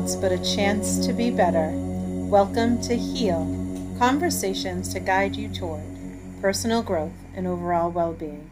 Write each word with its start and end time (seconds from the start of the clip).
else 0.00 0.16
but 0.16 0.32
a 0.32 0.38
chance 0.38 1.06
to 1.06 1.12
be 1.12 1.30
better. 1.30 1.70
Welcome 1.74 2.80
to 2.84 2.96
Heal 2.96 3.44
Conversations 3.98 4.94
to 4.94 5.00
guide 5.00 5.36
you 5.36 5.46
toward 5.50 5.82
personal 6.40 6.82
growth 6.82 7.12
and 7.34 7.46
overall 7.46 7.90
well 7.90 8.14
being. 8.14 8.50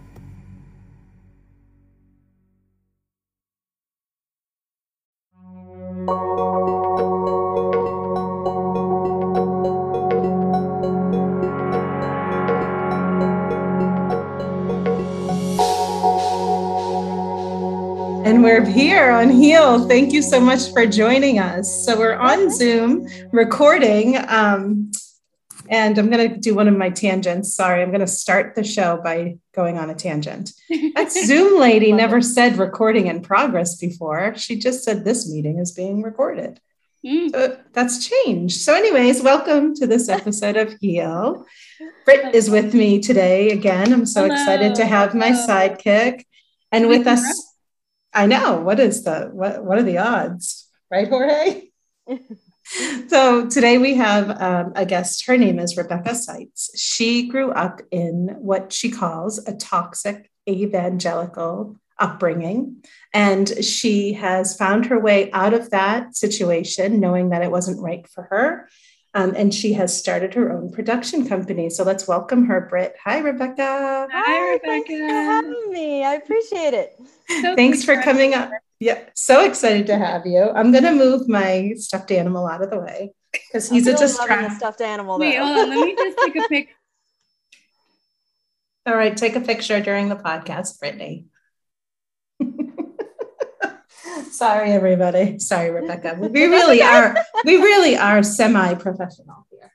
Here 18.69 19.11
on 19.11 19.31
Heal. 19.31 19.89
Thank 19.89 20.13
you 20.13 20.21
so 20.21 20.39
much 20.41 20.73
for 20.73 20.87
joining 20.87 21.39
us. 21.39 21.87
So 21.87 21.99
we're 21.99 22.17
on 22.17 22.51
Zoom 22.51 23.09
recording. 23.33 24.17
Um, 24.29 24.91
and 25.71 25.99
I'm 25.99 26.11
going 26.11 26.31
to 26.31 26.37
do 26.37 26.55
one 26.55 26.69
of 26.69 26.77
my 26.77 26.91
tangents. 26.91 27.55
Sorry, 27.55 27.83
I'm 27.83 27.91
going 27.91 28.01
to 28.01 28.07
start 28.07 28.55
the 28.55 28.65
show 28.65 29.01
by 29.03 29.39
going 29.55 29.79
on 29.79 29.91
a 29.91 29.95
tangent. 29.95 30.53
That 30.95 31.11
Zoom 31.27 31.59
lady 31.59 31.93
never 31.93 32.21
said 32.21 32.59
recording 32.59 33.07
in 33.07 33.23
progress 33.23 33.77
before. 33.77 34.35
She 34.37 34.59
just 34.59 34.85
said 34.85 35.05
this 35.05 35.31
meeting 35.31 35.59
is 35.59 35.73
being 35.73 36.03
recorded. 36.03 36.61
Mm. 37.05 37.31
So 37.31 37.59
that's 37.73 38.07
changed. 38.07 38.61
So, 38.61 38.75
anyways, 38.75 39.23
welcome 39.23 39.75
to 39.77 39.87
this 39.87 40.09
episode 40.09 40.57
of 40.57 40.75
Heal. 40.81 41.47
Britt 42.05 42.35
is 42.35 42.51
with 42.51 42.75
me 42.75 43.01
today 43.01 43.51
again. 43.51 43.93
I'm 43.93 44.07
so 44.07 44.23
Hello. 44.23 44.35
excited 44.35 44.75
to 44.77 44.85
have 44.85 45.15
my 45.15 45.31
sidekick. 45.31 46.25
And 46.71 46.89
with 46.89 47.07
us 47.07 47.48
I 48.13 48.27
know. 48.27 48.61
What 48.61 48.81
is 48.81 49.05
the 49.05 49.31
what? 49.33 49.65
What 49.65 49.79
are 49.79 49.83
the 49.83 49.99
odds, 49.99 50.69
right, 50.91 51.09
Jorge? 51.09 51.69
so 53.09 53.49
today 53.49 53.79
we 53.79 53.95
have 53.95 54.31
um, 54.41 54.73
a 54.77 54.87
guest. 54.87 55.27
Her 55.27 55.37
name 55.37 55.59
is 55.59 55.77
Rebecca 55.77 56.15
Seitz. 56.15 56.71
She 56.79 57.29
grew 57.29 57.51
up 57.51 57.81
in 57.91 58.35
what 58.39 58.73
she 58.73 58.91
calls 58.91 59.47
a 59.47 59.55
toxic 59.55 60.31
evangelical 60.49 61.77
upbringing. 61.99 62.83
And 63.13 63.65
she 63.65 64.13
has 64.15 64.57
found 64.57 64.87
her 64.87 64.99
way 64.99 65.31
out 65.33 65.55
of 65.55 65.71
that 65.71 66.17
situation, 66.17 67.01
knowing 67.01 67.31
that 67.31 67.43
it 67.43 67.51
wasn't 67.51 67.83
right 67.83 68.07
for 68.09 68.25
her. 68.25 68.69
Um, 69.15 69.35
and 69.37 69.53
she 69.55 69.73
has 69.73 69.97
started 69.97 70.35
her 70.35 70.53
own 70.53 70.71
production 70.71 71.27
company. 71.27 71.71
So 71.71 71.83
let's 71.83 72.07
welcome 72.07 72.45
her, 72.47 72.61
Britt. 72.69 72.95
Hi, 73.05 73.19
Rebecca. 73.19 74.07
Hi, 74.13 74.53
Rebecca. 74.53 74.67
Thanks 74.67 74.89
for 74.91 75.07
having 75.09 75.73
me. 75.73 76.05
I 76.05 76.15
appreciate 76.15 76.75
it. 76.75 77.01
So 77.43 77.55
Thanks 77.57 77.85
for 77.85 78.01
coming 78.03 78.35
up. 78.35 78.51
Yeah, 78.81 79.01
so 79.15 79.45
excited 79.45 79.87
to 79.89 79.97
have 79.99 80.25
you. 80.27 80.51
I'm 80.55 80.71
going 80.73 80.85
to 80.85 80.93
move 80.93 81.27
my 81.29 81.73
stuffed 81.77 82.13
animal 82.13 82.47
out 82.47 82.63
of 82.63 82.71
the 82.71 82.79
way 82.79 83.13
because 83.33 83.69
he's 83.69 83.89
I'm 83.89 83.95
a 83.95 83.99
distraction. 83.99 84.57
stuffed 84.57 84.81
animal. 84.83 85.19
Though. 85.19 85.25
Wait, 85.25 85.37
hold 85.37 85.59
on. 85.59 85.71
Let 85.71 85.85
me 85.87 85.97
just 85.97 86.19
take 86.19 86.37
a 86.37 86.49
pic. 86.49 86.69
All 88.87 88.95
right, 88.95 89.17
take 89.17 89.37
a 89.37 89.41
picture 89.41 89.81
during 89.81 90.09
the 90.09 90.17
podcast, 90.17 90.79
Brittany. 90.79 91.27
Sorry, 94.31 94.73
everybody. 94.73 95.39
Sorry, 95.39 95.71
Rebecca. 95.71 96.17
We 96.19 96.47
really 96.47 96.83
are. 96.83 97.17
We 97.45 97.57
really 97.57 97.97
are 97.97 98.23
semi-professional 98.23 99.47
here. 99.51 99.73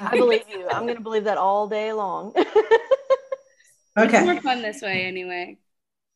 I 0.00 0.16
believe 0.16 0.44
you. 0.48 0.68
I'm 0.68 0.84
going 0.84 0.96
to 0.96 1.02
believe 1.02 1.24
that 1.24 1.38
all 1.38 1.68
day 1.68 1.92
long. 1.92 2.32
okay. 3.98 4.18
It's 4.18 4.26
more 4.26 4.40
fun 4.40 4.62
this 4.62 4.82
way, 4.82 5.04
anyway. 5.04 5.58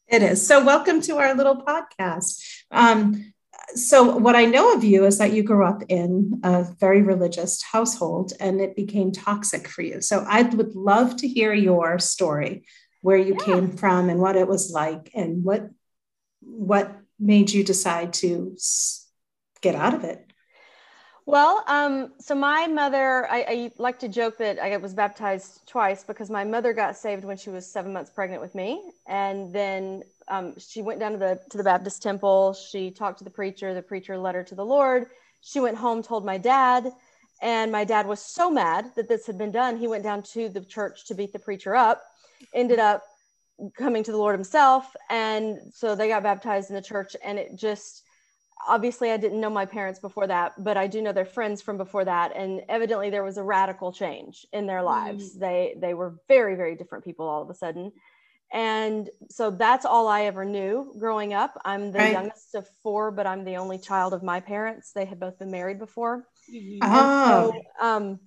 It 0.09 0.23
is. 0.23 0.47
So, 0.47 0.65
welcome 0.65 1.01
to 1.03 1.19
our 1.19 1.35
little 1.35 1.63
podcast. 1.63 2.43
Um, 2.71 3.33
so, 3.75 4.17
what 4.17 4.35
I 4.35 4.47
know 4.47 4.75
of 4.75 4.83
you 4.83 5.05
is 5.05 5.19
that 5.19 5.33
you 5.33 5.43
grew 5.43 5.65
up 5.65 5.83
in 5.89 6.41
a 6.43 6.67
very 6.81 7.03
religious 7.03 7.63
household 7.63 8.33
and 8.41 8.61
it 8.61 8.75
became 8.75 9.13
toxic 9.13 9.69
for 9.69 9.83
you. 9.83 10.01
So, 10.01 10.25
I 10.27 10.43
would 10.43 10.75
love 10.75 11.17
to 11.19 11.29
hear 11.29 11.53
your 11.53 11.99
story, 12.01 12.65
where 13.03 13.19
you 13.19 13.37
yeah. 13.39 13.45
came 13.45 13.77
from 13.77 14.11
and 14.11 14.19
what 14.19 14.37
it 14.37 14.49
was 14.49 14.73
like 14.73 15.11
and 15.15 15.45
what 15.45 15.71
what 16.43 17.00
made 17.21 17.51
you 17.51 17.63
decide 17.63 18.13
to 18.15 18.57
get 19.61 19.75
out 19.75 19.95
of 19.95 20.05
it? 20.05 20.27
Well, 21.27 21.63
um, 21.69 22.15
so 22.19 22.35
my 22.35 22.67
mother, 22.67 23.31
I, 23.31 23.45
I, 23.49 23.73
like 23.79 24.01
to 24.01 24.09
joke 24.09 24.39
that 24.39 24.59
I 24.59 24.77
was 24.79 24.95
baptized 24.95 25.61
twice 25.69 26.03
because 26.03 26.29
my 26.29 26.43
mother 26.43 26.73
got 26.73 26.97
saved 26.97 27.25
when 27.25 27.37
she 27.37 27.51
was 27.51 27.71
seven 27.71 27.93
months 27.93 28.11
pregnant 28.11 28.43
with 28.43 28.55
me, 28.55 28.83
and 29.07 29.53
then 29.53 30.03
um, 30.27 30.59
she 30.59 30.83
went 30.83 30.99
down 30.99 31.13
to 31.13 31.19
the 31.19 31.41
to 31.51 31.59
the 31.59 31.63
Baptist 31.63 32.03
temple. 32.03 32.55
She 32.55 32.91
talked 32.91 33.19
to 33.19 33.25
the 33.25 33.31
preacher. 33.31 33.75
The 33.75 33.83
preacher 33.83 34.19
led 34.19 34.35
her 34.35 34.43
to 34.43 34.55
the 34.55 34.65
Lord. 34.65 35.07
She 35.43 35.61
went 35.61 35.77
home, 35.77 36.03
told 36.03 36.25
my 36.25 36.39
dad, 36.39 36.91
and 37.41 37.71
my 37.71 37.85
dad 37.85 38.07
was 38.07 38.21
so 38.21 38.51
mad 38.51 38.93
that 38.97 39.09
this 39.09 39.27
had 39.27 39.39
been 39.39 39.53
done. 39.53 39.77
He 39.77 39.87
went 39.87 40.03
down 40.03 40.23
to 40.35 40.49
the 40.49 40.63
church 40.63 41.07
to 41.07 41.15
beat 41.15 41.33
the 41.33 41.39
preacher 41.39 41.77
up. 41.77 42.03
Ended 42.55 42.79
up 42.79 43.05
coming 43.77 44.03
to 44.05 44.13
the 44.13 44.17
Lord 44.19 44.35
himself. 44.35 44.95
And 45.09 45.59
so 45.73 45.95
they 45.95 46.09
got 46.09 46.23
baptized 46.23 46.71
in 46.71 46.77
the 46.77 46.83
church. 46.83 47.17
And 47.25 47.39
it 47.39 47.57
just, 47.57 48.05
obviously, 48.69 49.11
I 49.11 49.17
didn't 49.17 49.41
know 49.41 49.51
my 49.51 49.67
parents 49.67 50.01
before 50.01 50.27
that, 50.27 50.53
but 50.63 50.77
I 50.77 50.87
do 50.87 51.03
know 51.03 51.13
their 51.13 51.25
friends 51.25 51.63
from 51.63 51.77
before 51.77 52.05
that. 52.05 52.37
And 52.37 52.63
evidently, 52.69 53.11
there 53.11 53.25
was 53.25 53.39
a 53.39 53.43
radical 53.43 53.93
change 53.93 54.47
in 54.53 54.67
their 54.67 54.83
lives. 54.83 55.37
Mm. 55.37 55.41
They, 55.41 55.75
they 55.79 55.95
were 55.95 56.17
very, 56.29 56.55
very 56.57 56.77
different 56.77 57.05
people 57.05 57.27
all 57.27 57.43
of 57.43 57.51
a 57.51 57.55
sudden. 57.55 57.93
And 58.53 59.09
so 59.29 59.51
that's 59.51 59.87
all 59.87 60.09
I 60.09 60.23
ever 60.23 60.45
knew 60.45 60.93
growing 60.99 61.35
up. 61.35 61.61
I'm 61.65 61.93
the 61.93 62.01
right. 62.01 62.13
youngest 62.13 62.57
of 62.57 62.67
four, 62.83 63.13
but 63.13 63.25
I'm 63.25 63.45
the 63.45 63.57
only 63.57 63.79
child 63.79 64.13
of 64.13 64.25
my 64.25 64.41
parents. 64.41 64.91
They 64.93 65.05
had 65.05 65.21
both 65.21 65.39
been 65.39 65.53
married 65.53 65.79
before. 65.79 66.27
Mm-hmm. 66.53 66.79
Oh. 66.83 67.53
So, 67.53 67.87
um, 67.87 68.19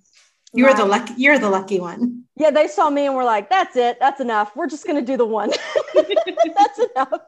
you're 0.54 0.74
the 0.74 0.84
lucky. 0.84 1.14
You're 1.16 1.38
the 1.38 1.50
lucky 1.50 1.80
one. 1.80 2.24
Yeah, 2.36 2.50
they 2.50 2.66
saw 2.66 2.90
me 2.90 3.06
and 3.06 3.14
were 3.14 3.24
like, 3.24 3.50
"That's 3.50 3.76
it. 3.76 3.98
That's 4.00 4.20
enough. 4.20 4.56
We're 4.56 4.68
just 4.68 4.86
going 4.86 4.98
to 4.98 5.04
do 5.04 5.16
the 5.16 5.26
one. 5.26 5.50
That's 5.94 6.78
enough." 6.78 7.20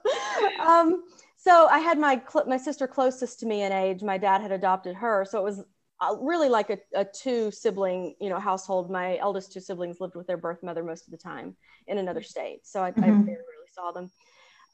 Um, 0.64 1.04
so 1.36 1.68
I 1.68 1.78
had 1.78 1.98
my 1.98 2.20
my 2.46 2.56
sister 2.56 2.86
closest 2.86 3.40
to 3.40 3.46
me 3.46 3.62
in 3.62 3.72
age. 3.72 4.02
My 4.02 4.18
dad 4.18 4.40
had 4.42 4.52
adopted 4.52 4.96
her, 4.96 5.24
so 5.28 5.38
it 5.38 5.44
was 5.44 5.62
uh, 6.00 6.16
really 6.20 6.48
like 6.48 6.70
a, 6.70 6.78
a 6.94 7.04
two 7.04 7.50
sibling 7.50 8.14
you 8.20 8.28
know 8.28 8.38
household. 8.38 8.90
My 8.90 9.18
eldest 9.18 9.52
two 9.52 9.60
siblings 9.60 10.00
lived 10.00 10.16
with 10.16 10.26
their 10.26 10.36
birth 10.36 10.62
mother 10.62 10.82
most 10.82 11.06
of 11.06 11.12
the 11.12 11.18
time 11.18 11.56
in 11.86 11.98
another 11.98 12.22
state, 12.22 12.66
so 12.66 12.82
I, 12.82 12.90
mm-hmm. 12.90 13.04
I 13.04 13.06
very 13.06 13.20
rarely 13.26 13.70
saw 13.72 13.92
them. 13.92 14.10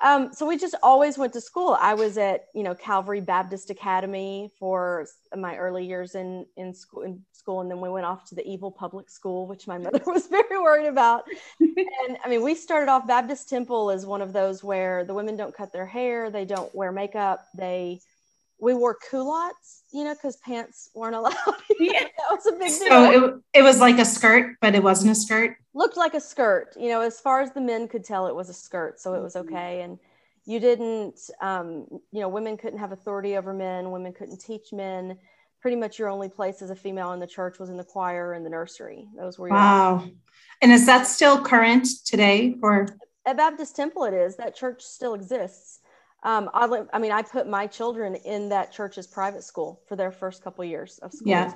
Um, 0.02 0.32
so 0.32 0.46
we 0.46 0.58
just 0.58 0.74
always 0.82 1.16
went 1.16 1.32
to 1.34 1.40
school. 1.40 1.78
I 1.80 1.94
was 1.94 2.19
at 2.19 2.46
you 2.54 2.64
know 2.64 2.75
Calvary 2.75 3.20
Baptist 3.20 3.70
Academy 3.70 4.50
for 4.58 5.06
my 5.37 5.56
early 5.56 5.87
years 5.87 6.16
in 6.16 6.44
in 6.56 6.75
school, 6.75 7.02
in 7.02 7.22
school, 7.32 7.60
and 7.60 7.70
then 7.70 7.81
we 7.81 7.88
went 7.88 8.04
off 8.04 8.25
to 8.31 8.34
the 8.34 8.46
evil 8.46 8.70
public 8.70 9.08
school, 9.08 9.46
which 9.46 9.69
my 9.69 9.78
mother 9.78 10.00
was 10.06 10.26
very 10.26 10.58
worried 10.58 10.88
about. 10.88 11.25
and 11.60 12.19
I 12.25 12.28
mean, 12.28 12.43
we 12.43 12.54
started 12.56 12.90
off 12.90 13.06
Baptist 13.06 13.49
Temple 13.49 13.90
as 13.90 14.04
one 14.04 14.22
of 14.22 14.32
those 14.32 14.64
where 14.64 15.04
the 15.04 15.14
women 15.14 15.37
don't 15.37 15.54
cut 15.54 15.72
their 15.72 15.87
hair, 15.87 16.31
they 16.31 16.44
don't 16.44 16.75
wear 16.75 16.90
makeup, 16.90 17.46
they 17.56 18.00
we 18.62 18.75
wore 18.75 18.94
culottes, 18.94 19.82
you 19.93 20.05
know, 20.05 20.14
because 20.14 20.37
pants 20.37 20.88
weren't 20.94 21.17
allowed. 21.17 21.35
yeah, 21.81 22.05
that 22.05 22.31
was 22.31 22.47
a 22.47 22.53
big 22.53 22.69
deal. 22.69 22.88
So 22.88 23.11
it, 23.11 23.35
it 23.55 23.62
was 23.62 23.81
like 23.81 23.99
a 23.99 24.05
skirt, 24.05 24.56
but 24.61 24.76
it 24.76 24.82
wasn't 24.82 25.11
a 25.11 25.17
skirt. 25.17 25.56
Looked 25.75 25.97
like 25.97 26.14
a 26.14 26.20
skirt, 26.20 26.76
you 26.79 26.88
know, 26.88 27.00
as 27.00 27.19
far 27.19 27.41
as 27.43 27.50
the 27.50 27.61
men 27.61 27.88
could 27.88 28.05
tell, 28.05 28.29
it 28.29 28.35
was 28.35 28.49
a 28.49 28.55
skirt, 28.55 29.00
so 29.00 29.14
it 29.14 29.23
was 29.23 29.35
mm-hmm. 29.35 29.53
okay. 29.53 29.82
And 29.82 29.99
you 30.44 30.61
didn't, 30.61 31.19
um, 31.41 31.87
you 32.12 32.20
know, 32.20 32.29
women 32.29 32.56
couldn't 32.56 32.79
have 32.79 32.93
authority 32.93 33.37
over 33.37 33.53
men. 33.53 33.91
Women 33.91 34.12
couldn't 34.12 34.41
teach 34.41 34.73
men. 34.73 35.19
Pretty 35.61 35.76
much 35.76 35.99
your 35.99 36.09
only 36.09 36.29
place 36.29 36.62
as 36.62 36.70
a 36.70 36.76
female 36.76 37.12
in 37.12 37.20
the 37.20 37.26
church 37.26 37.59
was 37.59 37.69
in 37.69 37.76
the 37.76 37.85
choir 37.85 38.32
and 38.32 38.47
the 38.47 38.50
nursery. 38.50 39.09
Those 39.17 39.41
were 39.41 39.49
wow. 39.49 40.05
And 40.61 40.70
is 40.70 40.87
that 40.87 41.09
still 41.09 41.43
current 41.43 41.88
today? 42.05 42.56
Or 42.62 42.87
at 43.26 43.37
Baptist 43.37 43.75
Temple, 43.75 44.05
it 44.05 44.14
is. 44.14 44.37
That 44.37 44.55
church 44.55 44.82
still 44.82 45.14
exists. 45.14 45.81
Um, 46.24 46.50
I, 46.54 46.84
I 46.92 46.98
mean, 46.98 47.12
I 47.12 47.22
put 47.22 47.48
my 47.48 47.66
children 47.66 48.14
in 48.14 48.48
that 48.50 48.72
church's 48.72 49.06
private 49.06 49.42
school 49.42 49.82
for 49.88 49.96
their 49.96 50.12
first 50.12 50.42
couple 50.42 50.64
years 50.64 50.98
of 51.02 51.12
school. 51.12 51.30
Yeah. 51.30 51.52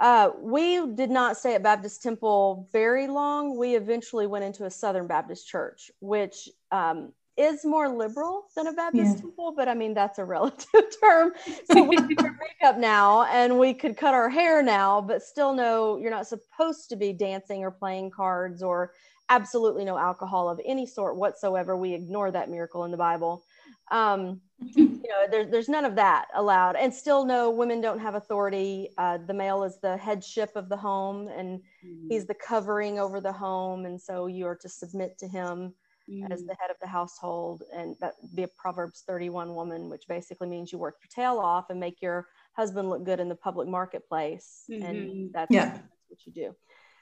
Uh, 0.00 0.30
we 0.40 0.86
did 0.94 1.10
not 1.10 1.36
stay 1.36 1.54
at 1.54 1.62
Baptist 1.62 2.02
Temple 2.02 2.68
very 2.72 3.08
long. 3.08 3.58
We 3.58 3.74
eventually 3.74 4.26
went 4.26 4.44
into 4.44 4.64
a 4.64 4.70
Southern 4.70 5.08
Baptist 5.08 5.48
church, 5.48 5.90
which 6.00 6.48
um, 6.70 7.12
is 7.36 7.64
more 7.64 7.88
liberal 7.88 8.44
than 8.56 8.66
a 8.66 8.72
Baptist 8.72 9.16
yeah. 9.16 9.20
temple, 9.22 9.54
but 9.56 9.68
I 9.68 9.74
mean, 9.74 9.94
that's 9.94 10.18
a 10.18 10.24
relative 10.36 10.84
term. 11.02 11.32
So 11.70 11.82
we 11.82 11.96
do 11.96 12.14
our 12.18 12.36
makeup 12.40 12.78
now 12.78 13.24
and 13.24 13.58
we 13.58 13.74
could 13.74 13.96
cut 13.96 14.12
our 14.12 14.28
hair 14.28 14.62
now, 14.62 15.00
but 15.00 15.22
still 15.22 15.52
no, 15.52 15.96
you're 15.96 16.10
not 16.10 16.26
supposed 16.26 16.88
to 16.90 16.96
be 16.96 17.12
dancing 17.12 17.62
or 17.62 17.70
playing 17.70 18.10
cards 18.10 18.62
or 18.62 18.92
absolutely 19.30 19.84
no 19.84 19.96
alcohol 19.96 20.48
of 20.48 20.60
any 20.64 20.86
sort 20.86 21.16
whatsoever. 21.16 21.76
We 21.76 21.92
ignore 21.94 22.30
that 22.32 22.50
miracle 22.50 22.84
in 22.84 22.90
the 22.90 22.96
Bible 22.96 23.44
um, 23.90 24.40
you 24.60 24.86
know 24.86 25.26
there, 25.30 25.46
there's 25.46 25.68
none 25.68 25.84
of 25.84 25.94
that 25.94 26.26
allowed 26.34 26.76
and 26.76 26.92
still 26.92 27.24
no 27.24 27.50
women 27.50 27.80
don't 27.80 28.00
have 28.00 28.14
authority 28.14 28.88
uh, 28.98 29.18
the 29.26 29.34
male 29.34 29.62
is 29.62 29.78
the 29.80 29.96
headship 29.96 30.50
of 30.56 30.68
the 30.68 30.76
home 30.76 31.28
and 31.28 31.60
mm-hmm. 31.84 32.08
he's 32.08 32.26
the 32.26 32.34
covering 32.34 32.98
over 32.98 33.20
the 33.20 33.32
home 33.32 33.86
and 33.86 34.00
so 34.00 34.26
you 34.26 34.46
are 34.46 34.56
to 34.56 34.68
submit 34.68 35.16
to 35.18 35.28
him 35.28 35.72
mm. 36.10 36.30
as 36.32 36.44
the 36.44 36.56
head 36.58 36.70
of 36.70 36.76
the 36.80 36.88
household 36.88 37.62
and 37.72 37.94
that 38.00 38.14
be 38.34 38.42
a 38.42 38.48
proverbs 38.48 39.04
31 39.06 39.54
woman 39.54 39.88
which 39.88 40.08
basically 40.08 40.48
means 40.48 40.72
you 40.72 40.78
work 40.78 40.96
your 41.02 41.24
tail 41.24 41.38
off 41.38 41.70
and 41.70 41.78
make 41.78 42.02
your 42.02 42.26
husband 42.56 42.90
look 42.90 43.04
good 43.04 43.20
in 43.20 43.28
the 43.28 43.36
public 43.36 43.68
marketplace 43.68 44.64
mm-hmm. 44.70 44.82
and 44.82 45.32
that's, 45.32 45.52
yeah. 45.52 45.66
that's 45.66 45.82
what 46.08 46.26
you 46.26 46.32
do 46.32 46.54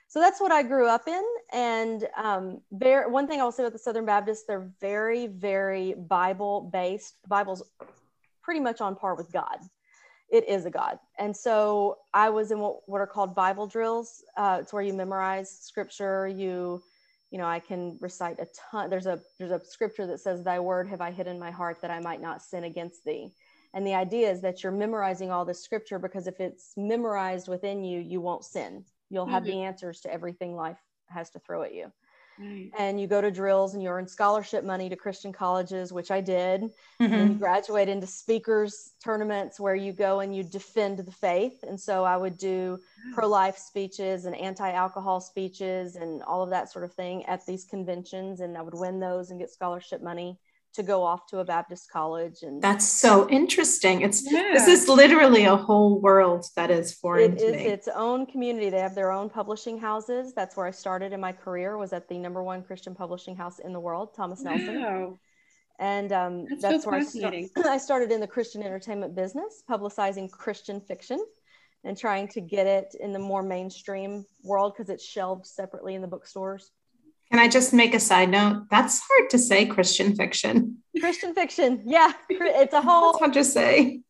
so 0.08 0.20
that's 0.20 0.40
what 0.40 0.52
I 0.52 0.62
grew 0.62 0.86
up 0.86 1.08
in. 1.08 1.24
And 1.52 2.06
um, 2.16 2.60
one 2.70 3.26
thing 3.26 3.40
I 3.40 3.44
will 3.44 3.52
say 3.52 3.64
about 3.64 3.72
the 3.72 3.78
Southern 3.78 4.06
Baptists, 4.06 4.44
they're 4.46 4.70
very, 4.80 5.26
very 5.26 5.94
Bible 5.94 6.70
based. 6.72 7.22
The 7.22 7.28
Bible's 7.28 7.62
pretty 8.42 8.60
much 8.60 8.80
on 8.80 8.94
par 8.94 9.16
with 9.16 9.32
God. 9.32 9.58
It 10.30 10.48
is 10.48 10.64
a 10.64 10.70
God. 10.70 10.98
And 11.18 11.36
so 11.36 11.98
I 12.14 12.30
was 12.30 12.50
in 12.50 12.60
what, 12.60 12.88
what 12.88 13.00
are 13.00 13.06
called 13.06 13.34
Bible 13.34 13.66
drills. 13.66 14.22
Uh, 14.36 14.58
it's 14.60 14.72
where 14.72 14.82
you 14.82 14.92
memorize 14.92 15.50
scripture. 15.50 16.28
You, 16.28 16.82
you 17.30 17.38
know, 17.38 17.46
I 17.46 17.58
can 17.58 17.96
recite 18.00 18.38
a 18.38 18.46
ton. 18.70 18.90
There's 18.90 19.06
a 19.06 19.20
there's 19.38 19.52
a 19.52 19.64
scripture 19.64 20.06
that 20.08 20.18
says, 20.20 20.42
"Thy 20.42 20.58
word 20.58 20.88
have 20.88 21.00
I 21.00 21.12
hid 21.12 21.28
in 21.28 21.38
my 21.38 21.52
heart 21.52 21.80
that 21.82 21.92
I 21.92 22.00
might 22.00 22.20
not 22.20 22.42
sin 22.42 22.64
against 22.64 23.04
thee." 23.04 23.32
And 23.72 23.86
the 23.86 23.94
idea 23.94 24.30
is 24.30 24.40
that 24.42 24.62
you're 24.62 24.72
memorizing 24.72 25.30
all 25.30 25.44
this 25.44 25.62
scripture 25.62 25.98
because 26.00 26.26
if 26.26 26.40
it's 26.40 26.72
memorized 26.76 27.46
within 27.46 27.84
you, 27.84 28.00
you 28.00 28.20
won't 28.20 28.44
sin 28.44 28.84
You'll 29.10 29.26
have 29.26 29.44
mm-hmm. 29.44 29.52
the 29.52 29.62
answers 29.62 30.00
to 30.00 30.12
everything 30.12 30.54
life 30.54 30.78
has 31.08 31.30
to 31.30 31.38
throw 31.38 31.62
at 31.62 31.74
you. 31.74 31.92
Right. 32.38 32.70
And 32.78 33.00
you 33.00 33.06
go 33.06 33.20
to 33.20 33.30
drills 33.30 33.74
and 33.74 33.82
you 33.82 33.88
earn 33.88 34.06
scholarship 34.06 34.62
money 34.62 34.88
to 34.90 34.96
Christian 34.96 35.32
colleges, 35.32 35.92
which 35.92 36.10
I 36.10 36.20
did. 36.20 36.62
Mm-hmm. 37.00 37.12
And 37.12 37.32
you 37.32 37.38
graduate 37.38 37.88
into 37.88 38.06
speakers 38.06 38.92
tournaments 39.02 39.58
where 39.58 39.74
you 39.74 39.92
go 39.92 40.20
and 40.20 40.36
you 40.36 40.42
defend 40.42 40.98
the 40.98 41.12
faith. 41.12 41.62
And 41.62 41.80
so 41.80 42.04
I 42.04 42.16
would 42.16 42.36
do 42.36 42.78
pro 43.14 43.26
life 43.26 43.56
speeches 43.56 44.26
and 44.26 44.36
anti 44.36 44.70
alcohol 44.70 45.20
speeches 45.20 45.96
and 45.96 46.22
all 46.22 46.42
of 46.42 46.50
that 46.50 46.70
sort 46.70 46.84
of 46.84 46.92
thing 46.92 47.24
at 47.26 47.46
these 47.46 47.64
conventions. 47.64 48.40
And 48.40 48.56
I 48.56 48.62
would 48.62 48.74
win 48.74 49.00
those 49.00 49.30
and 49.30 49.40
get 49.40 49.50
scholarship 49.50 50.02
money 50.02 50.38
to 50.76 50.82
go 50.82 51.02
off 51.02 51.26
to 51.26 51.38
a 51.38 51.44
Baptist 51.44 51.90
college. 51.90 52.42
And 52.42 52.62
that's 52.62 52.86
so 52.86 53.28
interesting. 53.28 54.02
It's 54.02 54.30
yeah. 54.30 54.52
this 54.52 54.68
is 54.68 54.88
literally 54.88 55.44
a 55.44 55.56
whole 55.56 56.00
world 56.00 56.46
that 56.56 56.70
is 56.70 56.94
foreign 56.94 57.32
it 57.32 57.38
to 57.38 57.44
is 57.44 57.52
me. 57.52 57.58
its 57.58 57.86
its 57.88 57.96
own 57.96 58.26
community. 58.26 58.70
They 58.70 58.80
have 58.80 58.94
their 58.94 59.12
own 59.12 59.28
publishing 59.28 59.78
houses. 59.78 60.32
That's 60.34 60.56
where 60.56 60.66
I 60.66 60.70
started 60.70 61.12
in 61.12 61.20
my 61.20 61.32
career. 61.32 61.76
Was 61.76 61.92
at 61.92 62.08
the 62.08 62.18
number 62.18 62.42
one 62.42 62.62
Christian 62.62 62.94
publishing 62.94 63.36
house 63.36 63.58
in 63.58 63.72
the 63.72 63.80
world, 63.80 64.14
Thomas 64.14 64.42
Nelson. 64.42 64.82
Wow. 64.82 65.18
And 65.78 66.10
um, 66.12 66.46
that's, 66.48 66.62
that's 66.62 66.84
so 66.84 66.90
where 66.90 67.00
I, 67.00 67.04
start, 67.04 67.34
I 67.66 67.76
started 67.76 68.10
in 68.10 68.20
the 68.20 68.26
Christian 68.26 68.62
entertainment 68.62 69.14
business, 69.14 69.62
publicizing 69.68 70.30
Christian 70.30 70.80
fiction 70.80 71.22
and 71.84 71.96
trying 71.96 72.28
to 72.28 72.40
get 72.40 72.66
it 72.66 72.96
in 72.98 73.12
the 73.12 73.18
more 73.18 73.42
mainstream 73.42 74.24
world 74.42 74.72
because 74.74 74.90
it's 74.90 75.04
shelved 75.04 75.46
separately 75.46 75.94
in 75.94 76.02
the 76.02 76.08
bookstores. 76.08 76.70
Can 77.30 77.40
I 77.40 77.48
just 77.48 77.72
make 77.72 77.94
a 77.94 78.00
side 78.00 78.30
note? 78.30 78.66
That's 78.70 79.00
hard 79.00 79.30
to 79.30 79.38
say 79.38 79.66
Christian 79.66 80.14
fiction. 80.14 80.78
Christian 81.00 81.34
fiction. 81.34 81.82
Yeah. 81.84 82.12
It's 82.30 82.72
a 82.72 82.80
whole 82.80 83.12
That's 83.12 83.18
hard 83.18 83.32
to 83.34 83.44
say. 83.44 84.02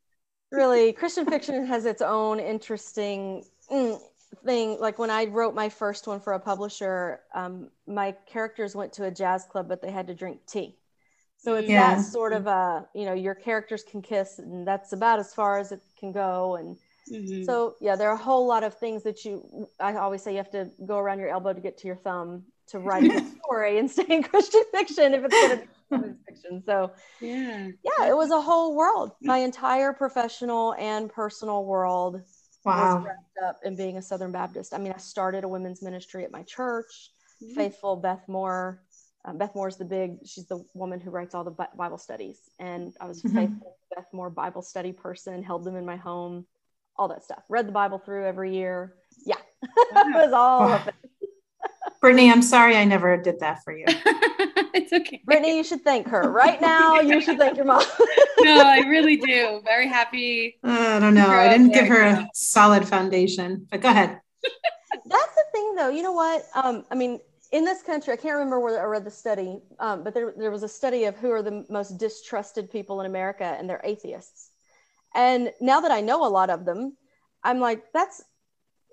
Really, 0.53 0.93
Christian 0.93 1.25
fiction 1.27 1.67
has 1.67 1.87
its 1.87 2.03
own 2.03 2.39
interesting 2.39 3.43
mm, 3.71 3.99
thing. 4.45 4.79
Like 4.79 4.99
when 4.99 5.11
I 5.11 5.25
wrote 5.25 5.55
my 5.55 5.69
first 5.69 6.07
one 6.07 6.21
for 6.21 6.35
a 6.35 6.41
publisher, 6.41 7.21
um, 7.35 7.71
my 7.87 8.15
characters 8.27 8.77
went 8.77 8.93
to 8.95 9.05
a 9.05 9.11
jazz 9.11 9.45
club, 9.45 9.67
but 9.69 9.81
they 9.81 9.91
had 9.91 10.07
to 10.09 10.15
drink 10.15 10.41
tea. 10.47 10.77
So 11.39 11.55
it's 11.55 11.69
yeah. 11.69 11.97
that 11.97 12.03
sort 12.03 12.33
of 12.33 12.47
a, 12.47 12.87
you 12.95 13.05
know, 13.05 13.13
your 13.13 13.35
characters 13.35 13.83
can 13.83 14.03
kiss, 14.03 14.39
and 14.39 14.67
that's 14.67 14.93
about 14.93 15.19
as 15.19 15.35
far 15.35 15.59
as 15.59 15.73
it 15.73 15.81
can 15.99 16.13
go. 16.13 16.57
And 16.57 16.77
mm-hmm. 17.11 17.45
so, 17.45 17.77
yeah, 17.81 17.97
there 17.97 18.09
are 18.09 18.15
a 18.15 18.23
whole 18.23 18.47
lot 18.47 18.63
of 18.63 18.75
things 18.75 19.03
that 19.05 19.25
you, 19.25 19.69
I 19.81 19.95
always 19.97 20.23
say 20.23 20.33
you 20.33 20.39
have 20.39 20.51
to 20.53 20.71
go 20.87 20.99
around 20.99 21.19
your 21.19 21.29
elbow 21.29 21.53
to 21.53 21.61
get 21.61 21.79
to 21.79 21.87
your 21.87 21.97
thumb 21.97 22.45
to 22.69 22.79
write 22.79 23.11
a 23.11 23.25
story 23.45 23.79
and 23.79 23.91
stay 23.91 24.07
in 24.09 24.23
Christian 24.23 24.63
fiction 24.73 25.15
if 25.15 25.25
it's 25.25 25.35
going 25.35 25.61
to 25.61 26.09
be 26.09 26.15
fiction. 26.29 26.63
So 26.65 26.93
yeah, 27.21 27.69
yeah, 27.85 28.09
it 28.09 28.17
was 28.17 28.31
a 28.31 28.41
whole 28.41 28.75
world. 28.75 29.13
My 29.23 29.39
entire 29.39 29.93
professional 29.93 30.75
and 30.79 31.11
personal 31.11 31.65
world 31.65 32.23
wow. 32.65 32.97
was 32.97 33.05
wrapped 33.05 33.49
up 33.49 33.61
in 33.65 33.77
being 33.77 33.97
a 33.97 34.03
Southern 34.03 34.33
Baptist. 34.33 34.75
I 34.75 34.79
mean, 34.79 34.93
I 34.93 34.99
started 34.99 35.45
a 35.45 35.49
women's 35.49 35.83
ministry 35.83 36.25
at 36.25 36.33
my 36.33 36.43
church. 36.43 37.11
Mm-hmm. 37.43 37.55
Faithful 37.55 37.97
Beth 37.97 38.27
Moore. 38.29 38.83
Um, 39.25 39.39
Beth 39.39 39.55
Moore 39.55 39.69
is 39.69 39.77
the 39.77 39.85
big. 39.85 40.19
She's 40.25 40.47
the 40.47 40.65
woman 40.75 41.01
who 41.01 41.11
writes 41.11 41.35
all 41.35 41.45
the 41.45 41.67
Bible 41.77 41.99
studies, 41.99 42.39
and 42.59 42.95
I 43.01 43.07
was 43.07 43.23
mm-hmm. 43.23 43.37
faithful 43.37 43.77
Beth 43.95 44.07
Moore 44.13 44.31
Bible 44.31 44.63
study 44.63 44.93
person. 44.93 45.43
Held 45.43 45.65
them 45.65 45.77
in 45.77 45.85
my 45.85 45.97
home, 45.97 46.47
all 46.97 47.09
that 47.09 47.25
stuff. 47.25 47.43
Read 47.49 47.67
the 47.69 47.73
Bible 47.73 47.99
through 47.99 48.25
every 48.25 48.55
year. 48.55 48.95
Yeah, 49.27 49.37
it 49.63 50.15
was 50.15 50.33
all 50.33 50.69
wow. 50.69 50.85
Of. 52.07 52.15
Brittany, 52.15 52.31
I'm 52.31 52.43
sorry 52.43 52.77
I 52.77 52.85
never 52.85 53.17
did 53.17 53.41
that 53.41 53.63
for 53.65 53.77
you. 53.77 53.85
it's 53.89 54.93
okay. 54.93 55.23
Brittany, 55.25 55.57
you 55.57 55.65
should 55.65 55.83
thank 55.83 56.07
her. 56.09 56.31
Right 56.31 56.61
now, 56.61 57.01
you 57.01 57.21
should 57.25 57.39
thank 57.39 57.57
your 57.57 57.67
mom. 57.67 57.83
no, 58.41 58.63
I 58.63 58.81
really 58.81 59.17
do. 59.17 59.61
Very 59.65 59.89
happy. 59.89 60.59
Uh, 60.65 60.97
I 60.97 60.99
don't 60.99 61.15
know. 61.15 61.29
I 61.29 61.49
didn't 61.49 61.73
give 61.73 61.87
her 61.89 62.03
a 62.03 62.29
solid 62.35 62.87
foundation, 62.87 63.67
but 63.71 63.81
go 63.81 63.91
ahead. 63.91 64.21
That's 65.07 65.35
the 65.35 65.45
thing, 65.53 65.75
though. 65.75 65.89
You 65.89 66.03
know 66.03 66.13
what? 66.13 66.45
Um, 66.55 66.85
I 66.91 66.95
mean, 66.95 67.21
in 67.53 67.65
this 67.65 67.83
country, 67.83 68.13
I 68.13 68.17
can't 68.17 68.35
remember 68.35 68.61
where 68.61 68.81
I 68.81 68.85
read 68.85 69.05
the 69.05 69.11
study, 69.11 69.61
um, 69.79 70.03
but 70.03 70.15
there, 70.15 70.33
there 70.37 70.51
was 70.51 70.63
a 70.63 70.69
study 70.69 71.05
of 71.05 71.17
who 71.17 71.31
are 71.31 71.43
the 71.43 71.65
most 71.69 71.99
distrusted 71.99 72.71
people 72.71 73.01
in 73.01 73.07
America, 73.07 73.57
and 73.59 73.69
they're 73.69 73.81
atheists. 73.85 74.51
And 75.15 75.53
now 75.61 75.81
that 75.81 75.91
I 75.91 76.01
know 76.01 76.27
a 76.27 76.29
lot 76.29 76.51
of 76.51 76.65
them, 76.65 76.97
I'm 77.43 77.61
like, 77.61 77.85
that's 77.93 78.23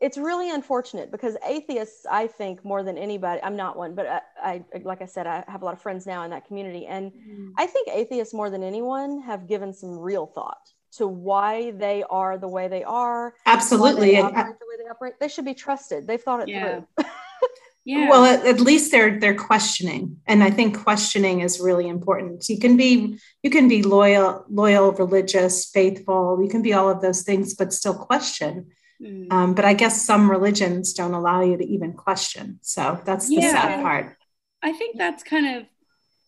it's 0.01 0.17
really 0.17 0.51
unfortunate 0.51 1.11
because 1.11 1.37
atheists, 1.47 2.05
I 2.09 2.27
think, 2.27 2.65
more 2.65 2.83
than 2.83 2.97
anybody, 2.97 3.41
I'm 3.41 3.55
not 3.55 3.77
one, 3.77 3.95
but 3.95 4.05
I, 4.41 4.63
I 4.73 4.81
like 4.83 5.01
I 5.01 5.05
said, 5.05 5.27
I 5.27 5.43
have 5.47 5.61
a 5.61 5.65
lot 5.65 5.73
of 5.73 5.81
friends 5.81 6.05
now 6.05 6.23
in 6.23 6.31
that 6.31 6.45
community. 6.45 6.85
And 6.85 7.11
mm. 7.11 7.51
I 7.57 7.67
think 7.67 7.87
atheists, 7.87 8.33
more 8.33 8.49
than 8.49 8.63
anyone, 8.63 9.21
have 9.21 9.47
given 9.47 9.73
some 9.73 9.97
real 9.97 10.25
thought 10.25 10.69
to 10.97 11.07
why 11.07 11.71
they 11.71 12.03
are 12.09 12.37
the 12.37 12.47
way 12.47 12.67
they 12.67 12.83
are. 12.83 13.33
Absolutely. 13.45 14.11
They 14.11 14.21
operate 14.21 14.59
the 14.59 14.65
way 14.67 14.83
they 14.83 14.89
operate. 14.89 15.13
They 15.19 15.27
should 15.27 15.45
be 15.45 15.53
trusted. 15.53 16.05
They've 16.07 16.21
thought 16.21 16.41
it 16.41 16.49
yeah. 16.49 16.81
through. 16.97 17.05
yeah. 17.85 18.09
Well, 18.09 18.25
at, 18.25 18.45
at, 18.45 18.59
least 18.59 18.91
they're 18.91 19.19
they're 19.19 19.35
questioning, 19.35 20.17
and 20.27 20.43
I 20.43 20.51
think 20.51 20.77
questioning 20.83 21.41
is 21.41 21.59
really 21.59 21.87
important. 21.87 22.47
You 22.49 22.59
can 22.59 22.77
be 22.77 23.17
you 23.41 23.49
can 23.49 23.67
be 23.67 23.83
loyal, 23.83 24.45
loyal, 24.49 24.91
religious, 24.91 25.65
faithful. 25.65 26.39
You 26.43 26.49
can 26.49 26.61
be 26.61 26.73
all 26.73 26.89
of 26.89 27.01
those 27.01 27.23
things, 27.23 27.53
but 27.53 27.73
still 27.73 27.95
question 27.95 28.67
Mm. 29.03 29.31
Um, 29.31 29.53
but 29.53 29.65
I 29.65 29.73
guess 29.73 30.05
some 30.05 30.31
religions 30.31 30.93
don't 30.93 31.13
allow 31.13 31.41
you 31.41 31.57
to 31.57 31.65
even 31.65 31.93
question. 31.93 32.59
So 32.61 33.01
that's 33.05 33.27
the 33.27 33.35
yeah. 33.35 33.51
sad 33.51 33.83
part. 33.83 34.17
I 34.61 34.71
think 34.71 34.97
that's 34.97 35.23
kind 35.23 35.57
of 35.57 35.65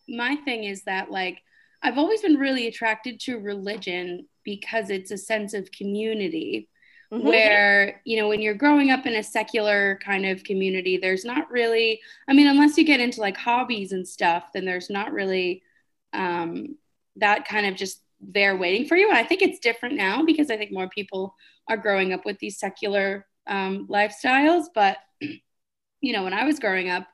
my 0.09 0.35
thing 0.35 0.65
is 0.65 0.83
that, 0.83 1.09
like, 1.09 1.41
I've 1.81 1.97
always 1.97 2.21
been 2.21 2.35
really 2.35 2.67
attracted 2.67 3.19
to 3.21 3.39
religion 3.39 4.27
because 4.43 4.89
it's 4.89 5.11
a 5.11 5.17
sense 5.17 5.53
of 5.53 5.71
community. 5.71 6.67
Mm-hmm. 7.13 7.27
Where, 7.27 8.01
you 8.03 8.17
know, 8.17 8.27
when 8.27 8.41
you're 8.41 8.55
growing 8.55 8.89
up 8.89 9.05
in 9.05 9.15
a 9.15 9.21
secular 9.21 9.99
kind 10.03 10.25
of 10.25 10.43
community, 10.43 10.97
there's 10.97 11.23
not 11.23 11.51
really, 11.51 12.01
I 12.27 12.33
mean, 12.33 12.47
unless 12.47 12.79
you 12.79 12.83
get 12.83 12.99
into 12.99 13.21
like 13.21 13.37
hobbies 13.37 13.91
and 13.91 14.07
stuff, 14.07 14.45
then 14.53 14.65
there's 14.65 14.89
not 14.89 15.13
really 15.13 15.61
um, 16.13 16.77
that 17.17 17.47
kind 17.47 17.67
of 17.67 17.75
just 17.75 18.01
there 18.19 18.55
waiting 18.55 18.87
for 18.87 18.95
you. 18.95 19.09
And 19.09 19.17
I 19.17 19.23
think 19.23 19.41
it's 19.41 19.59
different 19.59 19.95
now 19.95 20.23
because 20.23 20.49
I 20.49 20.57
think 20.57 20.71
more 20.71 20.89
people 20.89 21.35
are 21.67 21.77
growing 21.77 22.13
up 22.13 22.25
with 22.25 22.39
these 22.39 22.59
secular 22.59 23.25
um, 23.47 23.87
lifestyles. 23.87 24.65
But, 24.73 24.97
you 26.01 26.13
know, 26.13 26.23
when 26.23 26.33
I 26.33 26.45
was 26.45 26.59
growing 26.59 26.89
up, 26.89 27.07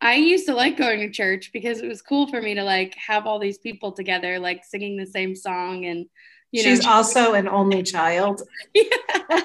I 0.00 0.14
used 0.14 0.46
to 0.46 0.54
like 0.54 0.76
going 0.76 1.00
to 1.00 1.10
church 1.10 1.50
because 1.52 1.80
it 1.80 1.88
was 1.88 2.02
cool 2.02 2.26
for 2.26 2.42
me 2.42 2.54
to 2.54 2.64
like 2.64 2.94
have 2.94 3.26
all 3.26 3.38
these 3.38 3.58
people 3.58 3.92
together, 3.92 4.38
like 4.38 4.64
singing 4.64 4.96
the 4.96 5.06
same 5.06 5.36
song. 5.36 5.84
And, 5.86 6.06
you 6.50 6.62
She's 6.62 6.82
know, 6.82 6.90
also 6.90 7.34
an 7.34 7.48
only 7.48 7.82
child. 7.82 8.42
yeah. 8.74 8.82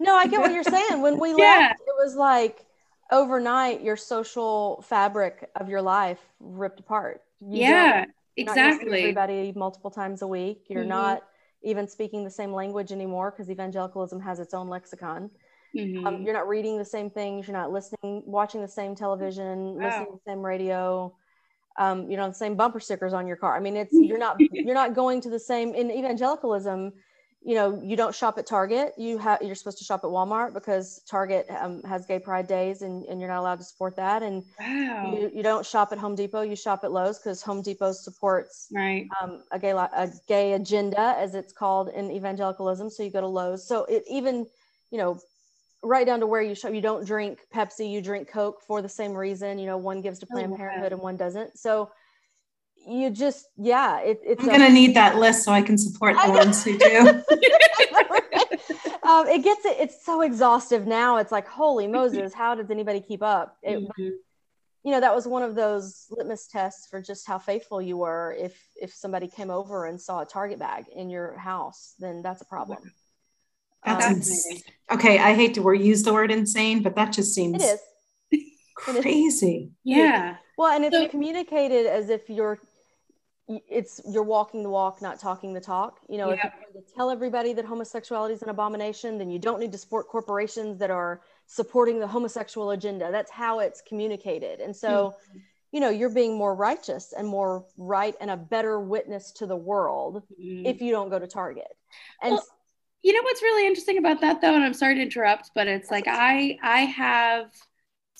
no, 0.00 0.14
I 0.16 0.26
get 0.26 0.40
what 0.40 0.52
you're 0.52 0.64
saying. 0.64 1.02
When 1.02 1.18
we 1.20 1.30
yeah. 1.38 1.68
left, 1.68 1.80
it 1.80 1.94
was 2.02 2.16
like 2.16 2.64
overnight, 3.12 3.82
your 3.82 3.96
social 3.96 4.82
fabric 4.88 5.50
of 5.54 5.68
your 5.68 5.82
life 5.82 6.18
ripped 6.40 6.80
apart. 6.80 7.22
You 7.40 7.60
yeah, 7.60 8.04
exactly. 8.36 9.00
everybody 9.00 9.52
multiple 9.54 9.90
times 9.90 10.22
a 10.22 10.26
week. 10.26 10.64
You're 10.68 10.80
mm-hmm. 10.80 10.88
not 10.88 11.22
even 11.62 11.86
speaking 11.86 12.24
the 12.24 12.30
same 12.30 12.52
language 12.52 12.92
anymore 12.92 13.30
because 13.30 13.50
evangelicalism 13.50 14.20
has 14.20 14.40
its 14.40 14.54
own 14.54 14.68
lexicon. 14.68 15.30
Mm-hmm. 15.76 16.06
Um, 16.06 16.22
you're 16.22 16.34
not 16.34 16.48
reading 16.48 16.76
the 16.76 16.84
same 16.84 17.08
things. 17.08 17.46
You're 17.46 17.56
not 17.56 17.72
listening, 17.72 18.22
watching 18.26 18.60
the 18.60 18.68
same 18.68 18.94
television, 18.94 19.74
wow. 19.74 19.86
listening 19.86 20.06
to 20.06 20.12
the 20.12 20.30
same 20.30 20.42
radio. 20.44 21.14
Um, 21.78 22.10
you 22.10 22.18
know, 22.18 22.28
the 22.28 22.34
same 22.34 22.54
bumper 22.54 22.80
stickers 22.80 23.14
on 23.14 23.26
your 23.26 23.36
car. 23.36 23.56
I 23.56 23.60
mean, 23.60 23.76
it's 23.76 23.92
you're 23.94 24.18
not 24.18 24.36
you're 24.38 24.74
not 24.74 24.94
going 24.94 25.20
to 25.22 25.30
the 25.30 25.38
same 25.38 25.74
in 25.74 25.90
evangelicalism 25.90 26.92
you 27.44 27.54
know 27.54 27.80
you 27.82 27.96
don't 27.96 28.14
shop 28.14 28.38
at 28.38 28.46
target 28.46 28.92
you 28.96 29.18
have 29.18 29.40
you're 29.42 29.54
supposed 29.54 29.78
to 29.78 29.84
shop 29.84 30.00
at 30.04 30.10
walmart 30.10 30.54
because 30.54 31.02
target 31.08 31.46
um, 31.60 31.82
has 31.82 32.06
gay 32.06 32.18
pride 32.18 32.46
days 32.46 32.82
and, 32.82 33.04
and 33.06 33.20
you're 33.20 33.28
not 33.28 33.40
allowed 33.40 33.58
to 33.58 33.64
support 33.64 33.96
that 33.96 34.22
and 34.22 34.44
wow. 34.60 35.12
you, 35.12 35.30
you 35.34 35.42
don't 35.42 35.66
shop 35.66 35.90
at 35.92 35.98
home 35.98 36.14
depot 36.14 36.42
you 36.42 36.54
shop 36.54 36.80
at 36.84 36.92
lowes 36.92 37.18
because 37.18 37.42
home 37.42 37.60
depot 37.60 37.92
supports 37.92 38.68
right 38.72 39.08
um, 39.20 39.42
a 39.50 39.58
gay 39.58 39.70
a 39.70 40.10
gay 40.28 40.52
agenda 40.52 41.14
as 41.18 41.34
it's 41.34 41.52
called 41.52 41.88
in 41.88 42.10
evangelicalism 42.10 42.88
so 42.88 43.02
you 43.02 43.10
go 43.10 43.20
to 43.20 43.26
lowes 43.26 43.66
so 43.66 43.84
it 43.86 44.04
even 44.08 44.46
you 44.90 44.98
know 44.98 45.18
right 45.82 46.06
down 46.06 46.20
to 46.20 46.26
where 46.26 46.42
you 46.42 46.54
show 46.54 46.68
you 46.68 46.80
don't 46.80 47.04
drink 47.04 47.40
Pepsi, 47.52 47.90
you 47.90 48.00
drink 48.00 48.28
Coke 48.28 48.60
for 48.66 48.80
the 48.82 48.88
same 48.88 49.14
reason. 49.14 49.58
You 49.58 49.66
know, 49.66 49.76
one 49.76 50.00
gives 50.00 50.20
to 50.20 50.26
Oh, 50.30 50.34
Planned 50.34 50.52
wow. 50.52 50.58
Parenthood 50.58 50.92
and 50.92 51.00
one 51.02 51.16
doesn't. 51.16 51.58
So 51.58 51.90
you 52.86 53.10
just, 53.10 53.46
yeah, 53.56 54.00
it, 54.00 54.20
it's 54.24 54.42
I'm 54.42 54.48
gonna 54.50 54.68
need 54.70 54.94
that 54.96 55.16
list 55.16 55.44
so 55.44 55.52
I 55.52 55.62
can 55.62 55.78
support 55.78 56.16
the 56.24 56.30
ones 56.30 56.64
who 56.64 56.76
do. 56.78 56.98
um, 59.02 59.26
it 59.28 59.42
gets 59.42 59.64
it. 59.64 59.76
It's 59.80 60.04
so 60.04 60.22
exhaustive 60.22 60.86
now. 60.86 61.16
It's 61.18 61.32
like, 61.32 61.46
holy 61.46 61.86
Moses, 61.86 62.32
how 62.34 62.54
does 62.54 62.70
anybody 62.70 63.00
keep 63.00 63.22
up? 63.22 63.56
It, 63.62 63.78
Mhm. 63.80 64.12
you 64.84 64.90
know, 64.90 65.00
that 65.00 65.14
was 65.14 65.26
one 65.26 65.42
of 65.42 65.54
those 65.54 66.06
litmus 66.10 66.46
tests 66.48 66.86
for 66.88 67.00
just 67.00 67.26
how 67.26 67.38
faithful 67.38 67.80
you 67.80 67.96
were. 67.96 68.36
If 68.38 68.60
if 68.80 68.92
somebody 68.94 69.28
came 69.28 69.50
over 69.50 69.86
and 69.86 70.00
saw 70.00 70.20
a 70.20 70.26
Target 70.26 70.58
bag 70.58 70.86
in 70.94 71.10
your 71.10 71.36
house, 71.38 71.94
then 71.98 72.22
that's 72.22 72.42
a 72.42 72.46
problem. 72.46 72.78
That's 73.84 74.06
Um, 74.06 74.12
ins- 74.14 74.62
okay. 74.92 75.18
I 75.18 75.34
hate 75.34 75.54
to 75.54 75.72
use 75.72 76.02
the 76.04 76.12
word 76.12 76.30
insane, 76.30 76.82
but 76.82 76.94
that 76.96 77.12
just 77.12 77.34
seems 77.34 77.62
it 77.62 77.66
is. 77.66 77.80
crazy. 78.76 79.70
Yeah. 79.84 80.36
Well, 80.58 80.72
and 80.72 80.84
it's 80.84 80.96
So- 80.96 81.08
communicated 81.08 81.86
as 81.86 82.10
if 82.10 82.28
you're 82.28 82.58
it's 83.48 84.00
you're 84.08 84.22
walking 84.22 84.62
the 84.62 84.70
walk, 84.70 85.02
not 85.02 85.18
talking 85.18 85.52
the 85.52 85.60
talk. 85.60 85.98
You 86.08 86.18
know, 86.18 86.30
if 86.30 86.40
you're 86.44 86.52
going 86.72 86.84
to 86.84 86.94
tell 86.94 87.10
everybody 87.10 87.52
that 87.54 87.64
homosexuality 87.64 88.34
is 88.34 88.42
an 88.42 88.48
abomination, 88.48 89.18
then 89.18 89.30
you 89.30 89.38
don't 89.38 89.60
need 89.60 89.72
to 89.72 89.78
support 89.78 90.08
corporations 90.08 90.78
that 90.78 90.90
are 90.90 91.22
supporting 91.46 91.98
the 91.98 92.06
homosexual 92.06 92.70
agenda. 92.70 93.10
That's 93.10 93.30
how 93.30 93.58
it's 93.58 93.82
communicated. 93.82 94.60
And 94.60 94.74
so, 94.74 95.14
you 95.72 95.80
know, 95.80 95.90
you're 95.90 96.08
being 96.10 96.36
more 96.36 96.54
righteous 96.54 97.12
and 97.12 97.26
more 97.26 97.66
right 97.76 98.14
and 98.20 98.30
a 98.30 98.36
better 98.36 98.78
witness 98.80 99.32
to 99.32 99.46
the 99.46 99.56
world 99.56 100.22
Mhm. 100.38 100.66
if 100.66 100.80
you 100.80 100.92
don't 100.92 101.08
go 101.10 101.18
to 101.18 101.26
Target. 101.26 101.76
And 102.22 102.34
Well, 102.34 102.46
you 103.02 103.12
know 103.12 103.22
what's 103.22 103.42
really 103.42 103.66
interesting 103.66 103.98
about 103.98 104.20
that 104.20 104.40
though 104.40 104.54
and 104.54 104.64
i'm 104.64 104.72
sorry 104.72 104.94
to 104.94 105.02
interrupt 105.02 105.50
but 105.56 105.66
it's 105.66 105.90
like 105.90 106.04
i 106.06 106.56
i 106.62 106.82
have 106.82 107.52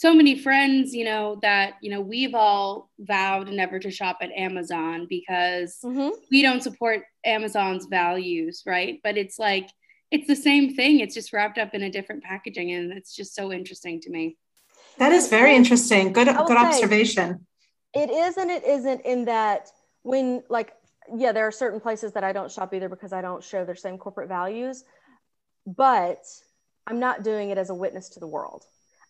so 0.02 0.12
many 0.12 0.36
friends 0.36 0.92
you 0.92 1.04
know 1.04 1.38
that 1.42 1.74
you 1.80 1.88
know 1.88 2.00
we've 2.00 2.34
all 2.34 2.90
vowed 2.98 3.48
never 3.48 3.78
to 3.78 3.88
shop 3.98 4.18
at 4.20 4.32
amazon 4.32 5.06
because 5.08 5.78
Mhm. 5.84 6.10
we 6.32 6.42
don't 6.42 6.60
support 6.68 7.04
amazon's 7.24 7.84
values 7.86 8.64
right 8.66 8.98
but 9.04 9.16
it's 9.16 9.38
like 9.38 9.68
it's 10.10 10.26
the 10.26 10.40
same 10.48 10.74
thing 10.74 10.98
it's 10.98 11.14
just 11.14 11.32
wrapped 11.32 11.56
up 11.56 11.72
in 11.76 11.82
a 11.84 11.90
different 11.96 12.24
packaging 12.24 12.72
and 12.72 12.92
it's 12.92 13.14
just 13.14 13.32
so 13.36 13.52
interesting 13.52 14.00
to 14.00 14.10
me 14.10 14.24
That 14.98 15.12
is 15.18 15.28
very 15.28 15.54
interesting. 15.60 16.12
Good, 16.12 16.26
good 16.48 16.58
say- 16.58 16.66
observation. 16.66 17.28
it 17.94 18.10
is 18.10 18.36
and 18.42 18.50
it 18.50 18.64
isn't 18.76 19.02
in 19.12 19.20
that 19.26 19.70
when 20.10 20.42
like 20.56 20.70
yeah 21.22 21.30
there 21.36 21.46
are 21.46 21.52
certain 21.64 21.80
places 21.86 22.10
that 22.14 22.24
i 22.24 22.32
don't 22.36 22.50
shop 22.56 22.74
either 22.74 22.88
because 22.94 23.12
i 23.18 23.22
don't 23.26 23.44
share 23.50 23.64
their 23.68 23.80
same 23.86 23.96
corporate 24.04 24.28
values 24.38 24.76
but 25.84 26.22
i'm 26.88 26.98
not 27.06 27.22
doing 27.30 27.50
it 27.50 27.58
as 27.64 27.70
a 27.70 27.74
witness 27.84 28.06
to 28.14 28.20
the 28.24 28.26
world 28.36 28.62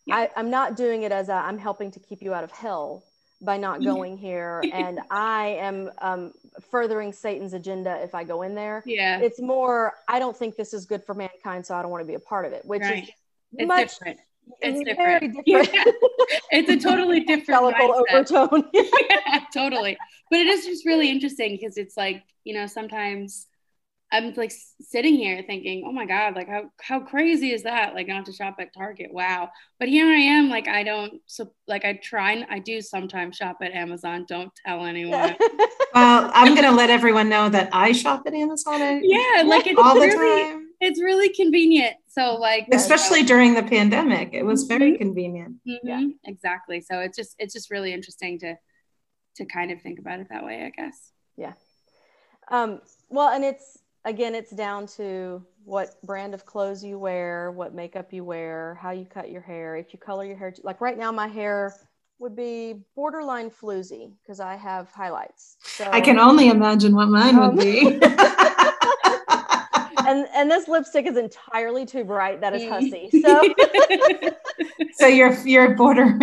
Yeah. 0.05 0.15
I, 0.15 0.29
i'm 0.35 0.49
not 0.49 0.75
doing 0.75 1.03
it 1.03 1.11
as 1.11 1.29
a 1.29 1.33
i'm 1.33 1.57
helping 1.57 1.91
to 1.91 1.99
keep 1.99 2.21
you 2.21 2.33
out 2.33 2.43
of 2.43 2.51
hell 2.51 3.03
by 3.41 3.57
not 3.57 3.81
Yeah. 3.81 3.91
going 3.93 4.17
here 4.17 4.63
and 4.73 4.99
i 5.11 5.57
am 5.59 5.89
um, 6.01 6.33
furthering 6.71 7.13
satan's 7.13 7.53
agenda 7.53 8.01
if 8.03 8.13
i 8.15 8.23
go 8.23 8.41
in 8.41 8.55
there. 8.55 8.83
Yeah. 8.85 9.19
It's 9.19 9.41
more 9.41 9.93
i 10.07 10.19
don't 10.19 10.35
think 10.35 10.55
this 10.55 10.73
is 10.73 10.85
good 10.85 11.03
for 11.03 11.13
mankind 11.13 11.65
so 11.65 11.75
i 11.75 11.81
don't 11.81 11.91
want 11.91 12.01
to 12.01 12.07
be 12.07 12.15
a 12.15 12.19
part 12.19 12.45
of 12.45 12.53
it 12.53 12.63
which 12.65 12.81
right. 12.81 13.03
Is 13.03 13.09
it's 13.53 13.67
much 13.67 13.89
different. 13.99 14.19
it's 14.61 14.97
very 14.97 15.27
different, 15.27 15.45
different 15.45 15.95
it's 16.51 16.69
a 16.69 16.79
totally 16.79 17.21
different 17.21 17.75
overtone. 17.79 18.63
Yeah, 18.73 19.39
totally. 19.53 19.97
But 20.29 20.39
it 20.39 20.47
is 20.47 20.65
just 20.65 20.85
really 20.85 21.09
interesting 21.09 21.51
because 21.51 21.77
it's 21.77 21.95
like, 21.95 22.23
you 22.43 22.53
know, 22.53 22.65
sometimes 22.65 23.47
I'm 24.13 24.31
like 24.35 24.53
sitting 24.79 25.15
here 25.15 25.43
thinking, 25.45 25.83
oh 25.87 25.91
my 25.91 26.05
God, 26.05 26.35
like 26.35 26.47
how, 26.47 26.65
how 26.79 26.99
crazy 26.99 27.51
is 27.51 27.63
that? 27.63 27.95
Like 27.95 28.07
not 28.07 28.27
to 28.27 28.31
shop 28.31 28.57
at 28.59 28.71
Target. 28.71 29.11
Wow. 29.11 29.49
But 29.79 29.89
here 29.89 30.05
I 30.07 30.19
am, 30.19 30.49
like 30.49 30.67
I 30.67 30.83
don't 30.83 31.13
so 31.25 31.51
like 31.67 31.83
I 31.83 31.93
try 32.01 32.33
and 32.33 32.45
I 32.47 32.59
do 32.59 32.79
sometimes 32.79 33.35
shop 33.35 33.57
at 33.63 33.71
Amazon. 33.71 34.25
Don't 34.27 34.51
tell 34.65 34.85
anyone. 34.85 35.35
Well, 35.95 36.31
I'm 36.33 36.55
gonna 36.55 36.71
let 36.71 36.89
everyone 36.89 37.29
know 37.29 37.49
that 37.49 37.69
I 37.71 37.91
shop 37.91 38.23
at 38.25 38.33
Amazon 38.33 38.79
yeah, 39.03 39.43
like 39.45 39.67
it's 39.67 39.79
all 39.79 39.93
the 39.93 40.07
really 40.07 40.43
time, 40.45 40.69
it's 40.81 40.99
really 40.99 41.29
convenient. 41.29 41.95
So 42.07 42.33
like 42.33 42.67
especially 42.71 43.21
during 43.21 43.53
the 43.53 43.61
pandemic. 43.61 44.29
It 44.33 44.43
was 44.43 44.63
very 44.63 44.93
Mhm. 44.93 44.97
convenient. 44.97 45.55
Mhm, 45.67 45.77
Yeah. 45.83 46.01
exactly. 46.23 46.81
So 46.81 46.99
it's 46.99 47.15
just 47.15 47.35
it's 47.37 47.53
just 47.53 47.69
really 47.69 47.93
interesting 47.93 48.39
to 48.39 48.55
to 49.35 49.45
kind 49.45 49.69
of 49.71 49.83
think 49.83 49.99
about 49.99 50.19
it 50.19 50.29
that 50.31 50.43
way, 50.43 50.63
I 50.65 50.69
guess. 50.71 51.11
Yeah. 51.37 51.53
Um, 52.49 52.81
well, 53.09 53.29
and 53.29 53.43
it's 53.43 53.77
again, 54.05 54.35
it's 54.35 54.51
down 54.51 54.87
to 54.97 55.43
what 55.65 56.01
brand 56.03 56.33
of 56.33 56.45
clothes 56.45 56.83
you 56.83 56.99
wear, 56.99 57.51
what 57.51 57.73
makeup 57.73 58.11
you 58.11 58.23
wear, 58.23 58.77
how 58.81 58.91
you 58.91 59.05
cut 59.05 59.31
your 59.31 59.41
hair. 59.41 59.75
If 59.75 59.93
you 59.93 59.99
color 59.99 60.25
your 60.25 60.35
hair, 60.37 60.53
like 60.63 60.81
right 60.81 60.97
now, 60.97 61.11
my 61.11 61.27
hair 61.27 61.73
would 62.19 62.35
be 62.35 62.75
borderline 62.95 63.49
floozy 63.49 64.11
because 64.21 64.39
I 64.39 64.55
have 64.55 64.89
highlights. 64.91 65.57
So 65.63 65.89
I 65.91 66.01
can 66.01 66.19
only 66.19 66.49
imagine 66.49 66.95
what 66.95 67.07
mine 67.09 67.37
Um, 67.37 67.55
would 67.55 67.63
be. 67.63 67.99
and 70.07 70.27
and 70.35 70.51
this 70.51 70.67
lipstick 70.67 71.05
is 71.05 71.17
entirely 71.17 71.85
too 71.85 72.03
bright. 72.03 72.41
That 72.41 72.53
is 72.53 72.63
hussy. 72.69 73.09
So 73.21 73.53
so 74.93 75.07
you're 75.07 75.33
you're 75.45 75.75
border 75.75 76.17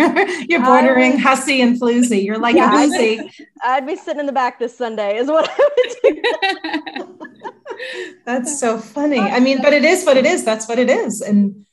you're 0.47 0.63
bordering 0.63 1.13
would- 1.13 1.21
hussy 1.21 1.61
and 1.61 1.79
floozy. 1.79 2.23
You're 2.23 2.37
like 2.39 2.55
Yeah, 2.55 2.71
a 2.71 2.77
I 2.77 2.85
woozy. 2.87 3.31
I'd 3.63 3.85
be 3.85 3.95
sitting 3.95 4.19
in 4.21 4.25
the 4.25 4.31
back 4.31 4.59
this 4.59 4.75
Sunday, 4.77 5.17
is 5.17 5.27
what 5.27 5.49
I 5.49 5.69
would 5.75 5.95
do. 6.03 6.80
That's 8.31 8.59
so 8.59 8.77
funny. 8.77 9.19
I 9.19 9.39
mean, 9.39 9.61
but 9.61 9.73
it 9.73 9.83
is 9.83 10.05
what 10.05 10.15
it 10.17 10.25
is. 10.25 10.45
That's 10.45 10.67
what 10.67 10.79
it 10.79 10.89
is, 10.89 11.21
and 11.21 11.65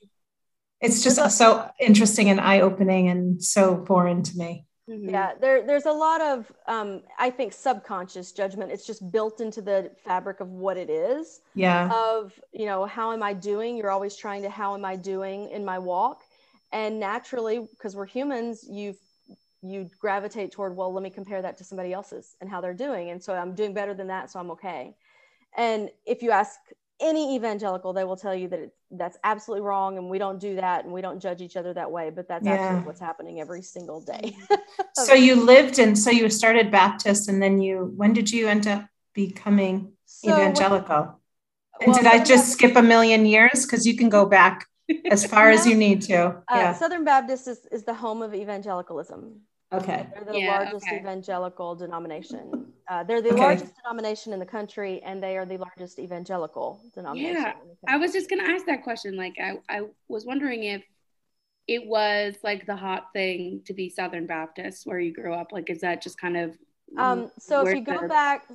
it's 0.81 1.03
just 1.03 1.19
so 1.37 1.69
interesting 1.81 2.29
and 2.31 2.41
eye 2.41 2.61
opening 2.61 3.09
and 3.09 3.43
so 3.43 3.85
foreign 3.87 4.23
to 4.25 4.37
me. 4.39 4.65
Mhm. 4.89 5.11
yeah 5.11 5.33
there, 5.39 5.67
there's 5.67 5.85
a 5.85 5.93
lot 5.93 6.21
of 6.23 6.51
um, 6.67 7.03
i 7.19 7.29
think 7.29 7.53
subconscious 7.53 8.33
judgment 8.33 8.73
it's 8.73 8.87
just 8.87 9.03
built 9.13 9.37
into 9.43 9.61
the 9.61 9.91
fabric 10.07 10.41
of 10.41 10.49
what 10.49 10.77
it 10.79 10.89
is 10.89 11.43
Yeah. 11.55 11.83
of 11.93 12.33
you 12.53 12.65
know 12.71 12.87
how 12.87 13.13
am 13.13 13.23
i 13.23 13.35
doing 13.35 13.77
you're 13.77 13.91
always 13.91 14.17
trying 14.17 14.43
to 14.47 14.51
how 14.61 14.71
am 14.79 14.85
i 14.93 14.97
doing 14.97 15.51
in 15.51 15.63
my 15.73 15.79
walk 15.79 16.23
and 16.73 16.99
naturally 16.99 17.59
because 17.73 17.95
we're 17.97 18.13
humans 18.19 18.65
you 18.79 18.95
you 19.61 19.91
gravitate 20.01 20.53
toward 20.53 20.75
well 20.75 20.91
let 20.97 21.03
me 21.03 21.11
compare 21.11 21.43
that 21.43 21.59
to 21.59 21.65
somebody 21.65 21.93
else's 21.93 22.27
and 22.41 22.49
how 22.49 22.59
they're 22.63 22.81
doing 22.89 23.11
and 23.11 23.23
so 23.23 23.35
i'm 23.35 23.55
doing 23.55 23.75
better 23.75 23.93
than 23.93 24.07
that 24.15 24.31
so 24.31 24.41
i'm 24.41 24.51
okay 24.57 24.97
and 25.57 25.91
if 26.07 26.23
you 26.23 26.31
ask 26.31 26.59
any 27.01 27.37
evangelical 27.37 27.93
they 27.93 28.05
will 28.05 28.17
tell 28.17 28.35
you 28.35 28.49
that 28.49 28.59
it, 28.59 28.73
that's 28.91 29.17
absolutely 29.23 29.65
wrong 29.65 29.99
and 29.99 30.11
we 30.11 30.19
don't 30.19 30.41
do 30.41 30.57
that 30.57 30.85
and 30.85 30.93
we 30.93 31.01
don't 31.01 31.21
judge 31.21 31.41
each 31.41 31.57
other 31.57 31.73
that 31.73 31.91
way 31.91 32.11
but 32.11 32.27
that's 32.27 32.47
Yeah. 32.47 32.55
actually 32.55 32.87
what's 32.87 33.01
happening 33.01 33.41
every 33.41 33.63
single 33.63 34.01
day 34.01 34.37
So 34.95 35.15
you 35.15 35.37
lived 35.37 35.79
and 35.79 35.97
so 35.97 36.11
you 36.11 36.29
started 36.29 36.71
Baptist, 36.73 37.29
and 37.29 37.41
then 37.41 37.61
you. 37.61 37.93
When 37.97 38.13
did 38.13 38.33
you 38.33 38.49
end 38.49 38.67
up 38.67 38.85
becoming 39.15 39.93
So 40.07 40.31
evangelical? 40.31 41.21
And 41.81 41.93
well, 41.93 41.99
did 41.99 42.07
I 42.07 42.25
just 42.25 42.51
skip 42.53 42.75
a 42.75 42.83
million 42.83 43.25
years? 43.25 43.65
Because 43.65 43.87
you 43.87 43.97
can 43.97 44.09
go 44.09 44.27
back 44.27 44.67
as 45.11 45.25
far 45.25 45.51
as 45.51 45.67
you 45.71 45.77
need 45.77 46.03
to. 46.03 46.19
Uh, 46.49 46.57
Yeah. 46.57 46.73
Southern 46.75 47.05
Baptist 47.05 47.47
is, 47.47 47.61
is 47.71 47.85
the 47.85 47.95
home 47.95 48.23
of 48.23 48.35
evangelicalism. 48.35 49.43
Okay. 49.73 50.07
They're 50.15 50.25
the 50.25 50.39
Yeah, 50.41 50.59
largest 50.59 50.87
okay. 50.87 50.99
evangelical 50.99 51.75
denomination. 51.75 52.73
Uh, 52.89 53.05
they're 53.05 53.21
the 53.21 53.31
Okay. 53.33 53.43
largest 53.43 53.75
denomination 53.77 54.33
in 54.33 54.39
the 54.39 54.47
country, 54.47 55.03
and 55.03 55.23
they 55.23 55.37
are 55.37 55.45
the 55.45 55.59
largest 55.59 55.99
evangelical 55.99 56.81
denomination. 56.95 57.35
Yeah, 57.43 57.53
in 57.61 57.69
the 57.69 57.77
I 57.87 57.97
was 57.99 58.13
just 58.13 58.31
gonna 58.31 58.45
ask 58.45 58.65
that 58.67 58.83
question. 58.83 59.17
Like, 59.17 59.35
I, 59.39 59.59
I 59.69 59.83
was 60.09 60.25
wondering 60.25 60.65
if 60.65 60.83
it 61.67 61.87
was 61.87 62.37
like 62.43 62.65
the 62.65 62.77
hot 62.77 63.13
thing 63.13 63.61
to 63.67 63.75
be 63.75 63.91
Southern 63.91 64.27
Baptist 64.27 64.87
where 64.87 64.99
you 65.01 65.13
grew 65.13 65.35
up. 65.35 65.53
Like, 65.53 65.69
is 65.69 65.83
that 65.83 66.01
just 66.01 66.19
kind 66.19 66.37
of 66.39 66.57
Um, 66.97 67.31
so 67.39 67.67
if 67.67 67.75
you 67.75 67.83
go 67.83 68.01
the- 68.01 68.09
back 68.09 68.49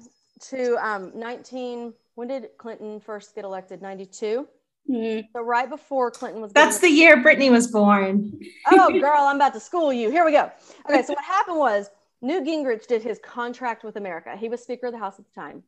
to 0.50 0.76
um, 0.84 1.12
19, 1.14 1.94
when 2.16 2.28
did 2.28 2.50
Clinton 2.58 3.00
first 3.00 3.36
get 3.36 3.46
elected? 3.46 3.84
92. 3.84 4.48
Mhm. 4.90 5.24
So 5.34 5.42
right 5.42 5.70
before 5.70 6.12
Clinton 6.12 6.42
was. 6.42 6.52
That's 6.54 6.80
the 6.80 6.90
year 6.90 7.22
Brittany 7.22 7.50
was 7.50 7.68
born. 7.68 8.38
oh, 8.72 8.90
girl, 9.00 9.22
I'm 9.22 9.38
about 9.38 9.54
to 9.54 9.60
school 9.60 9.94
you. 9.94 10.10
Here 10.12 10.26
we 10.26 10.32
go. 10.32 10.52
Okay, 10.90 11.02
so 11.04 11.14
what 11.14 11.24
happened 11.38 11.58
was 11.58 11.90
Newt 12.22 12.46
Gingrich 12.46 12.88
did 12.88 13.02
his 13.02 13.20
contract 13.24 13.84
with 13.84 13.96
America. 13.96 14.36
He 14.36 14.50
was 14.50 14.62
Speaker 14.62 14.88
of 14.88 14.94
the 14.94 15.00
House 15.00 15.20
at 15.20 15.26
the 15.26 15.34
time. 15.42 15.64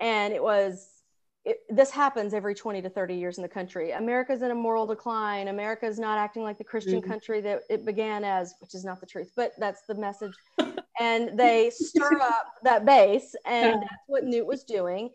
And 0.00 0.32
it 0.32 0.42
was, 0.42 1.02
it, 1.44 1.58
this 1.70 1.90
happens 1.90 2.34
every 2.34 2.54
20 2.54 2.82
to 2.82 2.90
30 2.90 3.14
years 3.14 3.38
in 3.38 3.42
the 3.42 3.48
country. 3.48 3.92
America's 3.92 4.42
in 4.42 4.50
a 4.50 4.54
moral 4.54 4.86
decline. 4.86 5.48
America 5.48 5.86
is 5.86 5.98
not 5.98 6.18
acting 6.18 6.42
like 6.42 6.58
the 6.58 6.64
Christian 6.64 7.00
Mhm. 7.00 7.06
country 7.08 7.40
that 7.40 7.62
it 7.70 7.84
began 7.84 8.24
as, 8.24 8.54
which 8.60 8.74
is 8.74 8.84
not 8.84 9.00
the 9.00 9.06
truth, 9.06 9.32
but 9.36 9.52
that's 9.58 9.82
the 9.88 9.94
message. 9.94 10.32
and 11.00 11.38
they 11.38 11.70
stir 11.70 12.20
up 12.22 12.54
that 12.64 12.84
base, 12.84 13.34
and 13.44 13.82
that's 13.82 14.02
what 14.08 14.24
Newt 14.24 14.46
was 14.46 14.64
doing. 14.64 15.10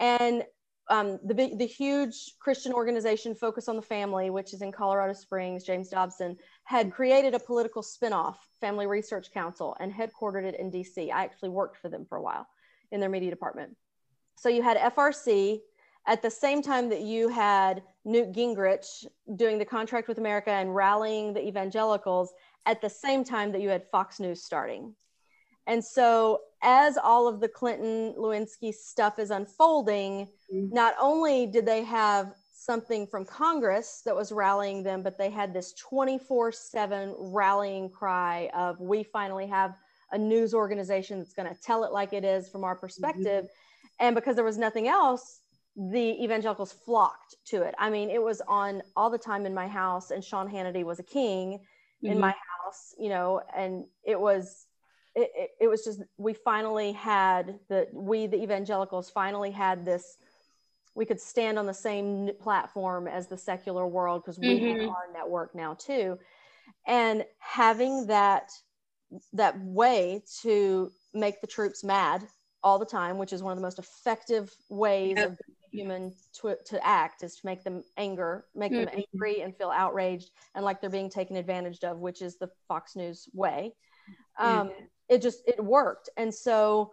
And 0.00 0.44
um, 0.88 1.18
the 1.24 1.54
the 1.56 1.66
huge 1.66 2.34
Christian 2.38 2.72
organization 2.72 3.34
Focus 3.34 3.68
on 3.68 3.76
the 3.76 3.82
Family, 3.82 4.30
which 4.30 4.54
is 4.54 4.62
in 4.62 4.70
Colorado 4.70 5.12
Springs, 5.12 5.64
James 5.64 5.88
Dobson, 5.88 6.36
had 6.64 6.92
created 6.92 7.34
a 7.34 7.40
political 7.40 7.82
spinoff, 7.82 8.36
Family 8.60 8.86
Research 8.86 9.32
Council, 9.32 9.76
and 9.80 9.92
headquartered 9.92 10.44
it 10.44 10.58
in 10.58 10.70
DC. 10.70 11.10
I 11.10 11.24
actually 11.24 11.48
worked 11.48 11.76
for 11.78 11.88
them 11.88 12.06
for 12.08 12.18
a 12.18 12.22
while 12.22 12.46
in 12.92 13.00
their 13.00 13.08
media 13.08 13.30
department. 13.30 13.76
So 14.36 14.48
you 14.48 14.62
had 14.62 14.76
FRC 14.76 15.60
at 16.06 16.22
the 16.22 16.30
same 16.30 16.62
time 16.62 16.88
that 16.90 17.00
you 17.00 17.28
had 17.28 17.82
Newt 18.04 18.32
Gingrich 18.32 19.06
doing 19.34 19.58
the 19.58 19.64
contract 19.64 20.06
with 20.06 20.18
America 20.18 20.50
and 20.50 20.74
rallying 20.74 21.34
the 21.34 21.44
evangelicals 21.44 22.32
at 22.64 22.80
the 22.80 22.90
same 22.90 23.24
time 23.24 23.50
that 23.52 23.60
you 23.60 23.68
had 23.68 23.84
Fox 23.88 24.20
News 24.20 24.42
starting. 24.42 24.94
And 25.66 25.84
so, 25.84 26.40
as 26.66 26.98
all 26.98 27.28
of 27.28 27.40
the 27.40 27.48
Clinton 27.48 28.12
Lewinsky 28.18 28.74
stuff 28.74 29.18
is 29.18 29.30
unfolding, 29.30 30.26
mm-hmm. 30.52 30.74
not 30.74 30.94
only 31.00 31.46
did 31.46 31.64
they 31.64 31.84
have 31.84 32.34
something 32.52 33.06
from 33.06 33.24
Congress 33.24 34.02
that 34.04 34.16
was 34.16 34.32
rallying 34.32 34.82
them, 34.82 35.02
but 35.02 35.16
they 35.16 35.30
had 35.30 35.54
this 35.54 35.72
24 35.74 36.50
7 36.50 37.14
rallying 37.18 37.88
cry 37.88 38.50
of, 38.52 38.80
we 38.80 39.04
finally 39.04 39.46
have 39.46 39.74
a 40.10 40.18
news 40.18 40.52
organization 40.52 41.18
that's 41.18 41.32
going 41.32 41.48
to 41.48 41.60
tell 41.60 41.84
it 41.84 41.92
like 41.92 42.12
it 42.12 42.24
is 42.24 42.48
from 42.48 42.64
our 42.64 42.74
perspective. 42.74 43.44
Mm-hmm. 43.44 44.06
And 44.06 44.14
because 44.16 44.34
there 44.34 44.44
was 44.44 44.58
nothing 44.58 44.88
else, 44.88 45.40
the 45.76 46.22
evangelicals 46.22 46.72
flocked 46.72 47.36
to 47.46 47.62
it. 47.62 47.74
I 47.78 47.90
mean, 47.90 48.10
it 48.10 48.22
was 48.22 48.42
on 48.48 48.82
all 48.96 49.10
the 49.10 49.18
time 49.18 49.46
in 49.46 49.54
my 49.54 49.68
house, 49.68 50.10
and 50.10 50.24
Sean 50.24 50.50
Hannity 50.50 50.84
was 50.84 50.98
a 50.98 51.04
king 51.04 51.58
mm-hmm. 51.58 52.12
in 52.12 52.18
my 52.18 52.30
house, 52.30 52.94
you 52.98 53.08
know, 53.08 53.42
and 53.56 53.84
it 54.04 54.18
was. 54.18 54.65
It, 55.16 55.30
it, 55.34 55.50
it 55.62 55.68
was 55.68 55.82
just 55.82 56.02
we 56.18 56.34
finally 56.34 56.92
had 56.92 57.58
the 57.68 57.88
we 57.92 58.26
the 58.26 58.40
evangelicals 58.42 59.10
finally 59.10 59.50
had 59.50 59.84
this 59.84 60.18
we 60.94 61.04
could 61.04 61.20
stand 61.20 61.58
on 61.58 61.66
the 61.66 61.74
same 61.74 62.30
platform 62.40 63.08
as 63.08 63.26
the 63.26 63.36
secular 63.36 63.86
world 63.86 64.22
because 64.22 64.38
we 64.38 64.60
mm-hmm. 64.60 64.80
have 64.80 64.90
our 64.90 65.08
network 65.12 65.54
now 65.54 65.74
too 65.74 66.18
and 66.86 67.24
having 67.38 68.06
that 68.06 68.50
that 69.32 69.58
way 69.60 70.22
to 70.42 70.92
make 71.14 71.40
the 71.40 71.46
troops 71.46 71.82
mad 71.82 72.26
all 72.62 72.78
the 72.78 72.84
time 72.84 73.16
which 73.16 73.32
is 73.32 73.42
one 73.42 73.52
of 73.52 73.58
the 73.58 73.62
most 73.62 73.78
effective 73.78 74.54
ways 74.68 75.14
yep. 75.16 75.30
of 75.30 75.38
human 75.76 76.12
to, 76.32 76.56
to 76.64 76.84
act 76.86 77.22
is 77.22 77.36
to 77.36 77.46
make 77.46 77.62
them 77.62 77.84
anger, 77.96 78.44
make 78.54 78.72
mm-hmm. 78.72 78.84
them 78.86 79.04
angry 79.12 79.42
and 79.42 79.54
feel 79.56 79.70
outraged 79.70 80.30
and 80.54 80.64
like 80.64 80.80
they're 80.80 80.90
being 80.90 81.10
taken 81.10 81.36
advantage 81.36 81.84
of, 81.84 81.98
which 81.98 82.22
is 82.22 82.38
the 82.38 82.48
Fox 82.66 82.96
News 82.96 83.28
way. 83.32 83.74
Um, 84.38 84.68
mm-hmm. 84.68 84.84
It 85.08 85.22
just 85.22 85.42
it 85.46 85.62
worked, 85.62 86.08
and 86.16 86.34
so 86.34 86.92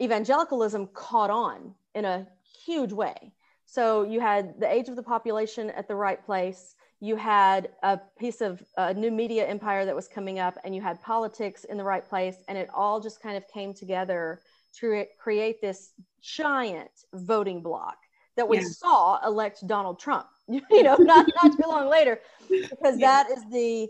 evangelicalism 0.00 0.88
caught 0.94 1.30
on 1.30 1.74
in 1.94 2.04
a 2.04 2.26
huge 2.64 2.92
way. 2.92 3.32
So 3.64 4.02
you 4.02 4.20
had 4.20 4.60
the 4.60 4.70
age 4.70 4.88
of 4.88 4.96
the 4.96 5.02
population 5.02 5.70
at 5.70 5.88
the 5.88 5.94
right 5.94 6.24
place. 6.24 6.74
You 7.00 7.16
had 7.16 7.70
a 7.82 7.98
piece 8.18 8.40
of 8.40 8.62
a 8.76 8.92
new 8.92 9.10
media 9.10 9.46
empire 9.46 9.84
that 9.86 9.94
was 9.94 10.08
coming 10.08 10.38
up, 10.38 10.58
and 10.64 10.74
you 10.74 10.82
had 10.82 11.00
politics 11.00 11.64
in 11.64 11.76
the 11.76 11.84
right 11.84 12.06
place, 12.06 12.36
and 12.48 12.58
it 12.58 12.68
all 12.74 13.00
just 13.00 13.22
kind 13.22 13.36
of 13.36 13.46
came 13.48 13.72
together 13.72 14.40
to 14.80 15.04
create 15.18 15.60
this 15.60 15.92
giant 16.20 16.90
voting 17.12 17.62
bloc 17.62 17.96
that 18.36 18.48
we 18.48 18.58
yeah. 18.58 18.68
saw 18.68 19.26
elect 19.26 19.66
Donald 19.66 19.98
Trump, 19.98 20.26
you 20.48 20.62
know, 20.82 20.96
not, 20.96 21.26
not 21.42 21.56
too 21.56 21.68
long 21.68 21.88
later, 21.88 22.20
because 22.48 22.98
yeah. 22.98 23.24
that 23.24 23.30
is 23.30 23.44
the, 23.50 23.88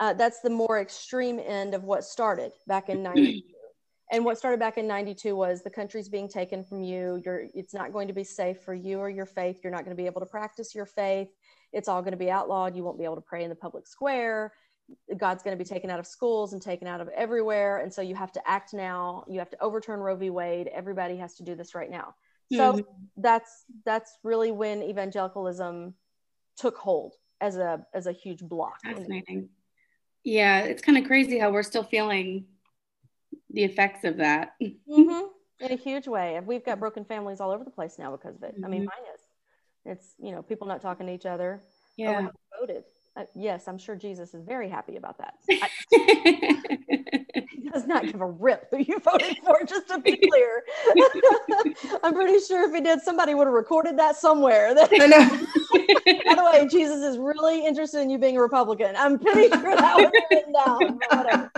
uh, 0.00 0.12
that's 0.12 0.40
the 0.40 0.50
more 0.50 0.80
extreme 0.80 1.40
end 1.44 1.74
of 1.74 1.84
what 1.84 2.04
started 2.04 2.52
back 2.66 2.88
in 2.88 3.02
92. 3.02 3.42
and 4.12 4.24
what 4.24 4.38
started 4.38 4.60
back 4.60 4.78
in 4.78 4.86
92 4.86 5.34
was 5.34 5.62
the 5.62 5.70
country's 5.70 6.08
being 6.08 6.28
taken 6.28 6.62
from 6.62 6.82
you. 6.82 7.20
You're, 7.24 7.46
it's 7.54 7.74
not 7.74 7.92
going 7.92 8.08
to 8.08 8.14
be 8.14 8.24
safe 8.24 8.60
for 8.60 8.74
you 8.74 8.98
or 8.98 9.10
your 9.10 9.26
faith. 9.26 9.60
You're 9.62 9.72
not 9.72 9.84
going 9.84 9.96
to 9.96 10.00
be 10.00 10.06
able 10.06 10.20
to 10.20 10.26
practice 10.26 10.74
your 10.74 10.86
faith. 10.86 11.28
It's 11.72 11.88
all 11.88 12.00
going 12.00 12.12
to 12.12 12.18
be 12.18 12.30
outlawed. 12.30 12.76
You 12.76 12.84
won't 12.84 12.98
be 12.98 13.04
able 13.04 13.16
to 13.16 13.22
pray 13.22 13.42
in 13.42 13.50
the 13.50 13.56
public 13.56 13.86
square. 13.86 14.52
God's 15.18 15.42
going 15.42 15.56
to 15.56 15.62
be 15.62 15.68
taken 15.68 15.90
out 15.90 15.98
of 15.98 16.06
schools 16.06 16.54
and 16.54 16.62
taken 16.62 16.88
out 16.88 17.00
of 17.00 17.08
everywhere. 17.08 17.78
And 17.78 17.92
so 17.92 18.00
you 18.00 18.14
have 18.14 18.32
to 18.32 18.48
act 18.48 18.72
now. 18.72 19.24
You 19.28 19.38
have 19.38 19.50
to 19.50 19.62
overturn 19.62 20.00
Roe 20.00 20.16
v. 20.16 20.30
Wade. 20.30 20.68
Everybody 20.68 21.16
has 21.16 21.34
to 21.34 21.42
do 21.42 21.54
this 21.54 21.74
right 21.74 21.90
now. 21.90 22.14
So 22.50 22.72
mm-hmm. 22.72 22.80
that's 23.18 23.64
that's 23.84 24.16
really 24.24 24.52
when 24.52 24.82
evangelicalism 24.82 25.92
took 26.56 26.78
hold 26.78 27.14
as 27.42 27.56
a 27.56 27.84
as 27.92 28.06
a 28.06 28.12
huge 28.12 28.40
bloc. 28.40 28.80
Fascinating. 28.82 29.50
Yeah, 30.24 30.60
it's 30.60 30.82
kind 30.82 30.98
of 30.98 31.04
crazy 31.04 31.38
how 31.38 31.50
we're 31.50 31.62
still 31.62 31.84
feeling 31.84 32.46
the 33.50 33.64
effects 33.64 34.04
of 34.04 34.18
that. 34.18 34.54
Mm-hmm. 34.62 35.20
In 35.60 35.72
a 35.72 35.76
huge 35.76 36.06
way. 36.06 36.40
We've 36.44 36.64
got 36.64 36.78
broken 36.78 37.04
families 37.04 37.40
all 37.40 37.50
over 37.50 37.64
the 37.64 37.70
place 37.70 37.98
now 37.98 38.12
because 38.12 38.36
of 38.36 38.42
it. 38.44 38.54
Mm-hmm. 38.54 38.64
I 38.64 38.68
mean, 38.68 38.80
mm-hmm. 38.82 38.86
mine 38.86 39.14
is. 39.14 39.20
It's 39.84 40.14
you 40.18 40.32
know 40.32 40.42
people 40.42 40.66
not 40.66 40.82
talking 40.82 41.06
to 41.06 41.12
each 41.12 41.26
other. 41.26 41.60
Yeah. 41.96 42.28
voted 42.60 42.84
uh, 43.16 43.24
yes, 43.34 43.68
I'm 43.68 43.78
sure 43.78 43.96
Jesus 43.96 44.34
is 44.34 44.44
very 44.44 44.68
happy 44.68 44.96
about 44.96 45.18
that. 45.18 45.34
I, 45.50 45.68
he 47.50 47.68
does 47.70 47.86
not 47.86 48.06
give 48.10 48.20
a 48.20 48.26
rip 48.26 48.68
who 48.70 48.78
you 48.78 48.98
voted 49.00 49.36
for, 49.44 49.58
just 49.66 49.88
to 49.88 49.98
be 50.00 50.16
clear. 50.16 50.62
I'm 52.02 52.14
pretty 52.14 52.38
sure 52.44 52.68
if 52.68 52.74
he 52.74 52.80
did, 52.80 53.00
somebody 53.00 53.34
would 53.34 53.46
have 53.46 53.54
recorded 53.54 53.98
that 53.98 54.16
somewhere. 54.16 54.74
I 54.78 55.06
know. 55.06 55.46
By 56.26 56.34
the 56.34 56.44
way, 56.44 56.68
Jesus 56.68 57.02
is 57.02 57.18
really 57.18 57.66
interested 57.66 58.00
in 58.00 58.10
you 58.10 58.18
being 58.18 58.36
a 58.36 58.40
Republican. 58.40 58.94
I'm 58.96 59.18
pretty 59.18 59.48
sure 59.48 59.74
that 59.76 59.96
would 59.96 60.12
was 60.12 60.22
written 60.30 60.52
down. 60.52 61.00
whatever. 61.10 61.52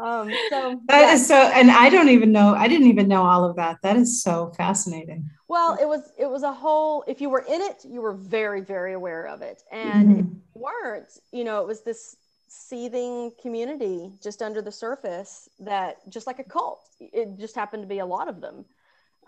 Um, 0.00 0.32
so 0.48 0.80
that 0.86 1.00
yeah. 1.00 1.12
is 1.12 1.26
so, 1.26 1.34
and 1.34 1.70
I 1.70 1.90
don't 1.90 2.08
even 2.08 2.32
know. 2.32 2.54
I 2.54 2.68
didn't 2.68 2.86
even 2.86 3.06
know 3.06 3.22
all 3.22 3.44
of 3.44 3.56
that. 3.56 3.82
That 3.82 3.96
is 3.96 4.22
so 4.22 4.50
fascinating. 4.56 5.28
Well, 5.46 5.76
it 5.80 5.86
was 5.86 6.10
it 6.18 6.28
was 6.28 6.42
a 6.42 6.52
whole. 6.52 7.04
If 7.06 7.20
you 7.20 7.28
were 7.28 7.44
in 7.46 7.60
it, 7.60 7.84
you 7.84 8.00
were 8.00 8.14
very 8.14 8.62
very 8.62 8.94
aware 8.94 9.26
of 9.26 9.42
it, 9.42 9.62
and 9.70 10.08
mm-hmm. 10.08 10.20
if 10.20 10.26
you 10.26 10.40
weren't, 10.54 11.10
you 11.32 11.44
know, 11.44 11.60
it 11.60 11.66
was 11.66 11.82
this 11.82 12.16
seething 12.48 13.30
community 13.42 14.10
just 14.22 14.40
under 14.40 14.62
the 14.62 14.72
surface 14.72 15.50
that 15.60 15.98
just 16.08 16.26
like 16.26 16.38
a 16.38 16.44
cult. 16.44 16.80
It 16.98 17.38
just 17.38 17.54
happened 17.54 17.82
to 17.82 17.88
be 17.88 17.98
a 17.98 18.06
lot 18.06 18.26
of 18.26 18.40
them, 18.40 18.64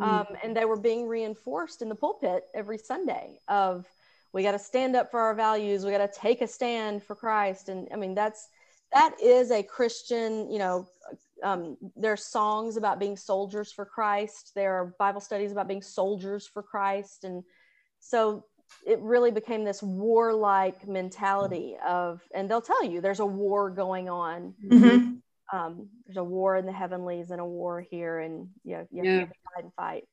mm-hmm. 0.00 0.04
um, 0.04 0.26
and 0.42 0.56
they 0.56 0.64
were 0.64 0.78
being 0.78 1.06
reinforced 1.06 1.82
in 1.82 1.90
the 1.90 1.94
pulpit 1.94 2.44
every 2.54 2.78
Sunday 2.78 3.40
of 3.46 3.86
we 4.32 4.42
got 4.42 4.52
to 4.52 4.58
stand 4.58 4.96
up 4.96 5.10
for 5.10 5.20
our 5.20 5.34
values. 5.34 5.84
We 5.84 5.90
got 5.90 6.10
to 6.10 6.18
take 6.18 6.40
a 6.40 6.46
stand 6.46 7.02
for 7.02 7.14
Christ, 7.14 7.68
and 7.68 7.88
I 7.92 7.96
mean 7.96 8.14
that's 8.14 8.48
that 8.92 9.14
is 9.20 9.50
a 9.50 9.62
Christian, 9.62 10.50
you 10.50 10.58
know, 10.58 10.86
um, 11.42 11.76
there 11.96 12.12
are 12.12 12.16
songs 12.16 12.76
about 12.76 13.00
being 13.00 13.16
soldiers 13.16 13.72
for 13.72 13.84
Christ. 13.84 14.52
There 14.54 14.74
are 14.74 14.94
Bible 14.98 15.20
studies 15.20 15.52
about 15.52 15.68
being 15.68 15.82
soldiers 15.82 16.46
for 16.46 16.62
Christ. 16.62 17.24
And 17.24 17.42
so 17.98 18.44
it 18.86 19.00
really 19.00 19.30
became 19.30 19.64
this 19.64 19.82
warlike 19.82 20.86
mentality 20.86 21.76
of, 21.86 22.22
and 22.34 22.50
they'll 22.50 22.60
tell 22.60 22.84
you 22.84 23.00
there's 23.00 23.20
a 23.20 23.26
war 23.26 23.70
going 23.70 24.08
on. 24.08 24.54
Mm-hmm. 24.64 25.56
Um, 25.56 25.88
there's 26.06 26.16
a 26.16 26.24
war 26.24 26.56
in 26.56 26.64
the 26.64 26.72
heavenlies 26.72 27.30
and 27.30 27.40
a 27.40 27.44
war 27.44 27.84
here, 27.90 28.20
and 28.20 28.48
you, 28.64 28.76
know, 28.76 28.86
you 28.90 29.02
have 29.04 29.06
yeah. 29.06 29.20
to 29.26 29.26
fight 29.26 29.64
and 29.64 29.74
fight. 29.74 30.04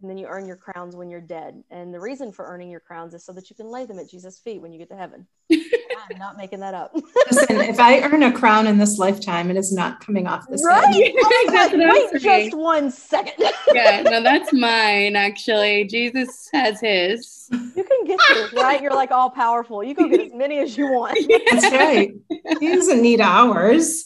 And 0.00 0.10
then 0.10 0.18
you 0.18 0.26
earn 0.26 0.46
your 0.46 0.56
crowns 0.56 0.94
when 0.94 1.10
you're 1.10 1.20
dead. 1.20 1.62
And 1.70 1.92
the 1.92 2.00
reason 2.00 2.32
for 2.32 2.46
earning 2.46 2.70
your 2.70 2.80
crowns 2.80 3.14
is 3.14 3.24
so 3.24 3.32
that 3.32 3.50
you 3.50 3.56
can 3.56 3.66
lay 3.66 3.86
them 3.86 3.98
at 3.98 4.08
Jesus' 4.10 4.38
feet 4.38 4.60
when 4.60 4.72
you 4.72 4.78
get 4.78 4.90
to 4.90 4.96
heaven. 4.96 5.26
I'm 6.10 6.18
not 6.18 6.36
making 6.36 6.60
that 6.60 6.74
up. 6.74 6.94
Listen, 7.30 7.60
if 7.60 7.80
I 7.80 8.00
earn 8.02 8.22
a 8.22 8.32
crown 8.32 8.66
in 8.66 8.78
this 8.78 8.98
lifetime, 8.98 9.50
it 9.50 9.56
is 9.56 9.72
not 9.72 10.00
coming 10.00 10.26
off 10.26 10.46
this 10.48 10.64
right? 10.64 10.84
head. 10.84 11.12
Oh 11.78 12.08
wait 12.12 12.22
just 12.22 12.56
one 12.56 12.90
second. 12.90 13.52
yeah, 13.74 14.02
no, 14.02 14.22
that's 14.22 14.52
mine 14.52 15.16
actually. 15.16 15.84
Jesus 15.84 16.48
has 16.52 16.80
his. 16.80 17.48
You 17.50 17.84
can 17.84 18.04
get 18.04 18.20
this, 18.28 18.52
right? 18.56 18.80
You're 18.80 18.94
like 18.94 19.10
all 19.10 19.30
powerful. 19.30 19.82
You 19.82 19.94
can 19.94 20.08
get 20.08 20.20
as 20.20 20.32
many 20.32 20.58
as 20.58 20.76
you 20.76 20.86
want. 20.86 21.18
That's 21.50 21.70
right. 21.72 22.14
He 22.60 22.68
doesn't 22.68 23.00
need 23.02 23.20
ours. 23.20 24.04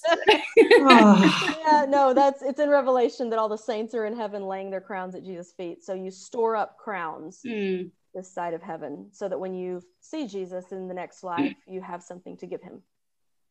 oh. 0.79 1.57
Yeah, 1.65 1.87
no, 1.89 2.13
that's 2.13 2.43
it's 2.43 2.61
in 2.61 2.69
Revelation 2.69 3.31
that 3.31 3.39
all 3.39 3.49
the 3.49 3.57
saints 3.57 3.95
are 3.95 4.07
in 4.07 4.17
heaven 4.17 4.47
laying 4.47 4.71
their 4.71 4.81
crowns 4.81 5.15
at 5.15 5.25
Jesus' 5.25 5.53
feet. 5.53 5.85
So 5.85 5.95
you 5.95 6.11
store 6.11 6.57
up 6.57 6.77
crowns. 6.79 7.41
Mm 7.47 7.91
this 8.15 8.33
side 8.33 8.55
of 8.55 8.63
heaven 8.63 9.09
so 9.13 9.29
that 9.29 9.39
when 9.39 9.55
you 9.55 9.83
see 10.01 10.27
Jesus 10.27 10.73
in 10.73 10.89
the 10.89 10.95
next 10.95 11.23
life, 11.23 11.55
you 11.67 11.81
have 11.81 12.03
something 12.03 12.37
to 12.39 12.47
give 12.47 12.63
him. 12.63 12.83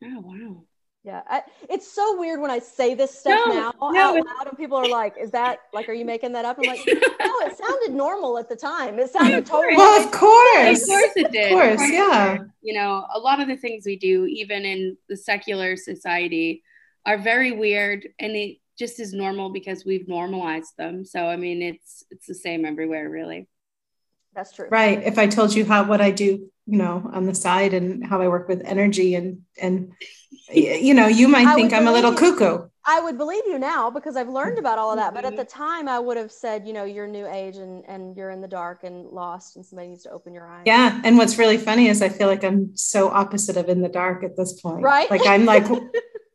Oh, 0.04 0.20
wow. 0.20 0.64
Yeah, 1.04 1.22
I, 1.28 1.44
it's 1.70 1.90
so 1.90 2.20
weird 2.20 2.42
when 2.42 2.52
I 2.52 2.60
say 2.60 2.94
this 2.94 3.18
stuff 3.18 3.40
no, 3.48 3.54
now 3.54 3.74
no, 3.82 4.00
out 4.00 4.16
loud, 4.16 4.48
and 4.48 4.58
people 4.58 4.76
are 4.76 4.88
like, 4.88 5.16
"Is 5.18 5.32
that 5.32 5.60
like, 5.72 5.88
are 5.88 5.94
you 5.94 6.04
making 6.04 6.34
that 6.34 6.44
up?" 6.44 6.58
I'm 6.60 6.68
like, 6.68 6.82
"No, 6.88 7.40
it 7.40 7.58
sounded 7.58 7.96
normal 7.96 8.38
at 8.38 8.50
the 8.50 8.56
time. 8.58 9.00
It 9.00 9.10
sounded 9.10 9.46
totally." 9.46 9.78
Well, 9.78 10.04
of 10.04 10.12
course, 10.12 10.82
of 10.82 10.88
course 10.88 11.12
it 11.16 11.32
did. 11.32 11.54
Of 11.54 11.58
course, 11.58 11.90
yeah. 11.90 12.40
You 12.62 12.74
know, 12.74 13.06
a 13.14 13.20
lot 13.20 13.40
of 13.40 13.48
the 13.48 13.56
things 13.56 13.86
we 13.86 13.96
do, 13.96 14.26
even 14.26 14.66
in 14.66 14.98
the 15.08 15.16
secular 15.16 15.78
society, 15.78 16.64
are 17.06 17.18
very 17.18 17.54
weird, 17.54 18.06
and 18.20 18.36
it 18.36 18.58
just 18.78 19.00
is 19.00 19.14
normal 19.14 19.52
because 19.52 19.86
we've 19.86 20.08
normalized 20.10 20.76
them. 20.78 21.06
So, 21.06 21.28
I 21.28 21.38
mean, 21.38 21.62
it's 21.62 22.04
it's 22.12 22.28
the 22.28 22.36
same 22.36 22.66
everywhere, 22.66 23.10
really. 23.10 23.48
That's 24.34 24.54
true. 24.54 24.68
Right. 24.70 25.02
If 25.04 25.18
I 25.18 25.28
told 25.28 25.54
you 25.54 25.66
how 25.66 25.84
what 25.84 26.02
I 26.02 26.12
do, 26.12 26.50
you 26.66 26.78
know, 26.78 27.10
on 27.14 27.26
the 27.26 27.36
side 27.36 27.74
and 27.74 28.06
how 28.06 28.22
I 28.22 28.28
work 28.28 28.48
with 28.48 28.62
energy 28.64 29.16
and 29.16 29.42
and 29.60 29.94
you 30.52 30.94
know, 30.94 31.08
you 31.08 31.28
might 31.28 31.54
think 31.56 31.74
I'm 31.74 31.88
a 31.88 31.92
little 31.92 32.14
cuckoo. 32.14 32.70
I 32.86 33.02
would 33.02 33.20
believe 33.20 33.44
you 33.46 33.60
now 33.60 33.92
because 33.92 34.16
I've 34.16 34.30
learned 34.30 34.58
about 34.58 34.80
all 34.80 34.90
of 34.92 34.98
that. 34.98 35.14
But 35.14 35.24
at 35.24 35.36
the 35.38 35.44
time, 35.44 35.88
I 35.88 36.00
would 36.00 36.18
have 36.18 36.32
said, 36.32 36.66
you 36.66 36.74
know, 36.74 36.86
you're 36.86 37.06
new 37.06 37.28
age 37.28 37.58
and 37.58 37.84
and 37.88 38.18
you're 38.18 38.32
in 38.32 38.42
the 38.42 38.48
dark 38.48 38.84
and 38.84 39.06
lost, 39.06 39.56
and 39.56 39.66
somebody 39.66 39.90
needs 39.90 40.04
to 40.04 40.12
open 40.12 40.34
your 40.34 40.48
eyes. 40.48 40.64
Yeah. 40.66 41.00
And 41.04 41.18
what's 41.18 41.38
really 41.38 41.58
funny 41.58 41.88
is 41.88 42.02
I 42.02 42.10
feel 42.10 42.28
like 42.28 42.44
I'm 42.44 42.76
so 42.76 43.10
opposite 43.10 43.58
of 43.58 43.70
in 43.70 43.82
the 43.82 43.90
dark 43.90 44.24
at 44.24 44.36
this 44.36 44.60
point. 44.60 44.82
Right. 44.82 45.10
Like 45.12 45.28
I'm 45.28 45.46
like 45.46 45.68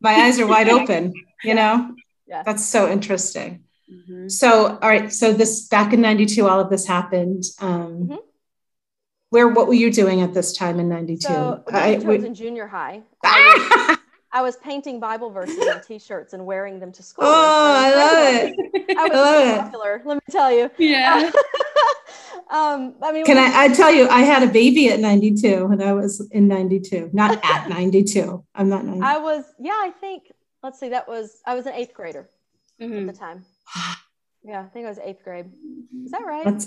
my 0.01 0.13
eyes 0.13 0.39
are 0.39 0.47
wide 0.47 0.69
open. 0.69 1.13
You 1.43 1.55
know. 1.55 1.95
Yeah. 2.27 2.43
That's 2.43 2.65
so 2.65 2.91
interesting. 2.91 3.65
Mm-hmm. 3.93 4.29
So, 4.29 4.79
all 4.81 4.89
right. 4.89 5.13
So 5.13 5.35
this 5.35 5.69
back 5.69 5.93
in 5.93 6.01
'92, 6.01 6.49
all 6.49 6.59
of 6.59 6.71
this 6.71 6.87
happened. 6.87 7.45
Um, 7.61 7.84
mm-hmm. 7.95 8.17
where 9.31 9.49
what 9.49 9.67
were 9.67 9.75
you 9.75 9.93
doing 9.93 10.21
at 10.21 10.35
this 10.35 10.57
time 10.57 10.81
in 10.81 10.89
92 10.89 11.21
so 11.21 11.65
I, 11.73 11.95
I 11.95 11.99
was 11.99 12.25
in 12.25 12.35
junior 12.35 12.67
high 12.67 13.03
I 14.35 14.43
was 14.43 14.57
painting 14.57 14.99
Bible 14.99 15.31
verses 15.31 15.65
on 15.69 15.81
T-shirts 15.81 16.33
and 16.33 16.45
wearing 16.45 16.81
them 16.81 16.91
to 16.91 17.05
school. 17.05 17.25
Oh, 17.25 17.75
I 17.77 17.95
love 17.95 18.35
it! 18.35 18.97
I 18.99 19.03
was 19.05 19.13
I 19.13 19.15
love 19.15 19.59
popular. 19.61 19.95
It. 19.95 20.07
Let 20.07 20.15
me 20.17 20.21
tell 20.29 20.51
you. 20.51 20.69
Yeah. 20.77 21.31
um, 22.51 22.97
I 23.01 23.13
mean, 23.13 23.25
can 23.25 23.39
I, 23.39 23.67
I 23.67 23.69
tell 23.69 23.93
you? 23.93 24.09
I 24.09 24.23
had 24.23 24.43
a 24.43 24.49
baby 24.49 24.89
at 24.89 24.99
92, 24.99 25.69
and 25.71 25.81
I 25.81 25.93
was 25.93 26.21
in 26.33 26.49
92, 26.49 27.11
not 27.13 27.39
at 27.45 27.69
92. 27.69 28.45
I'm 28.57 28.69
not 28.69 28.85
92. 28.85 29.07
I 29.07 29.19
was. 29.19 29.45
Yeah, 29.61 29.71
I 29.71 29.93
think. 30.01 30.33
Let's 30.65 30.81
see. 30.81 30.89
That 30.89 31.07
was. 31.07 31.41
I 31.47 31.55
was 31.55 31.67
an 31.67 31.75
eighth 31.75 31.95
grader 31.95 32.29
mm-hmm. 32.81 33.09
at 33.09 33.15
the 33.15 33.19
time. 33.19 33.45
Yeah, 34.47 34.61
I 34.61 34.65
think 34.65 34.85
I 34.85 34.91
was 34.91 34.99
eighth 34.99 35.25
grade. 35.25 35.47
Is 36.05 36.11
that 36.11 36.23
right? 36.23 36.63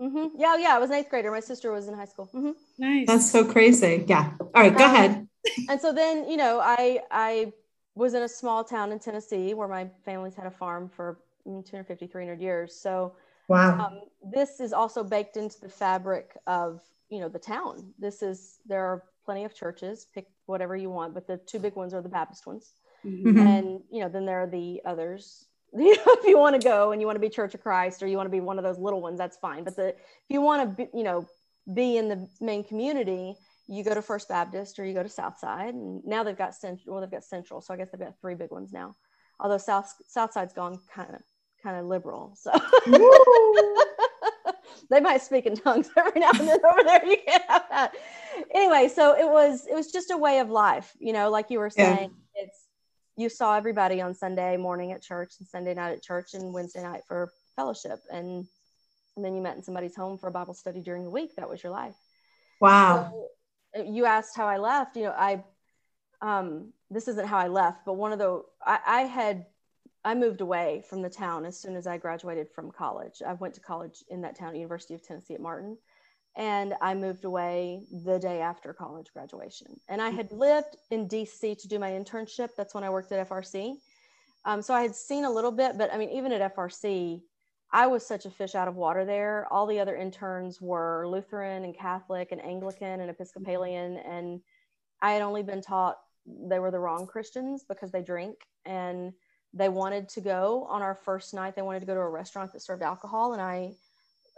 Mm-hmm. 0.00 0.38
Yeah, 0.38 0.56
yeah. 0.56 0.74
I 0.74 0.78
was 0.78 0.90
an 0.90 0.96
eighth 0.96 1.08
grader. 1.08 1.30
My 1.30 1.40
sister 1.40 1.72
was 1.72 1.88
in 1.88 1.94
high 1.94 2.04
school. 2.04 2.28
Mm-hmm. 2.34 2.50
Nice. 2.78 3.06
That's 3.06 3.30
so 3.30 3.44
crazy. 3.44 4.04
Yeah. 4.06 4.32
All 4.40 4.62
right, 4.62 4.76
go 4.76 4.84
um, 4.84 4.94
ahead 4.94 5.28
and 5.68 5.80
so 5.80 5.92
then, 5.92 6.28
you 6.28 6.36
know, 6.36 6.60
I 6.62 7.00
I 7.10 7.52
was 7.94 8.14
in 8.14 8.22
a 8.22 8.28
small 8.28 8.64
town 8.64 8.92
in 8.92 8.98
Tennessee 8.98 9.54
where 9.54 9.68
my 9.68 9.88
family's 10.04 10.34
had 10.34 10.46
a 10.46 10.50
farm 10.50 10.88
for 10.88 11.18
250, 11.44 12.06
300 12.06 12.40
years. 12.40 12.74
So 12.74 13.14
wow, 13.48 13.86
um, 13.86 14.00
this 14.32 14.60
is 14.60 14.72
also 14.72 15.02
baked 15.02 15.36
into 15.36 15.60
the 15.60 15.68
fabric 15.68 16.36
of 16.46 16.82
you 17.08 17.20
know 17.20 17.28
the 17.28 17.38
town. 17.38 17.92
This 17.98 18.22
is 18.22 18.58
there 18.66 18.84
are 18.84 19.04
plenty 19.24 19.44
of 19.44 19.54
churches. 19.54 20.06
Pick 20.14 20.28
whatever 20.46 20.76
you 20.76 20.90
want, 20.90 21.14
but 21.14 21.26
the 21.26 21.38
two 21.38 21.58
big 21.58 21.74
ones 21.76 21.94
are 21.94 22.02
the 22.02 22.08
Baptist 22.08 22.46
ones, 22.46 22.72
mm-hmm. 23.04 23.38
and 23.38 23.80
you 23.90 24.00
know 24.00 24.08
then 24.08 24.26
there 24.26 24.42
are 24.42 24.46
the 24.46 24.82
others. 24.84 25.45
You 25.76 25.94
know, 25.94 26.02
if 26.06 26.24
you 26.24 26.38
want 26.38 26.58
to 26.58 26.66
go 26.66 26.92
and 26.92 27.02
you 27.02 27.06
want 27.06 27.16
to 27.16 27.20
be 27.20 27.28
Church 27.28 27.54
of 27.54 27.60
Christ 27.60 28.02
or 28.02 28.06
you 28.06 28.16
want 28.16 28.26
to 28.26 28.30
be 28.30 28.40
one 28.40 28.56
of 28.56 28.64
those 28.64 28.78
little 28.78 29.02
ones, 29.02 29.18
that's 29.18 29.36
fine. 29.36 29.62
But 29.62 29.76
the 29.76 29.88
if 29.88 29.96
you 30.30 30.40
want 30.40 30.62
to 30.62 30.84
be, 30.84 30.88
you 30.96 31.04
know 31.04 31.26
be 31.72 31.96
in 31.96 32.08
the 32.08 32.28
main 32.40 32.64
community, 32.64 33.34
you 33.66 33.82
go 33.82 33.94
to 33.94 34.02
First 34.02 34.28
Baptist 34.28 34.78
or 34.78 34.84
you 34.84 34.94
go 34.94 35.02
to 35.02 35.08
Southside. 35.08 35.74
And 35.74 36.02
now 36.04 36.22
they've 36.22 36.36
got 36.36 36.54
central, 36.54 36.94
well, 36.94 37.00
they've 37.00 37.10
got 37.10 37.24
central. 37.24 37.60
So 37.60 37.74
I 37.74 37.76
guess 37.76 37.90
they've 37.90 38.00
got 38.00 38.18
three 38.20 38.34
big 38.34 38.50
ones 38.50 38.72
now. 38.72 38.94
Although 39.40 39.58
South 39.58 39.92
Southside's 40.08 40.52
gone 40.52 40.78
kind 40.94 41.14
of 41.14 41.22
kind 41.62 41.78
of 41.78 41.86
liberal. 41.86 42.34
So 42.36 42.52
they 44.90 45.00
might 45.00 45.20
speak 45.20 45.46
in 45.46 45.56
tongues 45.56 45.90
every 45.96 46.20
now 46.20 46.30
and 46.30 46.48
then 46.48 46.64
over 46.64 46.84
there. 46.84 47.04
You 47.04 47.16
can't 47.26 47.42
have 47.48 47.64
that. 47.70 47.94
Anyway, 48.54 48.88
so 48.88 49.14
it 49.14 49.28
was 49.28 49.66
it 49.68 49.74
was 49.74 49.92
just 49.92 50.10
a 50.10 50.16
way 50.16 50.38
of 50.38 50.48
life, 50.48 50.96
you 50.98 51.12
know, 51.12 51.30
like 51.30 51.50
you 51.50 51.58
were 51.58 51.70
saying. 51.70 52.12
Yeah. 52.34 52.44
It's 52.44 52.65
you 53.16 53.28
saw 53.28 53.56
everybody 53.56 54.00
on 54.00 54.14
Sunday 54.14 54.56
morning 54.56 54.92
at 54.92 55.02
church 55.02 55.34
and 55.38 55.48
Sunday 55.48 55.74
night 55.74 55.92
at 55.92 56.02
church 56.02 56.34
and 56.34 56.52
Wednesday 56.52 56.82
night 56.82 57.02
for 57.06 57.30
fellowship 57.54 58.00
and 58.12 58.46
and 59.16 59.24
then 59.24 59.34
you 59.34 59.40
met 59.40 59.56
in 59.56 59.62
somebody's 59.62 59.96
home 59.96 60.18
for 60.18 60.28
a 60.28 60.30
Bible 60.30 60.52
study 60.54 60.80
during 60.80 61.02
the 61.02 61.10
week. 61.10 61.36
That 61.36 61.48
was 61.48 61.62
your 61.62 61.72
life. 61.72 61.96
Wow. 62.60 63.28
So 63.74 63.82
you 63.82 64.04
asked 64.04 64.36
how 64.36 64.46
I 64.46 64.58
left. 64.58 64.96
You 64.96 65.04
know, 65.04 65.14
I 65.16 65.42
um, 66.20 66.72
this 66.90 67.08
isn't 67.08 67.26
how 67.26 67.38
I 67.38 67.48
left, 67.48 67.84
but 67.84 67.94
one 67.94 68.12
of 68.12 68.18
the 68.18 68.42
I, 68.64 68.78
I 68.86 69.00
had 69.02 69.46
I 70.04 70.14
moved 70.14 70.40
away 70.40 70.84
from 70.88 71.02
the 71.02 71.10
town 71.10 71.44
as 71.44 71.58
soon 71.58 71.76
as 71.76 71.86
I 71.86 71.98
graduated 71.98 72.48
from 72.54 72.70
college. 72.70 73.22
I 73.26 73.32
went 73.34 73.54
to 73.54 73.60
college 73.60 74.04
in 74.08 74.20
that 74.22 74.38
town, 74.38 74.54
University 74.54 74.94
of 74.94 75.02
Tennessee 75.02 75.34
at 75.34 75.40
Martin, 75.40 75.76
and 76.36 76.74
I 76.82 76.94
moved 76.94 77.24
away 77.24 77.82
the 78.04 78.18
day 78.18 78.40
after 78.40 78.74
college 78.74 79.06
graduation. 79.12 79.80
And 79.88 80.02
I 80.02 80.10
had 80.10 80.30
lived 80.30 80.76
in 80.90 81.08
DC 81.08 81.58
to 81.58 81.68
do 81.68 81.78
my 81.78 81.90
internship. 81.90 82.50
That's 82.56 82.74
when 82.74 82.84
I 82.84 82.90
worked 82.90 83.10
at 83.12 83.26
FRC. 83.28 83.76
Um, 84.44 84.60
so 84.60 84.74
I 84.74 84.82
had 84.82 84.94
seen 84.94 85.24
a 85.24 85.30
little 85.30 85.50
bit, 85.50 85.78
but 85.78 85.92
I 85.92 85.98
mean, 85.98 86.10
even 86.10 86.32
at 86.32 86.54
FRC, 86.54 87.22
I 87.72 87.86
was 87.86 88.06
such 88.06 88.26
a 88.26 88.30
fish 88.30 88.54
out 88.54 88.68
of 88.68 88.76
water 88.76 89.04
there. 89.04 89.46
All 89.50 89.66
the 89.66 89.80
other 89.80 89.96
interns 89.96 90.60
were 90.60 91.06
Lutheran 91.08 91.64
and 91.64 91.76
Catholic 91.76 92.32
and 92.32 92.44
Anglican 92.44 93.00
and 93.00 93.10
Episcopalian. 93.10 93.96
And 93.96 94.40
I 95.00 95.12
had 95.12 95.22
only 95.22 95.42
been 95.42 95.62
taught 95.62 95.96
they 96.26 96.58
were 96.58 96.70
the 96.70 96.78
wrong 96.78 97.06
Christians 97.06 97.64
because 97.66 97.90
they 97.90 98.02
drink. 98.02 98.36
And 98.66 99.14
they 99.54 99.70
wanted 99.70 100.08
to 100.10 100.20
go 100.20 100.66
on 100.68 100.82
our 100.82 100.94
first 100.94 101.32
night, 101.32 101.56
they 101.56 101.62
wanted 101.62 101.80
to 101.80 101.86
go 101.86 101.94
to 101.94 102.00
a 102.00 102.08
restaurant 102.08 102.52
that 102.52 102.60
served 102.60 102.82
alcohol. 102.82 103.32
And 103.32 103.40
I 103.40 103.72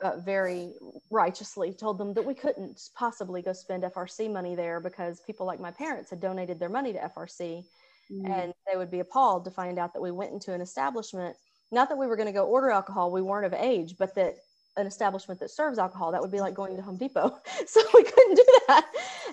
uh, 0.02 0.18
very 0.18 0.72
righteously 1.10 1.72
told 1.72 1.98
them 1.98 2.14
that 2.14 2.24
we 2.24 2.34
couldn't 2.34 2.80
possibly 2.94 3.42
go 3.42 3.52
spend 3.52 3.82
FRC 3.82 4.32
money 4.32 4.54
there 4.54 4.80
because 4.80 5.20
people 5.26 5.46
like 5.46 5.60
my 5.60 5.70
parents 5.70 6.10
had 6.10 6.20
donated 6.20 6.58
their 6.58 6.68
money 6.68 6.92
to 6.92 6.98
FRC. 6.98 7.64
Mm. 8.10 8.30
And 8.30 8.54
they 8.70 8.76
would 8.76 8.90
be 8.90 9.00
appalled 9.00 9.44
to 9.44 9.50
find 9.50 9.78
out 9.78 9.92
that 9.92 10.00
we 10.00 10.10
went 10.10 10.32
into 10.32 10.54
an 10.54 10.60
establishment 10.60 11.36
not 11.70 11.88
that 11.88 11.98
we 11.98 12.06
were 12.06 12.16
going 12.16 12.26
to 12.26 12.32
go 12.32 12.44
order 12.44 12.70
alcohol 12.70 13.10
we 13.10 13.22
weren't 13.22 13.46
of 13.46 13.54
age 13.54 13.96
but 13.98 14.14
that 14.14 14.36
an 14.76 14.86
establishment 14.86 15.40
that 15.40 15.50
serves 15.50 15.78
alcohol 15.78 16.12
that 16.12 16.20
would 16.20 16.30
be 16.30 16.40
like 16.40 16.54
going 16.54 16.76
to 16.76 16.82
home 16.82 16.96
depot 16.96 17.36
so 17.66 17.80
we 17.94 18.02
couldn't 18.02 18.34
do 18.34 18.44
that 18.68 18.86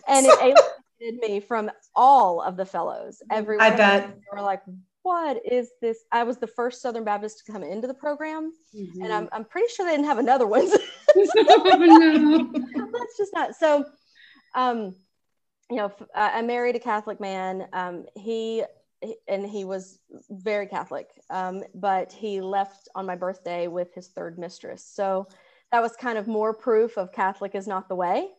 and 0.07 0.25
it 0.25 0.39
alienated 1.01 1.29
me 1.29 1.39
from 1.39 1.69
all 1.95 2.41
of 2.41 2.57
the 2.57 2.65
fellows 2.65 3.21
everyone 3.31 3.65
i 3.65 3.75
bet 3.75 4.17
were 4.31 4.41
like 4.41 4.61
what 5.05 5.39
is 5.45 5.69
this 5.81 5.99
i 6.11 6.23
was 6.23 6.37
the 6.37 6.47
first 6.47 6.81
southern 6.81 7.03
baptist 7.03 7.45
to 7.45 7.51
come 7.51 7.61
into 7.61 7.87
the 7.87 7.93
program 7.93 8.51
mm-hmm. 8.75 9.03
and 9.03 9.13
I'm, 9.13 9.29
I'm 9.31 9.45
pretty 9.45 9.67
sure 9.71 9.85
they 9.85 9.91
didn't 9.91 10.07
have 10.07 10.17
another 10.17 10.47
one 10.47 10.67
no. 11.15 12.49
that's 12.91 13.17
just 13.17 13.31
not 13.33 13.55
so 13.55 13.85
um 14.55 14.95
you 15.69 15.77
know 15.77 15.91
i 16.15 16.41
married 16.41 16.75
a 16.75 16.79
catholic 16.79 17.19
man 17.19 17.67
um 17.71 18.05
he 18.15 18.63
and 19.27 19.45
he 19.45 19.65
was 19.65 19.99
very 20.29 20.65
Catholic, 20.65 21.07
um, 21.29 21.63
but 21.75 22.11
he 22.11 22.41
left 22.41 22.87
on 22.95 23.05
my 23.05 23.15
birthday 23.15 23.67
with 23.67 23.93
his 23.93 24.07
third 24.07 24.39
mistress. 24.39 24.83
So 24.83 25.27
that 25.71 25.81
was 25.81 25.95
kind 25.95 26.17
of 26.17 26.27
more 26.27 26.53
proof 26.53 26.97
of 26.97 27.11
Catholic 27.11 27.55
is 27.55 27.67
not 27.67 27.87
the 27.87 27.95
way. 27.95 28.29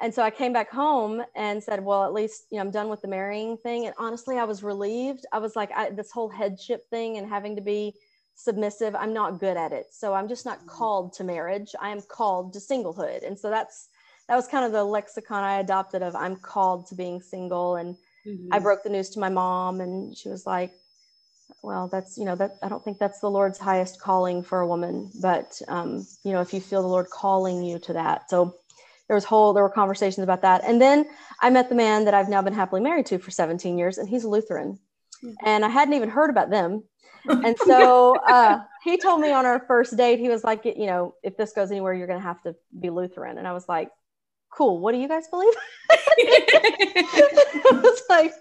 And 0.00 0.12
so 0.14 0.22
I 0.22 0.30
came 0.30 0.52
back 0.52 0.70
home 0.70 1.22
and 1.34 1.62
said, 1.62 1.84
well, 1.84 2.04
at 2.04 2.12
least, 2.12 2.44
you 2.50 2.56
know, 2.56 2.62
I'm 2.62 2.70
done 2.70 2.88
with 2.88 3.02
the 3.02 3.08
marrying 3.08 3.56
thing. 3.58 3.86
And 3.86 3.94
honestly, 3.98 4.38
I 4.38 4.44
was 4.44 4.62
relieved. 4.62 5.26
I 5.32 5.38
was 5.38 5.56
like, 5.56 5.70
I, 5.72 5.90
this 5.90 6.10
whole 6.10 6.28
headship 6.28 6.88
thing 6.88 7.18
and 7.18 7.28
having 7.28 7.54
to 7.56 7.62
be 7.62 7.94
submissive, 8.34 8.94
I'm 8.94 9.12
not 9.12 9.40
good 9.40 9.56
at 9.56 9.72
it. 9.72 9.88
So 9.90 10.14
I'm 10.14 10.28
just 10.28 10.46
not 10.46 10.58
mm-hmm. 10.58 10.68
called 10.68 11.12
to 11.14 11.24
marriage. 11.24 11.74
I 11.80 11.90
am 11.90 12.00
called 12.00 12.54
to 12.54 12.58
singlehood. 12.58 13.26
And 13.26 13.38
so 13.38 13.50
that's, 13.50 13.88
that 14.28 14.36
was 14.36 14.46
kind 14.46 14.64
of 14.64 14.72
the 14.72 14.84
lexicon 14.84 15.44
I 15.44 15.60
adopted 15.60 16.02
of 16.02 16.16
I'm 16.16 16.36
called 16.36 16.86
to 16.88 16.94
being 16.94 17.20
single 17.20 17.76
and 17.76 17.96
Mm-hmm. 18.26 18.52
I 18.52 18.58
broke 18.58 18.82
the 18.82 18.90
news 18.90 19.10
to 19.10 19.20
my 19.20 19.28
mom, 19.28 19.80
and 19.80 20.16
she 20.16 20.28
was 20.28 20.46
like, 20.46 20.72
"Well, 21.62 21.88
that's 21.88 22.18
you 22.18 22.24
know 22.24 22.36
that 22.36 22.56
I 22.62 22.68
don't 22.68 22.84
think 22.84 22.98
that's 22.98 23.20
the 23.20 23.30
Lord's 23.30 23.58
highest 23.58 24.00
calling 24.00 24.42
for 24.42 24.60
a 24.60 24.66
woman, 24.66 25.10
but 25.20 25.60
um, 25.68 26.06
you 26.22 26.32
know 26.32 26.40
if 26.40 26.52
you 26.52 26.60
feel 26.60 26.82
the 26.82 26.88
Lord 26.88 27.08
calling 27.10 27.62
you 27.62 27.78
to 27.80 27.92
that." 27.94 28.28
So 28.28 28.56
there 29.10 29.16
was 29.16 29.24
whole 29.24 29.52
there 29.52 29.64
were 29.64 29.68
conversations 29.68 30.22
about 30.22 30.42
that, 30.42 30.62
and 30.62 30.80
then 30.80 31.04
I 31.40 31.50
met 31.50 31.68
the 31.68 31.74
man 31.74 32.04
that 32.04 32.14
I've 32.14 32.28
now 32.28 32.42
been 32.42 32.52
happily 32.52 32.80
married 32.80 33.06
to 33.06 33.18
for 33.18 33.32
17 33.32 33.76
years, 33.76 33.98
and 33.98 34.08
he's 34.08 34.22
a 34.22 34.28
Lutheran, 34.28 34.78
mm-hmm. 35.24 35.34
and 35.44 35.64
I 35.64 35.68
hadn't 35.68 35.94
even 35.94 36.08
heard 36.08 36.30
about 36.30 36.48
them. 36.48 36.84
and 37.28 37.58
so 37.58 38.14
uh, 38.28 38.60
he 38.84 38.98
told 38.98 39.20
me 39.20 39.32
on 39.32 39.46
our 39.46 39.64
first 39.66 39.96
date, 39.96 40.20
he 40.20 40.28
was 40.28 40.44
like, 40.44 40.64
you 40.64 40.86
know, 40.86 41.16
if 41.24 41.36
this 41.36 41.52
goes 41.52 41.72
anywhere, 41.72 41.92
you're 41.92 42.06
going 42.06 42.20
to 42.20 42.24
have 42.24 42.40
to 42.42 42.54
be 42.78 42.88
Lutheran. 42.88 43.36
And 43.36 43.48
I 43.48 43.52
was 43.52 43.68
like, 43.68 43.90
cool. 44.52 44.78
What 44.78 44.92
do 44.92 44.98
you 44.98 45.08
guys 45.08 45.26
believe? 45.26 45.52
I 45.90 47.80
was 47.82 48.02
like, 48.08 48.32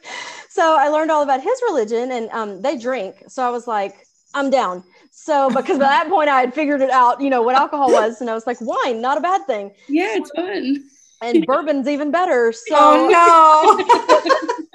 so 0.50 0.78
I 0.78 0.90
learned 0.90 1.10
all 1.10 1.24
about 1.24 1.42
his 1.42 1.60
religion 1.68 2.12
and 2.12 2.30
um, 2.30 2.62
they 2.62 2.78
drink. 2.78 3.24
So 3.28 3.44
I 3.44 3.50
was 3.50 3.68
like, 3.68 4.06
I'm 4.34 4.50
down. 4.50 4.84
So 5.12 5.50
because 5.50 5.78
by 5.80 5.86
that 5.86 6.08
point 6.10 6.30
I 6.30 6.40
had 6.40 6.54
figured 6.54 6.82
it 6.82 6.90
out, 6.92 7.22
you 7.22 7.30
know, 7.30 7.42
what 7.42 7.56
alcohol 7.56 7.92
was. 7.92 8.22
And 8.22 8.30
I 8.30 8.34
was 8.34 8.48
like, 8.48 8.58
wine, 8.62 9.02
not 9.02 9.18
a 9.18 9.22
bad 9.22 9.46
thing. 9.46 9.72
Yeah, 9.88 10.16
it's 10.16 10.32
fun. 10.32 10.86
And 11.22 11.46
bourbon's 11.46 11.88
even 11.88 12.12
better. 12.12 12.54
So 12.54 12.76
oh, 12.76 13.08
no. 13.10 14.66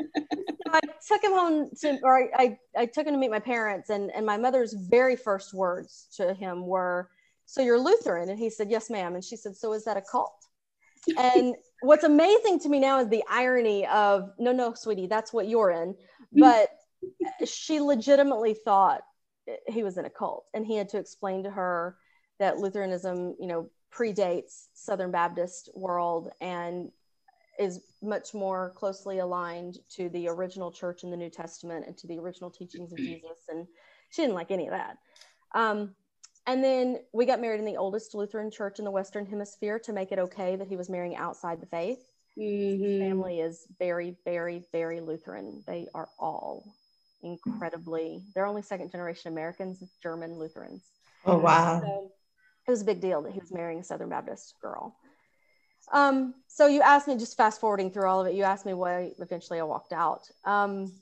I 0.74 0.80
took 1.06 1.22
him 1.22 1.32
home 1.32 1.70
to, 1.80 1.98
or 2.02 2.18
I, 2.18 2.28
I, 2.36 2.58
I 2.76 2.86
took 2.86 3.06
him 3.06 3.14
to 3.14 3.18
meet 3.18 3.30
my 3.30 3.38
parents, 3.38 3.90
and, 3.90 4.10
and 4.10 4.26
my 4.26 4.36
mother's 4.36 4.72
very 4.72 5.14
first 5.14 5.54
words 5.54 6.08
to 6.16 6.34
him 6.34 6.66
were, 6.66 7.08
So 7.46 7.62
you're 7.62 7.78
Lutheran? 7.78 8.28
And 8.28 8.38
he 8.38 8.50
said, 8.50 8.70
Yes, 8.70 8.90
ma'am. 8.90 9.14
And 9.14 9.24
she 9.24 9.36
said, 9.36 9.56
So 9.56 9.72
is 9.72 9.84
that 9.84 9.96
a 9.96 10.02
cult? 10.02 10.44
and 11.18 11.54
what's 11.82 12.04
amazing 12.04 12.58
to 12.60 12.68
me 12.68 12.80
now 12.80 13.00
is 13.00 13.08
the 13.08 13.22
irony 13.28 13.86
of 13.86 14.30
no 14.38 14.52
no 14.52 14.72
sweetie 14.74 15.06
that's 15.06 15.32
what 15.32 15.48
you're 15.48 15.70
in 15.70 15.92
mm-hmm. 15.92 16.40
but 16.40 16.68
she 17.46 17.80
legitimately 17.80 18.54
thought 18.54 19.02
he 19.66 19.82
was 19.82 19.98
in 19.98 20.04
a 20.04 20.10
cult 20.10 20.46
and 20.54 20.66
he 20.66 20.76
had 20.76 20.88
to 20.88 20.98
explain 20.98 21.42
to 21.42 21.50
her 21.50 21.96
that 22.38 22.58
lutheranism 22.58 23.34
you 23.38 23.46
know 23.46 23.68
predates 23.92 24.68
southern 24.74 25.10
baptist 25.10 25.70
world 25.74 26.30
and 26.40 26.90
is 27.58 27.80
much 28.02 28.34
more 28.34 28.72
closely 28.74 29.20
aligned 29.20 29.78
to 29.88 30.08
the 30.08 30.28
original 30.28 30.72
church 30.72 31.04
in 31.04 31.10
the 31.10 31.16
new 31.16 31.30
testament 31.30 31.84
and 31.86 31.96
to 31.96 32.06
the 32.06 32.18
original 32.18 32.50
teachings 32.50 32.92
of 32.92 32.98
jesus 32.98 33.48
and 33.48 33.66
she 34.10 34.22
didn't 34.22 34.34
like 34.34 34.50
any 34.50 34.66
of 34.66 34.72
that 34.72 34.98
um, 35.54 35.94
and 36.46 36.62
then 36.62 36.98
we 37.12 37.24
got 37.24 37.40
married 37.40 37.60
in 37.60 37.64
the 37.66 37.76
oldest 37.76 38.14
Lutheran 38.14 38.50
church 38.50 38.78
in 38.78 38.84
the 38.84 38.90
Western 38.90 39.24
Hemisphere 39.24 39.78
to 39.80 39.92
make 39.92 40.12
it 40.12 40.18
okay 40.18 40.56
that 40.56 40.68
he 40.68 40.76
was 40.76 40.90
marrying 40.90 41.16
outside 41.16 41.60
the 41.60 41.66
faith. 41.66 42.00
Mm-hmm. 42.38 42.84
His 42.84 43.00
family 43.00 43.40
is 43.40 43.66
very, 43.78 44.16
very, 44.24 44.62
very 44.72 45.00
Lutheran. 45.00 45.62
They 45.66 45.86
are 45.94 46.08
all 46.18 46.74
incredibly, 47.24 48.22
they're 48.34 48.46
only 48.46 48.62
second 48.62 48.90
generation 48.90 49.32
Americans, 49.32 49.82
German 50.02 50.38
Lutherans. 50.38 50.82
Oh, 51.24 51.38
wow. 51.38 51.80
So 51.80 52.12
it 52.66 52.70
was 52.70 52.82
a 52.82 52.84
big 52.84 53.00
deal 53.00 53.22
that 53.22 53.32
he 53.32 53.40
was 53.40 53.52
marrying 53.52 53.80
a 53.80 53.84
Southern 53.84 54.08
Baptist 54.08 54.54
girl. 54.60 54.96
Um, 55.92 56.34
so 56.48 56.66
you 56.66 56.80
asked 56.80 57.08
me, 57.08 57.16
just 57.16 57.36
fast 57.36 57.60
forwarding 57.60 57.90
through 57.90 58.08
all 58.08 58.20
of 58.20 58.26
it, 58.26 58.34
you 58.34 58.42
asked 58.42 58.66
me 58.66 58.74
why 58.74 59.12
eventually 59.18 59.60
I 59.60 59.64
walked 59.64 59.92
out. 59.92 60.30
Um, 60.44 60.92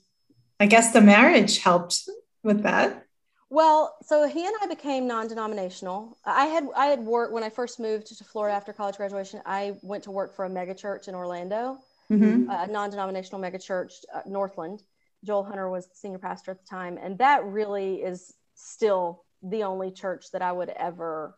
I 0.59 0.65
guess 0.65 0.91
the 0.91 1.01
marriage 1.01 1.59
helped 1.59 2.09
with 2.43 2.63
that. 2.63 3.05
Well, 3.49 3.95
so 4.03 4.27
he 4.27 4.45
and 4.45 4.55
I 4.61 4.67
became 4.67 5.07
non-denominational. 5.07 6.17
I 6.25 6.45
had 6.45 6.67
I 6.75 6.87
had 6.87 6.99
worked 6.99 7.33
when 7.33 7.43
I 7.43 7.49
first 7.49 7.79
moved 7.79 8.07
to 8.07 8.23
Florida 8.23 8.55
after 8.55 8.73
college 8.73 8.97
graduation. 8.97 9.41
I 9.45 9.75
went 9.83 10.03
to 10.05 10.11
work 10.11 10.35
for 10.35 10.45
a 10.45 10.49
megachurch 10.49 11.07
in 11.07 11.13
Orlando, 11.13 11.77
mm-hmm. 12.11 12.49
a 12.49 12.65
non-denominational 12.65 13.39
megachurch, 13.39 14.05
uh, 14.13 14.21
Northland. 14.25 14.81
Joel 15.23 15.43
Hunter 15.43 15.69
was 15.69 15.87
the 15.87 15.95
senior 15.95 16.19
pastor 16.19 16.51
at 16.51 16.59
the 16.59 16.67
time, 16.67 16.97
and 17.01 17.17
that 17.17 17.45
really 17.45 17.95
is 17.95 18.33
still 18.55 19.23
the 19.41 19.63
only 19.63 19.91
church 19.91 20.25
that 20.31 20.41
I 20.41 20.51
would 20.51 20.69
ever 20.69 21.37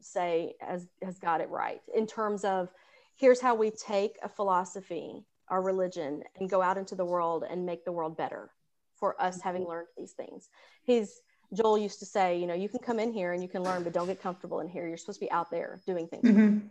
say 0.00 0.54
has 0.60 0.86
has 1.02 1.18
got 1.18 1.40
it 1.40 1.48
right 1.48 1.80
in 1.94 2.06
terms 2.06 2.44
of 2.44 2.68
here's 3.16 3.40
how 3.40 3.54
we 3.54 3.70
take 3.70 4.16
a 4.22 4.28
philosophy, 4.28 5.24
our 5.48 5.62
religion, 5.62 6.22
and 6.38 6.48
go 6.48 6.62
out 6.62 6.78
into 6.78 6.94
the 6.94 7.04
world 7.04 7.44
and 7.48 7.66
make 7.66 7.84
the 7.84 7.92
world 7.92 8.16
better 8.16 8.50
for 8.94 9.20
us 9.20 9.40
having 9.40 9.62
mm-hmm. 9.62 9.70
learned 9.70 9.88
these 9.96 10.12
things. 10.12 10.48
He's 10.84 11.20
Joel 11.52 11.78
used 11.78 12.00
to 12.00 12.06
say, 12.06 12.38
you 12.38 12.46
know, 12.46 12.54
you 12.54 12.68
can 12.68 12.80
come 12.80 12.98
in 12.98 13.12
here 13.12 13.32
and 13.32 13.42
you 13.42 13.48
can 13.48 13.62
learn, 13.62 13.84
but 13.84 13.92
don't 13.92 14.06
get 14.06 14.20
comfortable 14.20 14.60
in 14.60 14.68
here. 14.68 14.88
You're 14.88 14.96
supposed 14.96 15.20
to 15.20 15.26
be 15.26 15.30
out 15.30 15.50
there 15.50 15.80
doing 15.86 16.08
things. 16.08 16.24
Mm-hmm. 16.24 16.66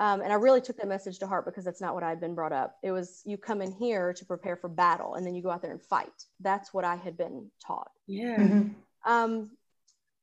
Um, 0.00 0.22
and 0.22 0.32
I 0.32 0.36
really 0.36 0.62
took 0.62 0.78
that 0.78 0.88
message 0.88 1.18
to 1.18 1.26
heart 1.26 1.44
because 1.44 1.62
that's 1.62 1.82
not 1.82 1.94
what 1.94 2.02
I 2.02 2.08
had 2.08 2.20
been 2.20 2.34
brought 2.34 2.54
up. 2.54 2.76
It 2.82 2.90
was 2.90 3.20
you 3.26 3.36
come 3.36 3.60
in 3.60 3.70
here 3.70 4.14
to 4.14 4.24
prepare 4.24 4.56
for 4.56 4.68
battle 4.68 5.14
and 5.14 5.26
then 5.26 5.34
you 5.34 5.42
go 5.42 5.50
out 5.50 5.60
there 5.60 5.72
and 5.72 5.82
fight. 5.82 6.24
That's 6.40 6.72
what 6.72 6.86
I 6.86 6.96
had 6.96 7.18
been 7.18 7.50
taught. 7.64 7.90
Yeah. 8.06 8.38
Mm-hmm. 8.38 9.12
Um, 9.12 9.50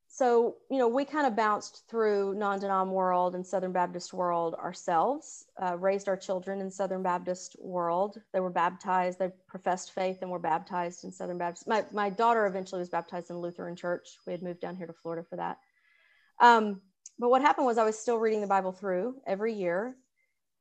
so 0.10 0.56
you 0.72 0.80
know 0.80 0.88
we 0.88 1.06
kind 1.06 1.28
of 1.28 1.36
bounced 1.36 1.84
through 1.90 2.34
non-denom 2.34 2.90
world 2.90 3.36
and 3.36 3.46
southern 3.46 3.72
baptist 3.72 4.14
world 4.14 4.56
ourselves 4.56 5.46
uh, 5.62 5.78
raised 5.78 6.08
our 6.08 6.18
children 6.18 6.62
in 6.62 6.72
southern 6.72 7.04
baptist 7.04 7.56
world 7.60 8.20
they 8.34 8.40
were 8.40 8.50
baptized 8.50 9.20
they 9.20 9.30
professed 9.48 9.94
faith 9.94 10.20
and 10.22 10.32
were 10.32 10.40
baptized 10.40 11.04
in 11.04 11.12
southern 11.12 11.38
baptist 11.38 11.68
my, 11.68 11.84
my 11.92 12.10
daughter 12.10 12.48
eventually 12.48 12.80
was 12.80 12.90
baptized 12.90 13.30
in 13.30 13.38
lutheran 13.38 13.76
church 13.76 14.18
we 14.26 14.32
had 14.32 14.42
moved 14.42 14.62
down 14.62 14.76
here 14.76 14.88
to 14.88 14.94
florida 14.94 15.26
for 15.30 15.36
that 15.36 15.58
um, 16.40 16.82
but 17.20 17.30
what 17.30 17.42
happened 17.42 17.66
was 17.66 17.78
i 17.78 17.84
was 17.84 17.98
still 17.98 18.18
reading 18.18 18.42
the 18.42 18.48
bible 18.48 18.72
through 18.72 19.16
every 19.26 19.54
year 19.54 19.96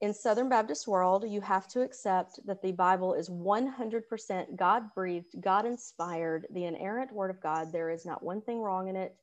in 0.01 0.13
southern 0.13 0.49
baptist 0.49 0.87
world 0.87 1.25
you 1.29 1.41
have 1.41 1.67
to 1.69 1.81
accept 1.81 2.39
that 2.47 2.63
the 2.63 2.73
bible 2.73 3.15
is 3.15 3.29
100% 3.31 4.57
god 4.57 4.83
breathed 4.95 5.35
god 5.41 5.65
inspired 5.65 6.47
the 6.53 6.65
inerrant 6.65 7.13
word 7.13 7.31
of 7.31 7.41
god 7.41 7.73
there 7.73 7.91
is 7.91 8.05
not 8.05 8.23
one 8.23 8.41
thing 8.41 8.61
wrong 8.61 8.89
in 8.89 8.97
it 8.97 9.17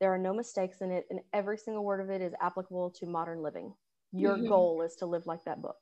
there 0.00 0.12
are 0.12 0.18
no 0.18 0.32
mistakes 0.32 0.80
in 0.80 0.90
it, 0.90 1.06
and 1.10 1.20
every 1.32 1.58
single 1.58 1.84
word 1.84 2.00
of 2.00 2.10
it 2.10 2.22
is 2.22 2.32
applicable 2.40 2.90
to 2.98 3.06
modern 3.06 3.42
living. 3.42 3.74
Your 4.12 4.36
mm-hmm. 4.36 4.48
goal 4.48 4.82
is 4.82 4.96
to 4.96 5.06
live 5.06 5.26
like 5.26 5.44
that 5.44 5.62
book. 5.62 5.76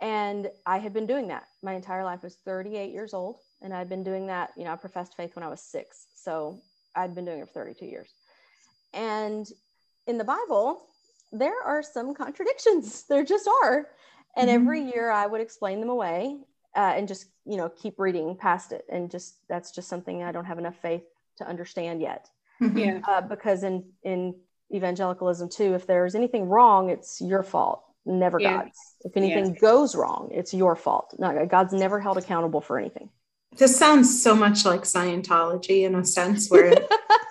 And 0.00 0.48
I 0.64 0.78
had 0.78 0.92
been 0.92 1.06
doing 1.06 1.28
that 1.28 1.44
my 1.62 1.74
entire 1.74 2.04
life. 2.04 2.20
I 2.22 2.26
was 2.26 2.38
38 2.44 2.92
years 2.92 3.12
old, 3.12 3.38
and 3.60 3.74
I'd 3.74 3.88
been 3.88 4.04
doing 4.04 4.28
that. 4.28 4.50
You 4.56 4.64
know, 4.64 4.72
I 4.72 4.76
professed 4.76 5.16
faith 5.16 5.34
when 5.34 5.42
I 5.44 5.48
was 5.48 5.60
six. 5.60 6.06
So 6.14 6.60
I'd 6.94 7.14
been 7.14 7.24
doing 7.24 7.40
it 7.40 7.48
for 7.48 7.64
32 7.64 7.86
years. 7.86 8.08
And 8.94 9.46
in 10.06 10.18
the 10.18 10.24
Bible, 10.24 10.82
there 11.32 11.62
are 11.64 11.82
some 11.82 12.14
contradictions. 12.14 13.04
There 13.08 13.24
just 13.24 13.48
are. 13.62 13.88
And 14.36 14.48
mm-hmm. 14.48 14.62
every 14.62 14.82
year 14.82 15.10
I 15.10 15.26
would 15.26 15.40
explain 15.40 15.80
them 15.80 15.88
away 15.88 16.36
uh, 16.76 16.92
and 16.96 17.08
just, 17.08 17.26
you 17.44 17.56
know, 17.56 17.68
keep 17.70 17.98
reading 17.98 18.36
past 18.36 18.72
it. 18.72 18.84
And 18.90 19.10
just 19.10 19.36
that's 19.48 19.70
just 19.70 19.88
something 19.88 20.22
I 20.22 20.32
don't 20.32 20.44
have 20.44 20.58
enough 20.58 20.76
faith 20.76 21.04
to 21.38 21.48
understand 21.48 22.00
yet. 22.00 22.28
Mm-hmm. 22.62 22.78
Yeah. 22.78 23.00
Uh, 23.06 23.20
because 23.20 23.62
in 23.62 23.84
in 24.02 24.34
evangelicalism 24.74 25.48
too, 25.48 25.74
if 25.74 25.86
there's 25.86 26.14
anything 26.14 26.48
wrong, 26.48 26.90
it's 26.90 27.20
your 27.20 27.42
fault, 27.42 27.84
never 28.04 28.40
yeah. 28.40 28.62
God's. 28.62 28.78
If 29.04 29.16
anything 29.16 29.54
yeah. 29.54 29.60
goes 29.60 29.94
wrong, 29.94 30.30
it's 30.32 30.52
your 30.52 30.76
fault. 30.76 31.14
Not 31.18 31.48
God's 31.48 31.72
never 31.72 32.00
held 32.00 32.18
accountable 32.18 32.60
for 32.60 32.78
anything. 32.78 33.10
This 33.56 33.76
sounds 33.76 34.22
so 34.22 34.34
much 34.34 34.64
like 34.64 34.82
Scientology 34.82 35.84
in 35.84 35.94
a 35.94 36.04
sense, 36.04 36.50
where 36.50 36.72
yeah. 36.72 36.78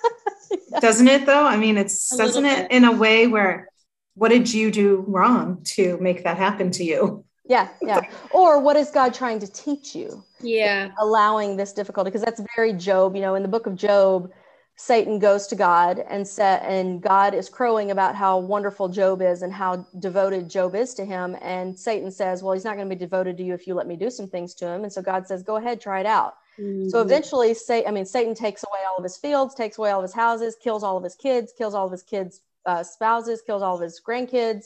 doesn't 0.80 1.08
it 1.08 1.26
though? 1.26 1.46
I 1.46 1.58
mean, 1.58 1.78
it's 1.78 2.12
a 2.14 2.18
doesn't 2.18 2.46
it 2.46 2.72
in 2.72 2.86
a 2.86 2.92
way 2.92 3.28
where 3.28 3.70
what 4.16 4.30
did 4.30 4.52
you 4.54 4.72
do 4.72 5.04
wrong 5.08 5.62
to 5.76 5.98
make 6.00 6.24
that 6.24 6.38
happen 6.38 6.72
to 6.72 6.84
you? 6.84 7.26
Yeah, 7.48 7.70
yeah. 7.82 8.02
Or 8.32 8.60
what 8.60 8.76
is 8.76 8.90
God 8.92 9.14
trying 9.14 9.40
to 9.40 9.48
teach 9.48 9.96
you? 9.96 10.24
Yeah. 10.42 10.92
Allowing 11.00 11.58
this 11.58 11.74
difficulty 11.74 12.10
because 12.10 12.24
that's 12.24 12.42
very 12.56 12.74
Job, 12.74 13.16
you 13.16 13.22
know, 13.22 13.36
in 13.36 13.44
the 13.44 13.50
book 13.50 13.68
of 13.68 13.76
Job, 13.76 14.32
Satan 14.78 15.20
goes 15.20 15.48
to 15.48 15.56
God 15.56 16.04
and 16.10 16.28
set, 16.28 16.62
and 16.64 17.02
God 17.02 17.34
is 17.34 17.48
crowing 17.48 17.92
about 17.92 18.14
how 18.14 18.38
wonderful 18.40 18.90
Job 18.90 19.22
is 19.22 19.42
and 19.42 19.54
how 19.54 19.88
devoted 20.00 20.50
Job 20.50 20.76
is 20.76 20.94
to 20.96 21.06
him. 21.06 21.38
And 21.42 21.78
Satan 21.80 22.12
says, 22.12 22.44
Well, 22.44 22.54
he's 22.54 22.66
not 22.66 22.76
going 22.76 22.90
to 22.90 22.96
be 22.96 23.00
devoted 23.00 23.38
to 23.38 23.44
you 23.44 23.54
if 23.54 23.68
you 23.68 23.74
let 23.74 23.88
me 23.88 23.96
do 23.96 24.10
some 24.10 24.28
things 24.28 24.54
to 24.56 24.68
him. 24.68 24.84
And 24.84 24.92
so 24.92 25.02
God 25.02 25.28
says, 25.28 25.44
Go 25.44 25.56
ahead, 25.56 25.80
try 25.80 26.02
it 26.02 26.06
out. 26.06 26.36
Mm-hmm. 26.60 26.90
So 26.90 27.02
eventually, 27.02 27.54
say, 27.54 27.86
I 27.86 27.92
mean, 27.92 28.06
Satan 28.06 28.34
takes 28.34 28.64
away 28.64 28.80
all 28.90 28.98
of 28.98 29.04
his 29.04 29.18
fields, 29.18 29.56
takes 29.56 29.78
away 29.78 29.92
all 29.92 30.00
of 30.00 30.04
his 30.04 30.14
houses, 30.14 30.56
kills 30.56 30.84
all 30.84 30.98
of 30.98 31.04
his 31.04 31.16
kids, 31.16 31.54
kills 31.58 31.74
all 31.74 31.86
of 31.86 31.92
his 31.92 32.04
kids' 32.04 32.42
uh, 32.66 32.84
spouses, 32.84 33.42
kills 33.42 33.62
all 33.62 33.76
of 33.76 33.82
his 33.82 34.02
grandkids. 34.06 34.66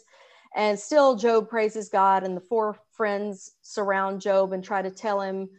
And 0.55 0.79
still, 0.79 1.15
Job 1.15 1.49
praises 1.49 1.89
God, 1.89 2.23
and 2.23 2.35
the 2.35 2.41
four 2.41 2.79
friends 2.91 3.51
surround 3.61 4.21
Job 4.21 4.53
and 4.53 4.63
try 4.63 4.81
to 4.81 4.91
tell 4.91 5.21
him 5.21 5.49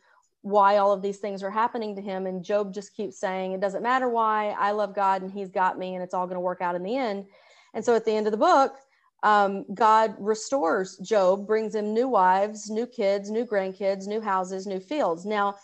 why 0.42 0.78
all 0.78 0.92
of 0.92 1.02
these 1.02 1.18
things 1.18 1.42
are 1.42 1.50
happening 1.50 1.94
to 1.96 2.02
him. 2.02 2.26
And 2.26 2.44
Job 2.44 2.72
just 2.72 2.94
keeps 2.94 3.18
saying, 3.18 3.52
It 3.52 3.60
doesn't 3.60 3.82
matter 3.82 4.08
why, 4.08 4.54
I 4.58 4.72
love 4.72 4.94
God 4.94 5.22
and 5.22 5.30
he's 5.30 5.50
got 5.50 5.78
me, 5.78 5.94
and 5.94 6.02
it's 6.02 6.14
all 6.14 6.26
going 6.26 6.36
to 6.36 6.40
work 6.40 6.60
out 6.60 6.74
in 6.74 6.82
the 6.82 6.96
end. 6.96 7.26
And 7.74 7.84
so 7.84 7.94
at 7.94 8.04
the 8.04 8.12
end 8.12 8.26
of 8.26 8.32
the 8.32 8.36
book, 8.36 8.74
um, 9.22 9.66
God 9.74 10.14
restores 10.18 10.96
Job, 10.98 11.46
brings 11.46 11.74
him 11.74 11.92
new 11.92 12.08
wives, 12.08 12.70
new 12.70 12.86
kids, 12.86 13.30
new 13.30 13.44
grandkids, 13.44 14.06
new 14.06 14.20
houses, 14.20 14.66
new 14.66 14.80
fields. 14.80 15.26
Now, 15.26 15.56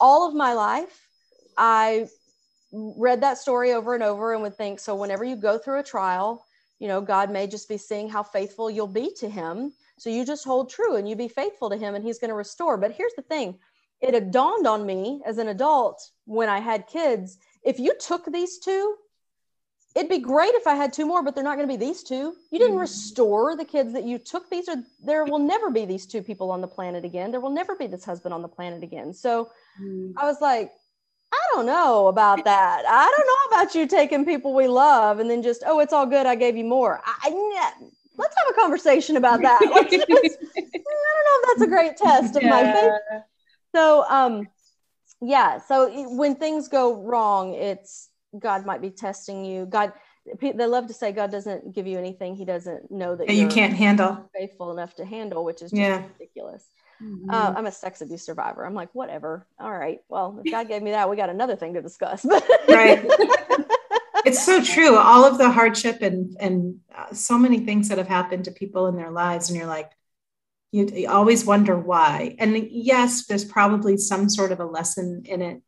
all 0.00 0.26
of 0.26 0.34
my 0.34 0.52
life, 0.52 1.08
I 1.56 2.08
read 2.72 3.22
that 3.22 3.38
story 3.38 3.72
over 3.72 3.94
and 3.94 4.02
over 4.02 4.32
and 4.32 4.42
would 4.42 4.56
think 4.56 4.80
so 4.80 4.94
whenever 4.94 5.24
you 5.24 5.36
go 5.36 5.58
through 5.58 5.80
a 5.80 5.84
trial, 5.84 6.44
you 6.78 6.86
know, 6.86 7.00
God 7.00 7.30
may 7.30 7.46
just 7.46 7.68
be 7.68 7.78
seeing 7.78 8.08
how 8.08 8.22
faithful 8.22 8.70
you'll 8.70 8.86
be 8.86 9.12
to 9.18 9.28
him. 9.28 9.72
So 9.98 10.10
you 10.10 10.24
just 10.24 10.44
hold 10.44 10.70
true 10.70 10.96
and 10.96 11.08
you 11.08 11.16
be 11.16 11.28
faithful 11.28 11.70
to 11.70 11.76
him 11.76 11.94
and 11.94 12.04
he's 12.04 12.18
going 12.18 12.28
to 12.28 12.36
restore. 12.36 12.76
But 12.76 12.92
here's 12.92 13.14
the 13.14 13.22
thing 13.22 13.58
it 14.00 14.14
had 14.14 14.30
dawned 14.30 14.66
on 14.66 14.86
me 14.86 15.20
as 15.26 15.38
an 15.38 15.48
adult 15.48 16.00
when 16.24 16.48
I 16.48 16.60
had 16.60 16.86
kids 16.86 17.38
if 17.64 17.80
you 17.80 17.94
took 17.98 18.24
these 18.26 18.58
two, 18.58 18.94
it'd 19.98 20.08
be 20.08 20.18
great 20.18 20.54
if 20.54 20.66
I 20.66 20.74
had 20.74 20.92
two 20.92 21.04
more, 21.04 21.22
but 21.22 21.34
they're 21.34 21.44
not 21.44 21.56
going 21.56 21.68
to 21.68 21.72
be 21.72 21.84
these 21.84 22.02
two. 22.02 22.34
You 22.50 22.58
didn't 22.58 22.76
mm. 22.76 22.80
restore 22.80 23.56
the 23.56 23.64
kids 23.64 23.92
that 23.92 24.04
you 24.04 24.18
took. 24.18 24.48
These 24.48 24.68
are 24.68 24.76
there 25.04 25.24
will 25.24 25.40
never 25.40 25.70
be 25.70 25.84
these 25.84 26.06
two 26.06 26.22
people 26.22 26.50
on 26.50 26.60
the 26.60 26.68
planet 26.68 27.04
again. 27.04 27.30
There 27.30 27.40
will 27.40 27.50
never 27.50 27.74
be 27.74 27.86
this 27.86 28.04
husband 28.04 28.32
on 28.32 28.42
the 28.42 28.48
planet 28.48 28.82
again. 28.82 29.12
So 29.12 29.50
mm. 29.82 30.12
I 30.16 30.24
was 30.24 30.40
like, 30.40 30.72
I 31.32 31.38
don't 31.52 31.66
know 31.66 32.06
about 32.06 32.44
that. 32.44 32.84
I 32.88 33.14
don't 33.16 33.26
know 33.26 33.56
about 33.56 33.74
you 33.74 33.86
taking 33.86 34.24
people 34.24 34.54
we 34.54 34.68
love 34.68 35.18
and 35.18 35.28
then 35.28 35.42
just, 35.42 35.62
oh, 35.66 35.80
it's 35.80 35.92
all 35.92 36.06
good. 36.06 36.26
I 36.26 36.36
gave 36.36 36.56
you 36.56 36.64
more. 36.64 37.02
I, 37.04 37.14
I 37.24 37.72
let's 38.16 38.34
have 38.38 38.48
a 38.50 38.58
conversation 38.58 39.16
about 39.16 39.42
that. 39.42 39.60
Just, 39.90 40.06
I 40.10 40.60
don't 40.60 41.24
know 41.26 41.36
if 41.36 41.46
that's 41.46 41.62
a 41.62 41.66
great 41.66 41.96
test 41.96 42.36
of 42.36 42.42
yeah. 42.42 42.50
my 42.50 42.72
faith 42.72 43.22
so 43.74 44.04
um 44.08 44.48
yeah 45.20 45.58
so 45.58 45.90
when 46.16 46.34
things 46.34 46.68
go 46.68 47.02
wrong 47.02 47.54
it's 47.54 48.08
god 48.40 48.66
might 48.66 48.80
be 48.80 48.90
testing 48.90 49.44
you. 49.44 49.66
God 49.66 49.92
they 50.42 50.52
love 50.52 50.86
to 50.88 50.92
say 50.92 51.10
god 51.10 51.30
doesn't 51.30 51.74
give 51.74 51.86
you 51.86 51.98
anything. 51.98 52.36
He 52.36 52.44
doesn't 52.44 52.90
know 52.90 53.16
that 53.16 53.30
you 53.30 53.48
can't 53.48 53.74
handle. 53.74 54.28
faithful 54.36 54.72
enough 54.72 54.94
to 54.96 55.04
handle 55.04 55.44
which 55.44 55.62
is 55.62 55.70
just 55.70 55.80
yeah. 55.80 56.04
ridiculous. 56.18 56.64
Mm-hmm. 57.00 57.30
uh, 57.30 57.54
i'm 57.56 57.66
a 57.66 57.70
sex 57.70 58.00
abuse 58.00 58.24
survivor. 58.24 58.66
I'm 58.66 58.74
like 58.74 58.94
whatever. 58.94 59.46
All 59.58 59.72
right. 59.72 60.00
Well 60.08 60.40
if 60.44 60.50
god 60.50 60.68
gave 60.68 60.82
me 60.82 60.90
that 60.92 61.08
we 61.08 61.16
got 61.16 61.30
another 61.30 61.56
thing 61.56 61.74
to 61.74 61.82
discuss. 61.82 62.24
Right. 62.68 63.04
It's 64.26 64.44
so 64.44 64.62
true. 64.62 64.96
All 64.96 65.24
of 65.24 65.38
the 65.38 65.50
hardship 65.50 66.02
and 66.02 66.36
and 66.38 66.80
uh, 66.94 67.12
so 67.14 67.38
many 67.38 67.60
things 67.60 67.88
that 67.88 67.98
have 67.98 68.08
happened 68.08 68.44
to 68.44 68.50
people 68.50 68.86
in 68.88 68.96
their 68.96 69.10
lives 69.10 69.48
and 69.48 69.56
you're 69.56 69.66
like 69.66 69.90
you, 70.72 71.06
always 71.08 71.44
wonder 71.44 71.78
why. 71.78 72.36
And 72.38 72.68
yes, 72.70 73.26
there's 73.26 73.44
probably 73.44 73.96
some 73.96 74.28
sort 74.28 74.52
of 74.52 74.60
a 74.60 74.66
lesson 74.66 75.22
in 75.24 75.42
it. 75.42 75.62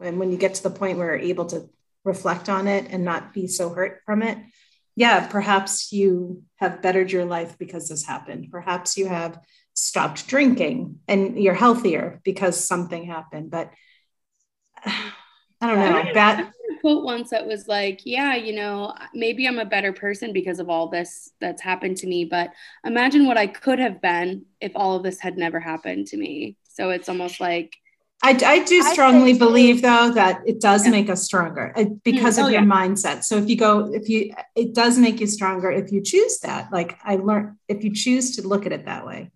And 0.00 0.18
when 0.18 0.30
you 0.30 0.36
get 0.36 0.54
to 0.54 0.62
the 0.62 0.70
point 0.70 0.98
where 0.98 1.16
you're 1.16 1.30
able 1.30 1.46
to 1.46 1.70
reflect 2.06 2.48
on 2.48 2.68
it 2.68 2.86
and 2.90 3.04
not 3.04 3.34
be 3.34 3.46
so 3.46 3.68
hurt 3.70 4.00
from 4.06 4.22
it, 4.22 4.38
yeah, 4.94 5.26
perhaps 5.26 5.92
you 5.92 6.42
have 6.56 6.80
bettered 6.80 7.12
your 7.12 7.26
life 7.26 7.58
because 7.58 7.88
this 7.88 8.06
happened. 8.06 8.48
Perhaps 8.50 8.96
you 8.96 9.06
have 9.06 9.38
stopped 9.74 10.26
drinking 10.26 11.00
and 11.06 11.38
you're 11.38 11.52
healthier 11.52 12.20
because 12.24 12.66
something 12.66 13.04
happened. 13.04 13.50
But 13.50 13.70
I 14.86 15.66
don't 15.66 15.78
know. 15.78 16.14
Bad 16.14 16.52
quote 16.80 17.04
once 17.04 17.30
that 17.30 17.46
was 17.46 17.66
like, 17.66 18.02
yeah, 18.04 18.36
you 18.36 18.54
know, 18.54 18.94
maybe 19.12 19.46
I'm 19.46 19.58
a 19.58 19.64
better 19.64 19.92
person 19.92 20.32
because 20.32 20.60
of 20.60 20.68
all 20.68 20.88
this 20.88 21.32
that's 21.40 21.62
happened 21.62 21.96
to 21.98 22.06
me, 22.06 22.24
but 22.24 22.50
imagine 22.84 23.26
what 23.26 23.38
I 23.38 23.46
could 23.46 23.78
have 23.78 24.00
been 24.00 24.44
if 24.60 24.72
all 24.74 24.96
of 24.96 25.02
this 25.02 25.20
had 25.20 25.36
never 25.36 25.58
happened 25.58 26.06
to 26.08 26.16
me. 26.16 26.56
So 26.64 26.90
it's 26.90 27.08
almost 27.08 27.40
like 27.40 27.74
I, 28.22 28.30
I 28.44 28.64
do 28.64 28.82
strongly 28.82 29.34
I 29.34 29.38
believe 29.38 29.82
though 29.82 30.10
that 30.12 30.42
it 30.46 30.60
does 30.60 30.84
yeah. 30.84 30.90
make 30.90 31.10
us 31.10 31.22
stronger 31.22 31.72
uh, 31.76 31.84
because 32.02 32.36
mm, 32.36 32.40
of 32.40 32.44
oh, 32.46 32.48
your 32.48 32.62
yeah. 32.62 32.68
mindset. 32.68 33.24
So 33.24 33.36
if 33.36 33.48
you 33.48 33.56
go, 33.56 33.92
if 33.92 34.08
you, 34.08 34.34
it 34.54 34.74
does 34.74 34.98
make 34.98 35.20
you 35.20 35.26
stronger 35.26 35.70
if 35.70 35.92
you 35.92 36.00
choose 36.00 36.38
that. 36.40 36.72
Like 36.72 36.98
I 37.04 37.16
learned, 37.16 37.56
if 37.68 37.84
you 37.84 37.92
choose 37.92 38.36
to 38.36 38.48
look 38.48 38.66
at 38.66 38.72
it 38.72 38.86
that 38.86 39.06
way. 39.06 39.30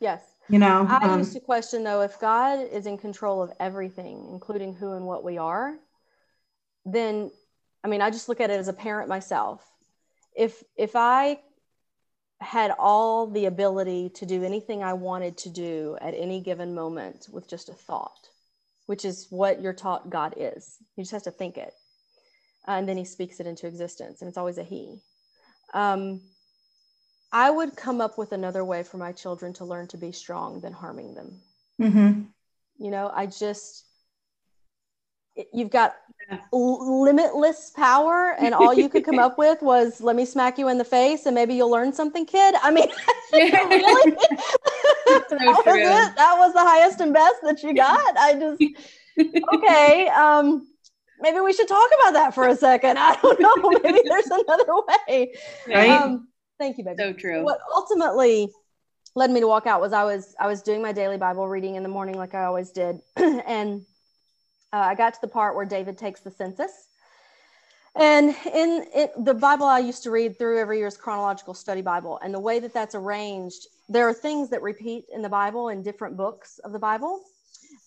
Yes. 0.00 0.22
You 0.48 0.58
know, 0.58 0.86
I 0.88 0.96
um, 1.06 1.20
used 1.20 1.32
to 1.34 1.40
question 1.40 1.84
though, 1.84 2.02
if 2.02 2.20
God 2.20 2.68
is 2.70 2.86
in 2.86 2.98
control 2.98 3.40
of 3.42 3.52
everything, 3.60 4.28
including 4.30 4.74
who 4.74 4.92
and 4.92 5.06
what 5.06 5.24
we 5.24 5.38
are, 5.38 5.76
then, 6.84 7.30
I 7.82 7.88
mean, 7.88 8.02
I 8.02 8.10
just 8.10 8.28
look 8.28 8.40
at 8.40 8.50
it 8.50 8.58
as 8.58 8.68
a 8.68 8.74
parent 8.74 9.08
myself. 9.08 9.64
If, 10.36 10.62
if 10.76 10.96
I 10.96 11.38
had 12.40 12.72
all 12.78 13.26
the 13.26 13.46
ability 13.46 14.10
to 14.10 14.26
do 14.26 14.44
anything 14.44 14.82
I 14.82 14.92
wanted 14.92 15.38
to 15.38 15.50
do 15.50 15.96
at 16.00 16.14
any 16.14 16.40
given 16.40 16.74
moment 16.74 17.28
with 17.30 17.48
just 17.48 17.68
a 17.68 17.74
thought, 17.74 18.28
which 18.86 19.04
is 19.04 19.26
what 19.30 19.60
you're 19.60 19.72
taught 19.72 20.10
God 20.10 20.34
is. 20.36 20.76
He 20.96 21.02
just 21.02 21.12
has 21.12 21.22
to 21.22 21.30
think 21.30 21.56
it. 21.56 21.72
Uh, 22.66 22.72
and 22.72 22.88
then 22.88 22.96
he 22.96 23.04
speaks 23.04 23.40
it 23.40 23.46
into 23.46 23.66
existence, 23.66 24.20
and 24.20 24.28
it's 24.28 24.38
always 24.38 24.58
a 24.58 24.64
he. 24.64 24.98
Um, 25.72 26.20
I 27.32 27.50
would 27.50 27.76
come 27.76 28.00
up 28.00 28.16
with 28.16 28.32
another 28.32 28.64
way 28.64 28.82
for 28.84 28.96
my 28.96 29.12
children 29.12 29.52
to 29.54 29.64
learn 29.64 29.88
to 29.88 29.96
be 29.96 30.12
strong 30.12 30.60
than 30.60 30.72
harming 30.72 31.14
them. 31.14 31.40
Mm-hmm. 31.80 32.22
You 32.78 32.90
know, 32.90 33.10
I 33.12 33.26
just, 33.26 33.84
you've 35.52 35.70
got 35.70 35.96
limitless 36.52 37.70
power 37.70 38.34
and 38.38 38.54
all 38.54 38.72
you 38.72 38.88
could 38.88 39.04
come 39.04 39.18
up 39.26 39.36
with 39.36 39.60
was 39.62 40.00
let 40.00 40.16
me 40.16 40.24
smack 40.24 40.58
you 40.58 40.68
in 40.68 40.78
the 40.78 40.84
face 40.84 41.26
and 41.26 41.34
maybe 41.34 41.54
you'll 41.54 41.70
learn 41.70 41.92
something 41.92 42.24
kid. 42.24 42.54
I 42.62 42.70
mean 42.70 42.88
really? 43.32 44.12
That, 44.12 45.26
was 45.30 45.64
it. 45.66 46.16
that 46.16 46.36
was 46.38 46.52
the 46.52 46.60
highest 46.60 47.00
and 47.00 47.12
best 47.12 47.36
that 47.42 47.62
you 47.62 47.74
got? 47.74 48.16
I 48.16 48.34
just 48.34 48.62
okay 49.54 50.08
um 50.08 50.66
maybe 51.20 51.40
we 51.40 51.52
should 51.52 51.68
talk 51.68 51.90
about 52.00 52.12
that 52.12 52.34
for 52.34 52.48
a 52.48 52.56
second. 52.56 52.98
I 52.98 53.16
don't 53.20 53.40
know. 53.40 53.80
Maybe 53.82 54.00
there's 54.04 54.26
another 54.26 54.64
way. 55.08 55.34
Right. 55.68 55.90
Um, 55.90 56.28
thank 56.58 56.78
you 56.78 56.84
baby. 56.84 56.96
So 56.98 57.12
true. 57.12 57.44
What 57.44 57.58
ultimately 57.74 58.50
led 59.16 59.30
me 59.30 59.40
to 59.40 59.46
walk 59.46 59.66
out 59.66 59.80
was 59.80 59.92
i 59.92 60.02
was 60.02 60.34
i 60.40 60.46
was 60.48 60.60
doing 60.60 60.82
my 60.82 60.90
daily 60.90 61.16
bible 61.16 61.46
reading 61.46 61.76
in 61.76 61.84
the 61.84 61.88
morning 61.88 62.16
like 62.16 62.34
i 62.34 62.44
always 62.44 62.70
did. 62.70 63.00
And 63.16 63.84
uh, 64.74 64.78
I 64.78 64.94
got 64.96 65.14
to 65.14 65.20
the 65.20 65.28
part 65.28 65.54
where 65.54 65.64
David 65.64 65.96
takes 65.96 66.20
the 66.20 66.32
census. 66.32 66.88
And 67.94 68.30
in 68.52 68.86
it, 68.92 69.12
the 69.24 69.34
Bible 69.34 69.66
I 69.66 69.78
used 69.78 70.02
to 70.02 70.10
read 70.10 70.36
through 70.36 70.58
every 70.58 70.78
year's 70.78 70.96
chronological 70.96 71.54
study 71.54 71.80
Bible, 71.80 72.18
and 72.24 72.34
the 72.34 72.40
way 72.40 72.58
that 72.58 72.74
that's 72.74 72.96
arranged, 72.96 73.68
there 73.88 74.08
are 74.08 74.12
things 74.12 74.50
that 74.50 74.62
repeat 74.62 75.04
in 75.14 75.22
the 75.22 75.28
Bible 75.28 75.68
in 75.68 75.84
different 75.84 76.16
books 76.16 76.58
of 76.64 76.72
the 76.72 76.78
Bible. 76.80 77.22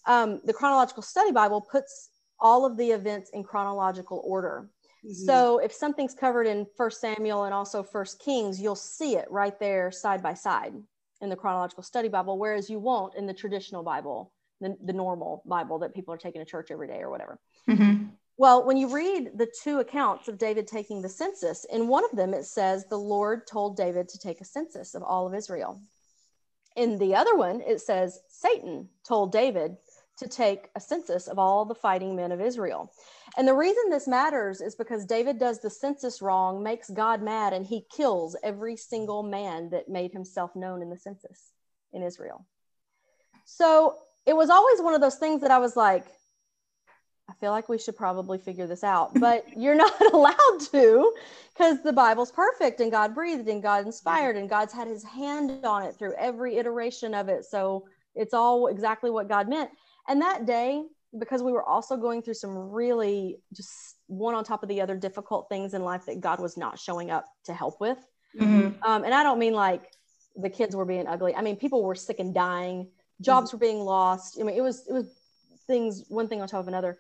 Um, 0.06 0.40
the 0.46 0.54
chronological 0.54 1.04
study 1.04 1.34
Bible 1.34 1.60
puts 1.60 2.10
all 2.40 2.66
of 2.66 2.78
the 2.78 2.90
events 2.92 3.32
in 3.34 3.44
chronological 3.44 4.22
order. 4.24 4.70
Mm-hmm. 5.04 5.26
So 5.26 5.58
if 5.58 5.74
something's 5.74 6.14
covered 6.14 6.48
in 6.48 6.66
First 6.78 7.02
Samuel 7.02 7.44
and 7.44 7.54
also 7.54 7.84
First 7.84 8.20
Kings, 8.20 8.62
you'll 8.62 8.76
see 8.76 9.18
it 9.18 9.30
right 9.30 9.60
there 9.60 9.92
side 9.92 10.24
by 10.24 10.36
side 10.36 10.74
in 11.20 11.28
the 11.28 11.36
chronological 11.36 11.84
study 11.84 12.08
Bible, 12.08 12.40
whereas 12.40 12.70
you 12.70 12.80
won't 12.80 13.16
in 13.16 13.26
the 13.26 13.34
traditional 13.34 13.84
Bible 13.84 14.32
the, 14.62 14.76
the 14.84 14.94
normal 14.94 15.44
Bible 15.46 15.80
that 15.80 15.94
people 15.94 16.14
are 16.14 16.18
taking 16.18 16.42
to 16.42 16.46
church 16.46 16.70
every 16.72 16.88
day 16.88 17.00
or 17.00 17.10
whatever. 17.10 17.40
Mm-hmm. 17.70 18.06
Well, 18.38 18.66
when 18.66 18.78
you 18.78 18.94
read 18.94 19.32
the 19.36 19.52
two 19.64 19.80
accounts 19.80 20.28
of 20.28 20.38
David 20.38 20.68
taking 20.68 21.02
the 21.02 21.10
census, 21.10 21.66
in 21.66 21.88
one 21.88 22.06
of 22.06 22.16
them 22.16 22.34
it 22.34 22.46
says 22.46 22.86
the 22.86 22.98
Lord 22.98 23.48
told 23.48 23.76
David 23.76 24.08
to 24.10 24.20
take 24.20 24.42
a 24.42 24.46
census 24.46 24.94
of 24.94 25.02
all 25.02 25.26
of 25.26 25.34
Israel. 25.34 25.82
In 26.76 27.00
the 27.00 27.16
other 27.16 27.36
one, 27.36 27.62
it 27.62 27.82
says 27.82 28.20
Satan 28.28 28.90
told 29.04 29.32
David 29.32 29.78
to 30.18 30.28
take 30.28 30.70
a 30.76 30.80
census 30.80 31.28
of 31.28 31.40
all 31.40 31.66
the 31.66 31.76
fighting 31.76 32.16
men 32.16 32.32
of 32.32 32.42
Israel. 32.42 32.92
And 33.38 33.48
the 33.48 33.54
reason 33.54 33.90
this 33.90 34.08
matters 34.08 34.62
is 34.62 34.76
because 34.76 35.06
David 35.06 35.40
does 35.40 35.60
the 35.60 35.70
census 35.70 36.22
wrong, 36.22 36.64
makes 36.64 36.90
God 36.90 37.22
mad, 37.22 37.54
and 37.54 37.66
he 37.66 37.86
kills 37.96 38.36
every 38.44 38.76
single 38.76 39.24
man 39.24 39.70
that 39.72 39.90
made 39.90 40.12
himself 40.12 40.56
known 40.56 40.82
in 40.82 40.90
the 40.90 40.98
census 40.98 41.52
in 41.94 42.04
Israel. 42.04 42.46
So 43.46 43.98
it 44.28 44.36
was 44.36 44.50
always 44.50 44.82
one 44.82 44.94
of 44.94 45.02
those 45.02 45.16
things 45.16 45.42
that 45.42 45.52
I 45.52 45.58
was 45.58 45.76
like, 45.76 46.06
I 47.30 47.34
feel 47.40 47.52
like 47.52 47.70
we 47.70 47.78
should 47.78 47.96
probably 47.96 48.38
figure 48.38 48.68
this 48.68 48.84
out, 48.84 49.14
but 49.20 49.46
you're 49.58 49.76
not 49.76 50.00
allowed 50.14 50.60
to 50.72 51.14
because 51.54 51.82
the 51.82 51.94
Bible's 51.94 52.32
perfect 52.32 52.82
and 52.82 52.92
God 52.92 53.16
breathed 53.16 53.48
and 53.48 53.64
God 53.64 53.86
inspired 53.86 54.36
and 54.36 54.50
God's 54.50 54.74
had 54.74 54.88
his 54.88 55.04
hand 55.04 55.66
on 55.66 55.84
it 55.84 55.96
through 55.98 56.14
every 56.20 56.58
iteration 56.58 57.14
of 57.14 57.30
it. 57.30 57.46
So 57.46 57.88
it's 58.16 58.34
all 58.34 58.68
exactly 58.68 59.10
what 59.10 59.30
God 59.30 59.48
meant. 59.48 59.72
And 60.08 60.22
that 60.22 60.46
day, 60.46 60.84
because 61.18 61.42
we 61.42 61.54
were 61.54 61.64
also 61.64 61.96
going 61.96 62.22
through 62.22 62.34
some 62.34 62.58
really 62.72 63.38
just 63.54 63.96
one 64.08 64.36
on 64.36 64.44
top 64.44 64.62
of 64.62 64.70
the 64.70 64.82
other 64.82 64.96
difficult 64.98 65.48
things 65.50 65.74
in 65.74 65.84
life 65.84 66.06
that 66.06 66.20
God 66.20 66.40
was 66.40 66.58
not 66.58 66.78
showing 66.78 67.12
up 67.12 67.28
to 67.46 67.54
help 67.54 67.80
with. 67.80 67.98
Mm-hmm. 68.38 68.84
Um, 68.84 69.04
and 69.04 69.14
I 69.14 69.24
don't 69.24 69.40
mean 69.40 69.54
like 69.54 69.84
the 70.36 70.50
kids 70.50 70.76
were 70.76 70.86
being 70.86 71.08
ugly. 71.08 71.34
I 71.34 71.42
mean, 71.42 71.56
people 71.56 71.82
were 71.84 71.96
sick 71.96 72.20
and 72.20 72.34
dying 72.34 72.90
jobs 73.22 73.54
were 73.54 73.60
being 73.60 73.80
lost. 73.80 74.38
I 74.40 74.44
mean, 74.44 74.56
it 74.56 74.62
was 74.62 74.88
it 74.88 74.94
was 74.94 75.08
things 75.68 76.06
one 76.10 76.28
thing 76.28 76.42
on 76.42 76.48
top 76.48 76.62
of 76.62 76.68
another. 76.68 76.98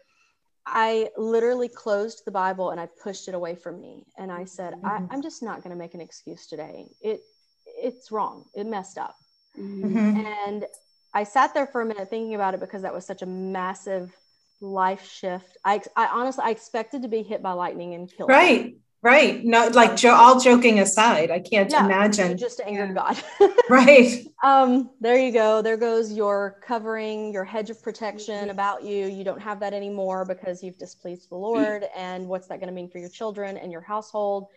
I 0.65 1.09
literally 1.17 1.69
closed 1.69 2.23
the 2.25 2.31
Bible 2.31 2.71
and 2.71 2.79
I 2.79 2.87
pushed 3.01 3.29
it 3.29 3.33
away 3.33 3.55
from 3.55 3.79
me, 3.79 4.05
and 4.17 4.31
I 4.31 4.43
said, 4.43 4.73
mm-hmm. 4.73 5.11
I, 5.11 5.13
am 5.13 5.21
just 5.21 5.41
not 5.41 5.63
going 5.63 5.71
to 5.71 5.77
make 5.77 5.93
an 5.93 6.01
excuse 6.01 6.47
today. 6.47 6.87
It 7.01 7.21
it's 7.65 8.11
wrong. 8.11 8.45
It 8.53 8.65
messed 8.65 8.97
up, 8.97 9.15
mm-hmm. 9.57 10.17
and 10.17 10.65
I 11.13 11.23
sat 11.23 11.53
there 11.53 11.67
for 11.67 11.81
a 11.81 11.85
minute 11.85 12.09
thinking 12.09 12.35
about 12.35 12.53
it 12.53 12.59
because 12.59 12.81
that 12.81 12.93
was 12.93 13.05
such 13.05 13.21
a 13.21 13.25
massive 13.25 14.11
life 14.59 15.09
shift. 15.09 15.57
I, 15.63 15.81
I 15.95 16.07
honestly 16.07 16.43
I 16.45 16.49
expected 16.49 17.03
to 17.03 17.07
be 17.07 17.23
hit 17.23 17.41
by 17.41 17.53
lightning 17.53 17.93
and 17.93 18.11
killed. 18.11 18.29
Right. 18.29 18.75
Right. 19.03 19.45
No, 19.45 19.67
like 19.67 19.95
jo- 19.95 20.13
all 20.13 20.39
joking 20.39 20.79
aside, 20.79 21.29
I 21.29 21.39
can't 21.39 21.71
yeah, 21.71 21.85
imagine. 21.85 22.35
Just 22.35 22.59
angered 22.61 22.95
God. 22.95 23.17
right. 23.69 24.25
Um, 24.43 24.89
there 24.99 25.17
you 25.17 25.31
go. 25.31 25.61
There 25.61 25.77
goes 25.77 26.11
your 26.11 26.59
covering, 26.65 27.31
your 27.31 27.43
hedge 27.43 27.69
of 27.69 27.81
protection 27.81 28.35
mm-hmm. 28.35 28.49
about 28.49 28.83
you. 28.83 29.05
You 29.05 29.23
don't 29.23 29.41
have 29.41 29.59
that 29.59 29.73
anymore 29.73 30.25
because 30.25 30.63
you've 30.63 30.79
displeased 30.79 31.29
the 31.29 31.35
Lord. 31.35 31.85
and 31.95 32.27
what's 32.27 32.47
that 32.47 32.59
going 32.59 32.69
to 32.69 32.73
mean 32.73 32.89
for 32.89 32.97
your 32.97 33.09
children 33.09 33.55
and 33.57 33.71
your 33.71 33.81
household? 33.81 34.47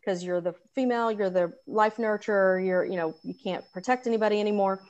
Because 0.00 0.22
you're 0.22 0.40
the 0.40 0.54
female, 0.74 1.10
you're 1.10 1.28
the 1.28 1.52
life 1.66 1.96
nurturer, 1.96 2.64
you're, 2.64 2.84
you 2.84 2.96
know, 2.96 3.16
you 3.24 3.34
can't 3.34 3.64
protect 3.72 4.06
anybody 4.06 4.38
anymore. 4.38 4.80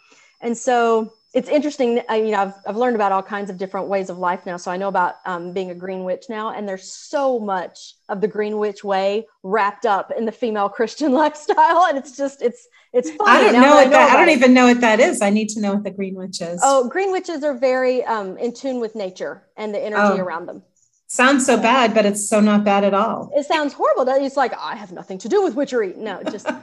And 0.41 0.57
so 0.57 1.13
it's 1.35 1.49
interesting. 1.49 2.01
I, 2.09 2.17
you 2.17 2.31
know, 2.31 2.39
I've, 2.39 2.55
I've 2.67 2.77
learned 2.77 2.97
about 2.97 3.13
all 3.13 3.23
kinds 3.23 3.51
of 3.51 3.59
different 3.59 3.89
ways 3.89 4.09
of 4.09 4.19
life 4.19 4.47
now. 4.47 4.57
So 4.57 4.71
I 4.71 4.77
know 4.77 4.89
about 4.89 5.17
um, 5.27 5.53
being 5.53 5.71
a 5.71 5.75
green 5.75 6.05
witch 6.05 6.25
now, 6.29 6.53
and 6.53 6.67
there's 6.67 6.91
so 6.91 7.39
much 7.39 7.95
of 8.09 8.21
the 8.21 8.29
green 8.29 8.59
witch 8.59 8.83
way 8.83 9.27
wrapped 9.43 9.85
up 9.85 10.11
in 10.17 10.25
the 10.25 10.33
female 10.33 10.69
Christian 10.79 11.13
lifestyle, 11.13 11.87
and 11.87 11.99
it's 11.99 12.17
just 12.17 12.41
it's 12.41 12.67
it's 12.93 13.11
fun. 13.11 13.29
I 13.29 13.43
don't 13.43 13.53
know 13.53 13.75
what 13.75 13.81
I 13.81 13.85
know 13.85 13.91
that. 13.91 14.11
I 14.11 14.17
don't 14.17 14.35
even 14.35 14.55
know 14.55 14.67
what 14.67 14.81
that 14.81 15.01
is. 15.01 15.21
I 15.21 15.31
need 15.31 15.49
to 15.51 15.61
know 15.61 15.75
what 15.75 15.85
the 15.85 15.91
green 15.91 16.15
witch 16.15 16.41
is. 16.41 16.61
Oh, 16.63 16.89
green 16.89 17.13
witches 17.13 17.45
are 17.45 17.55
very 17.55 18.05
um, 18.05 18.39
in 18.39 18.55
tune 18.55 18.81
with 18.81 18.95
nature 18.95 19.43
and 19.57 19.75
the 19.75 19.79
energy 19.79 20.21
oh. 20.21 20.25
around 20.25 20.47
them 20.47 20.63
sounds 21.09 21.47
so 21.47 21.57
bad, 21.57 21.95
but 21.95 22.07
it's 22.07 22.29
so 22.29 22.39
not 22.39 22.65
bad 22.65 22.85
at 22.85 22.95
all. 22.95 23.31
It 23.35 23.47
sounds 23.47 23.73
horrible. 23.73 24.07
It's 24.09 24.37
like 24.37 24.53
I 24.57 24.77
have 24.77 24.93
nothing 24.93 25.19
to 25.19 25.29
do 25.29 25.43
with 25.43 25.55
witchery. 25.55 25.95
No, 25.97 26.23
just 26.25 26.47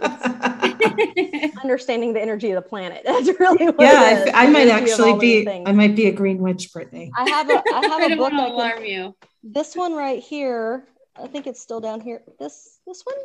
understanding 1.64 2.14
the 2.14 2.22
energy 2.22 2.52
of 2.52 2.64
the 2.64 2.68
planet. 2.68 3.04
That's 3.06 3.28
really 3.40 3.68
what 3.68 3.82
yeah. 3.82 4.26
I, 4.34 4.46
I 4.46 4.50
might 4.50 4.68
actually 4.68 5.18
be. 5.20 5.48
I 5.48 5.72
might 5.72 5.96
be 5.96 6.08
a 6.08 6.12
green 6.12 6.40
witch, 6.40 6.72
Brittany. 6.74 7.12
I 7.18 7.30
have 7.30 7.50
a. 7.50 7.64
I 7.74 7.88
have 7.88 7.92
I 8.12 8.14
a 8.14 8.16
book. 8.18 8.34
I 8.34 8.38
can, 8.38 8.52
alarm 8.52 8.86
you. 8.86 9.16
This 9.44 9.76
one 9.76 9.94
right 9.94 10.22
here. 10.22 10.88
I 11.16 11.28
think 11.28 11.48
it's 11.48 11.62
still 11.62 11.80
down 11.80 12.02
here. 12.02 12.22
This 12.40 12.80
this 12.86 13.04
one. 13.04 13.16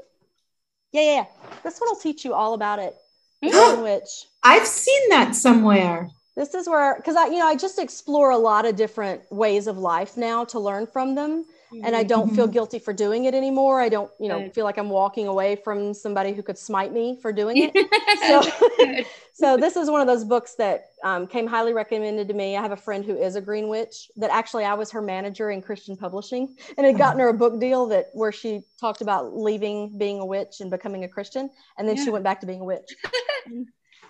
Yeah, 0.92 1.02
yeah, 1.02 1.14
yeah. 1.14 1.24
This 1.62 1.80
one 1.80 1.90
will 1.90 2.00
teach 2.00 2.24
you 2.24 2.34
all 2.34 2.54
about 2.54 2.78
it. 2.78 2.96
green 3.42 3.82
witch. 3.82 4.26
I've 4.42 4.66
seen 4.66 5.08
that 5.10 5.34
somewhere 5.34 6.10
this 6.36 6.54
is 6.54 6.68
where 6.68 6.96
because 6.96 7.16
i 7.16 7.26
you 7.26 7.38
know 7.38 7.46
i 7.46 7.54
just 7.54 7.78
explore 7.78 8.30
a 8.30 8.38
lot 8.38 8.64
of 8.64 8.76
different 8.76 9.20
ways 9.30 9.66
of 9.66 9.76
life 9.76 10.16
now 10.16 10.44
to 10.44 10.58
learn 10.58 10.86
from 10.86 11.14
them 11.14 11.44
mm-hmm. 11.72 11.84
and 11.84 11.96
i 11.96 12.02
don't 12.02 12.26
mm-hmm. 12.26 12.36
feel 12.36 12.46
guilty 12.46 12.78
for 12.78 12.92
doing 12.92 13.24
it 13.24 13.34
anymore 13.34 13.80
i 13.80 13.88
don't 13.88 14.10
you 14.18 14.28
know 14.28 14.40
Good. 14.40 14.54
feel 14.54 14.64
like 14.64 14.78
i'm 14.78 14.88
walking 14.88 15.26
away 15.26 15.56
from 15.56 15.94
somebody 15.94 16.32
who 16.32 16.42
could 16.42 16.58
smite 16.58 16.92
me 16.92 17.18
for 17.20 17.32
doing 17.32 17.70
it 17.72 19.04
so 19.04 19.04
so 19.32 19.56
this 19.56 19.76
is 19.76 19.90
one 19.90 20.00
of 20.00 20.06
those 20.06 20.24
books 20.24 20.54
that 20.56 20.86
um, 21.02 21.26
came 21.26 21.46
highly 21.46 21.72
recommended 21.72 22.28
to 22.28 22.34
me 22.34 22.56
i 22.56 22.62
have 22.62 22.72
a 22.72 22.76
friend 22.76 23.04
who 23.04 23.16
is 23.16 23.36
a 23.36 23.40
green 23.40 23.68
witch 23.68 24.10
that 24.16 24.30
actually 24.30 24.64
i 24.64 24.74
was 24.74 24.90
her 24.90 25.02
manager 25.02 25.50
in 25.50 25.62
christian 25.62 25.96
publishing 25.96 26.56
and 26.76 26.86
had 26.86 26.98
gotten 26.98 27.20
her 27.20 27.28
a 27.28 27.34
book 27.34 27.60
deal 27.60 27.86
that 27.86 28.06
where 28.12 28.32
she 28.32 28.62
talked 28.80 29.00
about 29.00 29.36
leaving 29.36 29.96
being 29.98 30.20
a 30.20 30.26
witch 30.26 30.60
and 30.60 30.70
becoming 30.70 31.04
a 31.04 31.08
christian 31.08 31.50
and 31.78 31.88
then 31.88 31.96
yeah. 31.96 32.04
she 32.04 32.10
went 32.10 32.24
back 32.24 32.40
to 32.40 32.46
being 32.46 32.60
a 32.60 32.64
witch 32.64 32.94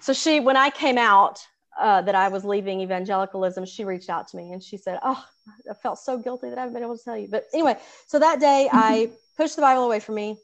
so 0.01 0.13
she 0.13 0.41
when 0.41 0.57
i 0.57 0.71
came 0.71 0.99
out 0.99 1.41
uh, 1.81 2.03
that 2.03 2.15
I 2.15 2.29
was 2.29 2.45
leaving 2.45 2.81
evangelicalism, 2.81 3.65
she 3.65 3.85
reached 3.85 4.11
out 4.11 4.29
to 4.29 4.37
me 4.37 4.53
and 4.53 4.63
she 4.63 4.77
said, 4.77 4.99
Oh, 5.03 5.25
I 5.69 5.75
felt 5.75 5.99
so 5.99 6.19
guilty 6.19 6.51
that 6.51 6.59
I 6.59 6.63
haven't 6.63 6.75
been 6.75 6.83
able 6.83 6.99
to 6.99 7.05
tell 7.05 7.17
you. 7.17 7.29
But 7.29 7.47
anyway, 7.53 7.77
so 8.07 8.19
that 8.19 8.41
day 8.41 8.69
I 8.73 9.11
pushed 9.37 9.57
the 9.57 9.63
Bible 9.63 9.85
away 9.85 10.01
from 10.01 10.15
me 10.17 10.39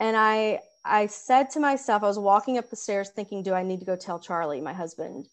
and 0.00 0.16
I 0.16 0.60
I 0.84 1.06
said 1.06 1.50
to 1.50 1.60
myself, 1.60 2.02
I 2.02 2.08
was 2.08 2.18
walking 2.18 2.58
up 2.58 2.68
the 2.68 2.76
stairs 2.76 3.10
thinking, 3.10 3.42
Do 3.42 3.54
I 3.54 3.62
need 3.62 3.80
to 3.80 3.86
go 3.86 3.96
tell 3.96 4.18
Charlie, 4.18 4.60
my 4.60 4.72
husband, 4.72 5.26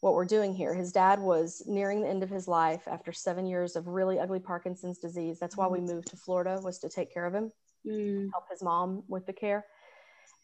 what 0.00 0.14
we're 0.14 0.26
doing 0.26 0.54
here. 0.54 0.74
His 0.74 0.92
dad 0.92 1.18
was 1.18 1.62
nearing 1.66 2.02
the 2.02 2.08
end 2.08 2.22
of 2.22 2.28
his 2.28 2.46
life 2.46 2.82
after 2.86 3.10
seven 3.10 3.46
years 3.46 3.74
of 3.74 3.88
really 3.88 4.20
ugly 4.20 4.38
Parkinson's 4.38 4.98
disease. 4.98 5.38
That's 5.40 5.56
why 5.56 5.66
we 5.66 5.78
mm. 5.78 5.86
moved 5.86 6.08
to 6.08 6.16
Florida 6.16 6.60
was 6.62 6.78
to 6.80 6.90
take 6.90 7.12
care 7.12 7.24
of 7.24 7.34
him, 7.34 7.50
mm. 7.86 8.30
help 8.30 8.44
his 8.50 8.62
mom 8.62 9.02
with 9.08 9.24
the 9.26 9.32
care. 9.32 9.64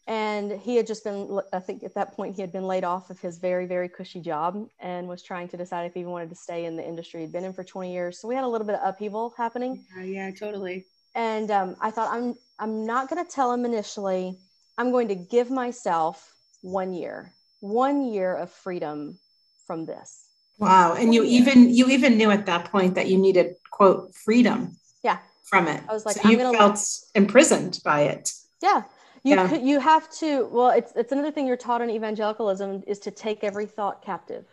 And 0.07 0.51
he 0.51 0.75
had 0.75 0.87
just 0.87 1.03
been, 1.03 1.39
I 1.53 1.59
think 1.59 1.83
at 1.83 1.93
that 1.93 2.15
point, 2.15 2.35
he 2.35 2.41
had 2.41 2.51
been 2.51 2.65
laid 2.65 2.83
off 2.83 3.09
of 3.09 3.19
his 3.19 3.37
very, 3.37 3.65
very 3.65 3.87
cushy 3.87 4.19
job 4.19 4.67
and 4.79 5.07
was 5.07 5.21
trying 5.21 5.47
to 5.49 5.57
decide 5.57 5.85
if 5.85 5.93
he 5.93 5.99
even 5.99 6.11
wanted 6.11 6.29
to 6.29 6.35
stay 6.35 6.65
in 6.65 6.75
the 6.75 6.85
industry. 6.85 7.21
He'd 7.21 7.31
been 7.31 7.43
in 7.43 7.53
for 7.53 7.63
20 7.63 7.93
years. 7.93 8.19
So 8.19 8.27
we 8.27 8.35
had 8.35 8.43
a 8.43 8.47
little 8.47 8.65
bit 8.65 8.75
of 8.75 8.87
upheaval 8.87 9.33
happening. 9.37 9.85
Yeah, 9.95 10.03
yeah 10.03 10.31
totally. 10.31 10.85
And 11.13 11.51
um, 11.51 11.75
I 11.81 11.91
thought, 11.91 12.11
I'm, 12.11 12.35
I'm 12.57 12.85
not 12.85 13.09
going 13.09 13.23
to 13.23 13.29
tell 13.29 13.53
him 13.53 13.63
initially. 13.63 14.39
I'm 14.77 14.91
going 14.91 15.09
to 15.09 15.15
give 15.15 15.51
myself 15.51 16.33
one 16.61 16.93
year, 16.93 17.33
one 17.59 18.01
year 18.11 18.35
of 18.35 18.51
freedom 18.51 19.19
from 19.67 19.85
this. 19.85 20.25
Wow. 20.57 20.95
And 20.95 21.13
you 21.13 21.23
even 21.23 21.73
you 21.73 21.87
even 21.89 22.17
knew 22.17 22.29
at 22.29 22.45
that 22.45 22.65
point 22.65 22.95
that 22.95 23.07
you 23.07 23.17
needed 23.17 23.55
quote 23.71 24.13
freedom. 24.13 24.77
Yeah. 25.03 25.17
From 25.43 25.67
it. 25.67 25.83
I 25.89 25.93
was 25.93 26.05
like, 26.05 26.17
so 26.17 26.29
you 26.29 26.37
felt 26.37 26.79
imprisoned 27.15 27.79
by 27.83 28.01
it. 28.01 28.31
Yeah. 28.61 28.83
You 29.23 29.35
yeah. 29.35 29.47
Could, 29.47 29.61
you 29.61 29.79
have 29.79 30.09
to 30.19 30.47
well 30.51 30.69
it's 30.71 30.93
it's 30.95 31.11
another 31.11 31.31
thing 31.31 31.45
you're 31.45 31.57
taught 31.57 31.81
in 31.81 31.89
evangelicalism 31.89 32.83
is 32.87 32.99
to 32.99 33.11
take 33.11 33.43
every 33.43 33.65
thought 33.65 34.01
captive. 34.03 34.45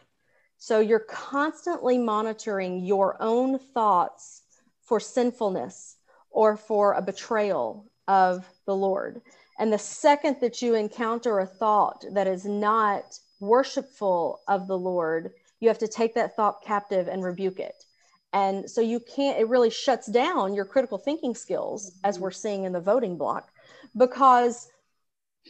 So 0.59 0.81
you're 0.81 0.99
constantly 0.99 1.99
monitoring 1.99 2.85
your 2.85 3.17
own 3.21 3.59
thoughts 3.59 4.43
for 4.83 4.99
sinfulness 4.99 5.97
or 6.31 6.57
for 6.57 6.95
a 6.95 7.03
betrayal 7.03 7.87
of 8.09 8.45
the 8.67 8.75
Lord. 8.75 9.23
And 9.59 9.73
the 9.73 9.79
second 9.79 10.37
that 10.41 10.61
you 10.63 10.75
encounter 10.75 11.41
a 11.41 11.47
thought 11.47 12.05
that 12.13 12.27
is 12.27 12.45
not 12.45 13.19
worshipful 13.41 14.41
of 14.49 14.67
the 14.67 14.79
Lord, 14.79 15.33
you 15.61 15.69
have 15.69 15.79
to 15.79 15.89
take 15.89 16.15
that 16.15 16.37
thought 16.37 16.63
captive 16.63 17.09
and 17.09 17.23
rebuke 17.23 17.61
it. 17.61 17.85
And 18.33 18.69
so 18.71 18.81
you 18.81 19.01
can't, 19.01 19.39
it 19.39 19.49
really 19.49 19.71
shuts 19.71 20.07
down 20.07 20.55
your 20.55 20.65
critical 20.65 20.99
thinking 20.99 21.35
skills, 21.35 21.93
as 22.05 22.17
mm-hmm. 22.17 22.25
we're 22.25 22.31
seeing 22.31 22.65
in 22.65 22.73
the 22.73 22.81
voting 22.81 23.17
bloc, 23.17 23.51
because 23.97 24.69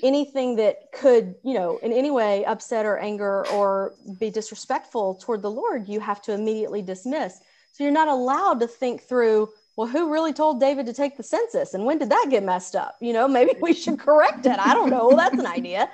anything 0.03 0.57
that 0.57 0.93
could, 0.93 1.35
you 1.43 1.55
know, 1.55 1.79
in 1.79 1.93
any 1.93 2.11
way 2.11 2.45
upset 2.45 2.87
or 2.87 2.99
anger 2.99 3.47
or 3.49 3.95
be 4.21 4.31
disrespectful 4.31 5.17
toward 5.17 5.43
the 5.43 5.51
Lord, 5.51 5.89
you 5.89 6.01
have 6.01 6.23
to 6.23 6.33
immediately 6.33 6.83
dismiss. 6.83 7.41
So 7.73 7.85
you're 7.85 7.93
not 7.93 8.09
allowed 8.09 8.61
to 8.61 8.67
think 8.67 9.03
through, 9.03 9.49
well, 9.77 9.87
who 9.87 10.13
really 10.13 10.33
told 10.33 10.61
David 10.61 10.87
to 10.87 10.93
take 10.93 11.17
the 11.17 11.23
census 11.23 11.75
and 11.75 11.85
when 11.85 11.99
did 11.99 12.11
that 12.11 12.27
get 12.31 12.43
messed 12.45 12.75
up? 12.77 12.97
You 13.01 13.13
know, 13.13 13.29
maybe 13.29 13.53
we 13.61 13.73
should 13.73 13.99
correct 13.99 14.47
it. 14.47 14.59
I 14.59 14.75
don't 14.75 14.91
know. 14.91 15.09
Well, 15.09 15.17
that's 15.17 15.39
an 15.39 15.47
idea. 15.47 15.91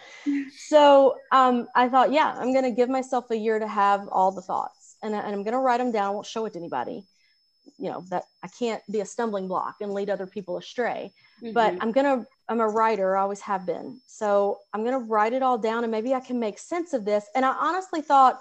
So 0.68 1.16
um, 1.32 1.68
I 1.74 1.88
thought, 1.88 2.12
yeah, 2.12 2.34
I'm 2.38 2.52
going 2.52 2.64
to 2.64 2.70
give 2.70 2.88
myself 2.88 3.30
a 3.30 3.36
year 3.36 3.58
to 3.58 3.68
have 3.68 4.08
all 4.08 4.32
the 4.32 4.42
thoughts 4.42 4.96
and, 5.02 5.14
and 5.14 5.26
I'm 5.26 5.42
going 5.44 5.52
to 5.52 5.58
write 5.58 5.78
them 5.78 5.92
down. 5.92 6.06
I 6.06 6.10
won't 6.10 6.26
show 6.26 6.46
it 6.46 6.54
to 6.54 6.58
anybody. 6.58 7.04
You 7.78 7.90
know, 7.90 8.04
that 8.10 8.24
I 8.42 8.48
can't 8.48 8.82
be 8.90 9.00
a 9.00 9.06
stumbling 9.06 9.48
block 9.48 9.76
and 9.80 9.92
lead 9.92 10.10
other 10.10 10.26
people 10.26 10.56
astray. 10.58 11.12
Mm-hmm. 11.42 11.52
But 11.52 11.76
I'm 11.80 11.92
going 11.92 12.20
to, 12.20 12.26
I'm 12.48 12.60
a 12.60 12.68
writer, 12.68 13.16
I 13.16 13.22
always 13.22 13.40
have 13.40 13.64
been. 13.66 14.00
So 14.06 14.58
I'm 14.72 14.82
going 14.82 14.98
to 14.98 15.06
write 15.06 15.32
it 15.32 15.42
all 15.42 15.58
down 15.58 15.84
and 15.84 15.90
maybe 15.90 16.14
I 16.14 16.20
can 16.20 16.38
make 16.38 16.58
sense 16.58 16.92
of 16.92 17.04
this. 17.04 17.26
And 17.34 17.44
I 17.44 17.54
honestly 17.58 18.02
thought, 18.02 18.40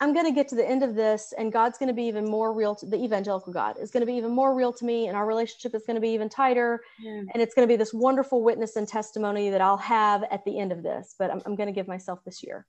I'm 0.00 0.12
going 0.12 0.26
to 0.26 0.32
get 0.32 0.48
to 0.48 0.56
the 0.56 0.68
end 0.68 0.82
of 0.82 0.96
this, 0.96 1.32
and 1.38 1.52
God's 1.52 1.78
going 1.78 1.86
to 1.86 1.94
be 1.94 2.02
even 2.04 2.28
more 2.28 2.52
real. 2.52 2.74
To, 2.74 2.86
the 2.86 3.02
evangelical 3.02 3.52
God 3.52 3.78
is 3.78 3.92
going 3.92 4.00
to 4.00 4.06
be 4.06 4.14
even 4.14 4.32
more 4.32 4.54
real 4.54 4.72
to 4.72 4.84
me, 4.84 5.06
and 5.06 5.16
our 5.16 5.24
relationship 5.24 5.74
is 5.74 5.84
going 5.86 5.94
to 5.94 6.00
be 6.00 6.10
even 6.10 6.28
tighter. 6.28 6.82
Yeah. 7.00 7.22
And 7.32 7.36
it's 7.36 7.54
going 7.54 7.66
to 7.66 7.72
be 7.72 7.76
this 7.76 7.94
wonderful 7.94 8.42
witness 8.42 8.74
and 8.74 8.88
testimony 8.88 9.50
that 9.50 9.60
I'll 9.60 9.76
have 9.76 10.24
at 10.30 10.44
the 10.44 10.58
end 10.58 10.72
of 10.72 10.82
this. 10.82 11.14
But 11.16 11.30
I'm, 11.30 11.40
I'm 11.46 11.54
going 11.54 11.68
to 11.68 11.72
give 11.72 11.86
myself 11.86 12.18
this 12.24 12.42
year. 12.42 12.66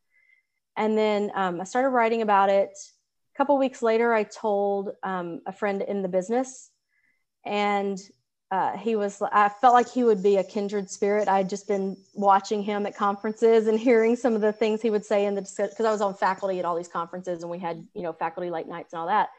And 0.77 0.95
then 0.95 1.31
um, 1.35 1.59
I 1.59 1.63
started 1.63 1.89
writing 1.89 2.21
about 2.21 2.49
it. 2.49 2.69
A 2.69 3.37
couple 3.37 3.57
weeks 3.57 3.81
later, 3.81 4.13
I 4.13 4.23
told 4.23 4.91
um, 5.01 5.41
a 5.47 5.51
friend 5.51 5.81
in 5.81 6.03
the 6.03 6.07
business, 6.07 6.69
and 7.43 7.97
uh, 8.51 8.77
he 8.77 8.95
was 8.95 9.21
i 9.31 9.49
felt 9.49 9.73
like 9.73 9.89
he 9.89 10.03
would 10.03 10.21
be 10.21 10.37
a 10.37 10.43
kindred 10.43 10.89
spirit. 10.89 11.27
I 11.27 11.37
had 11.37 11.49
just 11.49 11.67
been 11.67 11.97
watching 12.13 12.61
him 12.61 12.85
at 12.85 12.95
conferences 12.95 13.67
and 13.67 13.79
hearing 13.79 14.15
some 14.15 14.35
of 14.35 14.41
the 14.41 14.53
things 14.53 14.81
he 14.81 14.91
would 14.91 15.03
say 15.03 15.25
in 15.25 15.33
the 15.33 15.41
discussion. 15.41 15.71
because 15.71 15.85
i 15.85 15.91
was 15.91 16.01
on 16.01 16.13
faculty 16.13 16.59
at 16.59 16.65
all 16.65 16.75
these 16.75 16.87
conferences 16.87 17.41
and 17.41 17.49
we 17.49 17.57
had 17.57 17.85
you 17.93 18.03
know 18.03 18.13
faculty 18.13 18.49
late 18.49 18.67
nights 18.67 18.93
and 18.93 18.99
all 18.99 19.07
that. 19.07 19.29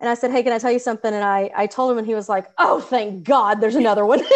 And 0.00 0.08
i 0.08 0.14
said 0.14 0.30
hey 0.30 0.42
can 0.42 0.52
i 0.52 0.58
tell 0.58 0.72
you 0.72 0.78
something? 0.78 1.12
And 1.12 1.24
i 1.24 1.50
i 1.54 1.66
told 1.66 1.92
him 1.92 1.98
and 1.98 2.06
he 2.06 2.14
was 2.14 2.28
like 2.28 2.46
oh 2.58 2.80
thank 2.80 3.24
god 3.24 3.60
there's 3.60 3.76
another 3.76 4.06
one. 4.06 4.22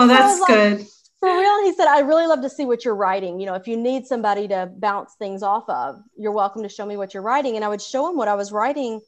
Oh 0.00 0.06
that's 0.06 0.44
good 0.46 0.78
like, 0.78 0.86
for 1.18 1.28
real? 1.28 1.54
And 1.56 1.66
he 1.66 1.72
said 1.74 1.88
i 1.88 2.00
really 2.00 2.26
love 2.26 2.42
to 2.42 2.50
see 2.50 2.64
what 2.64 2.84
you're 2.84 2.94
writing. 2.94 3.40
You 3.40 3.46
know 3.46 3.54
if 3.54 3.66
you 3.66 3.76
need 3.76 4.06
somebody 4.06 4.46
to 4.48 4.70
bounce 4.76 5.14
things 5.14 5.42
off 5.42 5.68
of 5.68 6.00
you're 6.16 6.32
welcome 6.32 6.62
to 6.62 6.68
show 6.68 6.86
me 6.86 6.96
what 6.96 7.14
you're 7.14 7.22
writing. 7.22 7.56
And 7.56 7.64
i 7.64 7.68
would 7.68 7.82
show 7.82 8.08
him 8.08 8.16
what 8.16 8.28
i 8.28 8.34
was 8.34 8.52
writing 8.52 9.00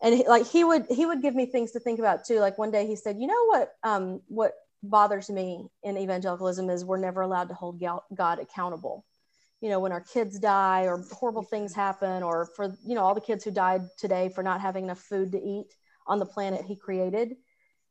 and 0.00 0.14
he, 0.14 0.28
like 0.28 0.46
he 0.46 0.64
would 0.64 0.86
he 0.90 1.06
would 1.06 1.22
give 1.22 1.34
me 1.34 1.46
things 1.46 1.72
to 1.72 1.80
think 1.80 1.98
about 1.98 2.24
too. 2.24 2.40
Like 2.40 2.58
one 2.58 2.70
day 2.70 2.86
he 2.86 2.96
said 2.96 3.18
you 3.18 3.26
know 3.26 3.46
what 3.46 3.74
um 3.82 4.20
what 4.28 4.54
bothers 4.82 5.28
me 5.28 5.66
in 5.82 5.98
evangelicalism 5.98 6.70
is 6.70 6.84
we're 6.84 6.98
never 6.98 7.22
allowed 7.22 7.48
to 7.48 7.54
hold 7.54 7.82
god 8.14 8.38
accountable. 8.38 9.04
You 9.60 9.70
know 9.70 9.80
when 9.80 9.92
our 9.92 10.00
kids 10.00 10.38
die 10.38 10.82
or 10.82 11.04
horrible 11.12 11.42
things 11.42 11.74
happen 11.74 12.22
or 12.22 12.46
for 12.56 12.76
you 12.86 12.94
know 12.94 13.02
all 13.02 13.14
the 13.14 13.20
kids 13.20 13.44
who 13.44 13.50
died 13.50 13.82
today 13.98 14.28
for 14.28 14.42
not 14.42 14.60
having 14.60 14.84
enough 14.84 15.00
food 15.00 15.32
to 15.32 15.42
eat 15.42 15.74
on 16.06 16.18
the 16.18 16.26
planet 16.26 16.64
he 16.64 16.76
created 16.76 17.36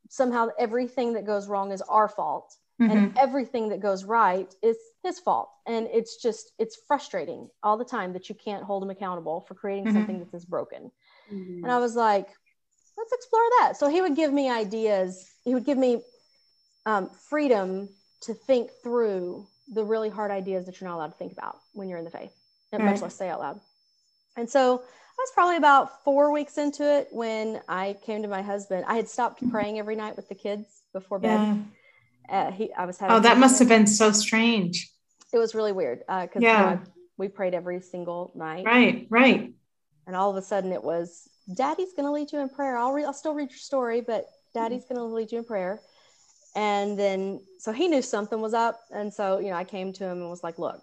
somehow 0.08 0.48
everything 0.58 1.12
that 1.12 1.26
goes 1.26 1.48
wrong 1.48 1.72
is 1.72 1.82
our 1.82 2.08
fault. 2.08 2.54
Mm-hmm. 2.80 2.96
and 2.96 3.18
everything 3.18 3.70
that 3.70 3.80
goes 3.80 4.04
right 4.04 4.54
is 4.62 4.76
his 5.02 5.18
fault. 5.18 5.50
And 5.66 5.88
it's 5.92 6.22
just 6.22 6.52
it's 6.60 6.78
frustrating 6.86 7.48
all 7.64 7.76
the 7.76 7.84
time 7.84 8.12
that 8.12 8.28
you 8.28 8.36
can't 8.36 8.62
hold 8.62 8.84
him 8.84 8.90
accountable 8.90 9.40
for 9.40 9.54
creating 9.54 9.86
mm-hmm. 9.86 9.96
something 9.96 10.28
that's 10.30 10.44
broken 10.44 10.92
Mm-hmm. 11.32 11.64
And 11.64 11.72
I 11.72 11.78
was 11.78 11.94
like, 11.94 12.28
let's 12.96 13.12
explore 13.12 13.42
that. 13.60 13.76
So 13.76 13.88
he 13.88 14.00
would 14.00 14.16
give 14.16 14.32
me 14.32 14.50
ideas. 14.50 15.30
He 15.44 15.54
would 15.54 15.64
give 15.64 15.78
me 15.78 16.02
um, 16.84 17.10
freedom 17.28 17.88
to 18.22 18.34
think 18.34 18.70
through 18.82 19.46
the 19.72 19.84
really 19.84 20.08
hard 20.08 20.30
ideas 20.30 20.66
that 20.66 20.80
you're 20.80 20.88
not 20.88 20.96
allowed 20.96 21.08
to 21.08 21.18
think 21.18 21.32
about 21.32 21.56
when 21.72 21.88
you're 21.88 21.98
in 21.98 22.04
the 22.04 22.10
faith, 22.10 22.32
and 22.72 22.82
much 22.84 23.02
less 23.02 23.14
say 23.14 23.28
out 23.28 23.40
loud. 23.40 23.60
And 24.36 24.48
so 24.48 24.78
I 24.78 25.20
was 25.20 25.30
probably 25.34 25.56
about 25.56 26.04
four 26.04 26.32
weeks 26.32 26.58
into 26.58 26.82
it 26.84 27.08
when 27.10 27.60
I 27.68 27.96
came 28.02 28.22
to 28.22 28.28
my 28.28 28.42
husband. 28.42 28.84
I 28.88 28.96
had 28.96 29.08
stopped 29.08 29.40
mm-hmm. 29.40 29.50
praying 29.50 29.78
every 29.78 29.96
night 29.96 30.16
with 30.16 30.28
the 30.28 30.34
kids 30.34 30.82
before 30.92 31.18
bed. 31.18 31.38
Yeah. 31.38 31.56
Uh, 32.30 32.50
he, 32.50 32.72
I 32.72 32.86
was 32.86 32.98
having. 32.98 33.16
Oh, 33.16 33.20
that 33.20 33.38
must 33.38 33.58
have 33.58 33.68
been 33.68 33.86
so 33.86 34.10
strange. 34.12 34.90
It 35.32 35.38
was 35.38 35.54
really 35.54 35.72
weird 35.72 36.00
because 36.00 36.28
uh, 36.36 36.40
yeah. 36.40 36.78
we 37.16 37.28
prayed 37.28 37.54
every 37.54 37.80
single 37.80 38.32
night. 38.34 38.64
Right, 38.64 39.06
right 39.10 39.52
and 40.08 40.16
all 40.16 40.30
of 40.30 40.36
a 40.36 40.42
sudden 40.42 40.72
it 40.72 40.82
was 40.82 41.28
daddy's 41.54 41.92
going 41.92 42.06
to 42.06 42.10
lead 42.10 42.32
you 42.32 42.40
in 42.40 42.48
prayer. 42.48 42.76
I'll 42.76 42.92
read 42.92 43.04
i'll 43.04 43.12
still 43.12 43.34
read 43.34 43.50
your 43.50 43.58
story 43.58 44.00
but 44.00 44.26
daddy's 44.54 44.84
mm-hmm. 44.84 44.94
going 44.94 45.08
to 45.08 45.14
lead 45.14 45.30
you 45.30 45.38
in 45.38 45.44
prayer. 45.44 45.80
And 46.56 46.98
then 46.98 47.40
so 47.58 47.70
he 47.70 47.86
knew 47.86 48.02
something 48.02 48.40
was 48.40 48.54
up. 48.54 48.80
And 48.90 49.14
so 49.14 49.38
you 49.38 49.50
know 49.50 49.56
i 49.56 49.64
came 49.64 49.92
to 49.92 50.04
him 50.04 50.18
and 50.18 50.30
was 50.30 50.42
like 50.42 50.58
look 50.58 50.82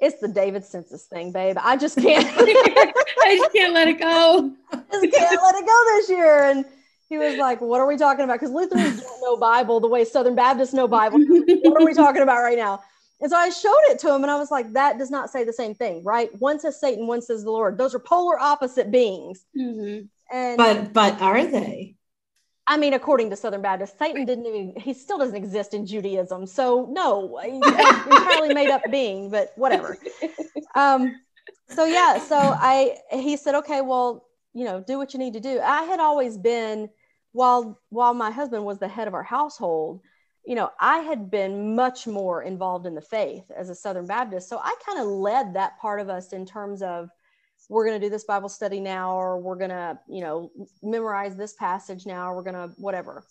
it's 0.00 0.18
the 0.18 0.28
david 0.28 0.64
census 0.64 1.04
thing 1.04 1.30
babe. 1.30 1.56
I 1.60 1.76
just 1.76 1.96
can't 2.02 2.26
i 2.26 3.36
just 3.36 3.52
can't 3.52 3.74
let 3.74 3.86
it 3.86 4.00
go. 4.00 4.50
I 4.72 4.76
just 4.90 5.14
can't 5.14 5.42
let 5.42 5.54
it 5.54 5.66
go 5.66 5.84
this 5.96 6.08
year. 6.08 6.44
And 6.44 6.64
he 7.10 7.18
was 7.18 7.36
like 7.36 7.60
what 7.60 7.80
are 7.80 7.86
we 7.86 7.98
talking 7.98 8.24
about? 8.24 8.40
Because 8.40 8.50
lutherans 8.50 9.02
don't 9.02 9.20
know 9.22 9.36
bible 9.36 9.80
the 9.80 9.88
way 9.88 10.04
southern 10.04 10.34
baptists 10.34 10.72
know 10.72 10.88
bible. 10.88 11.18
What 11.20 11.82
are 11.82 11.86
we 11.86 11.94
talking 11.94 12.22
about 12.22 12.40
right 12.40 12.58
now 12.58 12.80
and 13.20 13.30
so 13.30 13.36
I 13.36 13.50
showed 13.50 13.82
it 13.90 13.98
to 14.00 14.14
him 14.14 14.22
and 14.22 14.30
I 14.30 14.36
was 14.36 14.50
like, 14.50 14.72
that 14.72 14.98
does 14.98 15.10
not 15.10 15.30
say 15.30 15.44
the 15.44 15.52
same 15.52 15.74
thing, 15.74 16.02
right? 16.04 16.30
One 16.38 16.58
says 16.58 16.80
Satan, 16.80 17.06
one 17.06 17.22
says 17.22 17.44
the 17.44 17.50
Lord. 17.50 17.78
Those 17.78 17.94
are 17.94 17.98
polar 17.98 18.38
opposite 18.38 18.90
beings. 18.90 19.44
Mm-hmm. 19.58 20.06
And 20.32 20.56
but 20.56 20.92
but 20.92 21.20
are 21.20 21.44
they? 21.44 21.96
I 22.66 22.76
mean, 22.76 22.94
according 22.94 23.30
to 23.30 23.36
Southern 23.36 23.62
Baptists, 23.62 23.98
Satan 23.98 24.24
didn't 24.24 24.46
even, 24.46 24.74
he 24.76 24.94
still 24.94 25.18
doesn't 25.18 25.34
exist 25.34 25.74
in 25.74 25.86
Judaism. 25.86 26.46
So 26.46 26.86
no, 26.88 27.38
entirely 27.38 28.54
made 28.54 28.70
up 28.70 28.82
being, 28.92 29.28
but 29.28 29.52
whatever. 29.56 29.98
Um, 30.76 31.16
so 31.68 31.84
yeah, 31.84 32.20
so 32.20 32.36
I, 32.36 32.98
he 33.10 33.36
said, 33.36 33.56
okay, 33.56 33.80
well, 33.80 34.28
you 34.52 34.64
know, 34.64 34.84
do 34.86 34.98
what 34.98 35.12
you 35.14 35.18
need 35.18 35.32
to 35.32 35.40
do. 35.40 35.60
I 35.60 35.82
had 35.82 35.98
always 35.98 36.38
been, 36.38 36.88
while, 37.32 37.80
while 37.88 38.14
my 38.14 38.30
husband 38.30 38.64
was 38.64 38.78
the 38.78 38.86
head 38.86 39.08
of 39.08 39.14
our 39.14 39.24
household, 39.24 40.00
you 40.44 40.54
know, 40.54 40.70
I 40.80 40.98
had 40.98 41.30
been 41.30 41.74
much 41.74 42.06
more 42.06 42.42
involved 42.42 42.86
in 42.86 42.94
the 42.94 43.00
faith 43.00 43.50
as 43.56 43.68
a 43.68 43.74
Southern 43.74 44.06
Baptist. 44.06 44.48
So 44.48 44.58
I 44.58 44.74
kind 44.86 44.98
of 44.98 45.06
led 45.06 45.54
that 45.54 45.78
part 45.78 46.00
of 46.00 46.08
us 46.08 46.32
in 46.32 46.46
terms 46.46 46.82
of 46.82 47.10
we're 47.68 47.86
going 47.86 48.00
to 48.00 48.04
do 48.04 48.10
this 48.10 48.24
Bible 48.24 48.48
study 48.48 48.80
now, 48.80 49.14
or 49.14 49.38
we're 49.38 49.56
going 49.56 49.70
to, 49.70 49.98
you 50.08 50.22
know, 50.22 50.50
memorize 50.82 51.36
this 51.36 51.52
passage 51.52 52.06
now, 52.06 52.30
or 52.30 52.36
we're 52.36 52.50
going 52.50 52.54
to 52.68 52.74
whatever. 52.78 53.22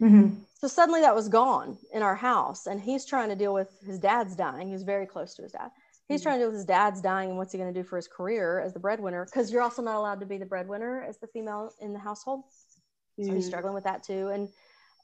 Mm-hmm. 0.00 0.36
So 0.54 0.68
suddenly 0.68 1.00
that 1.00 1.14
was 1.14 1.28
gone 1.28 1.76
in 1.92 2.02
our 2.02 2.14
house. 2.14 2.66
And 2.66 2.80
he's 2.80 3.04
trying 3.04 3.30
to 3.30 3.36
deal 3.36 3.52
with 3.52 3.68
his 3.84 3.98
dad's 3.98 4.36
dying. 4.36 4.68
He's 4.68 4.84
very 4.84 5.06
close 5.06 5.34
to 5.34 5.42
his 5.42 5.52
dad. 5.52 5.70
He's 6.06 6.20
mm-hmm. 6.20 6.28
trying 6.28 6.38
to 6.38 6.44
deal 6.44 6.50
with 6.50 6.58
his 6.58 6.66
dad's 6.66 7.00
dying 7.00 7.30
and 7.30 7.38
what's 7.38 7.52
he 7.52 7.58
going 7.58 7.72
to 7.72 7.80
do 7.80 7.86
for 7.86 7.96
his 7.96 8.06
career 8.06 8.60
as 8.60 8.72
the 8.72 8.78
breadwinner? 8.78 9.24
Because 9.24 9.50
you're 9.50 9.62
also 9.62 9.82
not 9.82 9.96
allowed 9.96 10.20
to 10.20 10.26
be 10.26 10.38
the 10.38 10.46
breadwinner 10.46 11.02
as 11.02 11.18
the 11.18 11.26
female 11.26 11.72
in 11.80 11.92
the 11.92 11.98
household. 11.98 12.40
Mm-hmm. 12.40 13.24
So 13.24 13.34
he's 13.34 13.42
mm-hmm. 13.42 13.48
struggling 13.48 13.74
with 13.74 13.84
that 13.84 14.04
too. 14.04 14.28
And 14.28 14.48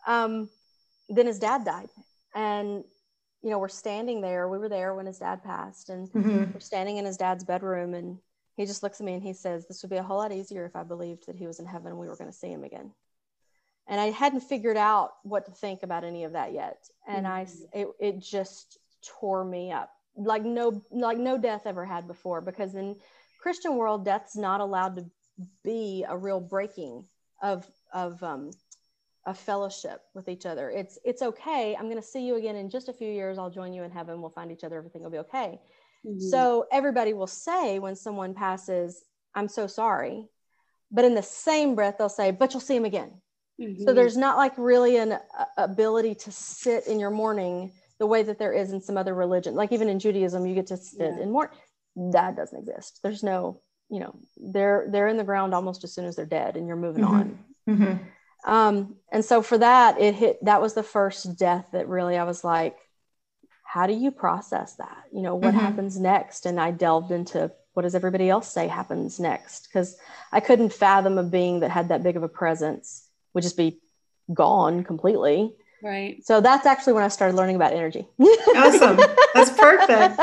um, 0.06 0.48
then 1.08 1.26
his 1.26 1.38
dad 1.38 1.64
died 1.64 1.88
and 2.34 2.84
you 3.44 3.50
know, 3.50 3.58
we're 3.58 3.68
standing 3.68 4.22
there. 4.22 4.48
We 4.48 4.56
were 4.56 4.70
there 4.70 4.94
when 4.94 5.04
his 5.04 5.18
dad 5.18 5.44
passed, 5.44 5.90
and 5.90 6.08
mm-hmm. 6.10 6.52
we're 6.54 6.60
standing 6.60 6.96
in 6.96 7.04
his 7.04 7.18
dad's 7.18 7.44
bedroom, 7.44 7.92
and 7.92 8.16
he 8.56 8.64
just 8.64 8.82
looks 8.82 9.00
at 9.00 9.06
me 9.06 9.12
and 9.12 9.22
he 9.22 9.34
says, 9.34 9.66
"This 9.66 9.82
would 9.82 9.90
be 9.90 9.98
a 9.98 10.02
whole 10.02 10.16
lot 10.16 10.32
easier 10.32 10.64
if 10.64 10.74
I 10.74 10.82
believed 10.82 11.26
that 11.26 11.36
he 11.36 11.46
was 11.46 11.60
in 11.60 11.66
heaven 11.66 11.88
and 11.88 11.98
we 11.98 12.08
were 12.08 12.16
going 12.16 12.30
to 12.30 12.36
see 12.36 12.50
him 12.50 12.64
again." 12.64 12.90
And 13.86 14.00
I 14.00 14.06
hadn't 14.06 14.40
figured 14.40 14.78
out 14.78 15.10
what 15.24 15.44
to 15.44 15.52
think 15.52 15.82
about 15.82 16.04
any 16.04 16.24
of 16.24 16.32
that 16.32 16.54
yet, 16.54 16.88
and 17.06 17.26
mm-hmm. 17.26 17.76
I 17.76 17.78
it, 17.78 17.88
it 18.00 18.18
just 18.20 18.78
tore 19.20 19.44
me 19.44 19.70
up 19.70 19.90
like 20.16 20.42
no 20.42 20.82
like 20.90 21.18
no 21.18 21.36
death 21.36 21.66
ever 21.66 21.84
had 21.84 22.06
before 22.06 22.40
because 22.40 22.74
in 22.74 22.96
Christian 23.42 23.76
world, 23.76 24.06
death's 24.06 24.36
not 24.36 24.62
allowed 24.62 24.96
to 24.96 25.04
be 25.62 26.06
a 26.08 26.16
real 26.16 26.40
breaking 26.40 27.04
of 27.42 27.66
of 27.92 28.22
um, 28.22 28.52
a 29.26 29.34
fellowship 29.34 30.02
with 30.14 30.28
each 30.28 30.46
other. 30.46 30.70
It's 30.70 30.98
it's 31.04 31.22
okay. 31.22 31.74
I'm 31.74 31.84
going 31.84 32.00
to 32.00 32.06
see 32.06 32.26
you 32.26 32.36
again 32.36 32.56
in 32.56 32.68
just 32.68 32.88
a 32.88 32.92
few 32.92 33.10
years. 33.10 33.38
I'll 33.38 33.50
join 33.50 33.72
you 33.72 33.82
in 33.82 33.90
heaven. 33.90 34.20
We'll 34.20 34.30
find 34.30 34.52
each 34.52 34.64
other. 34.64 34.76
Everything 34.76 35.02
will 35.02 35.10
be 35.10 35.18
okay. 35.18 35.60
Mm-hmm. 36.06 36.20
So 36.20 36.66
everybody 36.70 37.14
will 37.14 37.26
say 37.26 37.78
when 37.78 37.96
someone 37.96 38.34
passes, 38.34 39.04
"I'm 39.34 39.48
so 39.48 39.66
sorry," 39.66 40.26
but 40.90 41.04
in 41.04 41.14
the 41.14 41.22
same 41.22 41.74
breath 41.74 41.96
they'll 41.98 42.08
say, 42.08 42.30
"But 42.30 42.52
you'll 42.52 42.60
see 42.60 42.76
him 42.76 42.84
again." 42.84 43.12
Mm-hmm. 43.60 43.84
So 43.84 43.94
there's 43.94 44.16
not 44.16 44.36
like 44.36 44.52
really 44.58 44.96
an 44.96 45.12
uh, 45.12 45.18
ability 45.56 46.16
to 46.16 46.32
sit 46.32 46.86
in 46.86 46.98
your 46.98 47.10
mourning 47.10 47.72
the 47.98 48.06
way 48.06 48.22
that 48.22 48.38
there 48.38 48.52
is 48.52 48.72
in 48.72 48.80
some 48.80 48.96
other 48.96 49.14
religion. 49.14 49.54
Like 49.54 49.72
even 49.72 49.88
in 49.88 49.98
Judaism, 49.98 50.44
you 50.44 50.54
get 50.54 50.66
to 50.68 50.76
sit 50.76 51.14
yeah. 51.16 51.22
in 51.22 51.30
mourn. 51.30 51.48
That 51.96 52.36
doesn't 52.36 52.58
exist. 52.58 53.00
There's 53.02 53.22
no, 53.22 53.60
you 53.88 54.00
know, 54.00 54.14
they're 54.36 54.88
they're 54.90 55.08
in 55.08 55.16
the 55.16 55.24
ground 55.24 55.54
almost 55.54 55.84
as 55.84 55.94
soon 55.94 56.04
as 56.04 56.16
they're 56.16 56.26
dead, 56.26 56.56
and 56.56 56.66
you're 56.66 56.76
moving 56.76 57.04
mm-hmm. 57.04 57.14
on. 57.14 57.38
Um, 58.44 58.96
and 59.10 59.24
so 59.24 59.42
for 59.42 59.58
that, 59.58 60.00
it 60.00 60.14
hit, 60.14 60.44
that 60.44 60.60
was 60.60 60.74
the 60.74 60.82
first 60.82 61.36
death 61.38 61.66
that 61.72 61.88
really 61.88 62.16
I 62.16 62.24
was 62.24 62.44
like, 62.44 62.76
how 63.62 63.86
do 63.86 63.94
you 63.94 64.10
process 64.10 64.74
that? 64.76 65.04
You 65.12 65.22
know, 65.22 65.34
what 65.34 65.54
mm-hmm. 65.54 65.64
happens 65.64 65.98
next? 65.98 66.46
And 66.46 66.60
I 66.60 66.70
delved 66.70 67.10
into 67.10 67.50
what 67.72 67.82
does 67.82 67.94
everybody 67.94 68.30
else 68.30 68.48
say 68.48 68.68
happens 68.68 69.18
next? 69.18 69.66
Because 69.66 69.96
I 70.30 70.40
couldn't 70.40 70.72
fathom 70.72 71.18
a 71.18 71.24
being 71.24 71.60
that 71.60 71.70
had 71.70 71.88
that 71.88 72.02
big 72.02 72.16
of 72.16 72.22
a 72.22 72.28
presence 72.28 73.08
would 73.32 73.42
just 73.42 73.56
be 73.56 73.80
gone 74.32 74.84
completely. 74.84 75.54
Right. 75.84 76.24
So 76.24 76.40
that's 76.40 76.64
actually 76.64 76.94
when 76.94 77.04
I 77.04 77.08
started 77.08 77.36
learning 77.36 77.56
about 77.56 77.74
energy. 77.74 78.08
awesome. 78.56 78.96
That's 79.34 79.50
perfect. 79.50 80.16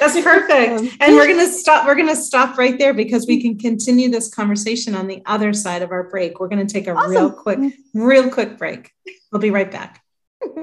That's 0.00 0.20
perfect. 0.22 0.80
Um, 0.80 0.90
and 0.98 1.14
we're 1.14 1.28
going 1.28 1.38
to 1.38 1.46
stop 1.46 1.86
we're 1.86 1.94
going 1.94 2.08
to 2.08 2.16
stop 2.16 2.58
right 2.58 2.76
there 2.76 2.92
because 2.92 3.24
we 3.24 3.40
can 3.40 3.56
continue 3.56 4.10
this 4.10 4.28
conversation 4.28 4.96
on 4.96 5.06
the 5.06 5.22
other 5.24 5.52
side 5.52 5.82
of 5.82 5.92
our 5.92 6.10
break. 6.10 6.40
We're 6.40 6.48
going 6.48 6.66
to 6.66 6.72
take 6.72 6.88
a 6.88 6.92
awesome. 6.92 7.10
real 7.12 7.30
quick 7.30 7.72
real 7.94 8.28
quick 8.28 8.58
break. 8.58 8.90
We'll 9.30 9.40
be 9.40 9.50
right 9.50 9.70
back. 9.70 10.02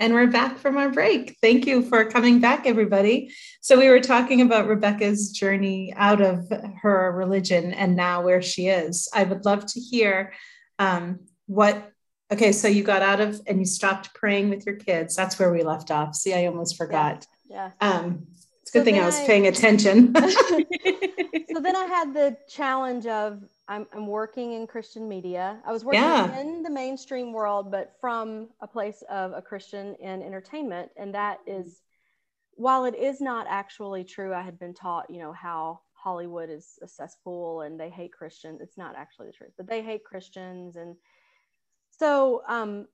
and 0.00 0.12
we're 0.12 0.26
back 0.26 0.58
from 0.58 0.78
our 0.78 0.90
break. 0.90 1.36
Thank 1.40 1.64
you 1.64 1.82
for 1.82 2.04
coming 2.06 2.40
back 2.40 2.66
everybody. 2.66 3.32
So 3.60 3.78
we 3.78 3.88
were 3.88 4.00
talking 4.00 4.40
about 4.40 4.66
Rebecca's 4.66 5.30
journey 5.30 5.94
out 5.96 6.20
of 6.20 6.52
her 6.82 7.12
religion 7.12 7.72
and 7.72 7.94
now 7.94 8.22
where 8.22 8.42
she 8.42 8.66
is. 8.66 9.08
I 9.14 9.22
would 9.22 9.44
love 9.44 9.64
to 9.66 9.78
hear 9.78 10.32
um, 10.80 11.20
what 11.46 11.91
Okay, 12.32 12.50
so 12.50 12.66
you 12.66 12.82
got 12.82 13.02
out 13.02 13.20
of 13.20 13.42
and 13.46 13.58
you 13.58 13.66
stopped 13.66 14.14
praying 14.14 14.48
with 14.48 14.64
your 14.64 14.76
kids. 14.76 15.14
That's 15.14 15.38
where 15.38 15.52
we 15.52 15.62
left 15.62 15.90
off. 15.90 16.14
See, 16.14 16.32
I 16.32 16.46
almost 16.46 16.78
forgot. 16.78 17.26
Yeah. 17.46 17.72
yeah. 17.80 17.90
Um, 17.90 18.26
it's 18.62 18.70
a 18.70 18.72
good 18.72 18.80
so 18.80 18.84
thing 18.84 18.98
I 18.98 19.04
was 19.04 19.20
I, 19.20 19.26
paying 19.26 19.46
attention. 19.48 20.14
so 21.52 21.60
then 21.60 21.76
I 21.76 21.84
had 21.84 22.14
the 22.14 22.38
challenge 22.48 23.04
of 23.04 23.42
I'm, 23.68 23.86
I'm 23.92 24.06
working 24.06 24.54
in 24.54 24.66
Christian 24.66 25.06
media. 25.06 25.60
I 25.66 25.72
was 25.72 25.84
working 25.84 26.00
yeah. 26.00 26.40
in 26.40 26.62
the 26.62 26.70
mainstream 26.70 27.34
world, 27.34 27.70
but 27.70 27.96
from 28.00 28.48
a 28.62 28.66
place 28.66 29.02
of 29.10 29.32
a 29.32 29.42
Christian 29.42 29.94
in 29.96 30.22
entertainment. 30.22 30.90
And 30.96 31.14
that 31.14 31.40
is, 31.46 31.82
while 32.54 32.86
it 32.86 32.94
is 32.94 33.20
not 33.20 33.46
actually 33.46 34.04
true, 34.04 34.32
I 34.32 34.40
had 34.40 34.58
been 34.58 34.72
taught, 34.72 35.10
you 35.10 35.18
know, 35.18 35.34
how 35.34 35.80
Hollywood 35.92 36.48
is 36.48 36.78
a 36.80 36.88
cesspool 36.88 37.60
and 37.60 37.78
they 37.78 37.90
hate 37.90 38.12
Christians. 38.12 38.62
It's 38.62 38.78
not 38.78 38.96
actually 38.96 39.26
the 39.26 39.34
truth, 39.34 39.52
but 39.58 39.68
they 39.68 39.82
hate 39.82 40.02
Christians 40.02 40.76
and 40.76 40.96
so 42.02 42.42
um, 42.48 42.88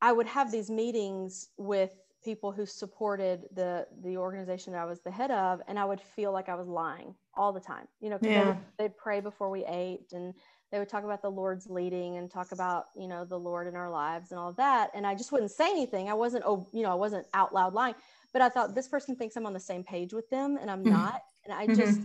I 0.00 0.12
would 0.12 0.28
have 0.28 0.52
these 0.52 0.70
meetings 0.70 1.48
with 1.56 1.90
people 2.24 2.52
who 2.52 2.64
supported 2.64 3.48
the 3.52 3.86
the 4.04 4.16
organization 4.16 4.72
that 4.72 4.80
I 4.80 4.84
was 4.84 5.00
the 5.00 5.10
head 5.10 5.32
of, 5.32 5.60
and 5.66 5.76
I 5.76 5.84
would 5.84 6.00
feel 6.00 6.32
like 6.32 6.48
I 6.48 6.54
was 6.54 6.68
lying 6.68 7.16
all 7.36 7.52
the 7.52 7.60
time. 7.60 7.88
You 8.00 8.10
know, 8.10 8.18
yeah. 8.22 8.28
they 8.28 8.46
would, 8.46 8.58
they'd 8.78 8.96
pray 8.96 9.18
before 9.18 9.50
we 9.50 9.64
ate, 9.64 10.12
and 10.12 10.34
they 10.70 10.78
would 10.78 10.88
talk 10.88 11.02
about 11.02 11.20
the 11.20 11.30
Lord's 11.30 11.68
leading 11.68 12.16
and 12.16 12.30
talk 12.30 12.52
about 12.52 12.84
you 12.94 13.08
know 13.08 13.24
the 13.24 13.38
Lord 13.38 13.66
in 13.66 13.74
our 13.74 13.90
lives 13.90 14.30
and 14.30 14.38
all 14.38 14.52
that. 14.52 14.92
And 14.94 15.04
I 15.04 15.16
just 15.16 15.32
wouldn't 15.32 15.50
say 15.50 15.68
anything. 15.68 16.08
I 16.08 16.14
wasn't 16.14 16.44
oh 16.46 16.68
you 16.72 16.84
know 16.84 16.92
I 16.92 16.94
wasn't 16.94 17.26
out 17.34 17.52
loud 17.52 17.74
lying, 17.74 17.96
but 18.32 18.40
I 18.40 18.50
thought 18.50 18.76
this 18.76 18.86
person 18.86 19.16
thinks 19.16 19.34
I'm 19.34 19.46
on 19.46 19.52
the 19.52 19.58
same 19.58 19.82
page 19.82 20.12
with 20.12 20.30
them, 20.30 20.58
and 20.60 20.70
I'm 20.70 20.84
mm-hmm. 20.84 20.92
not. 20.92 21.22
And 21.44 21.52
I 21.52 21.66
mm-hmm. 21.66 21.74
just 21.74 22.00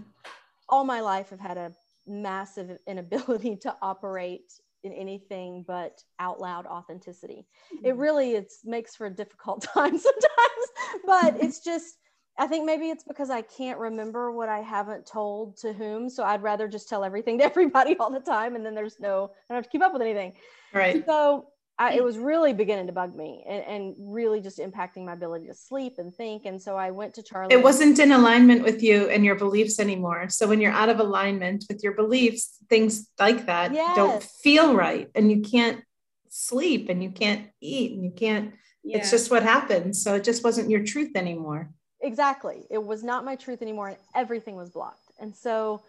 all 0.68 0.84
my 0.84 1.00
life 1.00 1.30
have 1.30 1.40
had 1.40 1.58
a 1.58 1.72
massive 2.08 2.80
inability 2.88 3.56
to 3.62 3.76
operate 3.84 4.52
in 4.84 4.94
anything 4.94 5.64
but 5.68 6.02
out 6.20 6.40
loud 6.40 6.66
authenticity. 6.66 7.46
Mm-hmm. 7.74 7.86
It 7.86 7.96
really 7.96 8.32
it 8.36 8.52
makes 8.64 8.96
for 8.96 9.08
a 9.08 9.10
difficult 9.10 9.62
time 9.74 9.98
sometimes, 9.98 11.04
but 11.06 11.38
it's 11.44 11.60
just 11.60 11.96
I 12.38 12.48
think 12.48 12.66
maybe 12.66 12.90
it's 12.90 13.04
because 13.04 13.30
I 13.30 13.42
can't 13.42 13.78
remember 13.78 14.32
what 14.32 14.48
I 14.48 14.60
haven't 14.62 15.06
told 15.06 15.58
to 15.58 15.74
whom. 15.74 16.10
So 16.10 16.24
I'd 16.24 16.42
rather 16.42 16.70
just 16.70 16.88
tell 16.88 17.04
everything 17.04 17.38
to 17.40 17.44
everybody 17.46 17.98
all 17.98 18.10
the 18.10 18.20
time 18.20 18.56
and 18.56 18.66
then 18.66 18.76
there's 18.76 19.00
no 19.00 19.32
I 19.50 19.54
don't 19.54 19.58
have 19.58 19.66
to 19.66 19.70
keep 19.70 19.82
up 19.82 19.94
with 19.94 20.02
anything. 20.02 20.34
Right. 20.74 21.06
So 21.06 21.48
I, 21.80 21.94
it 21.94 22.02
mm. 22.02 22.04
was 22.04 22.18
really 22.18 22.52
beginning 22.52 22.88
to 22.88 22.94
bug 22.94 23.16
me 23.16 23.44
and, 23.48 23.64
and, 23.64 23.96
really 23.98 24.42
just 24.42 24.60
impacting 24.60 25.06
my 25.06 25.14
ability 25.14 25.48
to 25.48 25.54
sleep 25.54 25.96
and 25.98 26.14
think. 26.14 26.46
And 26.46 26.62
so 26.62 26.76
I 26.76 26.92
went 26.92 27.14
to 27.14 27.24
Charlie. 27.24 27.54
It 27.54 27.64
wasn't 27.64 27.98
in 28.00 28.12
alignment 28.12 28.64
with 28.64 28.84
you 28.84 29.08
and 29.08 29.24
your 29.24 29.36
beliefs 29.36 29.80
anymore. 29.80 30.28
So 30.28 30.46
when 30.46 30.60
you're 30.60 30.74
out 30.74 30.90
of 30.90 31.00
alignment 31.00 31.64
with 31.70 31.82
your 31.82 31.94
beliefs, 31.94 32.58
things 32.70 33.10
like 33.18 33.46
that 33.46 33.74
yes. 33.74 33.96
don't 33.96 34.22
feel 34.22 34.76
right. 34.76 35.10
And 35.16 35.32
you 35.32 35.42
can't 35.42 35.82
sleep 36.28 36.90
and 36.90 37.02
you 37.02 37.12
can't 37.12 37.48
eat 37.62 37.94
and 37.94 38.04
you 38.04 38.12
can't, 38.12 38.54
yeah. 38.84 38.98
it's 38.98 39.10
just 39.10 39.32
what 39.32 39.44
happens. 39.44 40.04
So 40.04 40.16
it 40.16 40.26
just 40.26 40.44
wasn't 40.44 40.70
your 40.70 40.84
truth 40.84 41.16
anymore. 41.16 41.70
Exactly. 42.02 42.66
It 42.70 42.84
was 42.84 43.04
not 43.04 43.24
my 43.24 43.38
truth 43.38 43.62
anymore. 43.62 43.90
And 43.90 43.98
everything 44.14 44.56
was 44.56 44.70
blocked. 44.70 45.12
And 45.20 45.34
so 45.34 45.82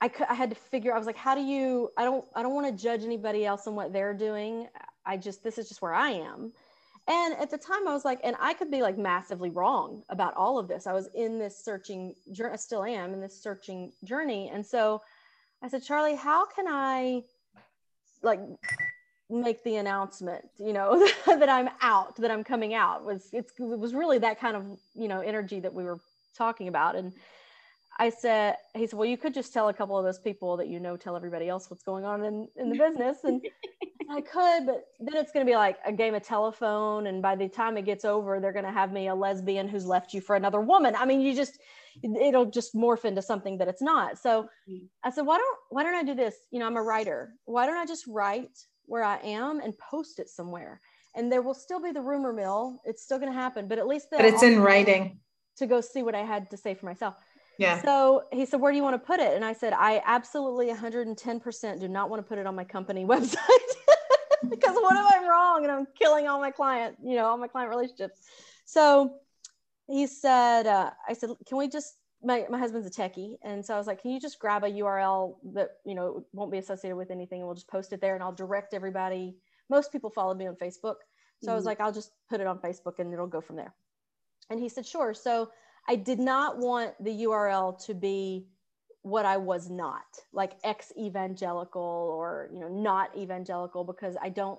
I, 0.00 0.08
could, 0.08 0.26
I 0.28 0.34
had 0.34 0.50
to 0.50 0.56
figure, 0.56 0.94
I 0.94 0.98
was 0.98 1.06
like, 1.06 1.16
how 1.16 1.34
do 1.34 1.42
you, 1.42 1.90
I 1.96 2.04
don't, 2.04 2.24
I 2.34 2.42
don't 2.42 2.54
want 2.54 2.66
to 2.66 2.82
judge 2.82 3.02
anybody 3.02 3.44
else 3.44 3.66
on 3.66 3.74
what 3.74 3.92
they're 3.92 4.14
doing. 4.14 4.66
I 5.10 5.16
just, 5.16 5.42
this 5.42 5.58
is 5.58 5.68
just 5.68 5.82
where 5.82 5.92
I 5.92 6.10
am. 6.10 6.52
And 7.08 7.34
at 7.34 7.50
the 7.50 7.58
time, 7.58 7.88
I 7.88 7.92
was 7.92 8.04
like, 8.04 8.20
and 8.22 8.36
I 8.38 8.54
could 8.54 8.70
be 8.70 8.82
like 8.82 8.96
massively 8.96 9.50
wrong 9.50 10.04
about 10.08 10.34
all 10.34 10.58
of 10.58 10.68
this. 10.68 10.86
I 10.86 10.92
was 10.92 11.08
in 11.14 11.38
this 11.38 11.64
searching 11.64 12.14
journey, 12.30 12.52
I 12.52 12.56
still 12.56 12.84
am 12.84 13.12
in 13.12 13.20
this 13.20 13.42
searching 13.42 13.92
journey. 14.04 14.50
And 14.52 14.64
so 14.64 15.02
I 15.62 15.68
said, 15.68 15.82
Charlie, 15.82 16.14
how 16.14 16.46
can 16.46 16.66
I 16.68 17.22
like 18.22 18.40
make 19.28 19.64
the 19.64 19.76
announcement, 19.76 20.44
you 20.58 20.72
know, 20.72 21.10
that 21.26 21.48
I'm 21.48 21.70
out, 21.80 22.14
that 22.16 22.30
I'm 22.30 22.44
coming 22.44 22.74
out? 22.74 23.04
Was 23.04 23.30
it's 23.32 23.52
it 23.58 23.78
was 23.78 23.92
really 23.92 24.18
that 24.18 24.38
kind 24.38 24.56
of 24.56 24.64
you 24.94 25.08
know 25.08 25.20
energy 25.20 25.58
that 25.60 25.74
we 25.74 25.82
were 25.82 25.98
talking 26.36 26.68
about. 26.68 26.94
And 26.94 27.12
I 27.98 28.10
said, 28.10 28.56
he 28.74 28.86
said, 28.86 28.98
well, 28.98 29.08
you 29.08 29.18
could 29.18 29.34
just 29.34 29.52
tell 29.52 29.68
a 29.68 29.74
couple 29.74 29.98
of 29.98 30.04
those 30.04 30.18
people 30.18 30.56
that 30.58 30.68
you 30.68 30.80
know, 30.80 30.96
tell 30.96 31.16
everybody 31.16 31.48
else 31.48 31.68
what's 31.70 31.82
going 31.82 32.04
on 32.04 32.24
in, 32.24 32.48
in 32.56 32.70
the 32.70 32.78
business. 32.78 33.18
And 33.24 33.42
I 34.08 34.20
could, 34.20 34.66
but 34.66 34.86
then 34.98 35.16
it's 35.16 35.32
going 35.32 35.44
to 35.44 35.50
be 35.50 35.56
like 35.56 35.78
a 35.84 35.92
game 35.92 36.14
of 36.14 36.22
telephone. 36.22 37.06
And 37.06 37.20
by 37.20 37.36
the 37.36 37.48
time 37.48 37.76
it 37.76 37.84
gets 37.84 38.04
over, 38.04 38.40
they're 38.40 38.52
going 38.52 38.64
to 38.64 38.72
have 38.72 38.92
me 38.92 39.08
a 39.08 39.14
lesbian 39.14 39.68
who's 39.68 39.86
left 39.86 40.14
you 40.14 40.20
for 40.20 40.36
another 40.36 40.60
woman. 40.60 40.94
I 40.96 41.04
mean, 41.04 41.20
you 41.20 41.34
just, 41.34 41.58
it'll 42.02 42.46
just 42.46 42.74
morph 42.74 43.04
into 43.04 43.22
something 43.22 43.58
that 43.58 43.68
it's 43.68 43.82
not. 43.82 44.18
So 44.18 44.48
mm-hmm. 44.68 44.86
I 45.04 45.10
said, 45.10 45.22
why 45.26 45.38
don't, 45.38 45.58
why 45.68 45.82
don't 45.82 45.94
I 45.94 46.02
do 46.02 46.14
this? 46.14 46.34
You 46.50 46.60
know, 46.60 46.66
I'm 46.66 46.76
a 46.76 46.82
writer. 46.82 47.34
Why 47.44 47.66
don't 47.66 47.76
I 47.76 47.86
just 47.86 48.06
write 48.06 48.58
where 48.86 49.04
I 49.04 49.18
am 49.18 49.60
and 49.60 49.76
post 49.78 50.18
it 50.18 50.28
somewhere? 50.28 50.80
And 51.14 51.30
there 51.30 51.42
will 51.42 51.54
still 51.54 51.80
be 51.80 51.92
the 51.92 52.02
rumor 52.02 52.32
mill. 52.32 52.80
It's 52.84 53.02
still 53.02 53.18
going 53.18 53.32
to 53.32 53.38
happen, 53.38 53.68
but 53.68 53.78
at 53.78 53.86
least 53.86 54.06
but 54.10 54.24
it's 54.24 54.42
in 54.42 54.60
writing 54.60 55.18
to 55.58 55.66
go 55.66 55.80
see 55.80 56.02
what 56.02 56.14
I 56.14 56.22
had 56.22 56.50
to 56.50 56.56
say 56.56 56.74
for 56.74 56.86
myself. 56.86 57.16
Yeah. 57.58 57.82
So 57.82 58.22
he 58.32 58.46
said, 58.46 58.60
Where 58.60 58.72
do 58.72 58.76
you 58.76 58.82
want 58.82 58.94
to 58.94 59.06
put 59.06 59.20
it? 59.20 59.34
And 59.34 59.44
I 59.44 59.52
said, 59.52 59.74
I 59.74 60.00
absolutely 60.06 60.72
110% 60.72 61.80
do 61.80 61.88
not 61.88 62.08
want 62.08 62.22
to 62.22 62.28
put 62.28 62.38
it 62.38 62.46
on 62.46 62.54
my 62.54 62.64
company 62.64 63.04
website 63.06 63.36
because 64.50 64.74
what 64.74 64.96
if 64.96 65.14
I'm 65.14 65.28
wrong 65.28 65.64
and 65.64 65.72
I'm 65.72 65.86
killing 65.98 66.28
all 66.28 66.40
my 66.40 66.50
client, 66.50 66.96
you 67.02 67.16
know, 67.16 67.26
all 67.26 67.36
my 67.36 67.48
client 67.48 67.70
relationships. 67.70 68.20
So 68.64 69.14
he 69.86 70.06
said, 70.06 70.66
uh, 70.66 70.90
I 71.08 71.12
said, 71.12 71.30
Can 71.46 71.58
we 71.58 71.68
just, 71.68 71.96
my, 72.22 72.46
my 72.50 72.58
husband's 72.58 72.86
a 72.86 72.90
techie. 72.90 73.36
And 73.42 73.64
so 73.64 73.74
I 73.74 73.78
was 73.78 73.86
like, 73.86 74.02
Can 74.02 74.12
you 74.12 74.20
just 74.20 74.38
grab 74.38 74.64
a 74.64 74.68
URL 74.68 75.36
that, 75.54 75.70
you 75.84 75.94
know, 75.94 76.24
won't 76.32 76.52
be 76.52 76.58
associated 76.58 76.96
with 76.96 77.10
anything 77.10 77.40
and 77.40 77.46
we'll 77.46 77.54
just 77.54 77.68
post 77.68 77.92
it 77.92 78.00
there 78.00 78.14
and 78.14 78.22
I'll 78.22 78.32
direct 78.32 78.74
everybody. 78.74 79.36
Most 79.68 79.92
people 79.92 80.10
follow 80.10 80.34
me 80.34 80.46
on 80.46 80.54
Facebook. 80.54 80.96
So 81.42 81.46
mm-hmm. 81.46 81.50
I 81.50 81.54
was 81.54 81.62
mm-hmm. 81.62 81.68
like, 81.68 81.80
I'll 81.80 81.92
just 81.92 82.12
put 82.28 82.40
it 82.40 82.46
on 82.46 82.58
Facebook 82.58 82.98
and 82.98 83.12
it'll 83.12 83.26
go 83.26 83.40
from 83.40 83.56
there. 83.56 83.74
And 84.48 84.60
he 84.60 84.68
said, 84.68 84.86
Sure. 84.86 85.14
So 85.14 85.50
I 85.88 85.96
did 85.96 86.18
not 86.18 86.58
want 86.58 86.92
the 87.02 87.24
URL 87.24 87.84
to 87.86 87.94
be 87.94 88.46
what 89.02 89.24
I 89.24 89.36
was 89.36 89.70
not, 89.70 90.04
like 90.32 90.52
ex 90.62 90.92
evangelical 90.98 91.80
or, 91.82 92.50
you 92.52 92.60
know, 92.60 92.68
not 92.68 93.16
evangelical, 93.16 93.84
because 93.84 94.16
I 94.20 94.28
don't, 94.28 94.58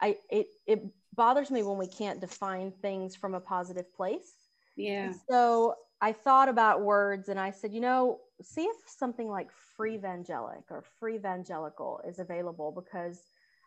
I 0.00 0.16
it 0.30 0.48
it 0.66 0.82
bothers 1.14 1.50
me 1.50 1.62
when 1.62 1.78
we 1.78 1.86
can't 1.86 2.20
define 2.20 2.70
things 2.70 3.16
from 3.16 3.34
a 3.34 3.40
positive 3.40 3.94
place. 3.94 4.32
Yeah. 4.76 5.12
So 5.28 5.74
I 6.00 6.12
thought 6.12 6.48
about 6.48 6.82
words 6.82 7.28
and 7.30 7.40
I 7.40 7.50
said, 7.50 7.72
you 7.72 7.80
know, 7.80 8.20
see 8.42 8.64
if 8.64 8.76
something 8.86 9.28
like 9.28 9.50
free 9.76 9.94
evangelic 9.94 10.64
or 10.70 10.84
free 11.00 11.16
evangelical 11.16 12.02
is 12.06 12.18
available 12.18 12.70
because 12.72 13.22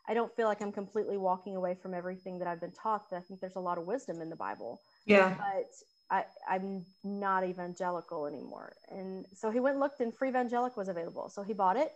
I 0.07 0.14
don't 0.14 0.36
feel 0.36 0.47
like 0.47 0.62
I'm 0.62 0.72
completely 0.72 1.18
walking 1.18 1.55
away 1.55 1.76
from 1.76 1.93
everything 1.93 2.39
that 2.39 2.47
I've 2.47 2.62
been 2.62 2.72
taught. 2.72 3.10
That 3.10 3.18
I 3.18 3.20
think 3.22 3.41
there's 3.41 3.55
a 3.55 3.60
lot 3.60 3.78
of 3.78 3.86
wisdom 3.86 4.22
in 4.22 4.30
the 4.30 4.36
Bible. 4.36 4.82
Yeah. 5.05 5.36
But 5.38 5.72
I, 6.12 6.26
I'm 6.49 6.86
not 7.03 7.43
evangelical 7.43 8.26
anymore. 8.26 8.74
And 8.89 9.26
so 9.36 9.51
he 9.51 9.60
went 9.60 9.76
and 9.76 9.82
looked 9.82 9.99
and 9.99 10.14
free 10.14 10.30
evangelic 10.30 10.76
was 10.76 10.88
available. 10.88 11.30
So 11.30 11.43
he 11.43 11.53
bought 11.53 11.78
it 11.78 11.91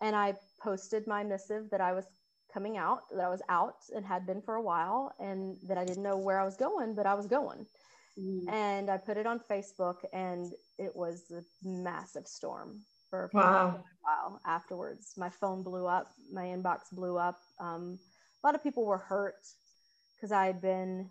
and 0.00 0.14
I 0.14 0.34
posted 0.62 1.06
my 1.06 1.24
missive 1.24 1.70
that 1.70 1.80
I 1.80 1.92
was 1.92 2.04
coming 2.52 2.76
out, 2.76 3.00
that 3.10 3.24
I 3.24 3.28
was 3.28 3.42
out 3.48 3.76
and 3.94 4.06
had 4.06 4.26
been 4.26 4.40
for 4.40 4.54
a 4.54 4.62
while 4.62 5.12
and 5.18 5.56
that 5.66 5.76
I 5.76 5.84
didn't 5.84 6.04
know 6.04 6.16
where 6.16 6.40
I 6.40 6.44
was 6.44 6.56
going, 6.56 6.94
but 6.94 7.06
I 7.06 7.14
was 7.14 7.26
going. 7.26 7.66
Mm. 8.18 8.48
And 8.48 8.90
I 8.90 8.96
put 8.96 9.16
it 9.16 9.26
on 9.26 9.40
Facebook 9.50 9.96
and 10.12 10.52
it 10.78 10.94
was 10.94 11.24
a 11.32 11.42
massive 11.66 12.28
storm 12.28 12.80
for 13.10 13.30
wow. 13.32 13.68
a 13.68 13.82
while 14.02 14.40
afterwards. 14.46 15.14
My 15.16 15.28
phone 15.28 15.64
blew 15.64 15.86
up, 15.86 16.12
my 16.32 16.44
inbox 16.44 16.92
blew 16.92 17.18
up. 17.18 17.38
Um, 17.58 17.98
a 18.42 18.46
lot 18.46 18.54
of 18.54 18.62
people 18.62 18.84
were 18.84 18.98
hurt 18.98 19.34
because 20.16 20.30
I 20.30 20.46
had 20.46 20.60
been, 20.60 21.08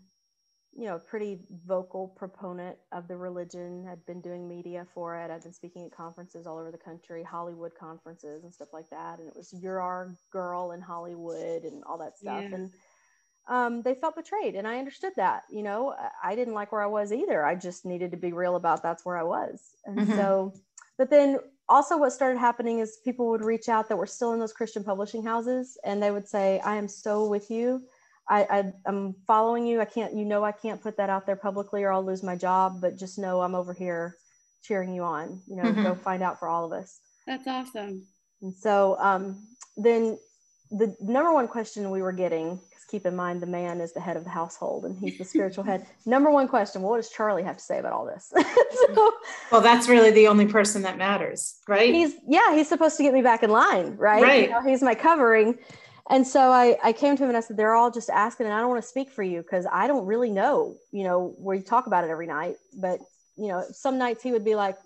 you 0.76 0.86
know, 0.86 0.96
a 0.96 1.00
pretty 1.00 1.40
vocal 1.68 2.08
proponent 2.08 2.78
of 2.92 3.08
the 3.08 3.16
religion. 3.16 3.88
I'd 3.92 4.06
been 4.06 4.22
doing 4.22 4.48
media 4.48 4.86
for 4.94 5.16
it. 5.16 5.30
I'd 5.30 5.44
been 5.44 5.54
speaking 5.54 5.86
at 5.86 5.96
conferences 5.96 6.48
all 6.48 6.58
over 6.58 6.72
the 6.72 6.78
country, 6.78 7.24
Hollywood 7.24 7.74
conferences 7.80 8.44
and 8.44 8.54
stuff 8.54 8.70
like 8.74 8.90
that. 8.90 9.20
And 9.20 9.28
it 9.28 9.36
was 9.36 9.54
you're 9.54 9.82
our 9.82 10.16
girl 10.32 10.72
in 10.72 10.82
Hollywood 10.82 11.64
and 11.64 11.84
all 11.84 11.98
that 12.00 12.18
stuff. 12.18 12.42
Yeah. 12.42 12.56
And 12.56 12.72
um, 13.48 13.82
they 13.82 13.94
felt 13.94 14.16
betrayed, 14.16 14.56
and 14.56 14.66
I 14.66 14.80
understood 14.80 15.12
that. 15.18 15.44
You 15.52 15.64
know, 15.64 15.94
I 16.24 16.34
didn't 16.34 16.54
like 16.54 16.72
where 16.72 16.82
I 16.82 16.88
was 16.88 17.12
either. 17.12 17.46
I 17.46 17.56
just 17.56 17.86
needed 17.86 18.12
to 18.12 18.18
be 18.18 18.32
real 18.32 18.56
about 18.56 18.82
that's 18.82 19.06
where 19.06 19.18
I 19.18 19.24
was. 19.24 19.62
And 19.86 20.00
mm-hmm. 20.00 20.14
so, 20.14 20.54
but 20.98 21.10
then 21.10 21.40
also 21.70 21.98
what 21.98 22.14
started 22.14 22.40
happening 22.40 22.80
is 22.80 23.00
people 23.04 23.30
would 23.30 23.44
reach 23.44 23.70
out 23.70 23.90
that 23.90 23.98
were 23.98 24.08
still 24.08 24.34
in 24.34 24.40
those 24.40 24.54
Christian 24.54 24.84
publishing 24.84 25.24
houses 25.24 25.78
and 25.84 26.02
they 26.02 26.12
would 26.12 26.28
say, 26.28 26.60
I 26.60 26.76
am 26.76 26.88
so 26.88 27.28
with 27.28 27.50
you. 27.50 27.82
I, 28.28 28.44
I 28.44 28.74
am 28.88 29.16
following 29.28 29.68
you. 29.68 29.82
I 29.82 29.86
can't, 29.86 30.16
you 30.16 30.26
know, 30.26 30.44
I 30.44 30.52
can't 30.52 30.82
put 30.82 30.98
that 30.98 31.10
out 31.10 31.26
there 31.26 31.36
publicly 31.36 31.84
or 31.84 31.92
I'll 31.92 32.06
lose 32.06 32.24
my 32.24 32.36
job, 32.36 32.80
but 32.82 32.98
just 32.98 33.20
know 33.20 33.42
I'm 33.42 33.56
over 33.56 33.74
here 33.74 34.16
cheering 34.64 34.94
you 34.94 35.04
on, 35.04 35.42
you 35.48 35.58
know, 35.58 35.64
mm-hmm. 35.64 35.84
go 35.84 35.96
find 35.96 36.24
out 36.24 36.40
for 36.40 36.48
all 36.48 36.66
of 36.66 36.72
us. 36.72 37.00
That's 37.28 37.48
awesome. 37.48 38.06
And 38.42 38.56
so 38.56 38.98
um, 39.00 39.46
then 39.78 40.18
the 40.72 40.96
number 41.02 41.34
one 41.34 41.48
question 41.48 41.90
we 41.92 42.02
were 42.02 42.12
getting 42.12 42.56
because 42.56 42.86
keep 42.90 43.06
in 43.06 43.16
mind 43.16 43.42
the 43.42 43.48
man 43.48 43.80
is 43.80 43.94
the 43.94 44.00
head 44.00 44.18
of 44.18 44.24
the 44.24 44.30
household 44.30 44.86
and 44.86 44.98
he's 44.98 45.18
the 45.18 45.26
spiritual 45.26 45.64
head. 45.64 45.86
Number 46.06 46.32
one 46.32 46.48
question, 46.48 46.82
well, 46.82 46.92
what 46.92 46.98
does 46.98 47.10
Charlie 47.10 47.44
have 47.44 47.58
to 47.58 47.64
say 47.64 47.80
about 47.80 47.94
all 47.94 48.06
this? 48.06 48.34
so, 48.96 49.14
well, 49.52 49.62
that's 49.62 49.88
really 49.88 50.12
the 50.12 50.28
only 50.28 50.48
person 50.48 50.82
that 50.82 50.98
matters, 50.98 51.60
right? 51.68 51.94
He's 51.94 52.16
yeah, 52.28 52.56
he's 52.56 52.68
supposed 52.68 52.98
to 52.98 53.04
get 53.04 53.14
me 53.14 53.22
back 53.22 53.44
in 53.44 53.50
line, 53.50 53.96
right? 53.98 54.24
Right. 54.24 54.44
You 54.44 54.50
know, 54.50 54.62
he's 54.62 54.82
my 54.82 54.96
covering. 54.96 55.58
And 56.10 56.28
so 56.28 56.52
I, 56.52 56.78
I 56.84 56.92
came 56.92 57.16
to 57.16 57.24
him 57.24 57.30
and 57.30 57.38
I 57.38 57.40
said, 57.40 57.56
they're 57.56 57.76
all 57.76 57.90
just 57.90 58.10
asking, 58.10 58.48
and 58.48 58.54
I 58.54 58.60
don't 58.60 58.70
want 58.70 58.82
to 58.82 58.88
speak 58.88 59.10
for 59.10 59.24
you 59.24 59.42
because 59.42 59.66
I 59.72 59.88
don't 59.88 60.06
really 60.06 60.32
know, 60.32 60.76
you 60.92 61.04
know, 61.04 61.34
where 61.38 61.56
you 61.56 61.64
talk 61.64 61.88
about 61.88 62.04
it 62.04 62.10
every 62.10 62.28
night. 62.28 62.56
But, 62.76 63.00
you 63.38 63.48
know, 63.48 63.64
some 63.72 63.98
nights 63.98 64.22
he 64.22 64.32
would 64.34 64.44
be 64.44 64.56
like, 64.56 64.78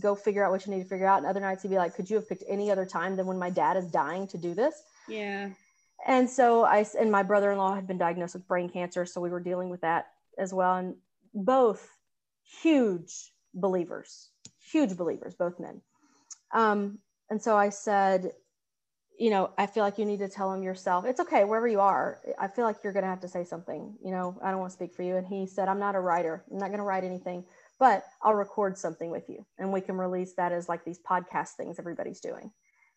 go 0.00 0.14
figure 0.14 0.44
out 0.44 0.50
what 0.50 0.66
you 0.66 0.72
need 0.72 0.82
to 0.82 0.88
figure 0.88 1.06
out. 1.06 1.18
And 1.18 1.26
other 1.26 1.40
nights 1.40 1.62
he'd 1.62 1.70
be 1.70 1.76
like, 1.76 1.94
could 1.94 2.10
you 2.10 2.16
have 2.16 2.28
picked 2.28 2.44
any 2.48 2.70
other 2.70 2.84
time 2.84 3.16
than 3.16 3.26
when 3.26 3.38
my 3.38 3.50
dad 3.50 3.76
is 3.76 3.86
dying 3.86 4.26
to 4.28 4.38
do 4.38 4.54
this? 4.54 4.74
Yeah 5.08 5.50
and 6.06 6.28
so 6.28 6.64
I 6.64 6.86
and 6.98 7.10
my 7.10 7.22
brother-in-law 7.22 7.74
had 7.74 7.86
been 7.86 7.98
diagnosed 7.98 8.34
with 8.34 8.48
brain 8.48 8.68
cancer, 8.68 9.04
so 9.04 9.20
we 9.20 9.30
were 9.30 9.40
dealing 9.40 9.68
with 9.68 9.82
that 9.82 10.06
as 10.38 10.54
well. 10.54 10.76
And 10.76 10.94
both 11.34 11.88
huge 12.62 13.32
believers, 13.54 14.30
huge 14.58 14.96
believers, 14.96 15.34
both 15.34 15.60
men. 15.60 15.82
Um, 16.52 16.98
and 17.28 17.40
so 17.40 17.56
I 17.56 17.68
said, 17.68 18.32
you 19.20 19.30
know, 19.30 19.50
I 19.58 19.66
feel 19.66 19.84
like 19.84 19.98
you 19.98 20.06
need 20.06 20.18
to 20.20 20.28
tell 20.28 20.52
him 20.52 20.62
yourself. 20.62 21.04
It's 21.04 21.20
okay 21.20 21.44
wherever 21.44 21.68
you 21.68 21.80
are. 21.80 22.20
I 22.38 22.48
feel 22.48 22.64
like 22.64 22.78
you're 22.82 22.92
going 22.92 23.04
to 23.04 23.08
have 23.08 23.20
to 23.20 23.28
say 23.28 23.44
something. 23.44 23.94
You 24.02 24.12
know, 24.12 24.38
I 24.42 24.50
don't 24.50 24.60
want 24.60 24.70
to 24.70 24.74
speak 24.74 24.94
for 24.94 25.02
you. 25.02 25.16
And 25.16 25.26
he 25.26 25.46
said, 25.46 25.68
I'm 25.68 25.78
not 25.78 25.94
a 25.94 26.00
writer. 26.00 26.42
I'm 26.50 26.58
not 26.58 26.68
going 26.68 26.78
to 26.78 26.84
write 26.84 27.04
anything, 27.04 27.44
but 27.78 28.04
I'll 28.22 28.34
record 28.34 28.78
something 28.78 29.10
with 29.10 29.28
you, 29.28 29.44
and 29.58 29.72
we 29.72 29.80
can 29.80 29.96
release 29.96 30.34
that 30.38 30.52
as 30.52 30.68
like 30.68 30.84
these 30.84 30.98
podcast 30.98 31.50
things 31.56 31.78
everybody's 31.78 32.20
doing 32.20 32.50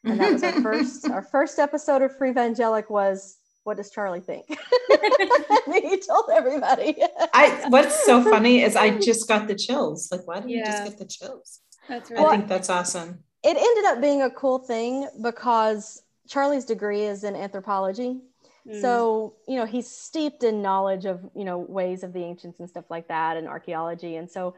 and 0.03 0.19
that 0.19 0.33
was 0.33 0.43
our 0.43 0.51
first 0.61 1.09
our 1.09 1.21
first 1.21 1.59
episode 1.59 2.01
of 2.01 2.15
Free 2.17 2.31
Evangelic 2.31 2.89
was 2.89 3.37
what 3.63 3.77
does 3.77 3.91
Charlie 3.91 4.19
think? 4.19 4.45
he 4.49 5.97
told 6.01 6.25
everybody. 6.33 6.97
I 7.33 7.65
what's 7.69 8.05
so 8.05 8.21
funny 8.21 8.61
is 8.61 8.75
I 8.75 8.97
just 8.97 9.25
got 9.27 9.47
the 9.47 9.55
chills. 9.55 10.09
Like, 10.11 10.27
why 10.27 10.41
did 10.41 10.49
yeah. 10.49 10.57
you 10.57 10.65
just 10.65 10.83
get 10.83 10.97
the 10.97 11.05
chills? 11.05 11.61
That's 11.87 12.11
right. 12.11 12.25
I 12.25 12.31
think 12.31 12.49
that's 12.49 12.69
awesome. 12.69 13.19
It 13.41 13.55
ended 13.55 13.85
up 13.85 14.01
being 14.01 14.21
a 14.21 14.29
cool 14.29 14.59
thing 14.59 15.07
because 15.21 16.02
Charlie's 16.27 16.65
degree 16.65 17.03
is 17.03 17.23
in 17.23 17.35
anthropology. 17.35 18.21
Mm. 18.67 18.81
So, 18.81 19.35
you 19.47 19.57
know, 19.57 19.65
he's 19.65 19.89
steeped 19.89 20.43
in 20.43 20.61
knowledge 20.61 21.05
of, 21.05 21.21
you 21.35 21.43
know, 21.43 21.57
ways 21.57 22.03
of 22.03 22.13
the 22.13 22.23
ancients 22.23 22.59
and 22.59 22.69
stuff 22.69 22.85
like 22.89 23.07
that 23.09 23.37
and 23.37 23.47
archaeology. 23.47 24.15
And 24.15 24.29
so 24.29 24.55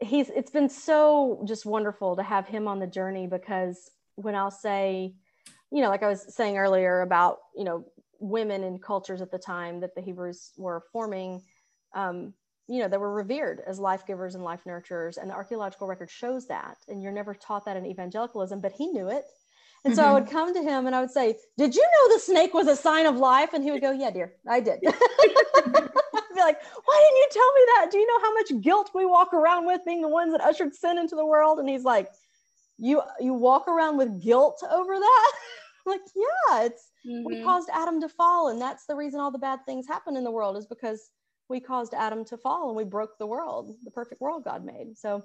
he's 0.00 0.30
it's 0.30 0.50
been 0.50 0.68
so 0.68 1.42
just 1.46 1.66
wonderful 1.66 2.16
to 2.16 2.22
have 2.22 2.46
him 2.46 2.68
on 2.68 2.78
the 2.78 2.86
journey 2.86 3.26
because 3.26 3.90
when 4.14 4.34
I'll 4.34 4.50
say, 4.50 5.14
you 5.70 5.82
know, 5.82 5.88
like 5.88 6.02
I 6.02 6.08
was 6.08 6.34
saying 6.34 6.56
earlier 6.56 7.02
about, 7.02 7.38
you 7.54 7.64
know, 7.64 7.84
women 8.18 8.64
in 8.64 8.78
cultures 8.78 9.20
at 9.20 9.30
the 9.30 9.38
time 9.38 9.80
that 9.80 9.94
the 9.94 10.00
Hebrews 10.00 10.52
were 10.56 10.84
forming, 10.92 11.42
um, 11.94 12.32
you 12.68 12.80
know, 12.80 12.88
they 12.88 12.96
were 12.96 13.12
revered 13.12 13.60
as 13.66 13.78
life 13.78 14.06
givers 14.06 14.34
and 14.34 14.42
life 14.42 14.60
nurturers. 14.66 15.18
And 15.18 15.30
the 15.30 15.34
archaeological 15.34 15.86
record 15.86 16.10
shows 16.10 16.46
that. 16.48 16.78
And 16.88 17.02
you're 17.02 17.12
never 17.12 17.34
taught 17.34 17.64
that 17.66 17.76
in 17.76 17.86
evangelicalism, 17.86 18.60
but 18.60 18.72
he 18.72 18.86
knew 18.88 19.08
it. 19.08 19.24
And 19.86 19.94
so 19.94 20.02
mm-hmm. 20.02 20.10
I 20.10 20.14
would 20.14 20.28
come 20.28 20.52
to 20.52 20.60
him 20.60 20.86
and 20.86 20.96
I 20.96 21.00
would 21.00 21.12
say, 21.12 21.36
Did 21.56 21.76
you 21.76 21.82
know 21.82 22.14
the 22.14 22.20
snake 22.20 22.52
was 22.52 22.66
a 22.66 22.74
sign 22.74 23.06
of 23.06 23.16
life? 23.16 23.54
And 23.54 23.62
he 23.62 23.70
would 23.70 23.80
go, 23.80 23.92
Yeah, 23.92 24.10
dear, 24.10 24.34
I 24.48 24.58
did. 24.60 24.80
I'd 24.86 24.92
be 24.92 26.40
like, 26.40 26.58
Why 26.84 27.00
didn't 27.00 27.16
you 27.22 27.28
tell 27.30 27.52
me 27.52 27.60
that? 27.76 27.88
Do 27.92 27.98
you 27.98 28.06
know 28.06 28.20
how 28.20 28.34
much 28.34 28.62
guilt 28.62 28.90
we 28.94 29.06
walk 29.06 29.32
around 29.32 29.64
with 29.64 29.82
being 29.86 30.02
the 30.02 30.08
ones 30.08 30.32
that 30.32 30.40
ushered 30.40 30.74
sin 30.74 30.98
into 30.98 31.14
the 31.14 31.24
world? 31.24 31.60
And 31.60 31.68
he's 31.68 31.84
like, 31.84 32.08
you 32.78 33.02
you 33.20 33.32
walk 33.32 33.68
around 33.68 33.96
with 33.96 34.22
guilt 34.22 34.62
over 34.70 34.94
that 34.98 35.32
like 35.86 36.00
yeah 36.14 36.64
it's 36.64 36.90
mm-hmm. 37.06 37.24
we 37.24 37.42
caused 37.42 37.68
adam 37.72 38.00
to 38.00 38.08
fall 38.08 38.48
and 38.48 38.60
that's 38.60 38.86
the 38.86 38.94
reason 38.94 39.20
all 39.20 39.30
the 39.30 39.38
bad 39.38 39.60
things 39.64 39.86
happen 39.86 40.16
in 40.16 40.24
the 40.24 40.30
world 40.30 40.56
is 40.56 40.66
because 40.66 41.10
we 41.48 41.60
caused 41.60 41.94
adam 41.94 42.24
to 42.24 42.36
fall 42.36 42.68
and 42.68 42.76
we 42.76 42.84
broke 42.84 43.18
the 43.18 43.26
world 43.26 43.74
the 43.84 43.90
perfect 43.90 44.20
world 44.20 44.44
god 44.44 44.64
made 44.64 44.96
so 44.96 45.22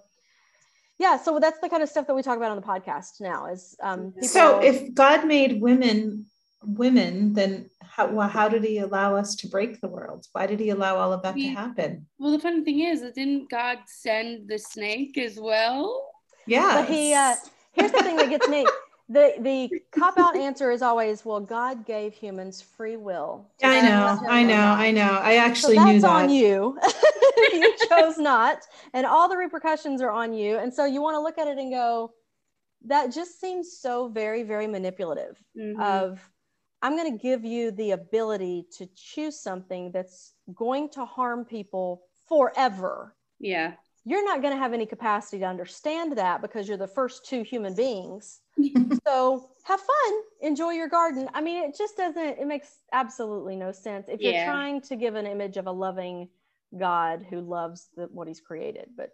yeah 1.01 1.17
so 1.17 1.39
that's 1.39 1.59
the 1.59 1.69
kind 1.69 1.83
of 1.83 1.89
stuff 1.89 2.07
that 2.07 2.15
we 2.15 2.21
talk 2.21 2.37
about 2.37 2.51
on 2.51 2.59
the 2.61 2.69
podcast 2.73 3.19
now 3.19 3.47
is 3.47 3.75
um 3.81 4.13
so 4.21 4.59
if 4.59 4.93
god 4.93 5.25
made 5.25 5.61
women 5.61 6.25
women 6.63 7.33
then 7.33 7.67
how, 7.81 8.07
well, 8.07 8.29
how 8.29 8.47
did 8.47 8.63
he 8.63 8.77
allow 8.77 9.15
us 9.15 9.35
to 9.35 9.47
break 9.47 9.81
the 9.81 9.87
world 9.87 10.25
why 10.33 10.45
did 10.45 10.59
he 10.59 10.69
allow 10.69 10.95
all 10.97 11.11
of 11.11 11.21
that 11.23 11.35
to 11.35 11.47
happen 11.47 12.05
well 12.19 12.31
the 12.31 12.39
funny 12.39 12.63
thing 12.63 12.79
is 12.81 13.01
didn't 13.15 13.49
god 13.49 13.79
send 13.87 14.47
the 14.47 14.59
snake 14.59 15.17
as 15.17 15.39
well 15.39 16.11
yeah. 16.45 16.81
But 16.81 16.89
he 16.89 17.13
uh, 17.13 17.35
here's 17.73 17.91
the 17.91 18.03
thing 18.03 18.17
that 18.17 18.29
gets 18.29 18.47
me. 18.47 18.65
The 19.11 19.33
the 19.39 19.81
cop 19.91 20.17
out 20.17 20.37
answer 20.37 20.71
is 20.71 20.81
always, 20.81 21.25
well, 21.25 21.41
God 21.41 21.85
gave 21.85 22.13
humans 22.13 22.61
free 22.61 22.95
will. 22.95 23.45
I 23.61 23.81
know, 23.81 24.19
I 24.29 24.43
know, 24.43 24.55
I 24.55 24.91
know. 24.91 25.19
I 25.21 25.35
actually 25.35 25.75
so 25.75 25.83
knew 25.83 25.99
that. 25.99 26.01
That's 26.01 26.23
on 26.23 26.29
you. 26.29 26.79
you 27.51 27.75
chose 27.89 28.17
not, 28.17 28.59
and 28.93 29.05
all 29.05 29.27
the 29.27 29.35
repercussions 29.35 30.01
are 30.01 30.11
on 30.11 30.31
you. 30.31 30.57
And 30.57 30.73
so 30.73 30.85
you 30.85 31.01
want 31.01 31.15
to 31.15 31.19
look 31.19 31.37
at 31.37 31.47
it 31.47 31.57
and 31.57 31.71
go, 31.71 32.13
that 32.85 33.11
just 33.11 33.41
seems 33.41 33.77
so 33.79 34.07
very, 34.07 34.43
very 34.43 34.65
manipulative. 34.65 35.37
Mm-hmm. 35.59 35.81
Of 35.81 36.21
I'm 36.81 36.95
going 36.95 37.11
to 37.11 37.21
give 37.21 37.43
you 37.43 37.71
the 37.71 37.91
ability 37.91 38.65
to 38.77 38.87
choose 38.95 39.41
something 39.41 39.91
that's 39.91 40.35
going 40.55 40.89
to 40.91 41.03
harm 41.03 41.43
people 41.43 42.03
forever. 42.29 43.13
Yeah 43.39 43.73
you're 44.03 44.25
not 44.25 44.41
going 44.41 44.53
to 44.53 44.59
have 44.59 44.73
any 44.73 44.85
capacity 44.85 45.39
to 45.39 45.45
understand 45.45 46.17
that 46.17 46.41
because 46.41 46.67
you're 46.67 46.77
the 46.77 46.87
first 46.87 47.25
two 47.25 47.43
human 47.43 47.75
beings. 47.75 48.41
so 49.07 49.49
have 49.63 49.79
fun, 49.79 50.13
enjoy 50.41 50.71
your 50.71 50.89
garden. 50.89 51.29
I 51.33 51.41
mean, 51.41 51.63
it 51.63 51.77
just 51.77 51.97
doesn't, 51.97 52.39
it 52.39 52.47
makes 52.47 52.79
absolutely 52.93 53.55
no 53.55 53.71
sense 53.71 54.07
if 54.09 54.19
you're 54.19 54.43
trying 54.43 54.81
to 54.81 54.95
give 54.95 55.15
an 55.15 55.27
image 55.27 55.57
of 55.57 55.67
a 55.67 55.71
loving 55.71 56.29
God 56.77 57.25
who 57.29 57.41
loves 57.41 57.89
the, 57.95 58.07
what 58.11 58.27
he's 58.27 58.41
created. 58.41 58.89
But 58.97 59.09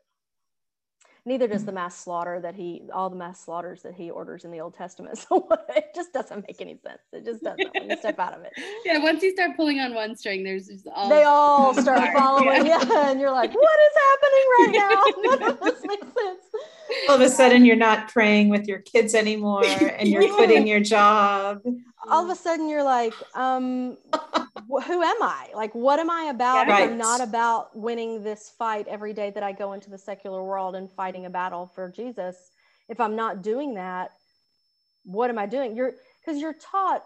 neither 1.27 1.47
does 1.47 1.65
the 1.65 1.71
mm-hmm. 1.71 1.75
mass 1.75 1.97
slaughter 1.97 2.39
that 2.39 2.55
he 2.55 2.81
all 2.93 3.09
the 3.09 3.15
mass 3.15 3.43
slaughters 3.43 3.81
that 3.83 3.93
he 3.93 4.09
orders 4.09 4.45
in 4.45 4.51
the 4.51 4.59
old 4.59 4.73
testament. 4.73 5.19
So 5.27 5.45
it 5.75 5.87
just 5.93 6.13
doesn't 6.13 6.45
make 6.47 6.61
any 6.61 6.77
sense. 6.77 7.01
It 7.11 7.25
just 7.25 7.43
doesn't 7.43 7.73
when 7.73 7.89
you 7.89 7.97
step 7.97 8.17
out 8.19 8.33
of 8.33 8.43
it. 8.43 8.53
Yeah 8.85 8.99
once 8.99 9.21
you 9.21 9.31
start 9.31 9.57
pulling 9.57 9.79
on 9.79 9.93
one 9.93 10.15
string 10.15 10.43
there's 10.43 10.67
just 10.67 10.87
all 10.87 11.09
they 11.09 11.23
all 11.23 11.73
start 11.73 12.13
following 12.17 12.65
yeah. 12.65 12.83
yeah 12.87 13.11
and 13.11 13.19
you're 13.19 13.31
like 13.31 13.53
what 13.53 13.79
is 13.87 13.95
happening 14.07 14.45
right 14.57 14.71
now? 14.71 15.31
None 15.31 15.51
of 15.51 15.59
this 15.59 15.81
makes 15.83 16.07
sense 16.07 16.45
all 17.09 17.15
of 17.15 17.21
a 17.21 17.29
sudden 17.29 17.65
you're 17.65 17.75
not 17.75 18.09
praying 18.09 18.49
with 18.49 18.67
your 18.67 18.79
kids 18.79 19.15
anymore 19.15 19.65
and 19.65 20.07
you're 20.07 20.33
quitting 20.35 20.67
your 20.67 20.79
job 20.79 21.61
all 22.09 22.23
of 22.23 22.29
a 22.29 22.35
sudden 22.35 22.69
you're 22.69 22.83
like, 22.83 23.13
um, 23.35 23.97
who 24.67 25.03
am 25.03 25.23
I? 25.23 25.49
Like, 25.53 25.73
what 25.75 25.99
am 25.99 26.09
I 26.09 26.23
about? 26.23 26.67
Right. 26.67 26.89
I'm 26.89 26.97
not 26.97 27.21
about 27.21 27.75
winning 27.75 28.23
this 28.23 28.49
fight 28.57 28.87
every 28.87 29.13
day 29.13 29.29
that 29.31 29.43
I 29.43 29.51
go 29.51 29.73
into 29.73 29.89
the 29.89 29.97
secular 29.97 30.43
world 30.43 30.75
and 30.75 30.89
fighting 30.91 31.25
a 31.25 31.29
battle 31.29 31.67
for 31.67 31.89
Jesus. 31.89 32.51
If 32.89 32.99
I'm 32.99 33.15
not 33.15 33.41
doing 33.41 33.75
that, 33.75 34.11
what 35.03 35.29
am 35.29 35.37
I 35.37 35.45
doing? 35.45 35.75
You're 35.75 35.93
because 36.25 36.41
you're 36.41 36.53
taught. 36.53 37.03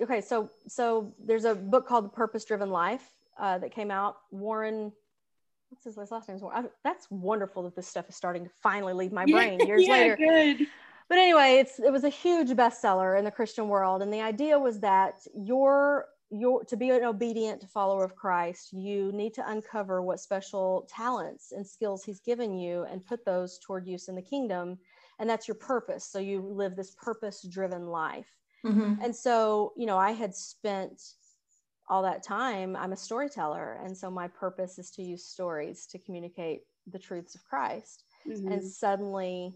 Okay, 0.00 0.20
so 0.20 0.50
so 0.66 1.14
there's 1.24 1.44
a 1.44 1.54
book 1.54 1.86
called 1.86 2.06
The 2.06 2.10
Purpose 2.10 2.44
Driven 2.44 2.70
Life 2.70 3.08
uh, 3.38 3.58
that 3.58 3.72
came 3.72 3.90
out. 3.90 4.16
Warren, 4.30 4.92
what's 5.70 5.84
his 5.84 5.96
last 5.96 6.28
name? 6.28 6.40
That's 6.84 7.10
wonderful 7.10 7.62
that 7.64 7.74
this 7.74 7.88
stuff 7.88 8.08
is 8.08 8.16
starting 8.16 8.44
to 8.44 8.50
finally 8.62 8.92
leave 8.92 9.12
my 9.12 9.24
brain 9.30 9.60
years 9.66 9.86
yeah, 9.86 9.92
later. 9.92 10.16
Good 10.16 10.66
but 11.10 11.18
anyway, 11.18 11.56
it's 11.58 11.80
it 11.80 11.92
was 11.92 12.04
a 12.04 12.08
huge 12.08 12.50
bestseller 12.50 13.18
in 13.18 13.24
the 13.24 13.32
Christian 13.32 13.68
world, 13.68 14.00
and 14.00 14.12
the 14.12 14.20
idea 14.20 14.56
was 14.56 14.78
that 14.78 15.18
your 15.34 16.06
your 16.30 16.62
to 16.66 16.76
be 16.76 16.90
an 16.90 17.02
obedient 17.02 17.68
follower 17.68 18.04
of 18.04 18.14
Christ, 18.14 18.72
you 18.72 19.10
need 19.10 19.34
to 19.34 19.50
uncover 19.50 20.02
what 20.02 20.20
special 20.20 20.88
talents 20.88 21.50
and 21.50 21.66
skills 21.66 22.04
He's 22.04 22.20
given 22.20 22.56
you 22.56 22.84
and 22.84 23.04
put 23.04 23.24
those 23.24 23.58
toward 23.58 23.88
use 23.88 24.06
in 24.06 24.14
the 24.14 24.22
kingdom, 24.22 24.78
and 25.18 25.28
that's 25.28 25.48
your 25.48 25.56
purpose. 25.56 26.04
So 26.04 26.20
you 26.20 26.42
live 26.42 26.76
this 26.76 26.92
purpose-driven 26.92 27.88
life. 27.88 28.28
Mm-hmm. 28.64 29.02
And 29.02 29.14
so, 29.14 29.72
you 29.76 29.86
know, 29.86 29.98
I 29.98 30.12
had 30.12 30.32
spent 30.32 31.02
all 31.90 32.02
that 32.02 32.22
time. 32.22 32.76
I'm 32.76 32.92
a 32.92 32.96
storyteller, 32.96 33.80
and 33.84 33.94
so 33.94 34.10
my 34.10 34.28
purpose 34.28 34.78
is 34.78 34.90
to 34.92 35.02
use 35.02 35.24
stories 35.24 35.86
to 35.86 35.98
communicate 35.98 36.62
the 36.86 36.98
truths 36.98 37.34
of 37.34 37.44
Christ. 37.44 38.04
Mm-hmm. 38.26 38.52
And 38.52 38.64
suddenly 38.64 39.52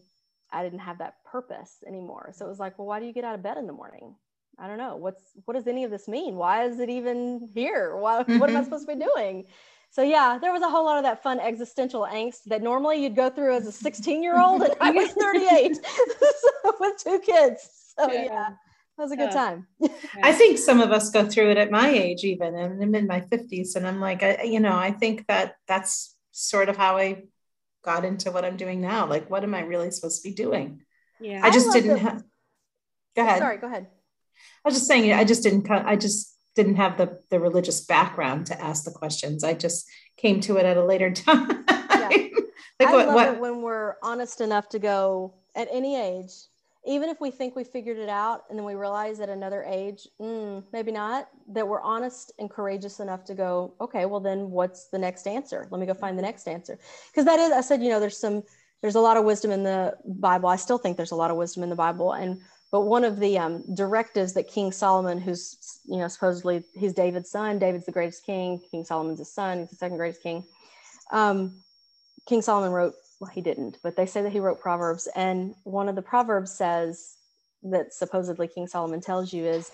I 0.52 0.62
didn't 0.62 0.80
have 0.80 0.98
that 0.98 1.24
purpose 1.24 1.82
anymore. 1.86 2.32
So 2.34 2.44
it 2.44 2.48
was 2.48 2.58
like, 2.58 2.78
well, 2.78 2.88
why 2.88 3.00
do 3.00 3.06
you 3.06 3.12
get 3.12 3.24
out 3.24 3.36
of 3.36 3.42
bed 3.42 3.56
in 3.56 3.66
the 3.66 3.72
morning? 3.72 4.16
I 4.58 4.66
don't 4.66 4.78
know. 4.78 4.96
What's 4.96 5.22
what 5.44 5.54
does 5.54 5.66
any 5.66 5.84
of 5.84 5.90
this 5.90 6.06
mean? 6.08 6.36
Why 6.36 6.64
is 6.64 6.80
it 6.80 6.90
even 6.90 7.48
here? 7.54 7.96
Why, 7.96 8.22
mm-hmm. 8.22 8.38
What 8.40 8.50
am 8.50 8.56
I 8.56 8.64
supposed 8.64 8.86
to 8.88 8.94
be 8.94 9.04
doing? 9.04 9.46
So 9.90 10.02
yeah, 10.02 10.38
there 10.40 10.52
was 10.52 10.62
a 10.62 10.68
whole 10.68 10.84
lot 10.84 10.96
of 10.96 11.04
that 11.04 11.22
fun 11.22 11.38
existential 11.38 12.02
angst 12.10 12.44
that 12.46 12.62
normally 12.62 13.02
you'd 13.02 13.14
go 13.14 13.30
through 13.30 13.54
as 13.54 13.66
a 13.66 13.72
16 13.72 14.22
year 14.22 14.40
old, 14.40 14.62
and 14.62 14.74
I 14.80 14.90
was 14.90 15.10
38 15.12 15.78
with 16.80 17.02
two 17.02 17.20
kids. 17.20 17.68
So 17.96 18.10
yeah. 18.10 18.24
yeah. 18.24 18.48
That 18.96 19.02
was 19.02 19.12
a 19.12 19.16
good 19.16 19.32
time. 19.32 19.66
I 20.22 20.32
think 20.34 20.58
some 20.58 20.80
of 20.80 20.92
us 20.92 21.10
go 21.10 21.26
through 21.26 21.50
it 21.50 21.56
at 21.56 21.70
my 21.70 21.88
age, 21.88 22.22
even, 22.22 22.54
and 22.54 22.80
I'm 22.80 22.94
in 22.94 23.08
my 23.08 23.20
50s. 23.22 23.74
And 23.74 23.86
I'm 23.86 24.00
like, 24.00 24.22
I, 24.22 24.42
you 24.42 24.60
know, 24.60 24.76
I 24.76 24.92
think 24.92 25.26
that 25.26 25.56
that's 25.66 26.14
sort 26.30 26.68
of 26.68 26.76
how 26.76 26.96
I 26.96 27.24
got 27.84 28.04
into 28.04 28.30
what 28.30 28.44
I'm 28.44 28.56
doing 28.56 28.80
now. 28.80 29.06
Like, 29.06 29.28
what 29.28 29.42
am 29.42 29.54
I 29.54 29.60
really 29.60 29.90
supposed 29.90 30.22
to 30.22 30.28
be 30.28 30.34
doing? 30.34 30.82
Yeah. 31.20 31.40
I 31.42 31.50
just 31.50 31.68
I 31.68 31.80
didn't 31.80 31.98
have, 31.98 32.22
go 33.16 33.22
ahead. 33.22 33.38
Sorry, 33.38 33.56
go 33.56 33.66
ahead. 33.66 33.88
I 34.64 34.68
was 34.68 34.74
just 34.74 34.86
saying, 34.86 35.12
I 35.12 35.24
just 35.24 35.42
didn't, 35.42 35.68
I 35.68 35.96
just 35.96 36.36
didn't 36.54 36.76
have 36.76 36.96
the, 36.96 37.20
the 37.30 37.40
religious 37.40 37.84
background 37.84 38.46
to 38.46 38.60
ask 38.60 38.84
the 38.84 38.92
questions. 38.92 39.42
I 39.42 39.54
just 39.54 39.88
came 40.16 40.40
to 40.42 40.56
it 40.58 40.66
at 40.66 40.76
a 40.76 40.84
later 40.84 41.10
time. 41.12 41.64
Yeah. 41.68 42.08
like 42.08 42.88
I 42.88 42.92
what, 42.92 43.06
love 43.06 43.14
what? 43.14 43.28
it 43.28 43.40
when 43.40 43.62
we're 43.62 43.94
honest 44.04 44.40
enough 44.40 44.68
to 44.68 44.78
go 44.78 45.34
at 45.56 45.68
any 45.72 45.96
age, 45.96 46.30
even 46.86 47.08
if 47.08 47.20
we 47.20 47.30
think 47.30 47.56
we 47.56 47.64
figured 47.64 47.98
it 47.98 48.08
out 48.08 48.44
and 48.48 48.58
then 48.58 48.64
we 48.64 48.74
realize 48.74 49.20
at 49.20 49.28
another 49.28 49.64
age 49.64 50.06
mm, 50.20 50.62
maybe 50.72 50.92
not 50.92 51.28
that 51.48 51.66
we're 51.66 51.80
honest 51.80 52.32
and 52.38 52.50
courageous 52.50 53.00
enough 53.00 53.24
to 53.24 53.34
go 53.34 53.74
okay 53.80 54.06
well 54.06 54.20
then 54.20 54.50
what's 54.50 54.88
the 54.88 54.98
next 54.98 55.26
answer? 55.26 55.66
Let 55.70 55.80
me 55.80 55.86
go 55.86 55.94
find 55.94 56.18
the 56.18 56.22
next 56.22 56.46
answer. 56.48 56.78
Because 57.10 57.24
that 57.24 57.38
is 57.38 57.52
i 57.52 57.60
said 57.60 57.82
you 57.82 57.88
know 57.90 58.00
there's 58.00 58.18
some 58.18 58.42
there's 58.82 58.96
a 58.96 59.00
lot 59.00 59.16
of 59.16 59.24
wisdom 59.24 59.50
in 59.50 59.62
the 59.62 59.96
bible. 60.04 60.48
I 60.48 60.56
still 60.56 60.78
think 60.78 60.96
there's 60.96 61.12
a 61.12 61.16
lot 61.16 61.30
of 61.30 61.38
wisdom 61.38 61.62
in 61.62 61.70
the 61.70 61.76
bible. 61.76 62.12
And 62.12 62.40
but 62.70 62.82
one 62.82 63.04
of 63.04 63.20
the 63.20 63.38
um, 63.38 63.64
directives 63.74 64.34
that 64.34 64.48
king 64.48 64.72
solomon 64.72 65.18
who's 65.18 65.80
you 65.86 65.98
know 65.98 66.08
supposedly 66.08 66.64
he's 66.74 66.92
david's 66.92 67.30
son 67.30 67.58
david's 67.58 67.86
the 67.86 67.92
greatest 67.92 68.26
king 68.26 68.60
king 68.70 68.84
solomon's 68.84 69.20
his 69.20 69.32
son 69.32 69.60
he's 69.60 69.70
the 69.70 69.76
second 69.76 69.96
greatest 69.96 70.22
king. 70.22 70.44
Um, 71.12 71.62
king 72.26 72.42
solomon 72.42 72.72
wrote 72.72 72.94
well, 73.20 73.30
he 73.30 73.40
didn't, 73.40 73.78
but 73.82 73.96
they 73.96 74.06
say 74.06 74.22
that 74.22 74.32
he 74.32 74.40
wrote 74.40 74.60
Proverbs. 74.60 75.08
And 75.14 75.54
one 75.64 75.88
of 75.88 75.96
the 75.96 76.02
Proverbs 76.02 76.52
says 76.52 77.14
that 77.62 77.94
supposedly 77.94 78.48
King 78.48 78.66
Solomon 78.66 79.00
tells 79.00 79.32
you 79.32 79.44
is 79.44 79.70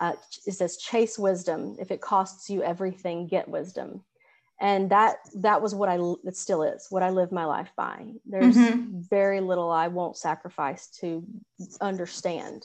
uh, 0.00 0.14
it 0.46 0.52
says, 0.52 0.78
chase 0.78 1.18
wisdom. 1.18 1.76
If 1.78 1.90
it 1.90 2.00
costs 2.00 2.50
you 2.50 2.62
everything, 2.62 3.28
get 3.28 3.48
wisdom. 3.48 4.02
And 4.60 4.90
that 4.90 5.16
that 5.36 5.60
was 5.60 5.74
what 5.74 5.88
I 5.88 5.98
it 6.24 6.36
still 6.36 6.62
is 6.62 6.86
what 6.90 7.02
I 7.02 7.10
live 7.10 7.32
my 7.32 7.44
life 7.44 7.70
by. 7.76 8.12
There's 8.24 8.56
mm-hmm. 8.56 9.00
very 9.10 9.40
little 9.40 9.70
I 9.70 9.88
won't 9.88 10.16
sacrifice 10.16 10.86
to 11.00 11.24
understand. 11.80 12.64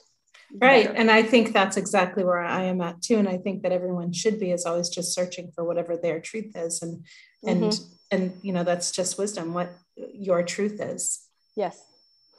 Right. 0.54 0.86
Better. 0.88 0.98
And 0.98 1.12
I 1.12 1.24
think 1.24 1.54
that's 1.54 1.76
exactly 1.76 2.24
where 2.24 2.44
I 2.44 2.64
am 2.64 2.82
at 2.82 3.02
too. 3.02 3.18
And 3.18 3.28
I 3.28 3.38
think 3.38 3.64
that 3.64 3.72
everyone 3.72 4.14
should 4.14 4.40
be 4.40 4.52
is 4.52 4.66
always 4.66 4.90
just 4.90 5.14
searching 5.14 5.52
for 5.54 5.64
whatever 5.64 5.98
their 5.98 6.20
truth 6.20 6.56
is. 6.56 6.82
And 6.82 7.04
and 7.44 7.64
mm-hmm. 7.64 7.94
And 8.12 8.38
you 8.42 8.54
know, 8.54 8.64
that's 8.64 8.92
just 8.92 9.18
wisdom. 9.18 9.54
What 9.54 9.76
your 9.96 10.44
truth 10.44 10.80
is. 10.82 11.26
Yes. 11.56 11.82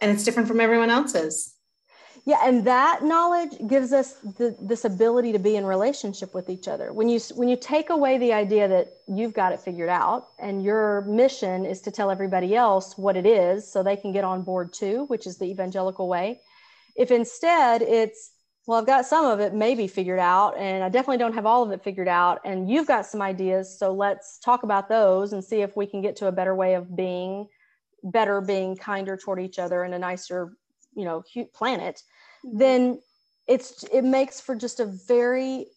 And 0.01 0.11
it's 0.11 0.25
different 0.25 0.49
from 0.49 0.61
everyone 0.61 0.91
else's. 0.91 1.55
Yeah, 2.29 2.41
and 2.45 2.67
that 2.67 3.03
knowledge 3.03 3.53
gives 3.69 3.93
us 3.95 4.13
the, 4.37 4.55
this 4.61 4.85
ability 4.85 5.33
to 5.33 5.39
be 5.39 5.57
in 5.57 5.65
relationship 5.65 6.35
with 6.35 6.51
each 6.51 6.69
other. 6.69 6.93
When 6.93 7.09
you 7.09 7.21
when 7.35 7.49
you 7.49 7.57
take 7.57 7.89
away 7.89 8.19
the 8.19 8.35
idea 8.35 8.69
that 8.69 8.89
you've 9.07 9.33
got 9.33 9.53
it 9.53 9.61
figured 9.61 9.89
out 9.89 10.29
and 10.39 10.63
your 10.63 11.03
mission 11.03 11.65
is 11.65 11.81
to 11.83 11.91
tell 11.91 12.11
everybody 12.11 12.55
else 12.55 12.99
what 12.99 13.17
it 13.17 13.25
is 13.25 13.71
so 13.73 13.83
they 13.83 13.97
can 13.97 14.13
get 14.13 14.25
on 14.25 14.43
board 14.43 14.75
too, 14.75 15.05
which 15.07 15.27
is 15.27 15.39
the 15.39 15.47
evangelical 15.47 16.07
way. 16.07 16.41
If 16.97 17.11
instead 17.11 17.81
it's 17.81 18.33
well, 18.69 18.79
I've 18.79 18.87
got 18.87 19.07
some 19.07 19.25
of 19.25 19.41
it 19.41 19.55
maybe 19.55 19.87
figured 19.87 20.19
out, 20.19 20.59
and 20.59 20.85
I 20.85 20.91
definitely 20.91 21.17
don't 21.17 21.33
have 21.33 21.47
all 21.47 21.63
of 21.63 21.71
it 21.71 21.83
figured 21.83 22.07
out. 22.07 22.43
And 22.45 22.69
you've 22.69 22.87
got 22.87 23.07
some 23.07 23.23
ideas, 23.23 23.79
so 23.79 23.95
let's 23.95 24.39
talk 24.41 24.63
about 24.63 24.91
those 24.91 25.33
and 25.33 25.43
see 25.43 25.63
if 25.63 25.75
we 25.75 25.87
can 25.87 26.03
get 26.03 26.17
to 26.17 26.27
a 26.27 26.33
better 26.33 26.55
way 26.55 26.75
of 26.75 26.95
being, 26.95 27.49
better 28.05 28.43
being 28.43 28.77
kinder 28.77 29.17
toward 29.17 29.41
each 29.41 29.59
other 29.59 29.85
and 29.85 29.95
a 29.95 29.99
nicer, 29.99 30.53
you 30.95 31.07
know, 31.07 31.25
planet. 31.55 32.03
Mm-hmm. 32.45 32.59
Then 32.59 33.01
it's 33.47 33.85
it 33.85 34.05
makes 34.05 34.39
for 34.39 34.55
just 34.55 34.81
a 34.81 34.85
very 34.85 35.69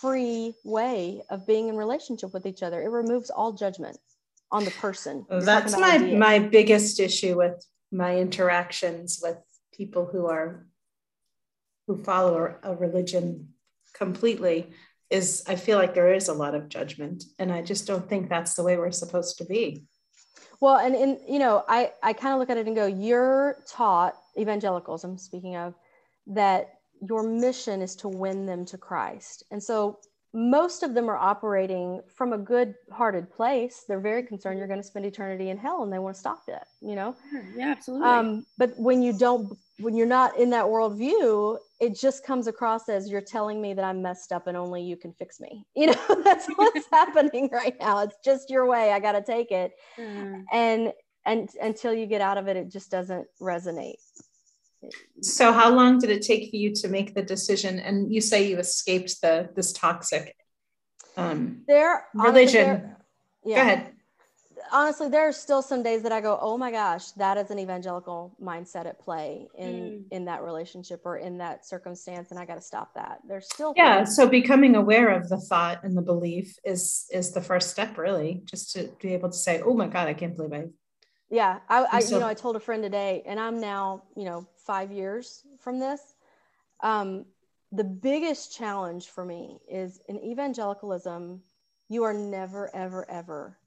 free 0.00 0.54
way 0.64 1.22
of 1.30 1.46
being 1.46 1.68
in 1.68 1.76
relationship 1.76 2.34
with 2.34 2.46
each 2.46 2.64
other. 2.64 2.82
It 2.82 2.88
removes 2.88 3.30
all 3.30 3.52
judgment 3.52 3.96
on 4.50 4.64
the 4.64 4.72
person. 4.72 5.24
That's 5.30 5.78
my 5.78 5.94
ideas. 5.94 6.18
my 6.18 6.40
biggest 6.40 6.98
issue 6.98 7.36
with 7.36 7.64
my 7.92 8.16
interactions 8.16 9.20
with 9.22 9.36
people 9.72 10.04
who 10.04 10.26
are 10.26 10.66
who 11.86 12.02
follow 12.02 12.54
a 12.62 12.74
religion 12.74 13.48
completely 13.92 14.70
is 15.10 15.44
I 15.46 15.56
feel 15.56 15.78
like 15.78 15.94
there 15.94 16.12
is 16.12 16.28
a 16.28 16.34
lot 16.34 16.54
of 16.54 16.68
judgment 16.68 17.24
and 17.38 17.52
I 17.52 17.62
just 17.62 17.86
don't 17.86 18.08
think 18.08 18.28
that's 18.28 18.54
the 18.54 18.62
way 18.62 18.76
we're 18.76 18.90
supposed 18.90 19.38
to 19.38 19.44
be. 19.44 19.84
Well, 20.60 20.78
and 20.78 20.94
in 20.94 21.20
you 21.28 21.38
know, 21.38 21.64
I 21.68 21.92
I 22.02 22.12
kind 22.12 22.32
of 22.32 22.40
look 22.40 22.50
at 22.50 22.56
it 22.56 22.66
and 22.66 22.76
go, 22.76 22.86
you're 22.86 23.62
taught 23.68 24.14
evangelicals, 24.38 25.04
I'm 25.04 25.18
speaking 25.18 25.56
of, 25.56 25.74
that 26.28 26.74
your 27.00 27.22
mission 27.22 27.82
is 27.82 27.96
to 27.96 28.08
win 28.08 28.46
them 28.46 28.64
to 28.66 28.78
Christ. 28.78 29.44
And 29.50 29.62
so 29.62 29.98
most 30.34 30.82
of 30.82 30.94
them 30.94 31.08
are 31.08 31.16
operating 31.16 32.00
from 32.12 32.32
a 32.32 32.38
good 32.38 32.74
hearted 32.92 33.30
place. 33.30 33.84
They're 33.86 34.00
very 34.00 34.24
concerned 34.24 34.58
you're 34.58 34.66
going 34.66 34.80
to 34.80 34.86
spend 34.86 35.06
eternity 35.06 35.50
in 35.50 35.56
hell 35.56 35.84
and 35.84 35.92
they 35.92 36.00
want 36.00 36.16
to 36.16 36.20
stop 36.20 36.42
it, 36.48 36.64
you 36.80 36.96
know? 36.96 37.14
Yeah, 37.56 37.68
absolutely. 37.68 38.08
Um, 38.08 38.46
but 38.58 38.76
when 38.76 39.00
you 39.00 39.16
don't, 39.16 39.56
when 39.78 39.96
you're 39.96 40.08
not 40.08 40.36
in 40.36 40.50
that 40.50 40.64
worldview, 40.64 41.58
it 41.80 41.96
just 41.96 42.26
comes 42.26 42.48
across 42.48 42.88
as 42.88 43.08
you're 43.08 43.20
telling 43.20 43.62
me 43.62 43.74
that 43.74 43.84
I'm 43.84 44.02
messed 44.02 44.32
up 44.32 44.48
and 44.48 44.56
only 44.56 44.82
you 44.82 44.96
can 44.96 45.12
fix 45.12 45.38
me. 45.40 45.64
You 45.76 45.88
know, 45.88 46.22
that's 46.24 46.48
what's 46.56 46.86
happening 46.92 47.48
right 47.52 47.76
now. 47.78 48.02
It's 48.02 48.16
just 48.24 48.50
your 48.50 48.66
way. 48.66 48.90
I 48.90 48.98
got 48.98 49.12
to 49.12 49.22
take 49.22 49.52
it. 49.52 49.72
Mm. 49.96 50.44
And, 50.52 50.92
and 51.26 51.48
until 51.62 51.94
you 51.94 52.06
get 52.06 52.20
out 52.20 52.38
of 52.38 52.48
it, 52.48 52.56
it 52.56 52.72
just 52.72 52.90
doesn't 52.90 53.26
resonate. 53.40 53.94
So 55.22 55.52
how 55.52 55.70
long 55.74 55.98
did 55.98 56.10
it 56.10 56.22
take 56.22 56.50
for 56.50 56.56
you 56.56 56.72
to 56.74 56.88
make 56.88 57.14
the 57.14 57.22
decision? 57.22 57.78
And 57.78 58.12
you 58.12 58.20
say 58.20 58.48
you 58.48 58.58
escaped 58.58 59.20
the 59.22 59.50
this 59.54 59.72
toxic 59.72 60.34
um, 61.16 61.62
there 61.66 62.06
religion. 62.14 62.66
There, 62.66 62.98
yeah. 63.44 63.56
Go 63.56 63.62
ahead. 63.62 63.90
Honestly, 64.72 65.08
there 65.08 65.28
are 65.28 65.32
still 65.32 65.62
some 65.62 65.82
days 65.82 66.02
that 66.02 66.10
I 66.10 66.20
go, 66.20 66.38
"Oh 66.40 66.56
my 66.56 66.70
gosh, 66.70 67.12
that 67.12 67.36
is 67.36 67.50
an 67.50 67.58
evangelical 67.58 68.34
mindset 68.42 68.86
at 68.86 68.98
play 68.98 69.46
in 69.56 69.72
mm. 69.72 70.02
in 70.10 70.24
that 70.24 70.42
relationship 70.42 71.02
or 71.04 71.18
in 71.18 71.38
that 71.38 71.66
circumstance, 71.66 72.30
and 72.30 72.40
I 72.40 72.44
got 72.44 72.54
to 72.54 72.60
stop 72.60 72.94
that." 72.94 73.20
There's 73.28 73.46
still 73.46 73.74
yeah. 73.76 73.98
Things. 73.98 74.16
So 74.16 74.26
becoming 74.26 74.74
aware 74.74 75.10
of 75.10 75.28
the 75.28 75.38
thought 75.38 75.84
and 75.84 75.96
the 75.96 76.02
belief 76.02 76.56
is 76.64 77.06
is 77.12 77.32
the 77.32 77.42
first 77.42 77.70
step, 77.70 77.98
really, 77.98 78.42
just 78.46 78.72
to 78.72 78.90
be 79.00 79.12
able 79.12 79.30
to 79.30 79.36
say, 79.36 79.60
"Oh 79.60 79.74
my 79.74 79.86
God, 79.86 80.08
I 80.08 80.14
can't 80.14 80.34
believe 80.34 80.52
I 80.52 80.64
yeah 81.30 81.58
I, 81.68 81.86
I 81.92 82.00
so, 82.00 82.14
you 82.14 82.20
know 82.20 82.26
i 82.26 82.34
told 82.34 82.56
a 82.56 82.60
friend 82.60 82.82
today 82.82 83.22
and 83.26 83.38
i'm 83.40 83.60
now 83.60 84.02
you 84.16 84.24
know 84.24 84.46
five 84.56 84.92
years 84.92 85.42
from 85.58 85.78
this 85.78 86.00
um, 86.80 87.24
the 87.72 87.84
biggest 87.84 88.54
challenge 88.54 89.08
for 89.08 89.24
me 89.24 89.58
is 89.70 90.00
in 90.08 90.22
evangelicalism 90.22 91.42
you 91.88 92.02
are 92.04 92.14
never 92.14 92.74
ever 92.74 93.08
ever 93.10 93.58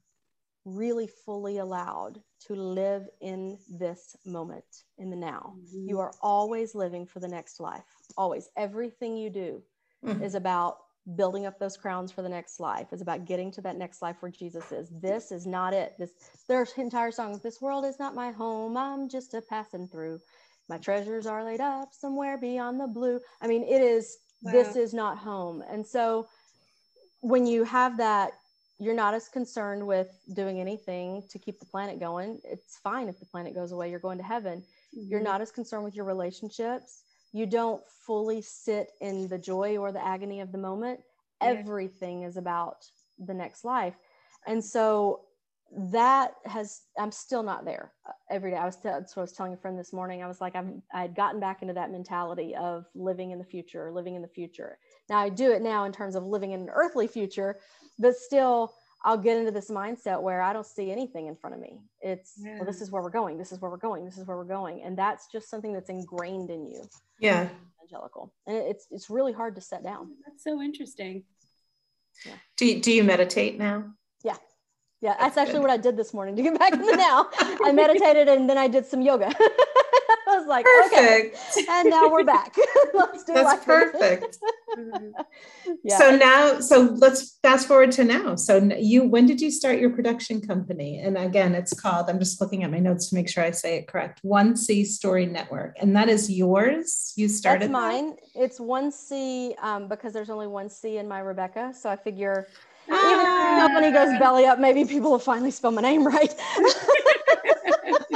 really 0.64 1.06
fully 1.06 1.58
allowed 1.58 2.20
to 2.46 2.54
live 2.54 3.08
in 3.20 3.58
this 3.68 4.16
moment, 4.24 4.84
in 4.98 5.10
the 5.10 5.16
now. 5.16 5.54
Mm-hmm. 5.56 5.88
You 5.88 5.98
are 6.00 6.12
always 6.22 6.74
living 6.74 7.06
for 7.06 7.20
the 7.20 7.28
next 7.28 7.60
life, 7.60 7.84
always. 8.16 8.48
Everything 8.56 9.16
you 9.16 9.30
do 9.30 9.62
mm-hmm. 10.04 10.22
is 10.22 10.34
about 10.34 10.78
building 11.16 11.46
up 11.46 11.58
those 11.58 11.76
crowns 11.76 12.12
for 12.12 12.22
the 12.22 12.28
next 12.28 12.60
life. 12.60 12.92
Is 12.92 13.00
about 13.00 13.24
getting 13.24 13.50
to 13.52 13.60
that 13.62 13.76
next 13.76 14.02
life 14.02 14.16
where 14.20 14.30
jesus 14.30 14.72
is. 14.72 14.90
This 15.00 15.32
is 15.32 15.46
not 15.46 15.72
it. 15.72 15.94
This 15.98 16.12
their 16.48 16.66
entire 16.76 17.10
songs 17.10 17.40
this 17.40 17.60
world 17.60 17.84
is 17.84 17.98
not 17.98 18.14
my 18.14 18.30
home. 18.30 18.76
I'm 18.76 19.08
just 19.08 19.34
a 19.34 19.40
passing 19.42 19.88
through. 19.88 20.20
My 20.68 20.78
treasures 20.78 21.26
are 21.26 21.44
laid 21.44 21.60
up 21.60 21.90
somewhere 21.92 22.36
beyond 22.36 22.80
the 22.80 22.86
blue. 22.86 23.20
I 23.40 23.46
mean 23.46 23.62
it 23.62 23.82
is 23.82 24.18
wow. 24.42 24.52
this 24.52 24.76
is 24.76 24.92
not 24.92 25.18
home. 25.18 25.62
And 25.70 25.86
so 25.86 26.28
when 27.20 27.46
you 27.46 27.64
have 27.64 27.96
that 27.98 28.32
you're 28.80 28.94
not 28.94 29.12
as 29.12 29.28
concerned 29.28 29.84
with 29.84 30.08
doing 30.34 30.60
anything 30.60 31.24
to 31.28 31.36
keep 31.36 31.58
the 31.58 31.66
planet 31.66 31.98
going. 31.98 32.38
It's 32.44 32.78
fine 32.78 33.08
if 33.08 33.18
the 33.18 33.26
planet 33.26 33.54
goes 33.54 33.72
away 33.72 33.90
you're 33.90 33.98
going 33.98 34.18
to 34.18 34.24
heaven. 34.24 34.62
Mm-hmm. 34.96 35.10
you're 35.10 35.20
not 35.20 35.42
as 35.42 35.50
concerned 35.50 35.84
with 35.84 35.94
your 35.94 36.06
relationships 36.06 37.02
you 37.32 37.46
don't 37.46 37.82
fully 38.06 38.40
sit 38.40 38.92
in 39.00 39.28
the 39.28 39.38
joy 39.38 39.76
or 39.76 39.92
the 39.92 40.04
agony 40.04 40.40
of 40.40 40.52
the 40.52 40.58
moment. 40.58 41.00
Yeah. 41.40 41.48
everything 41.50 42.22
is 42.22 42.36
about 42.36 42.84
the 43.18 43.34
next 43.34 43.64
life. 43.64 43.94
And 44.46 44.64
so 44.64 45.20
that 45.70 46.32
has 46.46 46.80
i'm 46.98 47.12
still 47.12 47.42
not 47.42 47.66
there. 47.66 47.92
Uh, 48.08 48.12
every 48.30 48.50
day 48.50 48.56
i 48.56 48.64
was 48.64 48.76
t- 48.76 48.82
that's 48.84 49.14
what 49.14 49.20
i 49.20 49.24
was 49.24 49.32
telling 49.32 49.52
a 49.52 49.56
friend 49.56 49.78
this 49.78 49.92
morning. 49.92 50.22
I 50.22 50.26
was 50.26 50.40
like 50.40 50.56
i'm 50.56 50.82
i 50.94 51.02
had 51.02 51.14
gotten 51.14 51.40
back 51.40 51.60
into 51.60 51.74
that 51.74 51.90
mentality 51.90 52.56
of 52.56 52.86
living 52.94 53.32
in 53.32 53.38
the 53.38 53.44
future 53.44 53.92
living 53.92 54.14
in 54.14 54.22
the 54.22 54.28
future. 54.28 54.78
Now 55.10 55.18
i 55.18 55.28
do 55.28 55.52
it 55.52 55.60
now 55.60 55.84
in 55.84 55.92
terms 55.92 56.14
of 56.14 56.24
living 56.24 56.52
in 56.52 56.62
an 56.62 56.70
earthly 56.70 57.06
future 57.06 57.58
but 57.98 58.16
still 58.16 58.72
I'll 59.04 59.18
get 59.18 59.36
into 59.36 59.52
this 59.52 59.70
mindset 59.70 60.20
where 60.20 60.42
I 60.42 60.52
don't 60.52 60.66
see 60.66 60.90
anything 60.90 61.26
in 61.26 61.36
front 61.36 61.54
of 61.54 61.60
me. 61.60 61.80
It's 62.00 62.34
yeah. 62.38 62.56
well, 62.56 62.64
this 62.64 62.80
is 62.80 62.90
where 62.90 63.02
we're 63.02 63.10
going. 63.10 63.38
This 63.38 63.52
is 63.52 63.60
where 63.60 63.70
we're 63.70 63.76
going. 63.76 64.04
This 64.04 64.18
is 64.18 64.26
where 64.26 64.36
we're 64.36 64.44
going, 64.44 64.82
and 64.82 64.96
that's 64.96 65.28
just 65.30 65.48
something 65.48 65.72
that's 65.72 65.88
ingrained 65.88 66.50
in 66.50 66.66
you. 66.66 66.82
Yeah, 67.20 67.48
evangelical, 67.78 68.32
and 68.46 68.56
it's 68.56 68.86
it's 68.90 69.08
really 69.08 69.32
hard 69.32 69.54
to 69.54 69.60
set 69.60 69.84
down. 69.84 70.10
That's 70.26 70.42
so 70.42 70.60
interesting. 70.60 71.24
Yeah. 72.26 72.32
Do 72.56 72.66
you, 72.66 72.80
do 72.80 72.92
you 72.92 73.04
meditate 73.04 73.58
now? 73.58 73.92
Yeah, 74.24 74.36
yeah. 75.00 75.10
That's, 75.10 75.36
that's 75.36 75.38
actually 75.38 75.60
good. 75.60 75.62
what 75.62 75.70
I 75.70 75.76
did 75.76 75.96
this 75.96 76.12
morning 76.12 76.34
to 76.36 76.42
get 76.42 76.58
back 76.58 76.72
in 76.72 76.82
the 76.82 76.96
now. 76.96 77.28
I 77.64 77.70
meditated 77.72 78.28
and 78.28 78.50
then 78.50 78.58
I 78.58 78.66
did 78.66 78.86
some 78.86 79.00
yoga. 79.00 79.32
Like, 80.48 80.64
perfect. 80.64 81.36
okay, 81.52 81.66
and 81.68 81.90
now 81.90 82.08
we're 82.10 82.24
back. 82.36 82.56
let's 82.94 83.22
do 83.24 83.34
That's 83.34 83.64
perfect. 83.64 84.38
yeah. 85.84 85.98
So 85.98 86.16
now, 86.16 86.60
so 86.60 86.96
let's 86.96 87.38
fast 87.42 87.68
forward 87.68 87.92
to 87.92 88.04
now. 88.04 88.34
So 88.34 88.56
you, 88.78 89.04
when 89.04 89.26
did 89.26 89.42
you 89.42 89.50
start 89.50 89.78
your 89.78 89.90
production 89.90 90.40
company? 90.40 91.00
And 91.00 91.18
again, 91.18 91.54
it's 91.54 91.78
called. 91.78 92.08
I'm 92.08 92.18
just 92.18 92.40
looking 92.40 92.64
at 92.64 92.70
my 92.70 92.78
notes 92.78 93.10
to 93.10 93.14
make 93.14 93.28
sure 93.28 93.44
I 93.44 93.50
say 93.50 93.76
it 93.76 93.88
correct. 93.88 94.20
One 94.22 94.56
C 94.56 94.86
Story 94.86 95.26
Network, 95.26 95.76
and 95.80 95.94
that 95.94 96.08
is 96.08 96.30
yours. 96.30 97.12
You 97.16 97.28
started. 97.28 97.64
That's 97.64 97.72
mine. 97.72 98.10
That? 98.10 98.44
It's 98.44 98.58
one 98.58 98.90
C 98.90 99.54
um, 99.60 99.86
because 99.86 100.14
there's 100.14 100.30
only 100.30 100.46
one 100.46 100.70
C 100.70 100.96
in 100.96 101.06
my 101.06 101.18
Rebecca. 101.18 101.74
So 101.78 101.90
I 101.90 101.96
figure. 101.96 102.48
Ah. 102.90 103.12
Even 103.12 103.26
if 103.26 103.26
the 103.26 103.68
company 103.68 103.92
goes 103.92 104.18
belly 104.18 104.46
up, 104.46 104.58
maybe 104.58 104.86
people 104.86 105.10
will 105.10 105.18
finally 105.18 105.50
spell 105.50 105.72
my 105.72 105.82
name 105.82 106.06
right. 106.06 106.34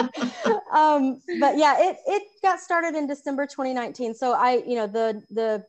um, 0.73 1.21
but 1.41 1.59
yeah, 1.59 1.77
it 1.79 1.99
it 2.07 2.23
got 2.43 2.61
started 2.61 2.95
in 2.95 3.07
December 3.07 3.47
2019. 3.47 4.15
So 4.15 4.33
I, 4.33 4.63
you 4.67 4.75
know, 4.77 4.87
the 4.87 5.23
the 5.31 5.65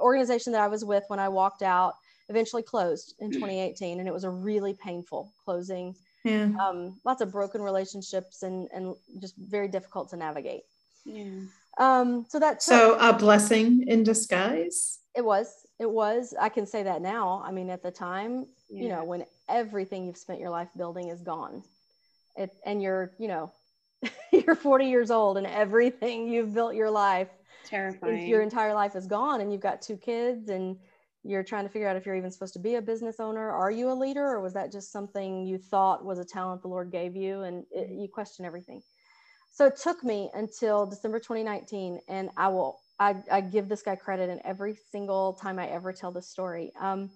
organization 0.00 0.52
that 0.52 0.60
I 0.60 0.68
was 0.68 0.84
with 0.84 1.04
when 1.08 1.18
I 1.18 1.28
walked 1.28 1.62
out 1.62 1.94
eventually 2.28 2.62
closed 2.62 3.14
in 3.20 3.30
2018, 3.30 3.98
and 3.98 4.08
it 4.08 4.14
was 4.14 4.24
a 4.24 4.30
really 4.30 4.74
painful 4.74 5.32
closing. 5.44 5.94
Yeah. 6.24 6.50
Um, 6.60 7.00
lots 7.04 7.20
of 7.20 7.32
broken 7.32 7.62
relationships 7.62 8.42
and 8.42 8.68
and 8.72 8.94
just 9.20 9.36
very 9.36 9.68
difficult 9.68 10.10
to 10.10 10.16
navigate. 10.16 10.62
Yeah. 11.04 11.40
Um, 11.78 12.26
so 12.28 12.38
that 12.38 12.62
so 12.62 12.98
a 12.98 13.12
blessing 13.12 13.86
in 13.88 14.02
disguise. 14.02 14.98
It 15.16 15.24
was. 15.24 15.48
It 15.78 15.90
was. 15.90 16.34
I 16.40 16.48
can 16.48 16.66
say 16.66 16.82
that 16.82 17.02
now. 17.02 17.42
I 17.44 17.50
mean, 17.50 17.70
at 17.70 17.82
the 17.82 17.90
time, 17.90 18.46
yeah. 18.70 18.82
you 18.82 18.88
know, 18.88 19.04
when 19.04 19.24
everything 19.48 20.06
you've 20.06 20.16
spent 20.16 20.40
your 20.40 20.50
life 20.50 20.68
building 20.76 21.08
is 21.08 21.20
gone, 21.22 21.62
it, 22.36 22.50
and 22.64 22.82
you're, 22.82 23.12
you 23.18 23.28
know, 23.28 23.52
you're 24.32 24.54
40 24.54 24.86
years 24.86 25.10
old 25.10 25.38
and 25.38 25.46
everything 25.46 26.28
you've 26.28 26.54
built 26.54 26.74
your 26.74 26.90
life 26.90 27.28
terrifying 27.64 28.28
your 28.28 28.42
entire 28.42 28.74
life 28.74 28.96
is 28.96 29.06
gone 29.06 29.40
and 29.40 29.52
you've 29.52 29.60
got 29.60 29.80
two 29.80 29.96
kids 29.96 30.48
and 30.48 30.76
you're 31.24 31.44
trying 31.44 31.64
to 31.64 31.70
figure 31.70 31.86
out 31.86 31.96
if 31.96 32.04
you're 32.04 32.16
even 32.16 32.30
supposed 32.30 32.52
to 32.54 32.58
be 32.58 32.74
a 32.74 32.82
business 32.82 33.20
owner. 33.20 33.50
Are 33.50 33.70
you 33.70 33.90
a 33.90 33.94
leader 33.94 34.24
or 34.26 34.40
was 34.40 34.52
that 34.54 34.72
just 34.72 34.90
something 34.90 35.46
you 35.46 35.56
thought 35.56 36.04
was 36.04 36.18
a 36.18 36.24
talent 36.24 36.62
the 36.62 36.68
lord 36.68 36.90
gave 36.90 37.14
you? 37.14 37.42
And 37.42 37.64
it, 37.70 37.90
you 37.90 38.08
question 38.12 38.44
everything. 38.44 38.82
So 39.52 39.66
it 39.66 39.76
took 39.76 40.02
me 40.02 40.30
until 40.34 40.86
december 40.86 41.20
2019 41.20 42.00
and 42.08 42.30
i 42.36 42.48
will 42.48 42.80
I, 42.98 43.16
I 43.30 43.40
give 43.40 43.68
this 43.68 43.82
guy 43.82 43.96
credit 43.96 44.30
and 44.30 44.40
every 44.44 44.76
single 44.90 45.34
time 45.34 45.58
i 45.58 45.66
ever 45.68 45.92
tell 45.92 46.10
this 46.10 46.28
story. 46.28 46.72
Um, 46.80 47.10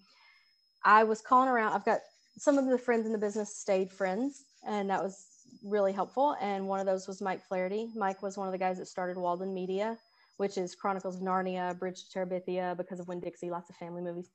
i 0.85 1.03
was 1.03 1.21
calling 1.21 1.49
around 1.49 1.73
i've 1.73 1.85
got 1.85 2.01
some 2.39 2.59
of 2.59 2.67
the 2.67 2.79
friends 2.79 3.07
in 3.07 3.13
the 3.13 3.19
business 3.19 3.57
stayed 3.57 3.91
friends 3.91 4.45
and 4.67 4.91
that 4.91 5.03
was 5.03 5.36
really 5.63 5.93
helpful. 5.93 6.37
And 6.41 6.67
one 6.69 6.81
of 6.81 6.87
those 6.87 7.07
was 7.07 7.21
Mike 7.21 7.45
Flaherty. 7.47 7.89
Mike 7.95 8.23
was 8.23 8.37
one 8.37 8.49
of 8.49 8.53
the 8.53 8.59
guys 8.59 8.79
that 8.79 8.87
started 8.87 9.17
Walden 9.17 9.55
Media, 9.55 9.99
which 10.37 10.59
is 10.59 10.75
Chronicles 10.75 11.17
of 11.17 11.23
Narnia, 11.23 11.79
Bridge 11.79 12.05
to 12.09 12.19
Terabithia, 12.19 12.77
because 12.77 13.01
of 13.01 13.09
Winn-Dixie, 13.09 13.51
lots 13.51 13.71
of 13.71 13.77
family 13.77 14.03
movies. 14.03 14.31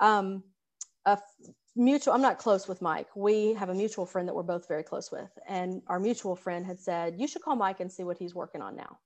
Um, 0.00 0.42
a 1.06 1.18
mutual, 1.76 2.14
I'm 2.14 2.22
not 2.22 2.38
close 2.38 2.68
with 2.68 2.82
Mike. 2.82 3.08
We 3.16 3.54
have 3.54 3.68
a 3.68 3.74
mutual 3.74 4.06
friend 4.06 4.28
that 4.28 4.34
we're 4.34 4.42
both 4.42 4.68
very 4.68 4.82
close 4.82 5.10
with. 5.10 5.30
And 5.48 5.82
our 5.86 6.00
mutual 6.00 6.36
friend 6.36 6.66
had 6.66 6.80
said, 6.80 7.14
You 7.18 7.26
should 7.26 7.42
call 7.42 7.56
Mike 7.56 7.80
and 7.80 7.90
see 7.90 8.04
what 8.04 8.18
he's 8.18 8.34
working 8.34 8.62
on 8.62 8.76
now. 8.76 8.98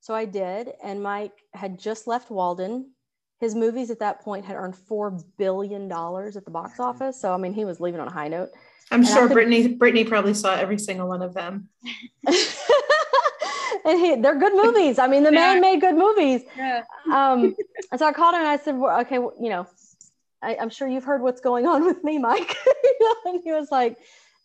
So 0.00 0.14
I 0.14 0.24
did. 0.24 0.72
And 0.82 1.02
Mike 1.02 1.38
had 1.54 1.78
just 1.78 2.06
left 2.06 2.30
Walden. 2.30 2.92
His 3.38 3.54
movies 3.54 3.90
at 3.90 3.98
that 3.98 4.22
point 4.22 4.44
had 4.46 4.56
earned 4.56 4.74
$4 4.74 5.22
billion 5.36 5.92
at 5.92 6.44
the 6.44 6.50
box 6.50 6.80
office. 6.80 7.20
So, 7.20 7.34
I 7.34 7.36
mean, 7.36 7.52
he 7.52 7.64
was 7.64 7.80
leaving 7.80 8.00
on 8.00 8.08
a 8.08 8.12
high 8.12 8.28
note. 8.28 8.50
I'm 8.90 9.00
and 9.00 9.08
sure 9.08 9.28
Brittany 9.28 9.68
Brittany 9.68 10.04
probably 10.04 10.34
saw 10.34 10.54
every 10.54 10.78
single 10.78 11.08
one 11.08 11.20
of 11.20 11.34
them. 11.34 11.68
and 13.86 13.98
he, 14.00 14.16
they're 14.16 14.38
good 14.38 14.54
movies. 14.54 14.98
I 14.98 15.06
mean, 15.06 15.22
the 15.22 15.32
man 15.42 15.60
made 15.60 15.80
good 15.80 15.96
movies. 15.96 16.42
Yeah. 16.56 16.84
Um, 17.12 17.54
and 17.90 17.98
so 17.98 18.06
I 18.06 18.12
called 18.12 18.34
him 18.34 18.40
and 18.40 18.48
I 18.48 18.58
said, 18.58 18.76
well, 18.76 19.00
okay, 19.00 19.18
well, 19.18 19.34
you 19.40 19.50
know, 19.50 19.66
I, 20.42 20.54
am 20.54 20.70
sure 20.70 20.86
you've 20.86 21.04
heard 21.04 21.22
what's 21.22 21.40
going 21.40 21.66
on 21.66 21.84
with 21.84 22.02
me, 22.04 22.18
Mike. 22.18 22.56
and 23.24 23.40
he 23.42 23.52
was 23.52 23.70
like, 23.70 23.96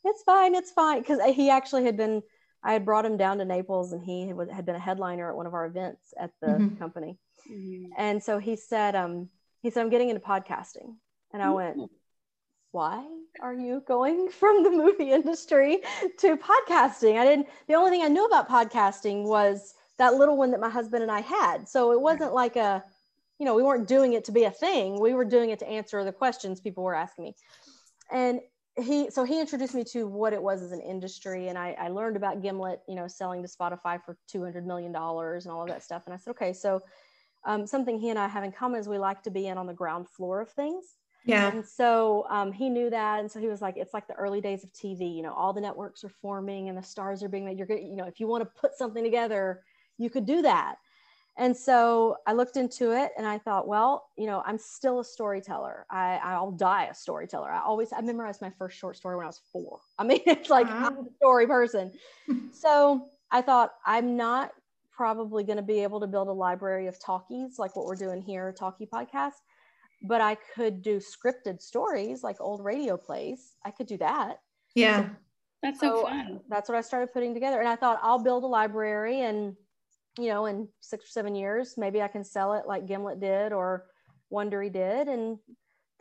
it's 0.04 0.24
fine, 0.24 0.56
it's 0.56 0.72
fine. 0.72 1.00
Because 1.00 1.20
he 1.36 1.50
actually 1.50 1.84
had 1.86 1.98
been, 1.98 2.24
I 2.64 2.74
had 2.74 2.86
brought 2.86 3.06
him 3.06 3.18
down 3.18 3.38
to 3.38 3.46
Naples 3.46 3.92
and 3.92 4.04
he 4.04 4.34
had 4.54 4.66
been 4.66 4.76
a 4.76 4.80
headliner 4.80 5.30
at 5.30 5.36
one 5.36 5.48
of 5.48 5.54
our 5.54 5.66
events 5.66 6.14
at 6.20 6.32
the 6.42 6.48
mm-hmm. 6.48 6.78
company. 6.78 7.18
Mm-hmm. 7.50 7.92
And 7.98 8.22
so 8.22 8.40
he 8.40 8.56
said, 8.56 8.96
um, 8.96 9.30
he 9.62 9.70
said, 9.70 9.82
I'm 9.82 9.90
getting 9.90 10.10
into 10.10 10.22
podcasting. 10.22 10.96
And 11.34 11.42
I 11.42 11.46
mm-hmm. 11.46 11.80
went, 11.80 11.92
why 12.72 13.06
are 13.42 13.54
you 13.54 13.84
going 13.88 14.30
from 14.30 14.64
the 14.64 14.72
movie 14.72 15.12
industry 15.12 15.82
to 16.20 16.38
podcasting? 16.38 17.18
I 17.20 17.26
didn't, 17.26 17.48
the 17.68 17.76
only 17.76 17.92
thing 17.92 18.04
I 18.04 18.08
knew 18.08 18.26
about 18.26 18.50
podcasting 18.50 19.24
was 19.24 19.74
that 19.98 20.16
little 20.16 20.38
one 20.38 20.52
that 20.52 20.60
my 20.60 20.70
husband 20.70 21.04
and 21.04 21.12
I 21.12 21.22
had. 21.22 21.68
So 21.68 21.92
it 21.92 22.02
wasn't 22.02 22.34
like 22.34 22.56
a, 22.56 22.84
you 23.40 23.46
know, 23.46 23.56
we 23.56 23.64
weren't 23.64 23.88
doing 23.88 24.14
it 24.14 24.26
to 24.26 24.32
be 24.32 24.44
a 24.44 24.52
thing. 24.52 25.00
We 25.00 25.14
were 25.14 25.26
doing 25.26 25.50
it 25.50 25.60
to 25.60 25.68
answer 25.68 26.04
the 26.04 26.12
questions 26.12 26.60
people 26.60 26.84
were 26.84 26.96
asking 26.96 27.26
me. 27.26 27.36
And 28.12 28.40
he, 28.78 29.10
so 29.10 29.24
he 29.24 29.40
introduced 29.40 29.76
me 29.76 29.84
to 29.92 30.08
what 30.08 30.34
it 30.34 30.42
was 30.42 30.62
as 30.62 30.72
an 30.72 30.82
industry. 30.82 31.50
And 31.50 31.58
I, 31.58 31.76
I 31.80 31.90
learned 31.90 32.16
about 32.16 32.42
Gimlet, 32.42 32.82
you 32.88 32.96
know, 32.96 33.08
selling 33.08 33.42
to 33.42 33.50
Spotify 33.50 34.00
for 34.04 34.18
$200 34.34 34.64
million 34.64 34.96
and 34.96 35.48
all 35.48 35.64
of 35.64 35.68
that 35.68 35.84
stuff. 35.84 36.04
And 36.06 36.14
I 36.14 36.18
said, 36.18 36.32
okay, 36.32 36.54
so 36.54 36.82
um, 37.46 37.66
something 37.66 38.00
he 38.00 38.10
and 38.10 38.20
I 38.20 38.28
have 38.28 38.44
in 38.44 38.52
common 38.52 38.80
is 38.80 38.88
we 38.88 38.98
like 38.98 39.24
to 39.24 39.32
be 39.32 39.48
in 39.48 39.58
on 39.58 39.68
the 39.68 39.74
ground 39.74 40.08
floor 40.10 40.42
of 40.42 40.50
things. 40.50 40.96
Yeah. 41.26 41.52
And 41.52 41.66
so 41.66 42.26
um, 42.30 42.52
he 42.52 42.70
knew 42.70 42.90
that. 42.90 43.20
And 43.20 43.32
so 43.32 43.40
he 43.40 43.48
was 43.48 43.62
like, 43.62 43.78
it's 43.78 43.94
like 43.94 44.08
the 44.08 44.16
early 44.16 44.42
days 44.42 44.64
of 44.64 44.72
TV, 44.74 45.16
you 45.16 45.22
know, 45.22 45.34
all 45.34 45.54
the 45.54 45.62
networks 45.62 46.04
are 46.04 46.10
forming 46.10 46.70
and 46.70 46.78
the 46.78 46.84
stars 46.84 47.22
are 47.22 47.30
being 47.30 47.46
made. 47.46 47.58
You're 47.58 47.68
good, 47.68 47.82
you 47.82 47.96
know, 47.96 48.06
if 48.06 48.20
you 48.20 48.28
want 48.28 48.44
to 48.44 48.60
put 48.60 48.76
something 48.76 49.04
together, 49.04 49.62
you 49.98 50.10
could 50.10 50.26
do 50.26 50.42
that. 50.42 50.76
And 51.38 51.56
so 51.56 52.18
I 52.28 52.34
looked 52.34 52.58
into 52.58 52.92
it 52.92 53.12
and 53.18 53.26
I 53.26 53.38
thought, 53.38 53.68
well, 53.68 54.08
you 54.18 54.26
know, 54.26 54.44
I'm 54.46 54.58
still 54.58 55.00
a 55.00 55.06
storyteller. 55.06 55.86
I, 55.90 56.20
I'll 56.24 56.52
die 56.52 56.86
a 56.86 56.94
storyteller. 56.94 57.50
I 57.50 57.62
always, 57.62 57.94
I 57.94 58.02
memorized 58.02 58.42
my 58.42 58.52
first 58.58 58.78
short 58.78 58.98
story 58.98 59.16
when 59.16 59.24
I 59.24 59.28
was 59.28 59.42
four. 59.52 59.80
I 59.98 60.04
mean, 60.04 60.20
it's 60.26 60.50
like. 60.50 60.68
I'm 60.68 60.98
a 60.98 61.06
story 61.18 61.48
person. 61.48 61.94
so 62.52 63.08
I 63.32 63.42
thought, 63.42 63.72
I'm 63.86 64.18
not 64.18 64.52
probably 64.96 65.44
going 65.44 65.58
to 65.58 65.64
be 65.64 65.84
able 65.84 66.00
to 66.00 66.08
build 66.08 66.28
a 66.28 66.34
library 66.34 66.88
of 66.88 67.00
talkies 67.00 67.58
like 67.58 67.76
what 67.76 67.86
we're 67.86 67.96
doing 67.96 68.22
here, 68.22 68.54
talkie 68.58 68.88
podcast 68.92 69.34
but 70.02 70.22
I 70.22 70.36
could 70.56 70.82
do 70.82 71.00
scripted 71.00 71.62
stories 71.62 72.24
like 72.24 72.38
old 72.40 72.64
radio 72.64 72.98
plays. 72.98 73.56
I 73.64 73.72
could 73.72 73.88
do 73.88 73.98
that. 73.98 74.40
Yeah. 74.76 75.10
That's 75.62 75.80
so, 75.80 75.98
so 75.98 76.04
fun. 76.04 76.40
That's 76.50 76.68
what 76.70 76.78
I 76.78 76.82
started 76.82 77.14
putting 77.14 77.34
together. 77.34 77.60
And 77.60 77.70
I 77.70 77.76
thought 77.76 78.00
I'll 78.02 78.24
build 78.24 78.44
a 78.44 78.48
library 78.48 79.22
and, 79.22 79.56
you 80.18 80.28
know, 80.28 80.48
in 80.48 80.68
six 80.80 81.06
or 81.06 81.10
seven 81.10 81.36
years, 81.36 81.76
maybe 81.78 82.02
I 82.02 82.08
can 82.08 82.24
sell 82.24 82.54
it 82.54 82.66
like 82.68 82.88
Gimlet 82.88 83.20
did 83.20 83.54
or 83.54 83.86
Wondery 84.34 84.74
did. 84.74 85.08
And 85.08 85.38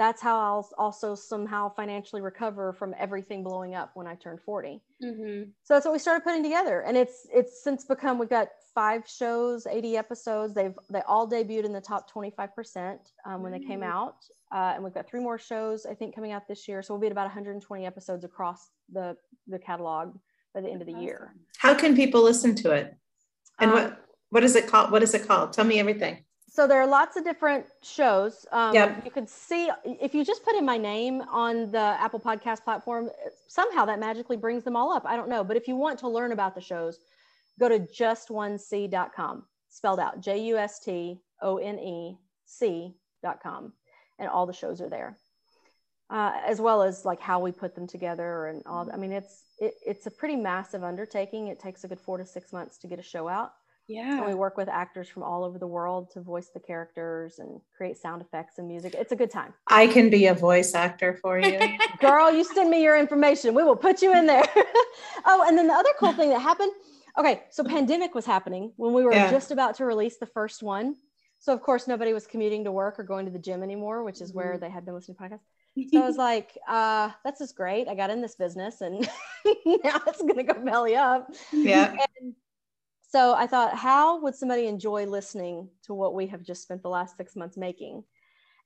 that's 0.00 0.22
how 0.22 0.40
I'll 0.40 0.66
also 0.78 1.14
somehow 1.14 1.70
financially 1.74 2.22
recover 2.22 2.72
from 2.72 2.94
everything 2.98 3.44
blowing 3.44 3.74
up 3.74 3.90
when 3.92 4.06
I 4.06 4.14
turned 4.14 4.40
40. 4.40 4.80
Mm-hmm. 5.04 5.50
So 5.62 5.74
that's 5.74 5.84
what 5.84 5.92
we 5.92 5.98
started 5.98 6.24
putting 6.24 6.42
together. 6.42 6.80
And 6.80 6.96
it's, 6.96 7.26
it's 7.30 7.62
since 7.62 7.84
become, 7.84 8.18
we've 8.18 8.30
got 8.30 8.48
five 8.74 9.02
shows, 9.06 9.66
80 9.66 9.98
episodes. 9.98 10.54
They've, 10.54 10.72
they 10.88 11.02
all 11.06 11.28
debuted 11.28 11.66
in 11.66 11.74
the 11.74 11.82
top 11.82 12.10
25% 12.10 12.30
um, 13.26 13.42
when 13.42 13.52
mm-hmm. 13.52 13.60
they 13.60 13.68
came 13.68 13.80
mm. 13.80 13.92
out. 13.92 14.14
Uh, 14.50 14.72
and 14.74 14.82
we've 14.82 14.94
got 14.94 15.06
three 15.06 15.20
more 15.20 15.38
shows, 15.38 15.84
I 15.84 15.92
think, 15.92 16.14
coming 16.14 16.32
out 16.32 16.48
this 16.48 16.66
year. 16.66 16.80
So 16.80 16.94
we'll 16.94 17.02
be 17.02 17.08
at 17.08 17.12
about 17.12 17.26
120 17.26 17.84
episodes 17.84 18.24
across 18.24 18.70
the, 18.90 19.18
the 19.48 19.58
catalog 19.58 20.16
by 20.54 20.62
the 20.62 20.70
end 20.70 20.80
of 20.80 20.86
the 20.86 20.94
year. 20.94 21.34
How 21.58 21.74
can 21.74 21.94
people 21.94 22.22
listen 22.22 22.54
to 22.54 22.70
it? 22.70 22.96
And 23.60 23.70
um, 23.70 23.76
what, 23.76 24.04
what 24.30 24.44
is 24.44 24.56
it 24.56 24.66
called? 24.66 24.92
What 24.92 25.02
is 25.02 25.12
it 25.12 25.28
called? 25.28 25.52
Tell 25.52 25.66
me 25.66 25.78
everything 25.78 26.24
so 26.50 26.66
there 26.66 26.80
are 26.80 26.86
lots 26.86 27.16
of 27.16 27.22
different 27.22 27.64
shows. 27.80 28.44
Um, 28.50 28.74
yep. 28.74 29.04
You 29.04 29.12
could 29.12 29.30
see 29.30 29.70
if 29.84 30.16
you 30.16 30.24
just 30.24 30.44
put 30.44 30.56
in 30.56 30.66
my 30.66 30.76
name 30.76 31.22
on 31.30 31.70
the 31.70 31.78
Apple 31.78 32.18
Podcast 32.18 32.64
platform, 32.64 33.08
somehow 33.46 33.84
that 33.84 34.00
magically 34.00 34.36
brings 34.36 34.64
them 34.64 34.74
all 34.74 34.92
up. 34.92 35.04
I 35.06 35.14
don't 35.14 35.28
know. 35.28 35.44
But 35.44 35.56
if 35.56 35.68
you 35.68 35.76
want 35.76 36.00
to 36.00 36.08
learn 36.08 36.32
about 36.32 36.56
the 36.56 36.60
shows, 36.60 36.98
go 37.60 37.68
to 37.68 37.78
justonec.com, 37.78 39.44
spelled 39.68 40.00
out 40.00 40.20
J 40.20 40.44
U 40.46 40.56
S 40.56 40.80
T 40.80 41.20
O 41.40 41.58
N 41.58 41.78
E 41.78 42.18
C.com. 42.46 43.72
And 44.18 44.28
all 44.28 44.44
the 44.44 44.52
shows 44.52 44.80
are 44.80 44.90
there. 44.90 45.16
Uh, 46.10 46.32
as 46.44 46.60
well 46.60 46.82
as 46.82 47.04
like 47.04 47.20
how 47.20 47.38
we 47.38 47.52
put 47.52 47.76
them 47.76 47.86
together 47.86 48.46
and 48.46 48.64
all. 48.66 48.90
I 48.92 48.96
mean, 48.96 49.12
it's 49.12 49.44
it, 49.60 49.74
it's 49.86 50.06
a 50.06 50.10
pretty 50.10 50.34
massive 50.34 50.82
undertaking. 50.82 51.46
It 51.46 51.60
takes 51.60 51.84
a 51.84 51.88
good 51.88 52.00
four 52.00 52.18
to 52.18 52.26
six 52.26 52.52
months 52.52 52.76
to 52.78 52.88
get 52.88 52.98
a 52.98 53.04
show 53.04 53.28
out. 53.28 53.52
Yeah. 53.90 54.18
And 54.18 54.26
we 54.26 54.34
work 54.34 54.56
with 54.56 54.68
actors 54.68 55.08
from 55.08 55.24
all 55.24 55.42
over 55.42 55.58
the 55.58 55.66
world 55.66 56.12
to 56.12 56.20
voice 56.20 56.50
the 56.54 56.60
characters 56.60 57.40
and 57.40 57.60
create 57.76 57.98
sound 57.98 58.22
effects 58.22 58.58
and 58.58 58.68
music. 58.68 58.94
It's 58.96 59.10
a 59.10 59.16
good 59.16 59.32
time. 59.32 59.52
I 59.66 59.88
can 59.88 60.10
be 60.10 60.26
a 60.26 60.34
voice 60.34 60.74
actor 60.74 61.18
for 61.20 61.40
you. 61.40 61.58
Girl, 62.00 62.30
you 62.30 62.44
send 62.44 62.70
me 62.70 62.84
your 62.84 62.96
information. 62.96 63.52
We 63.52 63.64
will 63.64 63.74
put 63.74 64.00
you 64.00 64.16
in 64.16 64.26
there. 64.26 64.46
oh, 65.24 65.44
and 65.44 65.58
then 65.58 65.66
the 65.66 65.74
other 65.74 65.90
cool 65.98 66.12
thing 66.12 66.30
that 66.30 66.40
happened. 66.40 66.70
Okay, 67.18 67.42
so 67.50 67.64
pandemic 67.64 68.14
was 68.14 68.24
happening 68.24 68.72
when 68.76 68.92
we 68.92 69.02
were 69.02 69.12
yeah. 69.12 69.28
just 69.28 69.50
about 69.50 69.74
to 69.76 69.84
release 69.84 70.18
the 70.18 70.26
first 70.26 70.62
one. 70.62 70.94
So 71.40 71.52
of 71.52 71.60
course 71.60 71.88
nobody 71.88 72.12
was 72.12 72.28
commuting 72.28 72.62
to 72.64 72.72
work 72.72 72.96
or 72.96 73.02
going 73.02 73.26
to 73.26 73.32
the 73.32 73.40
gym 73.40 73.64
anymore, 73.64 74.04
which 74.04 74.20
is 74.20 74.32
where 74.32 74.52
mm-hmm. 74.52 74.60
they 74.60 74.70
had 74.70 74.84
been 74.84 74.94
listening 74.94 75.16
to 75.16 75.24
podcasts. 75.24 75.90
So 75.90 76.00
I 76.00 76.06
was 76.06 76.16
like, 76.28 76.56
uh, 76.68 77.10
that's 77.24 77.40
just 77.40 77.56
great. 77.56 77.88
I 77.88 77.96
got 77.96 78.10
in 78.10 78.22
this 78.22 78.36
business 78.36 78.82
and 78.82 79.00
now 79.66 80.00
it's 80.06 80.22
gonna 80.22 80.44
go 80.44 80.54
belly 80.62 80.94
up. 80.94 81.34
Yeah. 81.52 81.96
And 82.20 82.34
so 83.10 83.34
I 83.34 83.48
thought, 83.48 83.76
how 83.76 84.20
would 84.20 84.36
somebody 84.36 84.68
enjoy 84.68 85.04
listening 85.04 85.68
to 85.82 85.94
what 85.94 86.14
we 86.14 86.28
have 86.28 86.44
just 86.44 86.62
spent 86.62 86.80
the 86.82 86.88
last 86.88 87.16
six 87.16 87.34
months 87.34 87.56
making? 87.56 88.04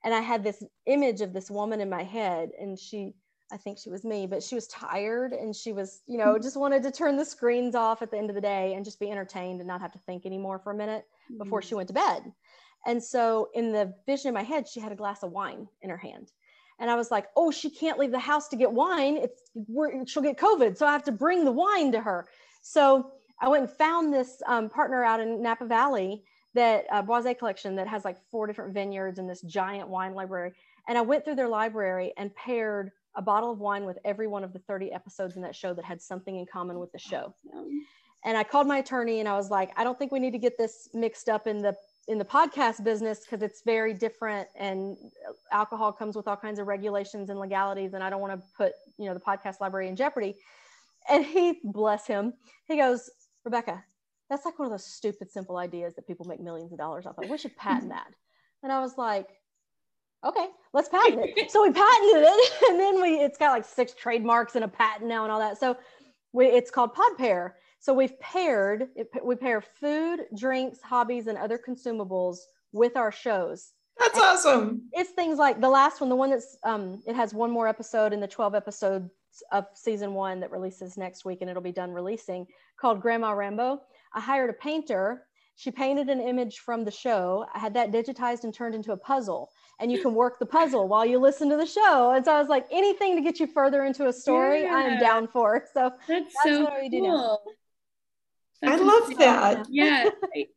And 0.05 0.13
I 0.13 0.21
had 0.21 0.45
this 0.45 0.63
image 0.85 1.23
of 1.23 1.33
this 1.33 1.51
woman 1.51 1.81
in 1.81 1.89
my 1.89 2.03
head, 2.03 2.51
and 2.61 2.79
she, 2.79 3.15
I 3.51 3.57
think 3.57 3.79
she 3.79 3.89
was 3.89 4.05
me, 4.05 4.27
but 4.27 4.43
she 4.43 4.55
was 4.55 4.67
tired 4.67 5.33
and 5.33 5.57
she 5.57 5.73
was, 5.73 6.03
you 6.07 6.19
know, 6.19 6.39
just 6.39 6.59
wanted 6.59 6.83
to 6.83 6.91
turn 6.91 7.17
the 7.17 7.25
screens 7.25 7.75
off 7.75 8.03
at 8.03 8.11
the 8.11 8.19
end 8.19 8.29
of 8.29 8.37
the 8.37 8.43
day 8.43 8.75
and 8.75 8.85
just 8.85 9.01
be 9.01 9.11
entertained 9.11 9.61
and 9.61 9.67
not 9.69 9.81
have 9.81 9.93
to 9.93 9.99
think 10.01 10.27
anymore 10.27 10.59
for 10.59 10.73
a 10.73 10.77
minute 10.77 11.07
before 11.39 11.61
mm-hmm. 11.61 11.69
she 11.69 11.75
went 11.75 11.89
to 11.89 11.95
bed. 11.95 12.31
And 12.87 13.03
so 13.03 13.49
in 13.55 13.73
the 13.73 13.95
vision 14.05 14.29
in 14.29 14.35
my 14.35 14.43
head, 14.43 14.69
she 14.69 14.79
had 14.79 14.93
a 14.93 14.97
glass 14.97 15.23
of 15.23 15.31
wine 15.31 15.69
in 15.81 15.89
her 15.89 15.97
hand. 15.97 16.33
And 16.79 16.91
I 16.91 16.97
was 16.97 17.11
like, 17.11 17.29
oh, 17.35 17.51
she 17.51 17.71
can't 17.71 17.99
leave 17.99 18.11
the 18.11 18.19
house 18.19 18.49
to 18.49 18.57
get 18.57 18.71
wine. 18.71 19.17
It's 19.17 19.41
she'll 20.11 20.23
get 20.23 20.37
COVID. 20.37 20.77
So 20.77 20.87
I 20.87 20.93
have 20.93 21.05
to 21.05 21.13
bring 21.13 21.47
the 21.47 21.53
wine 21.53 21.93
to 21.93 22.01
her. 22.01 22.29
So 22.61 23.13
I 23.41 23.49
went 23.49 23.65
and 23.65 23.73
found 23.73 24.13
this 24.13 24.43
um, 24.47 24.69
partner 24.69 25.05
out 25.05 25.21
in 25.21 25.43
Napa 25.43 25.67
Valley 25.67 26.25
that 26.55 26.87
uh, 26.91 27.03
Boisset 27.03 27.39
collection 27.39 27.77
that 27.77 27.89
has 27.89 28.05
like 28.05 28.17
four 28.31 28.47
different 28.47 28.73
vineyards 28.73 29.19
and 29.19 29.29
this 29.29 29.43
giant 29.43 29.89
wine 29.89 30.15
library. 30.15 30.53
And 30.89 30.97
I 30.97 31.01
went 31.01 31.25
through 31.25 31.35
their 31.35 31.49
library 31.49 32.13
and 32.17 32.35
paired 32.37 32.93
a 33.17 33.23
bottle 33.23 33.51
of 33.51 33.59
wine 33.59 33.85
with 33.85 33.99
every 34.05 34.27
one 34.27 34.45
of 34.45 34.53
the 34.53 34.59
30 34.61 34.93
episodes 34.93 35.37
in 35.37 35.43
that 35.43 35.55
show 35.55 35.75
that 35.75 35.85
had 35.85 36.01
something 36.01 36.37
in 36.37 36.47
common 36.47 36.79
with 36.79 36.93
the 36.93 36.99
show. 36.99 37.35
And 38.25 38.37
I 38.37 38.45
called 38.45 38.67
my 38.67 38.79
attorney 38.79 39.21
and 39.21 39.29
I 39.29 39.37
was 39.37 39.51
like, 39.51 39.71
I 39.77 39.85
don't 39.85 39.99
think 39.99 40.13
we 40.13 40.19
need 40.19 40.33
to 40.33 40.39
get 40.39 40.57
this 40.57 40.89
mixed 40.95 41.29
up 41.29 41.47
in 41.47 41.61
the 41.63 41.75
in 42.07 42.19
the 42.19 42.25
podcast 42.25 42.85
business 42.85 43.21
because 43.21 43.43
it's 43.43 43.63
very 43.65 43.95
different 43.95 44.47
and 44.57 44.95
alcohol 45.53 45.91
comes 45.91 46.17
with 46.17 46.29
all 46.29 46.37
kinds 46.37 46.59
of 46.59 46.67
regulations 46.67 47.31
and 47.31 47.41
legalities 47.41 47.95
and 47.95 48.05
I 48.05 48.11
don't 48.11 48.21
want 48.21 48.39
to 48.39 48.47
put, 48.59 48.73
you 48.99 49.07
know, 49.07 49.15
the 49.15 49.21
podcast 49.21 49.61
library 49.61 49.89
in 49.89 49.97
jeopardy. 49.97 50.35
And 51.09 51.25
he 51.25 51.61
bless 51.65 52.07
him, 52.07 52.33
he 52.67 52.77
goes, 52.77 53.11
Rebecca, 53.45 53.85
that's 54.31 54.45
like 54.45 54.59
one 54.59 54.67
of 54.67 54.73
those 54.73 54.87
stupid, 54.87 55.31
simple 55.31 55.57
ideas 55.57 55.95
that 55.95 56.07
people 56.07 56.27
make 56.27 56.41
millions 56.41 56.73
of 56.73 56.79
dollars 56.79 57.07
off 57.07 57.19
of. 57.19 57.29
We 57.29 57.39
should 57.39 57.57
patent 57.57 57.91
that. 57.91 58.09
And 58.63 58.73
I 58.73 58.81
was 58.81 58.97
like, 58.97 59.29
okay, 60.25 60.47
let's 60.73 60.89
patent 60.89 61.21
it. 61.37 61.51
So 61.51 61.63
we 61.63 61.71
patented 61.71 62.25
it. 62.27 62.53
And 62.71 62.81
then 62.81 63.03
we, 63.03 63.17
it's 63.17 63.37
got 63.37 63.53
like 63.53 63.65
six 63.65 63.93
trademarks 63.93 64.55
and 64.55 64.65
a 64.65 64.69
patent 64.69 65.09
now 65.09 65.25
and 65.25 65.33
all 65.33 65.39
that. 65.39 65.59
So 65.59 65.77
we, 66.33 66.47
it's 66.47 66.71
called 66.71 66.95
Pod 66.95 67.19
Pair. 67.19 67.57
So 67.79 67.93
we've 67.93 68.19
paired, 68.19 68.89
it, 68.97 69.09
we 69.23 69.37
pair 69.37 69.61
food, 69.61 70.21
drinks, 70.35 70.79
hobbies, 70.83 71.27
and 71.27 71.37
other 71.37 71.59
consumables 71.59 72.39
with 72.73 72.97
our 72.97 73.13
shows. 73.13 73.73
That's 73.99 74.17
and 74.17 74.25
awesome. 74.25 74.83
It's 74.93 75.11
things 75.11 75.39
like 75.39 75.61
the 75.61 75.69
last 75.69 76.01
one, 76.01 76.09
the 76.09 76.17
one 76.17 76.31
that's, 76.31 76.57
um, 76.65 77.03
it 77.07 77.15
has 77.15 77.35
one 77.35 77.51
more 77.51 77.69
episode 77.69 78.15
in 78.15 78.21
the 78.21 78.27
12 78.27 78.55
episode 78.55 79.11
of 79.53 79.67
season 79.75 80.15
one 80.15 80.41
that 80.41 80.51
releases 80.51 80.97
next 80.97 81.25
week 81.25 81.39
and 81.41 81.51
it'll 81.51 81.63
be 81.63 81.73
done 81.73 81.93
releasing 81.93 82.47
called 82.77 83.01
Grandma 83.01 83.33
Rambo. 83.33 83.81
I 84.13 84.21
hired 84.21 84.51
a 84.51 84.55
painter. 84.55 85.27
She 85.57 85.71
painted 85.71 86.09
an 86.09 86.21
image 86.21 86.59
from 86.59 86.85
the 86.85 86.91
show. 86.91 87.47
I 87.55 87.59
had 87.59 87.75
that 87.75 87.93
digitized 87.93 88.45
and 88.45 88.53
turned 88.53 88.75
into 88.75 88.93
a 88.93 88.97
puzzle. 88.97 89.51
And 89.81 89.91
you 89.91 90.01
can 90.01 90.15
work 90.15 90.39
the 90.39 90.47
puzzle 90.47 90.87
while 90.87 91.05
you 91.05 91.19
listen 91.19 91.49
to 91.51 91.57
the 91.57 91.67
show. 91.67 92.13
And 92.13 92.25
so 92.25 92.33
I 92.33 92.39
was 92.39 92.49
like, 92.49 92.67
anything 92.71 93.17
to 93.17 93.23
get 93.23 93.41
you 93.41 93.47
further 93.47 93.85
into 93.85 94.07
a 94.07 94.13
story, 94.13 94.63
yeah. 94.63 94.75
I'm 94.75 95.01
down 95.01 95.27
for. 95.27 95.65
So 95.75 95.91
that's, 96.07 96.33
that's 96.45 96.57
so 96.57 96.65
what 96.65 96.81
we 96.81 96.89
do 96.89 97.01
cool. 97.01 97.43
now. 98.63 98.71
I 98.71 98.77
love 98.77 99.19
that. 99.19 99.67
Yeah. 99.69 100.11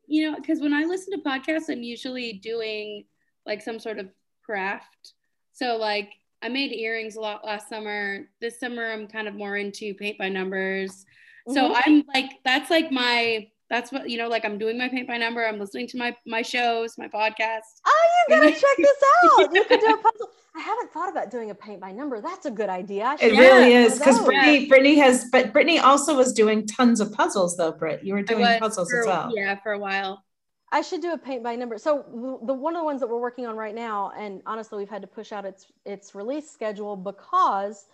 you 0.08 0.30
know, 0.32 0.38
because 0.38 0.60
when 0.62 0.74
I 0.74 0.84
listen 0.84 1.14
to 1.14 1.28
podcasts, 1.28 1.70
I'm 1.70 1.84
usually 1.84 2.34
doing 2.34 3.06
like 3.46 3.62
some 3.62 3.80
sort 3.80 3.98
of 4.00 4.08
craft. 4.44 5.14
So, 5.54 5.78
like, 5.78 6.12
I 6.48 6.50
made 6.50 6.72
earrings 6.72 7.18
a 7.18 7.20
lot 7.20 7.44
last 7.44 7.68
summer. 7.68 8.22
This 8.40 8.58
summer, 8.58 8.90
I'm 8.90 9.06
kind 9.06 9.28
of 9.28 9.36
more 9.36 9.58
into 9.58 9.94
paint 9.96 10.18
by 10.18 10.30
numbers. 10.30 11.06
So 11.50 11.56
mm-hmm. 11.56 11.82
I'm 11.86 12.04
like, 12.14 12.40
that's 12.46 12.70
like 12.70 12.90
my, 12.90 13.50
that's 13.70 13.92
what, 13.92 14.10
you 14.10 14.18
know, 14.18 14.30
like 14.30 14.46
I'm 14.46 14.58
doing 14.58 14.78
my 14.78 14.88
paint 14.88 15.10
by 15.10 15.18
number. 15.18 15.46
I'm 15.46 15.60
listening 15.60 15.88
to 15.88 15.98
my, 15.98 16.16
my 16.26 16.42
shows, 16.42 16.98
my 16.98 17.10
podcast. 17.10 17.82
Oh, 17.86 18.06
you 18.30 18.36
gotta 18.38 18.52
check 18.52 18.78
this 18.78 18.98
out. 19.26 19.54
You 19.54 19.66
could 19.66 19.82
do 19.82 19.88
a 19.88 19.98
puzzle. 19.98 20.30
I 20.56 20.62
haven't 20.62 20.94
thought 20.94 21.10
about 21.10 21.32
doing 21.32 21.52
a 21.52 21.56
paint 21.56 21.82
by 21.82 21.92
number. 21.92 22.22
That's 22.22 22.46
a 22.46 22.52
good 22.52 22.70
idea. 22.70 23.18
It 23.20 23.38
really 23.38 23.74
is. 23.74 24.00
Cause 24.00 24.24
Brittany, 24.24 24.60
yeah. 24.60 24.68
Brittany 24.70 24.96
has, 25.00 25.26
but 25.30 25.52
Brittany 25.52 25.80
also 25.80 26.16
was 26.16 26.32
doing 26.32 26.66
tons 26.66 27.02
of 27.02 27.12
puzzles 27.12 27.58
though, 27.58 27.74
Britt. 27.74 28.06
You 28.06 28.14
were 28.14 28.24
doing 28.24 28.58
puzzles 28.58 28.90
for, 28.90 29.02
as 29.02 29.06
well. 29.06 29.34
Yeah, 29.36 29.60
for 29.62 29.74
a 29.74 29.80
while. 29.80 30.24
I 30.72 30.82
should 30.82 31.02
do 31.02 31.14
a 31.14 31.18
paint 31.18 31.44
by 31.44 31.56
number. 31.56 31.78
So 31.78 32.04
the 32.46 32.54
one 32.54 32.76
of 32.76 32.82
the 32.82 32.86
ones 32.86 33.00
that 33.00 33.08
we're 33.08 33.22
working 33.22 33.46
on 33.46 33.56
right 33.56 33.76
now, 33.76 34.12
and 34.18 34.42
honestly, 34.46 34.78
we've 34.80 34.90
had 34.90 35.02
to 35.02 35.08
push 35.08 35.32
out 35.32 35.46
its 35.46 35.68
its 35.86 36.14
release 36.14 36.50
schedule 36.50 36.96
because 36.96 37.86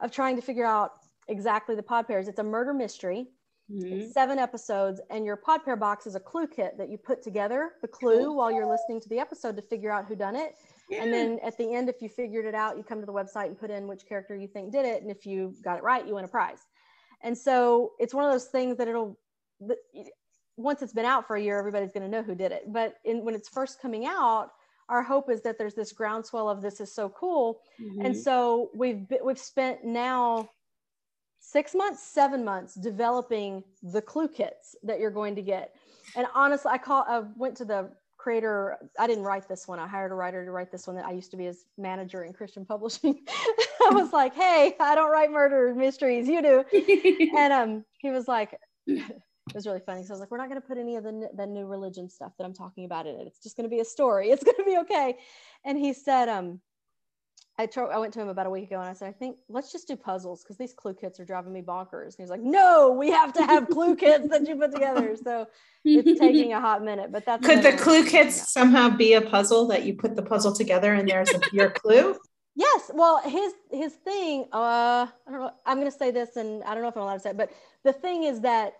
of 0.00 0.10
trying 0.12 0.36
to 0.36 0.42
figure 0.42 0.66
out 0.66 0.92
exactly 1.28 1.74
the 1.74 1.82
pod 1.82 2.06
pairs. 2.06 2.28
It's 2.28 2.38
a 2.38 2.44
murder 2.44 2.74
mystery. 2.74 3.28
Mm-hmm. 3.70 4.08
seven 4.12 4.38
episodes, 4.38 4.98
and 5.10 5.26
your 5.26 5.36
pod 5.36 5.62
pair 5.62 5.76
box 5.76 6.06
is 6.06 6.14
a 6.14 6.20
clue 6.20 6.46
kit 6.46 6.78
that 6.78 6.88
you 6.88 6.96
put 6.96 7.22
together 7.22 7.72
the 7.82 7.88
clue 7.88 8.32
while 8.32 8.50
you're 8.50 8.66
listening 8.66 8.98
to 8.98 9.10
the 9.10 9.18
episode 9.18 9.56
to 9.56 9.62
figure 9.62 9.92
out 9.92 10.06
who 10.06 10.16
done 10.16 10.36
it. 10.36 10.54
Yeah. 10.88 11.02
And 11.02 11.12
then 11.12 11.38
at 11.44 11.58
the 11.58 11.74
end, 11.74 11.90
if 11.90 12.00
you 12.00 12.08
figured 12.08 12.46
it 12.46 12.54
out, 12.54 12.78
you 12.78 12.82
come 12.82 13.00
to 13.00 13.04
the 13.04 13.12
website 13.12 13.48
and 13.48 13.60
put 13.60 13.70
in 13.70 13.86
which 13.86 14.06
character 14.08 14.34
you 14.34 14.48
think 14.48 14.72
did 14.72 14.86
it. 14.86 15.02
And 15.02 15.10
if 15.10 15.26
you 15.26 15.54
got 15.62 15.76
it 15.76 15.82
right, 15.82 16.06
you 16.06 16.14
win 16.14 16.24
a 16.24 16.28
prize. 16.28 16.60
And 17.20 17.36
so 17.36 17.92
it's 17.98 18.14
one 18.14 18.24
of 18.24 18.32
those 18.32 18.46
things 18.46 18.78
that 18.78 18.88
it'll 18.88 19.18
once 20.58 20.82
it's 20.82 20.92
been 20.92 21.04
out 21.04 21.26
for 21.26 21.36
a 21.36 21.42
year, 21.42 21.58
everybody's 21.58 21.92
going 21.92 22.02
to 22.02 22.08
know 22.08 22.22
who 22.22 22.34
did 22.34 22.52
it. 22.52 22.64
But 22.72 22.96
in, 23.04 23.24
when 23.24 23.34
it's 23.34 23.48
first 23.48 23.80
coming 23.80 24.06
out, 24.06 24.50
our 24.88 25.02
hope 25.02 25.30
is 25.30 25.40
that 25.42 25.56
there's 25.56 25.74
this 25.74 25.92
groundswell 25.92 26.48
of 26.48 26.60
this 26.60 26.80
is 26.80 26.92
so 26.92 27.08
cool. 27.10 27.60
Mm-hmm. 27.80 28.06
And 28.06 28.16
so 28.16 28.70
we've 28.74 29.06
we've 29.22 29.38
spent 29.38 29.84
now 29.84 30.50
six 31.38 31.74
months, 31.74 32.02
seven 32.02 32.44
months 32.44 32.74
developing 32.74 33.62
the 33.82 34.02
clue 34.02 34.28
kits 34.28 34.74
that 34.82 34.98
you're 34.98 35.10
going 35.10 35.36
to 35.36 35.42
get. 35.42 35.74
And 36.16 36.26
honestly, 36.34 36.70
I 36.72 36.78
call 36.78 37.04
I 37.08 37.22
went 37.36 37.56
to 37.58 37.64
the 37.64 37.90
creator. 38.16 38.78
I 38.98 39.06
didn't 39.06 39.24
write 39.24 39.48
this 39.48 39.68
one. 39.68 39.78
I 39.78 39.86
hired 39.86 40.10
a 40.10 40.14
writer 40.14 40.44
to 40.44 40.50
write 40.50 40.72
this 40.72 40.86
one 40.86 40.96
that 40.96 41.04
I 41.04 41.12
used 41.12 41.30
to 41.30 41.36
be 41.36 41.44
his 41.44 41.66
manager 41.76 42.24
in 42.24 42.32
Christian 42.32 42.64
publishing. 42.64 43.20
I 43.28 43.90
was 43.90 44.12
like, 44.12 44.34
hey, 44.34 44.74
I 44.80 44.94
don't 44.96 45.10
write 45.10 45.30
murder 45.30 45.72
mysteries, 45.74 46.26
you 46.26 46.42
do. 46.42 46.64
and 47.36 47.52
um, 47.52 47.84
he 47.98 48.10
was 48.10 48.26
like, 48.26 48.58
it 49.48 49.54
was 49.54 49.66
really 49.66 49.80
funny. 49.80 50.02
So 50.02 50.10
I 50.10 50.14
was 50.14 50.20
like, 50.20 50.30
we're 50.30 50.38
not 50.38 50.48
going 50.48 50.60
to 50.60 50.66
put 50.66 50.78
any 50.78 50.96
of 50.96 51.04
the, 51.04 51.30
the 51.34 51.46
new 51.46 51.66
religion 51.66 52.08
stuff 52.08 52.32
that 52.38 52.44
I'm 52.44 52.54
talking 52.54 52.84
about 52.84 53.06
in 53.06 53.16
it. 53.16 53.26
It's 53.26 53.42
just 53.42 53.56
going 53.56 53.68
to 53.68 53.74
be 53.74 53.80
a 53.80 53.84
story. 53.84 54.30
It's 54.30 54.44
going 54.44 54.56
to 54.56 54.64
be 54.64 54.78
okay. 54.78 55.16
And 55.64 55.78
he 55.78 55.92
said, 55.92 56.28
um, 56.28 56.60
I, 57.60 57.66
tro- 57.66 57.90
I 57.90 57.98
went 57.98 58.12
to 58.14 58.20
him 58.20 58.28
about 58.28 58.46
a 58.46 58.50
week 58.50 58.66
ago 58.66 58.78
and 58.78 58.88
I 58.88 58.92
said, 58.92 59.08
I 59.08 59.12
think 59.12 59.36
let's 59.48 59.72
just 59.72 59.88
do 59.88 59.96
puzzles 59.96 60.44
because 60.44 60.56
these 60.56 60.72
clue 60.72 60.94
kits 60.94 61.18
are 61.18 61.24
driving 61.24 61.52
me 61.52 61.60
bonkers. 61.60 62.06
And 62.06 62.16
he's 62.18 62.30
like, 62.30 62.40
no, 62.40 62.92
we 62.92 63.10
have 63.10 63.32
to 63.32 63.44
have 63.44 63.68
clue 63.68 63.96
kits 63.96 64.28
that 64.28 64.46
you 64.46 64.54
put 64.54 64.72
together. 64.72 65.16
So 65.16 65.48
it's 65.84 66.20
taking 66.20 66.52
a 66.52 66.60
hot 66.60 66.84
minute, 66.84 67.10
but 67.10 67.24
that's 67.26 67.44
could 67.44 67.62
the 67.62 67.72
clue 67.72 68.04
kits 68.04 68.52
somehow 68.52 68.90
be 68.90 69.14
a 69.14 69.20
puzzle 69.20 69.66
that 69.68 69.84
you 69.84 69.94
put 69.94 70.14
the 70.14 70.22
puzzle 70.22 70.52
together 70.52 70.94
and 70.94 71.08
there's 71.08 71.30
a, 71.30 71.40
your 71.52 71.70
clue? 71.70 72.16
Yes. 72.54 72.90
Well, 72.94 73.20
his 73.22 73.52
his 73.72 73.92
thing. 73.92 74.46
Uh, 74.52 75.06
I 75.06 75.30
don't 75.30 75.40
know. 75.40 75.50
I'm 75.66 75.78
going 75.78 75.90
to 75.90 75.96
say 75.96 76.10
this, 76.10 76.36
and 76.36 76.62
I 76.64 76.74
don't 76.74 76.82
know 76.82 76.88
if 76.88 76.96
I'm 76.96 77.02
allowed 77.02 77.14
to 77.14 77.20
say 77.20 77.30
it, 77.30 77.36
but 77.36 77.50
the 77.84 77.92
thing 77.92 78.24
is 78.24 78.40
that 78.40 78.74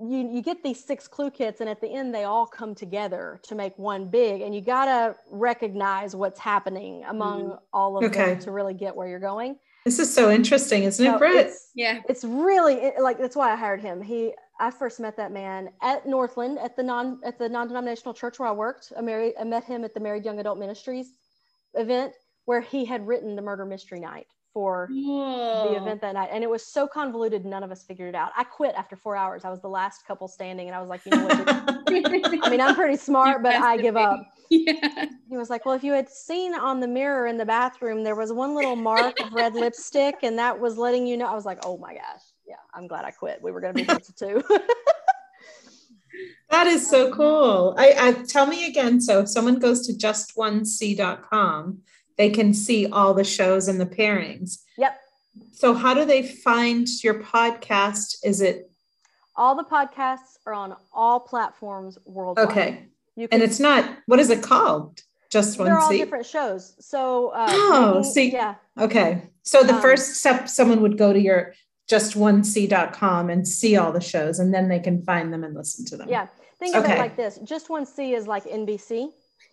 you 0.00 0.28
you 0.32 0.42
get 0.42 0.62
these 0.62 0.82
six 0.82 1.06
clue 1.06 1.30
kits, 1.30 1.60
and 1.60 1.68
at 1.68 1.80
the 1.80 1.88
end 1.88 2.14
they 2.14 2.24
all 2.24 2.46
come 2.46 2.74
together 2.74 3.40
to 3.44 3.54
make 3.54 3.76
one 3.78 4.08
big, 4.08 4.40
and 4.40 4.54
you 4.54 4.60
got 4.60 4.86
to 4.86 5.16
recognize 5.30 6.16
what's 6.16 6.40
happening 6.40 7.04
among 7.08 7.50
mm. 7.50 7.58
all 7.72 7.98
of 7.98 8.04
okay. 8.04 8.34
them 8.34 8.38
to 8.40 8.50
really 8.50 8.74
get 8.74 8.94
where 8.94 9.08
you're 9.08 9.20
going. 9.20 9.56
This 9.84 9.98
is 9.98 10.12
so 10.12 10.30
interesting, 10.30 10.84
isn't 10.84 11.04
so 11.04 11.14
it, 11.14 11.18
Britt? 11.18 11.46
It's, 11.46 11.70
yeah, 11.74 12.00
it's 12.08 12.24
really 12.24 12.74
it, 12.74 13.00
like 13.00 13.18
that's 13.18 13.36
why 13.36 13.52
I 13.52 13.56
hired 13.56 13.80
him. 13.80 14.00
He 14.00 14.32
I 14.60 14.70
first 14.70 15.00
met 15.00 15.16
that 15.16 15.32
man 15.32 15.70
at 15.82 16.06
Northland 16.06 16.58
at 16.58 16.76
the 16.76 16.82
non 16.82 17.20
at 17.24 17.38
the 17.38 17.48
non-denominational 17.48 18.14
church 18.14 18.38
where 18.38 18.48
I 18.48 18.52
worked. 18.52 18.92
I 18.96 19.00
married 19.00 19.34
I 19.40 19.44
met 19.44 19.64
him 19.64 19.84
at 19.84 19.94
the 19.94 20.00
Married 20.00 20.24
Young 20.24 20.38
Adult 20.38 20.58
Ministries 20.58 21.12
event 21.74 22.12
where 22.44 22.60
he 22.60 22.84
had 22.84 23.06
written 23.06 23.36
the 23.36 23.42
murder 23.42 23.64
mystery 23.64 24.00
night 24.00 24.26
for 24.52 24.88
Whoa. 24.90 25.70
the 25.70 25.80
event 25.80 26.00
that 26.02 26.14
night. 26.14 26.30
And 26.32 26.44
it 26.44 26.50
was 26.50 26.64
so 26.64 26.86
convoluted, 26.86 27.44
none 27.44 27.62
of 27.62 27.70
us 27.70 27.84
figured 27.84 28.10
it 28.10 28.14
out. 28.14 28.32
I 28.36 28.44
quit 28.44 28.74
after 28.76 28.96
four 28.96 29.16
hours. 29.16 29.44
I 29.44 29.50
was 29.50 29.60
the 29.60 29.68
last 29.68 30.06
couple 30.06 30.28
standing, 30.28 30.68
and 30.68 30.76
I 30.76 30.80
was 30.80 30.88
like, 30.88 31.04
you 31.04 31.10
know 31.10 31.24
what? 31.24 31.48
I 31.88 32.50
mean, 32.50 32.60
I'm 32.60 32.74
pretty 32.74 32.96
smart, 33.02 33.42
but 33.42 33.54
I 33.54 33.76
give 33.76 33.96
up. 33.96 34.20
Yeah. 34.54 35.06
He 35.30 35.38
was 35.38 35.48
like, 35.48 35.64
well, 35.64 35.74
if 35.74 35.82
you 35.82 35.94
had 35.94 36.10
seen 36.10 36.52
on 36.52 36.78
the 36.78 36.86
mirror 36.86 37.26
in 37.26 37.38
the 37.38 37.46
bathroom, 37.46 38.04
there 38.04 38.14
was 38.14 38.34
one 38.34 38.54
little 38.54 38.76
mark 38.76 39.18
of 39.18 39.32
red 39.32 39.54
lipstick, 39.54 40.16
and 40.22 40.38
that 40.38 40.60
was 40.60 40.76
letting 40.76 41.06
you 41.06 41.16
know. 41.16 41.24
I 41.24 41.34
was 41.34 41.46
like, 41.46 41.60
oh 41.64 41.78
my 41.78 41.94
gosh. 41.94 42.20
Yeah, 42.46 42.56
I'm 42.74 42.86
glad 42.86 43.06
I 43.06 43.12
quit. 43.12 43.40
We 43.40 43.50
were 43.50 43.62
going 43.62 43.74
to 43.74 43.82
be 43.82 43.86
here 43.86 43.98
too. 44.14 44.44
that 46.50 46.66
is 46.66 46.86
so 46.86 47.06
um, 47.06 47.12
cool. 47.12 47.74
I, 47.78 47.94
I 47.98 48.12
tell 48.24 48.46
me 48.46 48.66
again. 48.66 49.00
So 49.00 49.20
if 49.20 49.30
someone 49.30 49.58
goes 49.58 49.86
to 49.86 49.94
justonec.com, 49.94 51.78
they 52.16 52.30
can 52.30 52.54
see 52.54 52.86
all 52.86 53.14
the 53.14 53.24
shows 53.24 53.68
and 53.68 53.80
the 53.80 53.86
pairings. 53.86 54.58
Yep. 54.78 54.98
So 55.52 55.74
how 55.74 55.94
do 55.94 56.04
they 56.04 56.22
find 56.22 56.86
your 57.02 57.22
podcast? 57.22 58.16
Is 58.24 58.40
it 58.40 58.70
all 59.36 59.56
the 59.56 59.64
podcasts 59.64 60.38
are 60.46 60.52
on 60.52 60.76
all 60.92 61.20
platforms 61.20 61.98
worldwide. 62.04 62.48
Okay. 62.48 62.86
You 63.16 63.28
can, 63.28 63.40
and 63.40 63.50
it's 63.50 63.60
not 63.60 63.98
what 64.06 64.18
is 64.18 64.30
it 64.30 64.42
called? 64.42 65.00
Just 65.30 65.58
one 65.58 65.66
They're 65.66 65.78
all 65.78 65.88
seat? 65.88 65.98
different 65.98 66.26
shows. 66.26 66.74
So 66.80 67.28
uh, 67.28 67.46
oh, 67.50 67.94
making, 67.96 68.10
see, 68.12 68.32
yeah. 68.32 68.54
Okay. 68.78 69.22
So 69.42 69.62
the 69.62 69.74
um, 69.74 69.82
first 69.82 70.16
step, 70.16 70.48
someone 70.48 70.82
would 70.82 70.98
go 70.98 71.12
to 71.12 71.20
your 71.20 71.54
just 71.88 72.16
one 72.16 72.44
c.com 72.44 73.30
and 73.30 73.46
see 73.46 73.76
all 73.76 73.92
the 73.92 74.00
shows, 74.00 74.38
and 74.38 74.52
then 74.52 74.68
they 74.68 74.78
can 74.78 75.02
find 75.02 75.32
them 75.32 75.44
and 75.44 75.54
listen 75.54 75.84
to 75.86 75.96
them. 75.96 76.08
Yeah. 76.08 76.26
Think 76.58 76.76
okay. 76.76 76.92
of 76.92 76.98
it 76.98 76.98
like 76.98 77.16
this: 77.16 77.38
just 77.44 77.70
one 77.70 77.86
C 77.86 78.14
is 78.14 78.26
like 78.26 78.44
NBC 78.44 79.10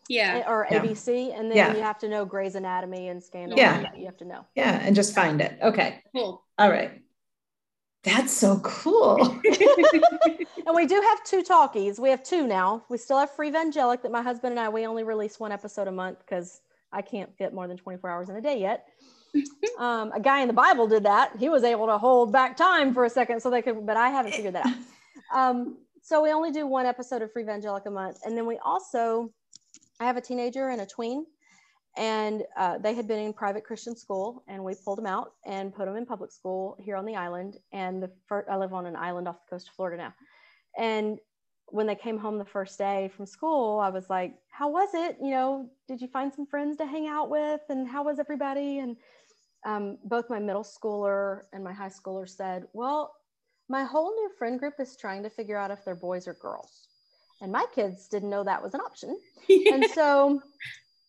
yeah. 0.09 0.43
Or 0.47 0.67
yeah. 0.69 0.81
abc 0.81 1.39
and 1.39 1.49
then 1.49 1.57
yeah. 1.57 1.73
you 1.73 1.81
have 1.81 1.99
to 1.99 2.09
know 2.09 2.25
gray's 2.25 2.55
anatomy 2.55 3.07
and 3.07 3.23
scandal 3.23 3.57
yeah. 3.57 3.95
you 3.95 4.05
have 4.05 4.17
to 4.17 4.25
know. 4.25 4.45
Yeah 4.55 4.79
and 4.83 4.95
just 4.95 5.15
find 5.15 5.39
it. 5.39 5.57
Okay. 5.61 6.03
Cool. 6.13 6.43
All 6.57 6.69
right. 6.69 7.01
That's 8.03 8.33
so 8.33 8.59
cool. 8.59 9.41
And 10.69 10.75
we 10.75 10.85
do 10.85 11.01
have 11.01 11.23
two 11.23 11.41
talkies. 11.41 11.99
We 11.99 12.11
have 12.11 12.21
two 12.21 12.45
now. 12.45 12.83
We 12.89 12.99
still 12.99 13.17
have 13.17 13.31
free 13.31 13.49
evangelic 13.49 14.03
that 14.03 14.11
my 14.11 14.21
husband 14.21 14.51
and 14.51 14.59
i 14.59 14.69
we 14.69 14.85
only 14.85 15.03
release 15.03 15.39
one 15.39 15.51
episode 15.51 15.87
a 15.87 15.91
month 15.91 16.19
because 16.19 16.61
i 16.91 17.01
can't 17.01 17.35
fit 17.37 17.55
more 17.55 17.67
than 17.67 17.75
24 17.75 18.07
hours 18.07 18.29
in 18.29 18.35
a 18.35 18.41
day 18.41 18.59
yet. 18.59 18.87
Um, 19.77 20.11
a 20.11 20.19
guy 20.19 20.41
in 20.41 20.47
the 20.47 20.53
bible 20.53 20.87
did 20.87 21.03
that. 21.03 21.37
He 21.39 21.47
was 21.47 21.63
able 21.63 21.85
to 21.87 21.97
hold 21.97 22.33
back 22.33 22.57
time 22.57 22.93
for 22.93 23.05
a 23.05 23.09
second 23.09 23.41
so 23.41 23.49
they 23.49 23.61
could 23.61 23.85
but 23.85 23.95
i 23.95 24.09
haven't 24.09 24.33
figured 24.33 24.55
that 24.55 24.65
out. 24.65 24.73
Um, 25.33 25.77
so 26.01 26.23
we 26.23 26.31
only 26.31 26.51
do 26.51 26.65
one 26.65 26.85
episode 26.85 27.21
of 27.21 27.31
free 27.31 27.43
evangelic 27.43 27.85
a 27.85 27.91
month. 27.91 28.17
And 28.25 28.35
then 28.35 28.47
we 28.47 28.57
also 28.65 29.31
I 29.99 30.05
have 30.05 30.17
a 30.17 30.21
teenager 30.21 30.69
and 30.69 30.81
a 30.81 30.85
tween, 30.85 31.25
and 31.97 32.43
uh, 32.57 32.77
they 32.77 32.93
had 32.93 33.07
been 33.07 33.19
in 33.19 33.33
private 33.33 33.65
Christian 33.65 33.95
school, 33.95 34.43
and 34.47 34.63
we 34.63 34.75
pulled 34.85 34.97
them 34.97 35.05
out 35.05 35.33
and 35.45 35.73
put 35.73 35.85
them 35.85 35.95
in 35.97 36.05
public 36.05 36.31
school 36.31 36.77
here 36.79 36.95
on 36.95 37.05
the 37.05 37.15
island. 37.15 37.57
And 37.73 38.01
the 38.01 38.11
first, 38.27 38.49
I 38.49 38.55
live 38.55 38.73
on 38.73 38.85
an 38.85 38.95
island 38.95 39.27
off 39.27 39.37
the 39.45 39.55
coast 39.55 39.67
of 39.69 39.75
Florida 39.75 40.01
now. 40.03 40.13
And 40.77 41.19
when 41.67 41.87
they 41.87 41.95
came 41.95 42.17
home 42.17 42.37
the 42.37 42.45
first 42.45 42.77
day 42.77 43.11
from 43.15 43.25
school, 43.25 43.79
I 43.79 43.89
was 43.89 44.09
like, 44.09 44.35
"How 44.49 44.69
was 44.69 44.89
it? 44.93 45.17
You 45.21 45.31
know, 45.31 45.69
did 45.87 46.01
you 46.01 46.07
find 46.07 46.33
some 46.33 46.45
friends 46.45 46.77
to 46.77 46.85
hang 46.85 47.07
out 47.07 47.29
with? 47.29 47.61
And 47.69 47.87
how 47.87 48.03
was 48.03 48.19
everybody?" 48.19 48.79
And 48.79 48.97
um, 49.65 49.97
both 50.05 50.29
my 50.29 50.39
middle 50.39 50.63
schooler 50.63 51.43
and 51.53 51.63
my 51.63 51.73
high 51.73 51.89
schooler 51.89 52.27
said, 52.29 52.65
"Well, 52.73 53.13
my 53.67 53.83
whole 53.83 54.15
new 54.15 54.29
friend 54.37 54.59
group 54.59 54.75
is 54.79 54.95
trying 54.95 55.23
to 55.23 55.29
figure 55.29 55.57
out 55.57 55.71
if 55.71 55.83
they're 55.83 55.95
boys 55.95 56.27
or 56.27 56.35
girls." 56.35 56.88
And 57.41 57.51
my 57.51 57.65
kids 57.73 58.07
didn't 58.07 58.29
know 58.29 58.43
that 58.43 58.61
was 58.61 58.73
an 58.73 58.81
option. 58.81 59.17
Yeah. 59.47 59.73
and 59.73 59.85
so 59.91 60.41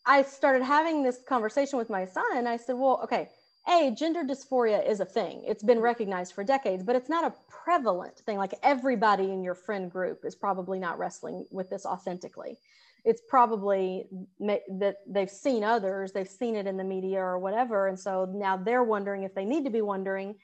i 0.06 0.22
started 0.22 0.62
having 0.62 1.02
this 1.02 1.18
conversation 1.28 1.78
with 1.78 1.90
my 1.90 2.06
son. 2.06 2.24
And 2.34 2.48
i 2.48 2.56
said 2.56 2.74
well 2.74 3.00
okay 3.04 3.28
a 3.68 3.90
gender 3.90 4.24
dysphoria 4.24 4.88
is 4.88 5.00
a 5.00 5.04
thing. 5.04 5.44
It's 5.46 5.62
been 5.62 5.80
recognized 5.80 6.34
for 6.34 6.44
decades 6.44 6.82
but 6.82 6.96
it's 6.96 7.08
not 7.08 7.24
a 7.24 7.34
prevalent 7.48 8.18
thing. 8.20 8.38
Like 8.38 8.54
everybody 8.62 9.24
in 9.24 9.42
your 9.44 9.54
friend 9.54 9.90
group 9.90 10.24
is 10.24 10.34
probably 10.34 10.78
not 10.78 10.98
wrestling 10.98 11.46
with 11.50 11.68
this 11.70 11.84
authentically. 11.84 12.58
It's 13.04 13.22
probably 13.28 14.06
that 14.40 14.96
they've 15.06 15.30
seen 15.30 15.64
others 15.64 16.12
they've 16.12 16.28
seen 16.28 16.56
it 16.56 16.66
in 16.66 16.76
the 16.76 16.84
media 16.84 17.20
or 17.20 17.38
whatever. 17.38 17.88
And 17.88 17.98
so 17.98 18.26
now 18.34 18.56
they're 18.56 18.84
wondering 18.84 19.22
if 19.22 19.34
they 19.34 19.44
need 19.44 19.64
to 19.64 19.70
be 19.70 19.82
wondering 19.82 20.36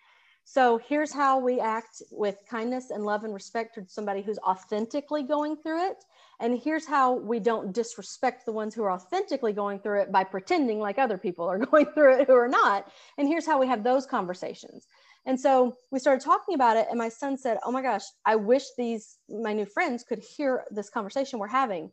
so 0.49 0.79
here's 0.79 1.13
how 1.13 1.41
we 1.41 1.59
act 1.59 2.03
with 2.13 2.37
kindness 2.49 2.91
and 2.91 3.05
love 3.05 3.25
and 3.25 3.35
respect 3.35 3.75
to 3.75 3.85
somebody 3.89 4.23
who's 4.23 4.39
authentically 4.39 5.25
going 5.25 5.57
through 5.57 5.91
it. 5.91 6.05
And 6.39 6.57
here's 6.57 6.87
how 6.87 7.15
we 7.15 7.41
don't 7.41 7.73
disrespect 7.73 8.47
the 8.47 8.53
ones 8.53 8.73
who 8.73 8.85
are 8.85 8.93
authentically 8.93 9.53
going 9.53 9.81
through 9.81 10.03
it 10.03 10.13
by 10.13 10.23
pretending 10.23 10.79
like 10.79 10.99
other 10.99 11.19
people 11.19 11.47
are 11.47 11.59
going 11.67 11.87
through 11.87 12.21
it 12.21 12.29
who 12.29 12.35
are 12.35 12.47
not. 12.47 12.87
And 13.19 13.27
here's 13.27 13.45
how 13.45 13.59
we 13.59 13.67
have 13.67 13.83
those 13.83 14.07
conversations. 14.07 14.87
And 15.27 15.39
so 15.39 15.75
we 15.91 15.99
started 15.99 16.25
talking 16.25 16.55
about 16.55 16.77
it, 16.77 16.87
and 16.91 16.99
my 16.99 17.09
son 17.09 17.37
said, 17.37 17.59
Oh 17.65 17.73
my 17.73 17.83
gosh, 17.83 18.05
I 18.25 18.37
wish 18.37 18.63
these, 18.79 19.17
my 19.29 19.53
new 19.53 19.67
friends, 19.67 20.05
could 20.05 20.21
hear 20.37 20.63
this 20.71 20.89
conversation 20.89 21.41
we're 21.41 21.49
having. 21.49 21.91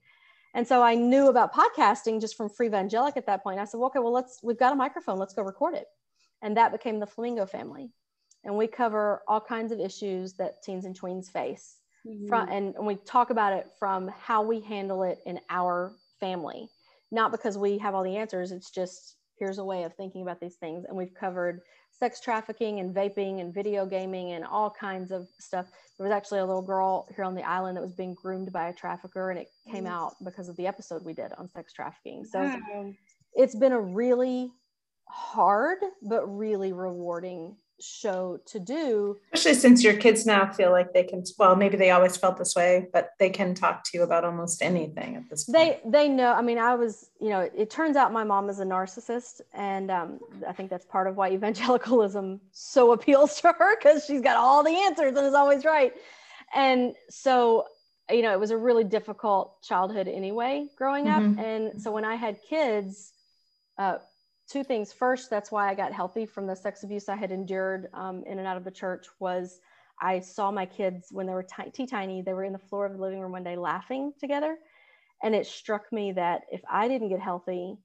And 0.53 0.67
so 0.67 0.83
I 0.83 0.93
knew 0.93 1.29
about 1.29 1.55
podcasting 1.55 2.21
just 2.21 2.37
from 2.37 2.49
Free 2.49 2.67
Evangelic 2.67 3.17
at 3.17 3.25
that 3.25 3.41
point. 3.41 3.59
I 3.59 3.65
said, 3.65 3.79
well, 3.79 3.87
okay, 3.87 3.97
well, 3.97 4.13
let's, 4.13 4.41
we've 4.43 4.59
got 4.59 4.73
a 4.73 4.75
microphone, 4.75 5.17
let's 5.17 5.33
go 5.33 5.41
record 5.41 5.73
it. 5.73 5.87
And 6.43 6.55
that 6.57 6.71
became 6.71 6.99
the 6.99 7.07
Flamingo 7.07 7.47
family 7.47 7.89
and 8.43 8.55
we 8.57 8.67
cover 8.67 9.21
all 9.27 9.41
kinds 9.41 9.71
of 9.71 9.79
issues 9.79 10.33
that 10.33 10.61
teens 10.63 10.85
and 10.85 10.99
tweens 10.99 11.31
face. 11.31 11.77
Mm-hmm. 12.07 12.27
From, 12.27 12.49
and, 12.49 12.75
and 12.75 12.85
we 12.85 12.95
talk 12.95 13.29
about 13.29 13.53
it 13.53 13.67
from 13.79 14.09
how 14.09 14.41
we 14.41 14.59
handle 14.59 15.03
it 15.03 15.19
in 15.25 15.39
our 15.49 15.93
family, 16.19 16.67
not 17.11 17.31
because 17.31 17.57
we 17.57 17.77
have 17.77 17.95
all 17.95 18.03
the 18.03 18.17
answers. 18.17 18.51
It's 18.51 18.71
just 18.71 19.15
here's 19.39 19.57
a 19.57 19.63
way 19.63 19.83
of 19.83 19.95
thinking 19.95 20.21
about 20.21 20.39
these 20.39 20.55
things. 20.55 20.85
And 20.87 20.97
we've 20.97 21.13
covered 21.13 21.61
sex 21.91 22.19
trafficking 22.19 22.79
and 22.79 22.93
vaping 22.93 23.39
and 23.39 23.53
video 23.53 23.85
gaming 23.85 24.31
and 24.31 24.43
all 24.43 24.69
kinds 24.69 25.11
of 25.11 25.27
stuff. 25.39 25.67
There 25.97 26.05
was 26.05 26.13
actually 26.13 26.39
a 26.39 26.45
little 26.45 26.61
girl 26.61 27.07
here 27.15 27.23
on 27.23 27.35
the 27.35 27.43
island 27.43 27.77
that 27.77 27.81
was 27.81 27.93
being 27.93 28.13
groomed 28.13 28.51
by 28.51 28.67
a 28.67 28.73
trafficker, 28.73 29.29
and 29.29 29.39
it 29.39 29.47
came 29.71 29.85
out 29.85 30.15
because 30.23 30.49
of 30.49 30.57
the 30.57 30.67
episode 30.67 31.05
we 31.05 31.13
did 31.13 31.31
on 31.37 31.47
sex 31.49 31.71
trafficking. 31.71 32.25
So 32.25 32.41
wow. 32.41 32.91
it's 33.35 33.55
been 33.55 33.71
a 33.71 33.79
really 33.79 34.51
hard 35.07 35.77
but 36.01 36.25
really 36.25 36.73
rewarding 36.73 37.55
show 37.79 38.39
to 38.45 38.59
do. 38.59 39.17
Especially 39.33 39.59
since 39.59 39.83
your 39.83 39.95
kids 39.95 40.25
now 40.25 40.51
feel 40.51 40.71
like 40.71 40.93
they 40.93 41.03
can 41.03 41.23
well 41.37 41.55
maybe 41.55 41.77
they 41.77 41.91
always 41.91 42.17
felt 42.17 42.37
this 42.37 42.55
way 42.55 42.87
but 42.93 43.11
they 43.19 43.29
can 43.29 43.53
talk 43.53 43.83
to 43.83 43.97
you 43.97 44.03
about 44.03 44.23
almost 44.23 44.61
anything 44.61 45.15
at 45.15 45.29
this 45.29 45.45
point. 45.45 45.57
they 45.57 45.89
they 45.89 46.09
know 46.09 46.33
i 46.33 46.41
mean 46.41 46.57
i 46.57 46.75
was 46.75 47.09
you 47.19 47.29
know 47.29 47.39
it, 47.39 47.53
it 47.55 47.69
turns 47.69 47.95
out 47.95 48.11
my 48.11 48.23
mom 48.23 48.49
is 48.49 48.59
a 48.59 48.65
narcissist 48.65 49.41
and 49.53 49.91
um, 49.91 50.19
i 50.47 50.51
think 50.51 50.69
that's 50.69 50.85
part 50.85 51.07
of 51.07 51.15
why 51.15 51.31
evangelicalism 51.31 52.39
so 52.51 52.91
appeals 52.97 53.39
to 53.41 53.53
her 53.57 53.75
because 53.77 54.05
she's 54.05 54.21
got 54.21 54.37
all 54.37 54.63
the 54.63 54.75
answers 54.75 55.15
and 55.15 55.25
is 55.25 55.33
always 55.33 55.65
right. 55.65 55.93
And 56.55 56.93
so 57.09 57.65
you 58.11 58.21
know 58.21 58.31
it 58.31 58.39
was 58.39 58.51
a 58.51 58.57
really 58.57 58.83
difficult 58.83 59.61
childhood 59.63 60.07
anyway 60.07 60.67
growing 60.77 61.05
mm-hmm. 61.05 61.39
up 61.39 61.45
and 61.45 61.81
so 61.81 61.91
when 61.91 62.03
i 62.03 62.15
had 62.15 62.37
kids 62.47 63.13
uh, 63.77 63.97
two 64.49 64.63
things. 64.63 64.93
First, 64.93 65.29
that's 65.29 65.51
why 65.51 65.69
I 65.69 65.75
got 65.75 65.91
healthy 65.91 66.25
from 66.25 66.47
the 66.47 66.55
sex 66.55 66.83
abuse 66.83 67.09
I 67.09 67.15
had 67.15 67.31
endured 67.31 67.87
um, 67.93 68.23
in 68.25 68.39
and 68.39 68.47
out 68.47 68.57
of 68.57 68.63
the 68.63 68.71
church 68.71 69.07
was 69.19 69.59
I 70.01 70.19
saw 70.19 70.51
my 70.51 70.65
kids 70.65 71.07
when 71.11 71.27
they 71.27 71.33
were 71.33 71.43
t- 71.43 71.85
tiny, 71.85 72.21
they 72.21 72.33
were 72.33 72.43
in 72.43 72.53
the 72.53 72.59
floor 72.59 72.85
of 72.85 72.93
the 72.93 72.99
living 72.99 73.19
room 73.19 73.31
one 73.31 73.43
day 73.43 73.55
laughing 73.55 74.13
together. 74.19 74.57
And 75.23 75.33
it 75.33 75.45
struck 75.45 75.91
me 75.91 76.11
that 76.13 76.41
if 76.51 76.61
I 76.69 76.87
didn't 76.87 77.09
get 77.09 77.21
healthy, 77.21 77.77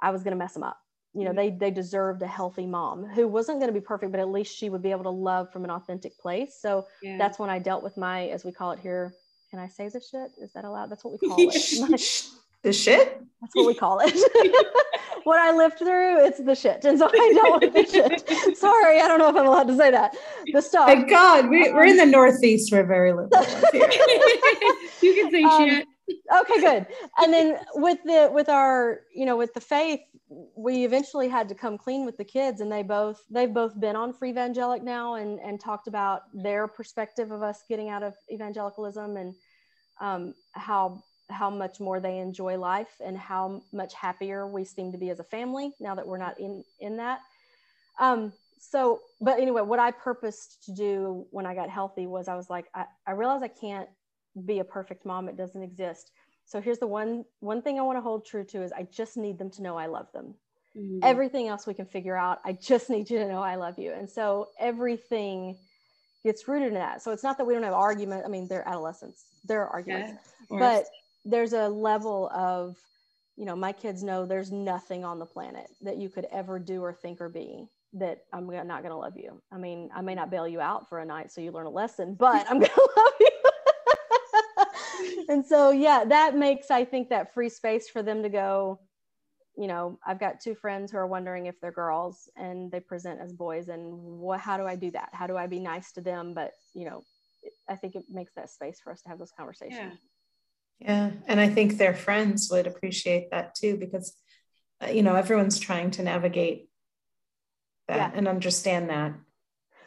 I 0.00 0.10
was 0.10 0.22
going 0.22 0.32
to 0.32 0.38
mess 0.38 0.54
them 0.54 0.62
up. 0.62 0.78
You 1.12 1.24
know, 1.24 1.30
mm-hmm. 1.30 1.58
they, 1.58 1.68
they 1.68 1.70
deserved 1.70 2.22
a 2.22 2.26
healthy 2.26 2.66
mom 2.66 3.04
who 3.06 3.26
wasn't 3.26 3.58
going 3.58 3.72
to 3.72 3.78
be 3.78 3.84
perfect, 3.84 4.12
but 4.12 4.20
at 4.20 4.28
least 4.28 4.56
she 4.56 4.68
would 4.68 4.82
be 4.82 4.90
able 4.90 5.04
to 5.04 5.10
love 5.10 5.52
from 5.52 5.64
an 5.64 5.70
authentic 5.70 6.18
place. 6.18 6.58
So 6.60 6.86
yeah. 7.02 7.18
that's 7.18 7.38
when 7.38 7.50
I 7.50 7.58
dealt 7.58 7.82
with 7.82 7.96
my, 7.96 8.26
as 8.28 8.44
we 8.44 8.52
call 8.52 8.72
it 8.72 8.78
here, 8.78 9.12
can 9.50 9.58
I 9.58 9.68
say 9.68 9.88
this 9.88 10.08
shit? 10.10 10.32
Is 10.40 10.52
that 10.52 10.64
allowed? 10.64 10.90
That's 10.90 11.04
what 11.04 11.20
we 11.20 11.28
call 11.28 11.36
it. 11.38 11.52
the 12.62 12.72
shit? 12.72 13.20
That's 13.40 13.54
what 13.54 13.66
we 13.66 13.74
call 13.74 14.00
it. 14.02 14.14
what 15.24 15.38
I 15.38 15.52
lived 15.52 15.78
through, 15.78 16.24
it's 16.24 16.38
the 16.38 16.54
shit. 16.54 16.84
And 16.84 16.98
so 16.98 17.08
I 17.12 17.32
dealt 17.34 17.62
with 17.62 17.74
the 17.74 17.84
shit. 17.84 18.56
Sorry, 18.56 19.00
I 19.00 19.08
don't 19.08 19.18
know 19.18 19.28
if 19.28 19.36
I'm 19.36 19.46
allowed 19.46 19.68
to 19.68 19.76
say 19.76 19.90
that. 19.90 20.16
The 20.52 20.62
stuff. 20.62 20.86
Thank 20.86 21.08
God, 21.08 21.48
we, 21.48 21.68
are 21.68 21.84
in 21.84 21.96
the 21.96 22.06
Northeast. 22.06 22.70
We're 22.72 22.84
very 22.84 23.12
liberal. 23.12 23.30
you 25.02 25.14
can 25.14 25.30
say 25.30 25.42
um, 25.42 25.68
shit. 25.68 25.88
Okay, 26.10 26.60
good. 26.60 26.86
And 27.18 27.32
then 27.32 27.58
with 27.74 27.98
the 28.04 28.30
with 28.32 28.48
our, 28.48 29.00
you 29.14 29.24
know, 29.24 29.36
with 29.36 29.54
the 29.54 29.60
faith, 29.60 30.00
we 30.56 30.84
eventually 30.84 31.28
had 31.28 31.48
to 31.48 31.54
come 31.54 31.78
clean 31.78 32.04
with 32.04 32.16
the 32.16 32.24
kids 32.24 32.60
and 32.60 32.70
they 32.70 32.82
both 32.82 33.22
they've 33.30 33.52
both 33.52 33.78
been 33.78 33.96
on 33.96 34.12
free 34.12 34.30
evangelic 34.30 34.82
now 34.82 35.14
and 35.14 35.38
and 35.40 35.60
talked 35.60 35.86
about 35.86 36.22
their 36.34 36.66
perspective 36.66 37.30
of 37.30 37.42
us 37.42 37.62
getting 37.68 37.88
out 37.88 38.02
of 38.02 38.14
evangelicalism 38.30 39.16
and 39.16 39.34
um, 40.00 40.34
how 40.52 41.02
how 41.30 41.50
much 41.50 41.80
more 41.80 42.00
they 42.00 42.18
enjoy 42.18 42.58
life 42.58 43.00
and 43.04 43.16
how 43.16 43.62
much 43.72 43.94
happier 43.94 44.46
we 44.46 44.64
seem 44.64 44.92
to 44.92 44.98
be 44.98 45.10
as 45.10 45.20
a 45.20 45.24
family 45.24 45.72
now 45.80 45.94
that 45.94 46.06
we're 46.06 46.18
not 46.18 46.38
in 46.38 46.64
in 46.80 46.96
that. 46.98 47.20
Um, 47.98 48.32
so 48.58 49.00
but 49.20 49.38
anyway 49.38 49.60
what 49.60 49.78
i 49.78 49.90
purposed 49.90 50.64
to 50.64 50.72
do 50.72 51.26
when 51.30 51.44
i 51.44 51.54
got 51.54 51.68
healthy 51.68 52.06
was 52.06 52.28
i 52.28 52.34
was 52.34 52.48
like 52.48 52.64
i, 52.74 52.86
I 53.06 53.10
realized 53.12 53.44
i 53.44 53.48
can't 53.48 53.88
be 54.46 54.58
a 54.58 54.64
perfect 54.64 55.04
mom. 55.06 55.28
It 55.28 55.36
doesn't 55.36 55.62
exist. 55.62 56.10
So 56.46 56.60
here's 56.60 56.78
the 56.78 56.86
one 56.86 57.24
one 57.40 57.62
thing 57.62 57.78
i 57.78 57.82
want 57.82 57.96
to 57.96 58.02
hold 58.02 58.26
true 58.26 58.44
to 58.44 58.62
is 58.62 58.72
i 58.72 58.82
just 58.82 59.16
need 59.16 59.38
them 59.38 59.50
to 59.50 59.62
know 59.62 59.76
i 59.76 59.86
love 59.86 60.08
them. 60.12 60.34
Mm-hmm. 60.76 61.04
everything 61.04 61.46
else 61.46 61.68
we 61.68 61.74
can 61.74 61.86
figure 61.86 62.16
out 62.16 62.40
i 62.44 62.52
just 62.52 62.90
need 62.90 63.08
you 63.08 63.18
to 63.18 63.28
know 63.28 63.40
i 63.40 63.54
love 63.54 63.78
you. 63.78 63.92
And 63.92 64.10
so 64.10 64.48
everything 64.58 65.56
gets 66.24 66.48
rooted 66.48 66.68
in 66.68 66.74
that. 66.74 67.00
So 67.00 67.12
it's 67.12 67.22
not 67.22 67.38
that 67.38 67.44
we 67.44 67.54
don't 67.54 67.62
have 67.62 67.74
argument 67.74 68.24
i 68.26 68.28
mean 68.28 68.48
they're 68.48 68.66
adolescents 68.68 69.24
there 69.44 69.62
are 69.62 69.68
arguments. 69.68 70.14
Yeah, 70.50 70.58
but 70.58 70.84
there's 71.24 71.52
a 71.52 71.68
level 71.68 72.28
of 72.34 72.76
you 73.36 73.44
know 73.44 73.56
my 73.56 73.72
kids 73.72 74.02
know 74.02 74.26
there's 74.26 74.52
nothing 74.52 75.04
on 75.04 75.18
the 75.18 75.26
planet 75.26 75.66
that 75.80 75.96
you 75.96 76.08
could 76.08 76.26
ever 76.30 76.58
do 76.58 76.82
or 76.82 76.92
think 76.92 77.20
or 77.20 77.28
be 77.28 77.66
that 77.92 78.24
i'm 78.32 78.46
not 78.46 78.82
going 78.82 78.90
to 78.90 78.96
love 78.96 79.16
you. 79.16 79.40
I 79.52 79.58
mean 79.58 79.90
i 79.94 80.02
may 80.02 80.14
not 80.14 80.30
bail 80.30 80.48
you 80.48 80.60
out 80.60 80.88
for 80.88 80.98
a 81.00 81.04
night 81.04 81.30
so 81.30 81.40
you 81.40 81.52
learn 81.52 81.66
a 81.66 81.70
lesson 81.70 82.14
but 82.14 82.46
i'm 82.50 82.58
going 82.60 82.70
to 82.70 82.88
love 82.96 83.12
you. 83.20 83.28
And 85.28 85.44
so 85.44 85.70
yeah 85.70 86.04
that 86.04 86.36
makes 86.36 86.70
i 86.70 86.84
think 86.84 87.08
that 87.08 87.32
free 87.32 87.48
space 87.48 87.88
for 87.88 88.02
them 88.02 88.22
to 88.22 88.28
go 88.28 88.78
you 89.56 89.66
know 89.66 89.98
i've 90.06 90.20
got 90.20 90.40
two 90.40 90.54
friends 90.54 90.90
who 90.92 90.98
are 90.98 91.06
wondering 91.06 91.46
if 91.46 91.60
they're 91.60 91.72
girls 91.72 92.28
and 92.36 92.70
they 92.70 92.80
present 92.80 93.20
as 93.20 93.32
boys 93.32 93.68
and 93.68 93.92
what 93.92 94.40
how 94.40 94.56
do 94.56 94.64
i 94.66 94.76
do 94.76 94.90
that? 94.90 95.08
How 95.12 95.26
do 95.26 95.36
i 95.36 95.46
be 95.46 95.60
nice 95.60 95.92
to 95.92 96.00
them? 96.00 96.34
But 96.34 96.52
you 96.74 96.84
know 96.84 97.02
i 97.68 97.74
think 97.74 97.94
it 97.94 98.04
makes 98.10 98.34
that 98.34 98.50
space 98.50 98.80
for 98.82 98.92
us 98.92 99.00
to 99.02 99.08
have 99.08 99.18
those 99.18 99.32
conversations. 99.36 99.78
Yeah 99.80 99.90
yeah 100.80 101.10
and 101.26 101.40
i 101.40 101.48
think 101.48 101.76
their 101.76 101.94
friends 101.94 102.48
would 102.50 102.66
appreciate 102.66 103.30
that 103.30 103.54
too 103.54 103.76
because 103.76 104.16
uh, 104.82 104.90
you 104.90 105.02
know 105.02 105.14
everyone's 105.14 105.58
trying 105.58 105.90
to 105.90 106.02
navigate 106.02 106.68
that 107.88 107.96
yeah. 107.96 108.10
and 108.14 108.28
understand 108.28 108.90
that. 108.90 109.14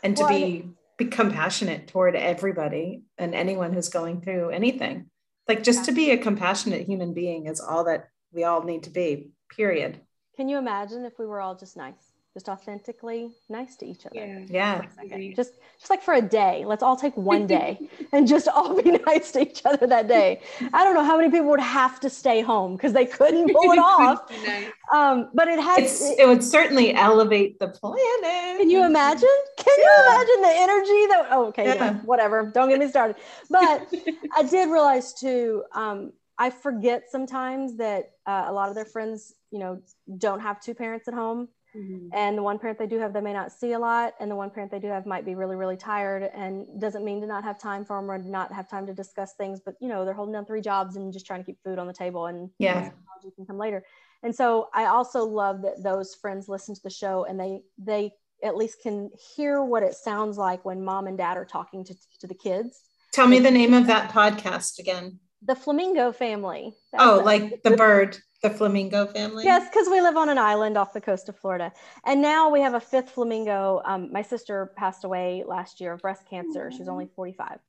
And 0.03 0.15
to 0.17 0.23
well, 0.23 0.33
be 0.33 0.69
be 0.97 1.05
compassionate 1.05 1.87
toward 1.87 2.15
everybody 2.15 3.03
and 3.19 3.35
anyone 3.35 3.71
who's 3.71 3.89
going 3.89 4.21
through 4.21 4.49
anything. 4.49 5.09
Like 5.47 5.63
just 5.63 5.85
to 5.85 5.91
be 5.91 6.11
a 6.11 6.17
compassionate 6.17 6.87
human 6.87 7.13
being 7.13 7.45
is 7.45 7.59
all 7.59 7.83
that 7.83 8.07
we 8.31 8.43
all 8.43 8.63
need 8.63 8.83
to 8.83 8.89
be 8.89 9.31
period. 9.55 9.99
Can 10.35 10.49
you 10.49 10.57
imagine 10.57 11.05
if 11.05 11.13
we 11.19 11.25
were 11.25 11.39
all 11.39 11.55
just 11.55 11.77
nice 11.77 12.13
just 12.37 12.49
authentically 12.49 13.31
nice 13.49 13.75
to 13.75 13.83
each 13.87 14.05
other. 14.05 14.45
Yeah. 14.47 14.83
yeah. 15.03 15.33
Just 15.35 15.53
just 15.79 15.89
like 15.89 16.03
for 16.03 16.13
a 16.13 16.21
day. 16.21 16.65
Let's 16.67 16.83
all 16.83 16.95
take 16.95 17.17
one 17.17 17.47
day 17.57 17.89
and 18.13 18.27
just 18.27 18.47
all 18.47 18.79
be 18.79 18.91
nice 19.07 19.31
to 19.31 19.41
each 19.41 19.63
other 19.65 19.87
that 19.87 20.07
day. 20.07 20.41
I 20.71 20.83
don't 20.83 20.93
know 20.93 21.03
how 21.03 21.17
many 21.17 21.31
people 21.31 21.47
would 21.47 21.59
have 21.59 21.99
to 22.01 22.11
stay 22.11 22.41
home 22.41 22.75
because 22.75 22.93
they 22.93 23.07
couldn't 23.07 23.51
pull 23.53 23.71
it 23.71 23.79
off. 23.79 24.29
nice. 24.45 24.71
um, 24.93 25.29
but 25.33 25.47
it 25.47 25.59
has 25.59 26.11
it, 26.11 26.19
it, 26.19 26.27
would 26.27 26.43
certainly 26.43 26.93
elevate 26.93 27.57
the 27.57 27.69
planet. 27.69 28.59
Can 28.59 28.69
you 28.69 28.85
imagine? 28.85 29.37
Can 29.57 29.75
yeah. 29.79 29.85
you 29.85 30.05
imagine 30.05 30.41
the 30.43 30.55
energy 30.67 31.05
that 31.07 31.27
oh, 31.31 31.45
okay, 31.47 31.65
yeah. 31.65 31.93
whatever. 32.01 32.51
Don't 32.53 32.69
get 32.69 32.77
me 32.79 32.87
started. 32.87 33.15
But 33.49 33.91
I 34.35 34.43
did 34.43 34.69
realize 34.69 35.15
too, 35.15 35.63
um, 35.73 36.13
I 36.37 36.51
forget 36.51 37.05
sometimes 37.09 37.77
that 37.77 38.11
uh, 38.27 38.45
a 38.47 38.53
lot 38.53 38.69
of 38.69 38.75
their 38.75 38.85
friends, 38.85 39.33
you 39.49 39.57
know, 39.57 39.81
don't 40.19 40.39
have 40.41 40.61
two 40.61 40.75
parents 40.75 41.07
at 41.07 41.15
home 41.15 41.47
Mm-hmm. 41.75 42.09
And 42.13 42.37
the 42.37 42.43
one 42.43 42.59
parent 42.59 42.79
they 42.79 42.87
do 42.87 42.99
have, 42.99 43.13
they 43.13 43.21
may 43.21 43.33
not 43.33 43.51
see 43.51 43.73
a 43.73 43.79
lot. 43.79 44.13
And 44.19 44.31
the 44.31 44.35
one 44.35 44.49
parent 44.49 44.71
they 44.71 44.79
do 44.79 44.87
have 44.87 45.05
might 45.05 45.25
be 45.25 45.35
really, 45.35 45.55
really 45.55 45.77
tired 45.77 46.29
and 46.33 46.65
doesn't 46.79 47.03
mean 47.03 47.21
to 47.21 47.27
not 47.27 47.43
have 47.43 47.59
time 47.59 47.85
for 47.85 47.97
them 47.97 48.09
or 48.09 48.17
not 48.17 48.51
have 48.51 48.69
time 48.69 48.85
to 48.87 48.93
discuss 48.93 49.33
things. 49.33 49.59
But, 49.63 49.75
you 49.79 49.87
know, 49.87 50.05
they're 50.05 50.13
holding 50.13 50.33
down 50.33 50.45
three 50.45 50.61
jobs 50.61 50.95
and 50.95 51.11
just 51.13 51.25
trying 51.25 51.41
to 51.41 51.45
keep 51.45 51.61
food 51.63 51.79
on 51.79 51.87
the 51.87 51.93
table 51.93 52.27
and 52.27 52.49
yeah, 52.57 52.91
you 53.23 53.31
can 53.31 53.45
come 53.45 53.57
later. 53.57 53.83
And 54.23 54.35
so 54.35 54.69
I 54.73 54.85
also 54.85 55.23
love 55.25 55.61
that 55.61 55.83
those 55.83 56.15
friends 56.15 56.49
listen 56.49 56.73
to 56.75 56.81
the 56.83 56.89
show 56.89 57.25
and 57.25 57.39
they, 57.39 57.61
they 57.77 58.11
at 58.43 58.55
least 58.55 58.81
can 58.81 59.09
hear 59.35 59.63
what 59.63 59.83
it 59.83 59.93
sounds 59.93 60.37
like 60.37 60.63
when 60.65 60.83
mom 60.83 61.07
and 61.07 61.17
dad 61.17 61.37
are 61.37 61.45
talking 61.45 61.83
to, 61.85 61.95
to 62.19 62.27
the 62.27 62.33
kids. 62.33 62.81
Tell 63.13 63.27
me 63.27 63.39
the 63.39 63.51
name 63.51 63.73
of 63.73 63.87
that 63.87 64.11
podcast 64.11 64.79
again. 64.79 65.19
The 65.43 65.55
Flamingo 65.55 66.11
Family. 66.11 66.75
That's 66.91 67.03
oh, 67.03 67.21
like 67.23 67.61
the 67.63 67.71
bird 67.71 68.17
the 68.41 68.49
flamingo 68.49 69.07
family? 69.07 69.43
Yes, 69.43 69.69
because 69.69 69.87
we 69.89 70.01
live 70.01 70.17
on 70.17 70.29
an 70.29 70.37
island 70.37 70.77
off 70.77 70.93
the 70.93 71.01
coast 71.01 71.29
of 71.29 71.37
Florida. 71.37 71.71
And 72.05 72.21
now 72.21 72.49
we 72.49 72.61
have 72.61 72.73
a 72.73 72.79
fifth 72.79 73.11
flamingo. 73.11 73.81
Um, 73.85 74.11
my 74.11 74.21
sister 74.21 74.71
passed 74.75 75.03
away 75.03 75.43
last 75.45 75.79
year 75.79 75.93
of 75.93 76.01
breast 76.01 76.27
cancer. 76.29 76.71
She 76.71 76.79
was 76.79 76.87
only 76.87 77.09
45. 77.15 77.59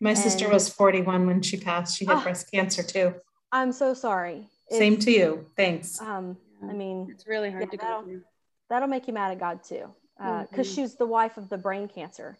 My 0.00 0.10
and, 0.10 0.18
sister 0.18 0.48
was 0.48 0.68
41 0.68 1.26
when 1.26 1.42
she 1.42 1.56
passed. 1.56 1.96
She 1.96 2.04
had 2.04 2.18
oh, 2.18 2.22
breast 2.22 2.50
cancer 2.50 2.82
too. 2.82 3.14
I'm 3.52 3.72
so 3.72 3.94
sorry. 3.94 4.46
Same 4.70 4.94
it's, 4.94 5.04
to 5.04 5.10
you. 5.10 5.46
Thanks. 5.56 6.00
Um, 6.00 6.36
I 6.62 6.72
mean, 6.72 7.08
it's 7.10 7.26
really 7.26 7.50
hard 7.50 7.64
yeah, 7.64 7.70
to 7.70 7.76
go 7.76 8.02
through. 8.02 8.22
That'll 8.68 8.88
make 8.88 9.06
you 9.06 9.14
mad 9.14 9.30
at 9.30 9.38
God 9.38 9.62
too. 9.62 9.94
Because 10.18 10.46
uh, 10.50 10.56
mm-hmm. 10.56 10.62
she 10.62 10.82
was 10.82 10.96
the 10.96 11.06
wife 11.06 11.36
of 11.36 11.48
the 11.48 11.58
brain 11.58 11.88
cancer 11.88 12.36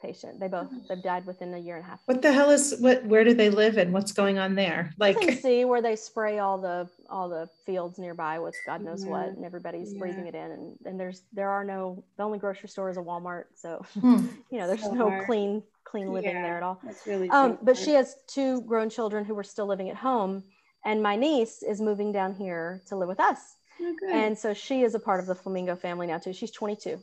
patient. 0.00 0.40
They 0.40 0.48
both 0.48 0.68
they've 0.88 1.02
died 1.02 1.26
within 1.26 1.52
a 1.54 1.58
year 1.58 1.76
and 1.76 1.84
a 1.84 1.88
half. 1.88 2.00
What 2.06 2.22
the 2.22 2.32
hell 2.32 2.50
is 2.50 2.76
what? 2.80 3.04
Where 3.04 3.24
do 3.24 3.34
they 3.34 3.50
live 3.50 3.78
and 3.78 3.92
what's 3.92 4.12
going 4.12 4.38
on 4.38 4.54
there? 4.54 4.92
Like 4.98 5.20
you 5.22 5.32
see 5.48 5.64
where 5.64 5.82
they 5.82 5.96
spray 5.96 6.38
all 6.38 6.58
the 6.58 6.88
all 7.08 7.28
the 7.28 7.48
fields 7.66 7.98
nearby 7.98 8.38
with 8.38 8.56
God 8.66 8.82
knows 8.82 9.04
yeah. 9.04 9.10
what, 9.10 9.28
and 9.28 9.44
everybody's 9.44 9.92
yeah. 9.92 9.98
breathing 9.98 10.26
it 10.26 10.34
in. 10.34 10.50
And 10.50 10.78
and 10.84 11.00
there's 11.00 11.22
there 11.32 11.50
are 11.50 11.64
no 11.64 12.04
the 12.16 12.22
only 12.22 12.38
grocery 12.38 12.68
store 12.68 12.90
is 12.90 12.96
a 12.96 13.00
Walmart, 13.00 13.44
so 13.54 13.84
hmm. 14.00 14.26
you 14.50 14.58
know 14.58 14.66
there's 14.66 14.82
so 14.82 14.92
no 14.92 15.08
hard. 15.08 15.26
clean 15.26 15.62
clean 15.84 16.12
living 16.12 16.30
yeah, 16.30 16.42
there 16.42 16.56
at 16.56 16.62
all. 16.62 16.80
That's 16.84 17.06
really 17.06 17.28
um, 17.30 17.58
but 17.62 17.76
she 17.76 17.92
has 17.92 18.16
two 18.26 18.62
grown 18.62 18.90
children 18.90 19.24
who 19.24 19.34
were 19.34 19.44
still 19.44 19.66
living 19.66 19.90
at 19.90 19.96
home, 19.96 20.44
and 20.84 21.02
my 21.02 21.16
niece 21.16 21.62
is 21.62 21.80
moving 21.80 22.12
down 22.12 22.34
here 22.34 22.82
to 22.88 22.96
live 22.96 23.08
with 23.08 23.20
us. 23.20 23.56
Oh, 23.82 23.96
and 24.10 24.36
so 24.36 24.52
she 24.52 24.82
is 24.82 24.94
a 24.94 24.98
part 24.98 25.20
of 25.20 25.26
the 25.26 25.34
Flamingo 25.34 25.74
family 25.74 26.06
now 26.06 26.18
too. 26.18 26.32
She's 26.32 26.50
22. 26.50 27.00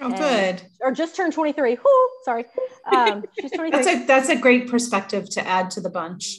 Oh, 0.00 0.10
good. 0.10 0.62
Or 0.80 0.92
just 0.92 1.14
turned 1.14 1.32
23. 1.32 1.76
Whoo, 1.76 2.08
sorry. 2.24 2.46
Um, 2.90 3.24
she's 3.38 3.50
23. 3.54 3.70
that's 3.70 3.86
a 3.86 4.06
that's 4.06 4.28
a 4.28 4.36
great 4.36 4.68
perspective 4.68 5.28
to 5.30 5.46
add 5.46 5.70
to 5.72 5.80
the 5.80 5.90
bunch. 5.90 6.38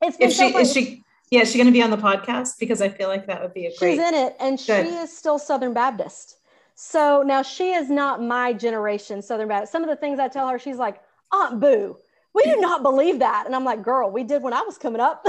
It's 0.00 0.16
if 0.18 0.32
so 0.32 0.48
she 0.48 0.56
is 0.56 0.72
she 0.72 1.02
yeah, 1.30 1.40
is 1.40 1.50
she 1.50 1.56
going 1.56 1.66
to 1.66 1.72
be 1.72 1.82
on 1.82 1.90
the 1.90 1.96
podcast? 1.96 2.58
Because 2.60 2.82
I 2.82 2.90
feel 2.90 3.08
like 3.08 3.26
that 3.26 3.40
would 3.40 3.54
be 3.54 3.64
a 3.64 3.76
great. 3.78 3.92
She's 3.92 3.98
in 3.98 4.14
it, 4.14 4.36
and 4.38 4.58
good. 4.58 4.86
she 4.86 4.92
is 4.92 5.16
still 5.16 5.38
Southern 5.38 5.72
Baptist. 5.72 6.36
So 6.74 7.22
now 7.22 7.42
she 7.42 7.72
is 7.72 7.88
not 7.88 8.22
my 8.22 8.52
generation 8.52 9.22
Southern 9.22 9.48
Baptist. 9.48 9.72
Some 9.72 9.82
of 9.82 9.88
the 9.88 9.96
things 9.96 10.18
I 10.18 10.28
tell 10.28 10.46
her, 10.48 10.58
she's 10.58 10.76
like, 10.76 11.00
Aunt 11.32 11.58
Boo, 11.58 11.96
we 12.34 12.42
do 12.42 12.60
not 12.60 12.82
believe 12.82 13.20
that. 13.20 13.44
And 13.46 13.54
I'm 13.54 13.64
like, 13.64 13.82
girl, 13.82 14.10
we 14.10 14.24
did 14.24 14.42
when 14.42 14.52
I 14.52 14.60
was 14.60 14.76
coming 14.76 15.00
up. 15.00 15.26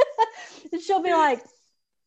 and 0.72 0.80
she'll 0.80 1.02
be 1.02 1.12
like, 1.12 1.42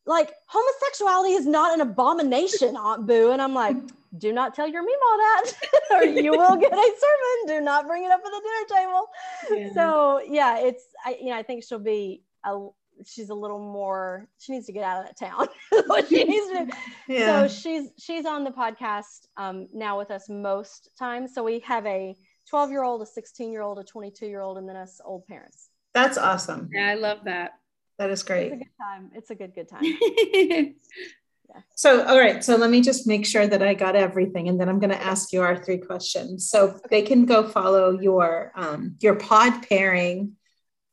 like 0.04 0.32
homosexuality 0.48 1.34
is 1.34 1.46
not 1.46 1.74
an 1.74 1.80
abomination, 1.80 2.76
Aunt 2.76 3.06
Boo. 3.06 3.30
And 3.30 3.40
I'm 3.40 3.54
like, 3.54 3.76
do 4.18 4.32
not 4.32 4.54
tell 4.54 4.68
your 4.68 4.82
all 4.82 5.18
that 5.18 5.52
or 5.92 6.04
you 6.04 6.32
will 6.32 6.56
get 6.56 6.72
a 6.72 6.76
sermon. 6.76 7.46
Do 7.46 7.60
not 7.60 7.86
bring 7.86 8.04
it 8.04 8.10
up 8.10 8.20
at 8.20 8.24
the 8.24 8.42
dinner 8.42 8.80
table. 8.80 9.08
Yeah. 9.50 9.74
So 9.74 10.20
yeah, 10.26 10.58
it's, 10.58 10.84
I, 11.04 11.16
you 11.20 11.30
know, 11.30 11.36
I 11.36 11.42
think 11.42 11.64
she'll 11.64 11.78
be 11.78 12.22
a, 12.44 12.68
she's 13.06 13.30
a 13.30 13.34
little 13.34 13.58
more, 13.58 14.28
she 14.38 14.52
needs 14.52 14.66
to 14.66 14.72
get 14.72 14.84
out 14.84 15.00
of 15.00 15.06
that 15.06 15.18
town. 15.18 15.48
what 15.86 16.08
she 16.08 16.24
needs 16.24 16.48
to 16.48 16.66
do. 16.66 16.72
Yeah. 17.08 17.46
So 17.46 17.54
she's, 17.54 17.90
she's 17.98 18.26
on 18.26 18.44
the 18.44 18.50
podcast 18.50 19.26
um, 19.36 19.68
now 19.72 19.98
with 19.98 20.10
us 20.10 20.28
most 20.28 20.90
times. 20.98 21.34
So 21.34 21.42
we 21.42 21.60
have 21.60 21.86
a 21.86 22.14
12 22.48 22.70
year 22.70 22.82
old, 22.82 23.02
a 23.02 23.06
16 23.06 23.50
year 23.50 23.62
old, 23.62 23.78
a 23.78 23.84
22 23.84 24.26
year 24.26 24.40
old, 24.40 24.58
and 24.58 24.68
then 24.68 24.76
us 24.76 25.00
old 25.04 25.26
parents. 25.26 25.70
That's 25.94 26.18
awesome. 26.18 26.70
Yeah, 26.72 26.88
I 26.88 26.94
love 26.94 27.18
that. 27.24 27.52
That 27.98 28.10
is 28.10 28.22
great. 28.22 28.52
It's 28.52 28.54
a 28.54 28.56
good 28.56 28.76
time. 28.80 29.10
It's 29.14 29.30
a 29.30 29.34
good, 29.34 29.54
good 29.54 29.68
time. 29.68 30.74
So, 31.74 32.04
all 32.04 32.18
right. 32.18 32.44
So 32.44 32.56
let 32.56 32.70
me 32.70 32.80
just 32.80 33.06
make 33.06 33.26
sure 33.26 33.46
that 33.46 33.62
I 33.62 33.74
got 33.74 33.96
everything, 33.96 34.48
and 34.48 34.60
then 34.60 34.68
I'm 34.68 34.78
going 34.78 34.90
to 34.90 35.02
ask 35.02 35.32
you 35.32 35.42
our 35.42 35.56
three 35.56 35.78
questions. 35.78 36.48
So 36.48 36.68
okay. 36.68 36.80
they 36.90 37.02
can 37.02 37.26
go 37.26 37.48
follow 37.48 37.98
your 37.98 38.52
um, 38.54 38.96
your 39.00 39.16
pod 39.16 39.66
pairing 39.68 40.36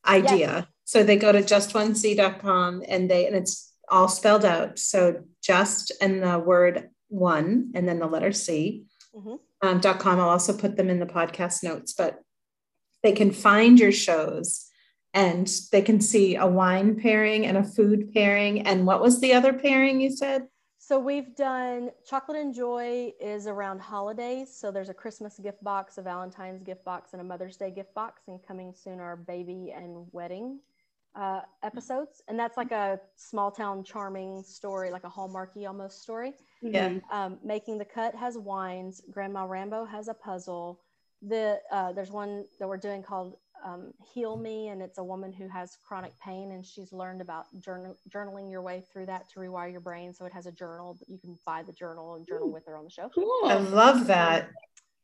idea. 0.05 0.37
Yes. 0.37 0.65
So 0.85 1.03
they 1.03 1.17
go 1.17 1.31
to 1.31 1.41
justonec.com 1.41 2.83
and 2.87 3.09
they 3.09 3.27
and 3.27 3.35
it's 3.35 3.71
all 3.89 4.07
spelled 4.07 4.45
out. 4.45 4.79
So 4.79 5.23
just 5.41 5.91
and 6.01 6.23
the 6.23 6.39
word 6.39 6.89
one 7.09 7.71
and 7.75 7.87
then 7.87 7.99
the 7.99 8.07
letter 8.07 8.31
C. 8.31 8.85
Mm-hmm. 9.15 9.35
Um, 9.61 9.81
.com. 9.81 10.19
I'll 10.19 10.29
also 10.29 10.57
put 10.57 10.77
them 10.77 10.89
in 10.89 10.99
the 10.99 11.05
podcast 11.05 11.63
notes, 11.63 11.93
but 11.93 12.19
they 13.03 13.11
can 13.11 13.31
find 13.31 13.79
your 13.79 13.91
shows 13.91 14.68
and 15.13 15.49
they 15.71 15.81
can 15.81 15.99
see 15.99 16.35
a 16.35 16.45
wine 16.45 16.99
pairing 16.99 17.45
and 17.45 17.57
a 17.57 17.63
food 17.63 18.13
pairing. 18.13 18.61
And 18.61 18.85
what 18.85 19.01
was 19.01 19.19
the 19.19 19.33
other 19.33 19.53
pairing 19.53 20.01
you 20.01 20.11
said? 20.11 20.47
So 20.77 20.97
we've 20.97 21.35
done 21.35 21.91
chocolate 22.03 22.37
and 22.37 22.53
joy 22.53 23.13
is 23.19 23.45
around 23.45 23.79
holidays. 23.79 24.55
So 24.55 24.71
there's 24.71 24.89
a 24.89 24.93
Christmas 24.93 25.37
gift 25.37 25.63
box, 25.63 25.97
a 25.97 26.01
Valentine's 26.01 26.63
gift 26.63 26.83
box, 26.83 27.13
and 27.13 27.21
a 27.21 27.23
Mother's 27.23 27.57
Day 27.57 27.69
gift 27.69 27.93
box. 27.93 28.23
And 28.27 28.39
coming 28.47 28.73
soon 28.75 28.99
are 28.99 29.15
baby 29.15 29.71
and 29.75 30.07
wedding 30.11 30.59
uh, 31.15 31.41
episodes, 31.63 32.21
and 32.27 32.39
that's 32.39 32.57
like 32.57 32.71
a 32.71 32.99
small 33.15 33.51
town 33.51 33.83
charming 33.83 34.43
story, 34.43 34.91
like 34.91 35.03
a 35.03 35.09
hallmarky 35.09 35.67
almost 35.67 36.01
story. 36.01 36.33
Yeah. 36.61 36.99
Um, 37.11 37.39
Making 37.43 37.77
the 37.77 37.85
Cut 37.85 38.15
has 38.15 38.37
wines. 38.37 39.01
Grandma 39.11 39.43
Rambo 39.45 39.85
has 39.85 40.07
a 40.07 40.13
puzzle. 40.13 40.79
The 41.21 41.59
uh, 41.71 41.91
there's 41.91 42.11
one 42.11 42.45
that 42.59 42.67
we're 42.67 42.77
doing 42.77 43.03
called 43.03 43.37
um, 43.63 43.93
Heal 44.13 44.37
Me, 44.37 44.69
and 44.69 44.81
it's 44.81 44.97
a 44.97 45.03
woman 45.03 45.31
who 45.31 45.47
has 45.47 45.77
chronic 45.87 46.13
pain, 46.19 46.51
and 46.51 46.65
she's 46.65 46.91
learned 46.93 47.21
about 47.21 47.45
journal, 47.59 47.97
journaling 48.09 48.51
your 48.51 48.61
way 48.61 48.83
through 48.91 49.05
that 49.07 49.29
to 49.31 49.39
rewire 49.39 49.71
your 49.71 49.81
brain. 49.81 50.13
So 50.13 50.25
it 50.25 50.33
has 50.33 50.45
a 50.45 50.51
journal 50.51 50.95
that 50.99 51.09
you 51.09 51.17
can 51.17 51.37
buy 51.45 51.63
the 51.63 51.73
journal 51.73 52.15
and 52.15 52.25
journal 52.25 52.47
Ooh. 52.47 52.53
with 52.53 52.65
her 52.67 52.77
on 52.77 52.83
the 52.83 52.89
show. 52.89 53.09
I 53.45 53.55
love 53.55 54.07
that. 54.07 54.49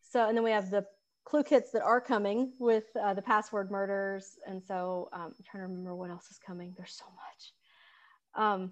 So, 0.02 0.28
and 0.28 0.38
then 0.38 0.44
we 0.44 0.52
have 0.52 0.70
the 0.70 0.86
clue 1.26 1.44
kits 1.44 1.72
that 1.72 1.82
are 1.82 2.00
coming 2.00 2.54
with 2.60 2.86
uh, 3.02 3.14
the 3.14 3.22
password 3.22 3.72
murders. 3.72 4.38
And 4.48 4.64
so 4.64 5.10
um, 5.12 5.34
I'm 5.38 5.44
trying 5.44 5.64
to 5.64 5.68
remember 5.68 5.96
what 5.96 6.10
else 6.10 6.30
is 6.32 6.38
coming. 6.38 6.74
There's 6.78 6.94
so 6.94 7.06
much. 7.06 8.44
Um, 8.44 8.72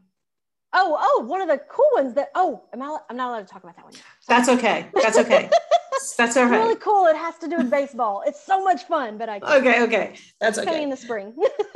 oh, 0.71 0.97
oh, 0.99 1.25
one 1.25 1.41
of 1.41 1.47
the 1.47 1.57
cool 1.69 1.89
ones 1.95 2.13
that, 2.15 2.29
oh, 2.35 2.63
am 2.71 2.81
I, 2.81 2.97
I'm 3.09 3.17
not 3.17 3.29
allowed 3.29 3.47
to 3.47 3.51
talk 3.51 3.63
about 3.63 3.75
that 3.75 3.85
one. 3.85 3.93
yet. 3.93 4.03
That's 4.27 4.49
okay. 4.49 4.87
That's 4.93 5.17
okay. 5.17 5.49
That's 6.11 6.37
all 6.37 6.43
It's 6.43 6.51
really 6.51 6.75
cool. 6.75 7.05
It 7.07 7.15
has 7.15 7.37
to 7.39 7.47
do 7.47 7.57
with 7.57 7.69
baseball. 7.69 8.23
It's 8.25 8.43
so 8.45 8.63
much 8.63 8.83
fun, 8.83 9.17
but 9.17 9.29
I 9.29 9.39
can't. 9.39 9.65
Okay, 9.65 9.83
okay. 9.83 10.15
That's 10.39 10.57
It's 10.57 10.65
coming 10.65 10.75
okay. 10.75 10.83
in 10.83 10.89
the 10.89 10.97
spring. 10.97 11.33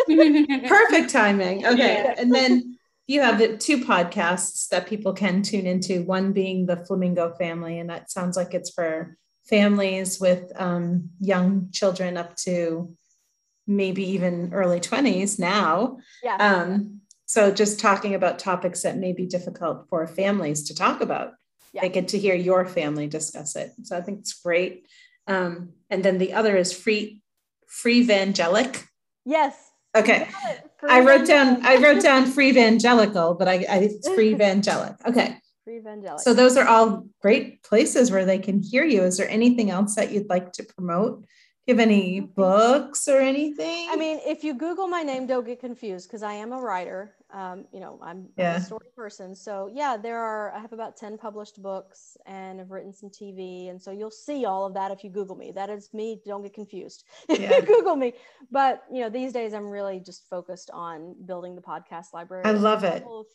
Perfect 0.67 1.09
timing. 1.09 1.65
Okay. 1.65 2.03
Yeah. 2.03 2.15
And 2.17 2.33
then 2.33 2.77
you 3.07 3.21
have 3.21 3.39
the 3.39 3.57
two 3.57 3.79
podcasts 3.85 4.67
that 4.69 4.87
people 4.87 5.13
can 5.13 5.41
tune 5.41 5.65
into, 5.65 6.03
one 6.03 6.33
being 6.33 6.65
the 6.65 6.77
Flamingo 6.85 7.33
Family, 7.35 7.79
and 7.79 7.89
that 7.89 8.11
sounds 8.11 8.35
like 8.35 8.53
it's 8.53 8.71
for 8.71 9.17
families 9.45 10.19
with 10.19 10.51
um, 10.55 11.09
young 11.19 11.69
children 11.71 12.17
up 12.17 12.35
to 12.35 12.93
maybe 13.65 14.03
even 14.11 14.53
early 14.53 14.79
20s 14.79 15.39
now. 15.39 15.97
yeah. 16.23 16.35
Um, 16.35 17.01
so 17.25 17.51
just 17.51 17.79
talking 17.79 18.15
about 18.15 18.39
topics 18.39 18.83
that 18.83 18.97
may 18.97 19.11
be 19.11 19.25
difficult 19.25 19.87
for 19.89 20.07
families 20.07 20.63
to 20.63 20.75
talk 20.75 21.01
about. 21.01 21.33
Yeah. 21.73 21.81
They 21.81 21.89
get 21.89 22.09
to 22.09 22.17
hear 22.17 22.35
your 22.35 22.65
family 22.65 23.07
discuss 23.07 23.55
it. 23.55 23.73
So 23.83 23.97
I 23.97 24.01
think 24.01 24.19
it's 24.19 24.33
great. 24.33 24.87
Um, 25.27 25.73
and 25.89 26.03
then 26.03 26.17
the 26.17 26.33
other 26.33 26.55
is 26.55 26.73
free 26.73 27.21
free 27.67 27.99
evangelic. 28.01 28.85
yes. 29.25 29.55
Okay. 29.95 30.27
I 30.87 31.01
wrote 31.01 31.25
down 31.25 31.65
I 31.65 31.77
wrote 31.77 32.01
down 32.03 32.25
free 32.27 32.49
evangelical, 32.49 33.33
but 33.33 33.47
I, 33.47 33.65
I 33.69 33.77
it's 33.77 34.07
free 34.07 34.31
evangelic. 34.35 34.95
Okay. 35.05 35.37
Free 35.63 35.77
evangelical. 35.77 36.19
So 36.19 36.33
those 36.33 36.55
are 36.55 36.67
all 36.67 37.07
great 37.21 37.63
places 37.63 38.11
where 38.11 38.25
they 38.25 38.39
can 38.39 38.61
hear 38.61 38.83
you. 38.85 39.03
Is 39.03 39.17
there 39.17 39.29
anything 39.29 39.69
else 39.71 39.95
that 39.95 40.11
you'd 40.11 40.29
like 40.29 40.53
to 40.53 40.63
promote? 40.63 41.25
Give 41.67 41.79
any 41.79 42.21
books 42.21 43.09
or 43.09 43.19
anything? 43.19 43.89
I 43.89 43.97
mean, 43.97 44.19
if 44.25 44.43
you 44.45 44.53
Google 44.53 44.87
my 44.87 45.03
name, 45.03 45.27
don't 45.27 45.45
get 45.45 45.59
confused 45.59 46.07
because 46.07 46.23
I 46.23 46.33
am 46.33 46.53
a 46.53 46.61
writer. 46.61 47.16
Um, 47.33 47.65
you 47.73 47.81
know, 47.81 47.99
I'm, 48.01 48.29
I'm 48.37 48.45
a 48.55 48.61
story 48.61 48.87
person. 48.95 49.35
So 49.35 49.69
yeah, 49.73 49.97
there 49.97 50.17
are. 50.17 50.53
I 50.53 50.59
have 50.59 50.71
about 50.71 50.95
ten 50.95 51.17
published 51.17 51.61
books, 51.61 52.15
and 52.25 52.61
I've 52.61 52.71
written 52.71 52.93
some 52.93 53.09
TV, 53.09 53.69
and 53.69 53.81
so 53.81 53.91
you'll 53.91 54.11
see 54.11 54.45
all 54.45 54.65
of 54.65 54.73
that 54.75 54.91
if 54.91 55.03
you 55.03 55.09
Google 55.09 55.35
me. 55.35 55.51
That 55.51 55.69
is 55.69 55.89
me. 55.93 56.21
Don't 56.25 56.41
get 56.41 56.53
confused 56.53 57.03
if 57.29 57.39
Yeah. 57.39 57.57
you 57.57 57.61
Google 57.63 57.97
me. 57.97 58.13
But 58.49 58.83
you 58.91 59.01
know, 59.01 59.09
these 59.09 59.33
days 59.33 59.53
I'm 59.53 59.67
really 59.69 59.99
just 59.99 60.29
focused 60.29 60.69
on 60.73 61.15
building 61.25 61.55
the 61.55 61.61
podcast 61.61 62.13
library. 62.13 62.45
I 62.45 62.51
love 62.51 62.83
it. 62.85 63.01
couple 63.03 63.19
of- 63.21 63.27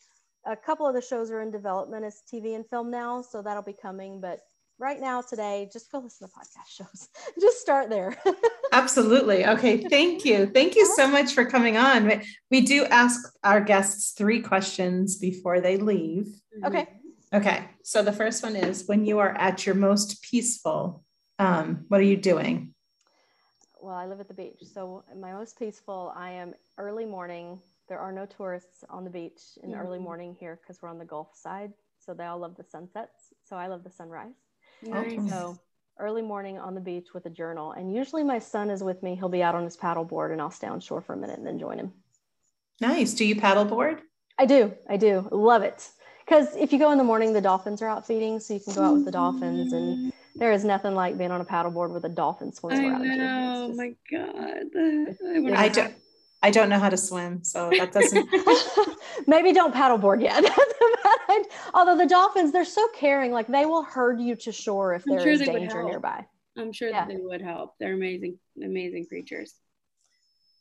A 0.47 0.57
couple 0.57 0.87
of 0.89 0.95
the 0.95 1.03
shows 1.03 1.31
are 1.31 1.41
in 1.43 1.51
development 1.51 2.05
as 2.05 2.23
TV 2.33 2.57
and 2.57 2.67
film 2.67 2.91
now, 2.91 3.23
so 3.23 3.43
that'll 3.43 3.63
be 3.63 3.75
coming. 3.75 4.21
But 4.21 4.41
right 4.79 5.01
now, 5.01 5.23
today, 5.23 5.69
just 5.73 5.91
go 5.93 5.99
listen 5.99 6.29
to 6.29 6.35
podcast 6.35 6.69
shows. 6.69 7.09
just 7.41 7.61
start 7.61 7.89
there. 7.91 8.17
Absolutely. 8.73 9.47
Okay. 9.47 9.79
Thank 9.89 10.25
you. 10.25 10.47
Thank 10.47 10.75
you 10.77 10.87
so 10.87 11.07
much 11.07 11.35
for 11.35 11.45
coming 11.45 11.77
on. 11.77 12.07
We- 12.07 12.27
We 12.51 12.61
do 12.63 12.85
ask 12.87 13.33
our 13.45 13.61
guests 13.61 14.13
three 14.13 14.41
questions 14.41 15.17
before 15.19 15.61
they 15.61 15.77
leave. 15.77 16.27
okay. 16.65 16.89
Okay. 17.35 17.65
So 17.83 18.03
the 18.03 18.13
first 18.13 18.43
one 18.43 18.57
is 18.57 18.87
when 18.87 19.05
you 19.07 19.19
are 19.21 19.31
at 19.31 19.65
your 19.67 19.75
most 19.75 20.23
peaceful, 20.23 21.03
um, 21.39 21.85
what 21.89 22.01
are 22.01 22.05
you 22.05 22.17
doing? 22.19 22.75
Well, 23.81 23.95
I 23.97 24.07
live 24.07 24.21
at 24.21 24.29
the 24.29 24.35
beach. 24.35 24.63
So, 24.73 25.03
my 25.19 25.33
most 25.33 25.59
peaceful, 25.59 26.13
I 26.15 26.31
am 26.33 26.55
early 26.79 27.05
morning. 27.05 27.59
There 27.89 27.99
are 27.99 28.13
no 28.13 28.27
tourists 28.27 28.85
on 28.89 29.03
the 29.03 29.11
beach 29.11 29.41
in 29.63 29.71
the 29.73 29.77
early 29.79 29.99
morning 29.99 30.37
here 30.39 30.61
because 30.61 30.81
we're 30.81 30.89
on 30.89 30.99
the 30.99 31.05
Gulf 31.05 31.31
side. 31.35 31.73
So, 31.99 32.15
they 32.15 32.25
all 32.27 32.39
love 32.39 32.55
the 32.57 32.63
sunsets. 32.65 33.33
So, 33.43 33.57
I 33.57 33.67
love 33.67 33.83
the 33.83 33.91
sunrise. 33.91 34.37
Nice. 34.83 35.29
So, 35.29 35.59
early 35.99 36.23
morning 36.23 36.59
on 36.59 36.75
the 36.75 36.81
beach 36.81 37.09
with 37.15 37.27
a 37.27 37.31
journal. 37.31 37.73
And 37.73 37.95
usually, 37.95 38.25
my 38.25 38.39
son 38.39 38.71
is 38.71 38.83
with 38.83 39.03
me. 39.03 39.15
He'll 39.15 39.29
be 39.29 39.43
out 39.43 39.55
on 39.55 39.65
his 39.65 39.77
paddleboard 39.77 40.33
and 40.33 40.41
I'll 40.41 40.51
stay 40.51 40.67
on 40.67 40.81
shore 40.81 41.01
for 41.01 41.15
a 41.15 41.17
minute 41.17 41.39
and 41.39 41.47
then 41.47 41.59
join 41.59 41.79
him. 41.79 41.93
Nice. 42.81 43.15
Do 43.15 43.25
you 43.25 43.37
paddleboard? 43.37 44.01
I 44.39 44.47
do. 44.47 44.75
I 44.89 44.97
do. 44.97 45.29
Love 45.31 45.63
it. 45.63 45.89
Because 46.25 46.55
if 46.57 46.73
you 46.73 46.79
go 46.79 46.91
in 46.93 46.99
the 46.99 47.05
morning, 47.05 47.33
the 47.33 47.41
dolphins 47.41 47.83
are 47.83 47.89
out 47.89 48.07
feeding. 48.07 48.41
So, 48.41 48.55
you 48.55 48.61
can 48.61 48.75
go 48.75 48.83
out 48.83 48.95
with 48.95 49.05
the 49.05 49.11
dolphins. 49.13 49.73
And 49.73 50.13
there 50.37 50.53
is 50.53 50.65
nothing 50.65 50.95
like 50.95 51.19
being 51.19 51.31
on 51.31 51.41
a 51.41 51.45
paddleboard 51.45 51.93
with 51.93 52.05
a 52.05 52.09
dolphin 52.09 52.53
swimming 52.53 52.87
I 52.87 52.89
around 52.91 53.05
you. 53.05 53.17
Know. 53.17 53.53
Oh 53.55 53.67
just- 53.69 53.79
my 53.79 53.95
God. 54.11 55.57
I, 55.57 55.65
I 55.65 55.69
don't. 55.69 55.95
I 56.45 56.51
don't 56.51 56.69
know 56.69 56.79
how 56.79 56.89
to 56.89 56.97
swim, 56.97 57.45
so 57.45 57.71
that 57.71 57.93
doesn't. 57.93 58.29
Maybe 59.29 59.53
don't 59.53 59.73
paddleboard 59.73 60.21
yet. 60.21 60.43
Although 61.75 61.97
the 61.97 62.07
dolphins, 62.07 62.53
they're 62.53 62.65
so 62.65 62.87
caring. 62.95 63.33
Like 63.33 63.47
they 63.49 63.67
will 63.67 63.83
herd 63.83 64.21
you 64.21 64.37
to 64.37 64.53
shore 64.53 64.95
if 64.95 65.05
I'm 65.07 65.13
there 65.17 65.21
sure 65.23 65.33
is 65.33 65.41
danger 65.41 65.83
nearby. 65.83 66.27
I'm 66.57 66.73
sure 66.73 66.89
Yeah. 66.91 67.07
that 67.07 67.09
they 67.09 67.21
would 67.21 67.41
help. 67.41 67.75
They're 67.81 67.95
amazing, 67.95 68.39
amazing 68.63 69.07
creatures. 69.07 69.55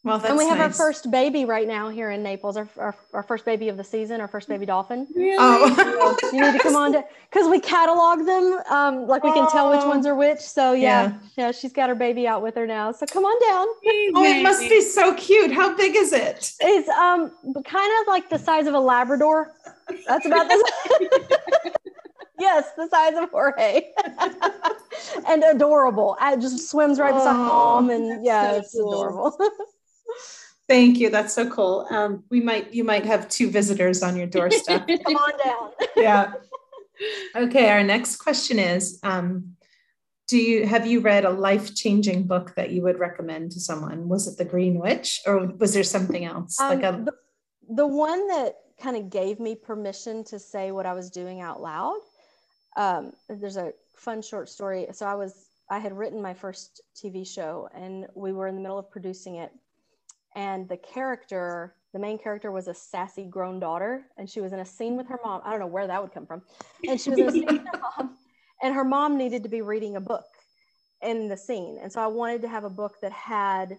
Well, 0.03 0.17
that's 0.17 0.29
and 0.31 0.37
we 0.39 0.47
have 0.47 0.59
our 0.59 0.71
first 0.71 1.11
baby 1.11 1.45
right 1.45 1.67
now 1.67 1.89
here 1.89 2.09
in 2.09 2.23
Naples. 2.23 2.57
Our, 2.57 2.67
our, 2.77 2.95
our 3.13 3.21
first 3.21 3.45
baby 3.45 3.69
of 3.69 3.77
the 3.77 3.83
season, 3.83 4.19
our 4.19 4.27
first 4.27 4.47
baby 4.49 4.65
dolphin. 4.65 5.05
Really? 5.15 5.35
Oh, 5.37 6.17
You 6.33 6.41
need 6.41 6.53
to 6.53 6.59
come 6.59 6.75
on 6.75 6.93
to 6.93 7.05
because 7.29 7.47
we 7.47 7.59
catalog 7.59 8.25
them. 8.25 8.57
Um, 8.71 9.05
like 9.05 9.23
we 9.23 9.31
can 9.31 9.47
tell 9.51 9.69
which 9.69 9.81
Oh. 9.83 9.89
ones 9.89 10.07
are 10.07 10.15
which. 10.15 10.39
So 10.39 10.73
yeah, 10.73 11.03
Yeah. 11.03 11.13
yeah, 11.37 11.51
she's 11.51 11.71
got 11.71 11.87
her 11.89 11.93
baby 11.93 12.25
out 12.27 12.41
with 12.41 12.55
her 12.55 12.65
now. 12.65 12.91
So 12.93 13.05
come 13.05 13.25
on 13.25 13.39
down. 13.47 13.67
Oh, 14.15 14.23
it 14.25 14.41
must 14.41 14.61
be 14.61 14.81
so 14.81 15.13
cute. 15.13 15.51
How 15.51 15.75
big 15.75 15.95
is 15.95 16.13
it? 16.13 16.51
It's 16.61 16.89
um 16.89 17.31
kind 17.63 17.91
of 18.01 18.07
like 18.07 18.27
the 18.27 18.39
size 18.39 18.65
of 18.65 18.73
a 18.73 18.79
Labrador. 18.79 19.51
That's 20.07 20.25
about 20.25 20.47
the 20.47 20.69
yes, 22.39 22.65
the 22.77 22.87
size 22.89 23.13
of 23.17 23.29
Jorge, 23.31 23.91
and 25.27 25.43
adorable. 25.43 26.17
It 26.21 26.39
just 26.41 26.69
swims 26.69 26.99
right 26.99 27.13
beside 27.13 27.35
Oh, 27.35 27.81
mom, 27.81 27.89
and 27.89 28.25
yeah, 28.25 28.51
so 28.51 28.57
it's 28.57 28.73
cool. 28.75 28.93
adorable. 28.93 29.37
Thank 30.67 30.99
you. 30.99 31.09
That's 31.09 31.33
so 31.33 31.49
cool. 31.49 31.85
Um, 31.89 32.23
we 32.29 32.39
might 32.39 32.73
you 32.73 32.83
might 32.83 33.05
have 33.05 33.27
two 33.27 33.49
visitors 33.49 34.01
on 34.03 34.15
your 34.15 34.27
doorstep. 34.27 34.87
Come 34.87 35.15
on 35.15 35.31
down. 35.43 35.71
yeah. 35.97 36.33
Okay. 37.35 37.69
Our 37.69 37.83
next 37.83 38.17
question 38.17 38.57
is: 38.59 38.99
um, 39.03 39.55
Do 40.27 40.37
you 40.37 40.65
have 40.65 40.87
you 40.87 41.01
read 41.01 41.25
a 41.25 41.29
life 41.29 41.75
changing 41.75 42.23
book 42.23 42.55
that 42.55 42.71
you 42.71 42.83
would 42.83 42.99
recommend 42.99 43.51
to 43.53 43.59
someone? 43.59 44.07
Was 44.07 44.27
it 44.27 44.37
The 44.37 44.45
Green 44.45 44.79
Witch, 44.79 45.19
or 45.25 45.47
was 45.47 45.73
there 45.73 45.83
something 45.83 46.23
else? 46.23 46.59
Um, 46.59 46.69
like 46.69 46.83
a 46.83 47.03
the, 47.03 47.13
the 47.75 47.87
one 47.87 48.27
that 48.29 48.55
kind 48.81 48.97
of 48.97 49.09
gave 49.09 49.39
me 49.39 49.55
permission 49.55 50.23
to 50.25 50.39
say 50.39 50.71
what 50.71 50.85
I 50.85 50.93
was 50.93 51.09
doing 51.09 51.41
out 51.41 51.61
loud. 51.61 51.99
Um, 52.75 53.13
there's 53.29 53.57
a 53.57 53.73
fun 53.95 54.21
short 54.21 54.49
story. 54.49 54.87
So 54.91 55.05
I 55.05 55.15
was 55.15 55.47
I 55.69 55.79
had 55.79 55.97
written 55.97 56.21
my 56.21 56.33
first 56.33 56.81
TV 56.95 57.25
show, 57.25 57.69
and 57.73 58.05
we 58.13 58.33
were 58.33 58.47
in 58.47 58.55
the 58.55 58.61
middle 58.61 58.77
of 58.77 58.91
producing 58.91 59.35
it. 59.35 59.51
And 60.35 60.67
the 60.67 60.75
character, 60.77 61.75
the 61.93 61.99
main 61.99 62.17
character, 62.17 62.51
was 62.51 62.67
a 62.67 62.73
sassy 62.73 63.23
grown 63.23 63.59
daughter, 63.59 64.07
and 64.17 64.29
she 64.29 64.41
was 64.41 64.51
in 64.51 64.59
a 64.59 64.65
scene 64.65 64.97
with 64.97 65.07
her 65.07 65.19
mom. 65.23 65.41
I 65.45 65.51
don't 65.51 65.61
know 65.61 65.67
where 65.67 65.87
that 65.87 66.01
would 66.01 66.13
come 66.13 66.25
from. 66.25 66.41
And 66.87 66.99
she 66.99 67.09
was 67.09 67.19
in 67.19 67.27
a 67.27 67.31
scene 67.31 67.45
with 67.45 67.67
her 67.71 67.81
mom, 67.97 68.17
and 68.61 68.75
her 68.75 68.83
mom 68.83 69.17
needed 69.17 69.43
to 69.43 69.49
be 69.49 69.61
reading 69.61 69.95
a 69.95 70.01
book 70.01 70.25
in 71.01 71.29
the 71.29 71.37
scene. 71.37 71.77
And 71.81 71.91
so 71.91 72.01
I 72.01 72.07
wanted 72.07 72.41
to 72.41 72.49
have 72.49 72.65
a 72.65 72.69
book 72.69 72.95
that 73.01 73.13
had 73.13 73.77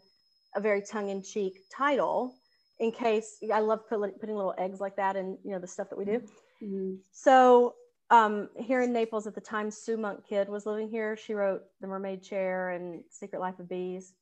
a 0.54 0.60
very 0.60 0.82
tongue-in-cheek 0.82 1.64
title 1.74 2.34
in 2.78 2.90
case 2.90 3.38
I 3.52 3.60
love 3.60 3.88
put, 3.88 4.20
putting 4.20 4.36
little 4.36 4.54
eggs 4.58 4.80
like 4.80 4.96
that 4.96 5.16
in 5.16 5.38
you 5.44 5.50
know 5.52 5.58
the 5.58 5.66
stuff 5.66 5.88
that 5.90 5.98
we 5.98 6.04
do. 6.04 6.22
Mhm. 6.62 6.98
So 7.12 7.74
um, 8.10 8.48
here 8.58 8.82
in 8.82 8.92
Naples 8.92 9.26
at 9.26 9.34
the 9.34 9.40
time, 9.40 9.70
Sue 9.70 9.96
Monk 9.96 10.24
Kidd 10.26 10.48
was 10.48 10.66
living 10.66 10.88
here. 10.88 11.16
She 11.16 11.32
wrote 11.34 11.62
The 11.80 11.86
Mermaid 11.86 12.22
Chair 12.22 12.70
and 12.70 13.02
Secret 13.08 13.40
Life 13.40 13.58
of 13.58 13.68
Bees. 13.68 14.14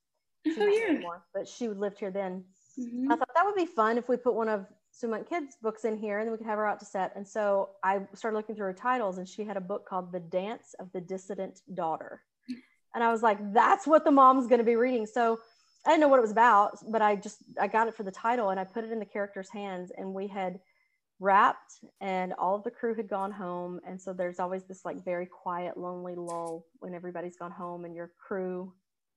She's 0.46 0.56
Oh 0.58 0.66
yeah. 0.66 0.90
anymore, 0.94 1.24
but 1.34 1.48
she 1.48 1.68
lived 1.68 1.98
here 1.98 2.10
then. 2.10 2.44
Mhm. 2.78 3.10
I 3.12 3.16
thought 3.16 3.28
that 3.34 3.44
would 3.44 3.56
be 3.56 3.66
fun 3.66 3.98
if 3.98 4.08
we 4.08 4.16
put 4.16 4.34
one 4.34 4.48
of 4.48 4.66
Sue 4.92 5.08
Monk 5.08 5.28
Kidd's 5.28 5.56
books 5.56 5.84
in 5.84 5.96
here 5.96 6.18
and 6.18 6.26
then 6.26 6.32
we 6.32 6.38
could 6.38 6.46
have 6.46 6.58
her 6.58 6.66
out 6.66 6.78
to 6.80 6.86
set. 6.86 7.12
And 7.16 7.26
so 7.26 7.70
I 7.82 8.00
started 8.14 8.36
looking 8.36 8.54
through 8.54 8.66
her 8.66 8.72
titles 8.72 9.18
and 9.18 9.28
she 9.28 9.44
had 9.44 9.56
a 9.56 9.60
book 9.60 9.86
called 9.86 10.12
The 10.12 10.20
Dance 10.20 10.74
of 10.78 10.90
the 10.92 11.00
Dissident 11.00 11.60
Daughter. 11.74 12.22
And 12.94 13.04
I 13.04 13.10
was 13.12 13.22
like, 13.22 13.38
that's 13.52 13.86
what 13.86 14.04
the 14.04 14.10
mom's 14.10 14.46
going 14.48 14.58
to 14.58 14.64
be 14.64 14.76
reading. 14.76 15.06
So 15.06 15.38
I 15.86 15.90
didn't 15.90 16.02
know 16.02 16.08
what 16.08 16.18
it 16.18 16.22
was 16.22 16.30
about, 16.30 16.78
but 16.90 17.00
I 17.00 17.16
just, 17.16 17.38
I 17.58 17.66
got 17.66 17.88
it 17.88 17.94
for 17.94 18.02
the 18.02 18.10
title 18.10 18.50
and 18.50 18.60
I 18.60 18.64
put 18.64 18.84
it 18.84 18.92
in 18.92 18.98
the 18.98 19.06
character's 19.06 19.48
hands 19.48 19.90
and 19.96 20.12
we 20.12 20.26
had 20.26 20.60
wrapped 21.20 21.80
and 22.00 22.32
all 22.34 22.54
of 22.54 22.64
the 22.64 22.70
crew 22.70 22.94
had 22.94 23.08
gone 23.08 23.32
home. 23.32 23.80
And 23.86 24.00
so 24.00 24.12
there's 24.12 24.38
always 24.40 24.64
this 24.64 24.84
like 24.84 25.04
very 25.04 25.26
quiet, 25.26 25.78
lonely 25.78 26.14
lull 26.14 26.66
when 26.80 26.94
everybody's 26.94 27.36
gone 27.36 27.50
home 27.50 27.84
and 27.84 27.94
your 27.94 28.10
crew, 28.26 28.72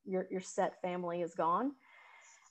your, 0.05 0.27
your 0.31 0.41
set 0.41 0.81
family 0.81 1.21
is 1.21 1.33
gone. 1.33 1.73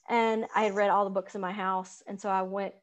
And 0.09 0.47
I 0.55 0.64
had 0.64 0.74
read 0.74 0.90
all 0.90 1.05
the 1.05 1.10
books 1.10 1.34
in 1.34 1.40
my 1.40 1.52
house. 1.52 2.02
And 2.06 2.20
so 2.20 2.28
I 2.28 2.43
went, 2.43 2.74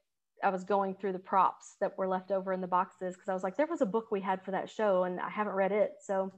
I 0.44 0.50
was 0.50 0.64
going 0.64 0.96
through 0.96 1.14
the 1.14 1.20
props 1.20 1.76
that 1.82 1.98
were 1.98 2.08
left 2.08 2.32
over 2.32 2.54
in 2.54 2.62
the 2.62 2.68
boxes 2.68 3.16
because 3.16 3.30
I 3.30 3.34
was 3.34 3.44
like, 3.44 3.58
there 3.58 3.68
was 3.68 3.82
a 3.82 3.86
book 3.86 4.08
we 4.10 4.22
had 4.22 4.42
for 4.42 4.52
that 4.52 4.70
show 4.70 5.04
and 5.04 5.20
I 5.20 5.30
haven't 5.30 5.54
read 5.54 5.72
it. 5.72 5.94
So 6.02 6.32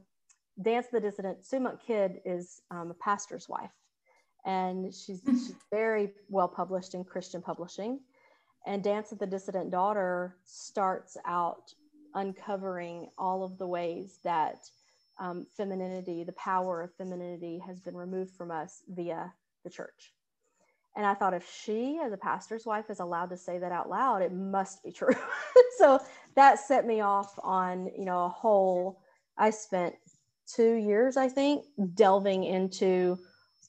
Dance 0.62 0.88
the 0.92 1.00
Dissident, 1.00 1.46
Sue 1.46 1.66
Kidd 1.86 2.20
is 2.26 2.62
um, 2.72 2.92
a 2.92 2.96
pastor's 2.96 3.48
wife. 3.48 3.72
And 4.46 4.94
she's, 4.94 5.22
she's 5.26 5.54
very 5.72 6.12
well 6.30 6.48
published 6.48 6.94
in 6.96 7.04
Christian 7.04 7.42
publishing. 7.42 8.00
And 8.66 8.84
Dance 8.84 9.12
of 9.12 9.20
the 9.20 9.28
Dissident 9.28 9.72
Daughter 9.72 10.38
starts 10.46 11.18
out 11.26 11.74
uncovering 12.14 13.10
all 13.18 13.44
of 13.44 13.58
the 13.58 13.68
ways 13.68 14.20
that 14.24 14.58
um, 15.20 15.46
femininity, 15.56 16.24
the 16.24 16.34
power 16.34 16.82
of 16.82 16.94
femininity, 16.96 17.62
has 17.66 17.80
been 17.80 17.96
removed 17.96 18.36
from 18.36 18.52
us 18.52 18.82
via 18.90 19.34
the 19.64 19.70
church. 19.70 20.14
And 20.96 21.06
I 21.06 21.14
thought 21.14 21.34
if 21.34 21.50
she, 21.50 22.00
as 22.04 22.12
a 22.12 22.18
pastor's 22.18 22.66
wife, 22.66 22.90
is 22.90 23.00
allowed 23.00 23.30
to 23.30 23.38
say 23.38 23.58
that 23.60 23.72
out 23.72 23.90
loud, 23.90 24.22
it 24.22 24.34
must 24.34 24.84
be 24.84 24.92
true. 24.92 25.16
so 25.78 26.00
that 26.36 26.60
set 26.60 26.86
me 26.86 27.02
off 27.02 27.40
on, 27.44 27.90
you 27.98 28.06
know, 28.06 28.26
a 28.26 28.30
whole. 28.30 29.02
I 29.38 29.52
spent 29.52 29.96
two 30.54 30.74
years, 30.74 31.16
I 31.16 31.30
think, 31.30 31.66
delving 31.94 32.44
into, 32.44 33.18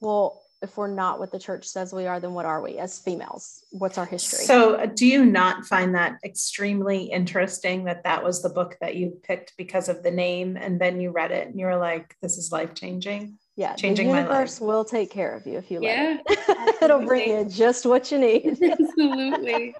well, 0.00 0.41
if 0.62 0.76
we're 0.76 0.92
not 0.92 1.18
what 1.18 1.32
the 1.32 1.38
church 1.38 1.66
says 1.66 1.92
we 1.92 2.06
are, 2.06 2.20
then 2.20 2.34
what 2.34 2.46
are 2.46 2.62
we 2.62 2.78
as 2.78 2.98
females? 2.98 3.64
What's 3.70 3.98
our 3.98 4.06
history? 4.06 4.44
So, 4.44 4.76
uh, 4.76 4.86
do 4.86 5.06
you 5.06 5.24
not 5.24 5.66
find 5.66 5.94
that 5.94 6.18
extremely 6.24 7.04
interesting 7.04 7.84
that 7.84 8.04
that 8.04 8.22
was 8.22 8.42
the 8.42 8.48
book 8.48 8.76
that 8.80 8.94
you 8.94 9.18
picked 9.22 9.54
because 9.58 9.88
of 9.88 10.02
the 10.02 10.10
name, 10.10 10.56
and 10.56 10.80
then 10.80 11.00
you 11.00 11.10
read 11.10 11.32
it 11.32 11.48
and 11.48 11.58
you 11.58 11.66
were 11.66 11.76
like, 11.76 12.16
"This 12.22 12.38
is 12.38 12.52
life 12.52 12.74
changing." 12.74 13.38
Yeah, 13.56 13.74
changing 13.74 14.08
the 14.08 14.14
universe 14.14 14.60
my 14.60 14.66
life. 14.66 14.74
will 14.74 14.84
take 14.84 15.10
care 15.10 15.36
of 15.36 15.46
you 15.46 15.58
if 15.58 15.70
you 15.70 15.80
let 15.80 15.84
yeah, 15.84 16.18
it. 16.26 16.76
It'll 16.82 17.04
bring 17.04 17.28
you 17.28 17.44
just 17.44 17.84
what 17.84 18.10
you 18.10 18.18
need. 18.18 18.58
absolutely. 18.62 19.74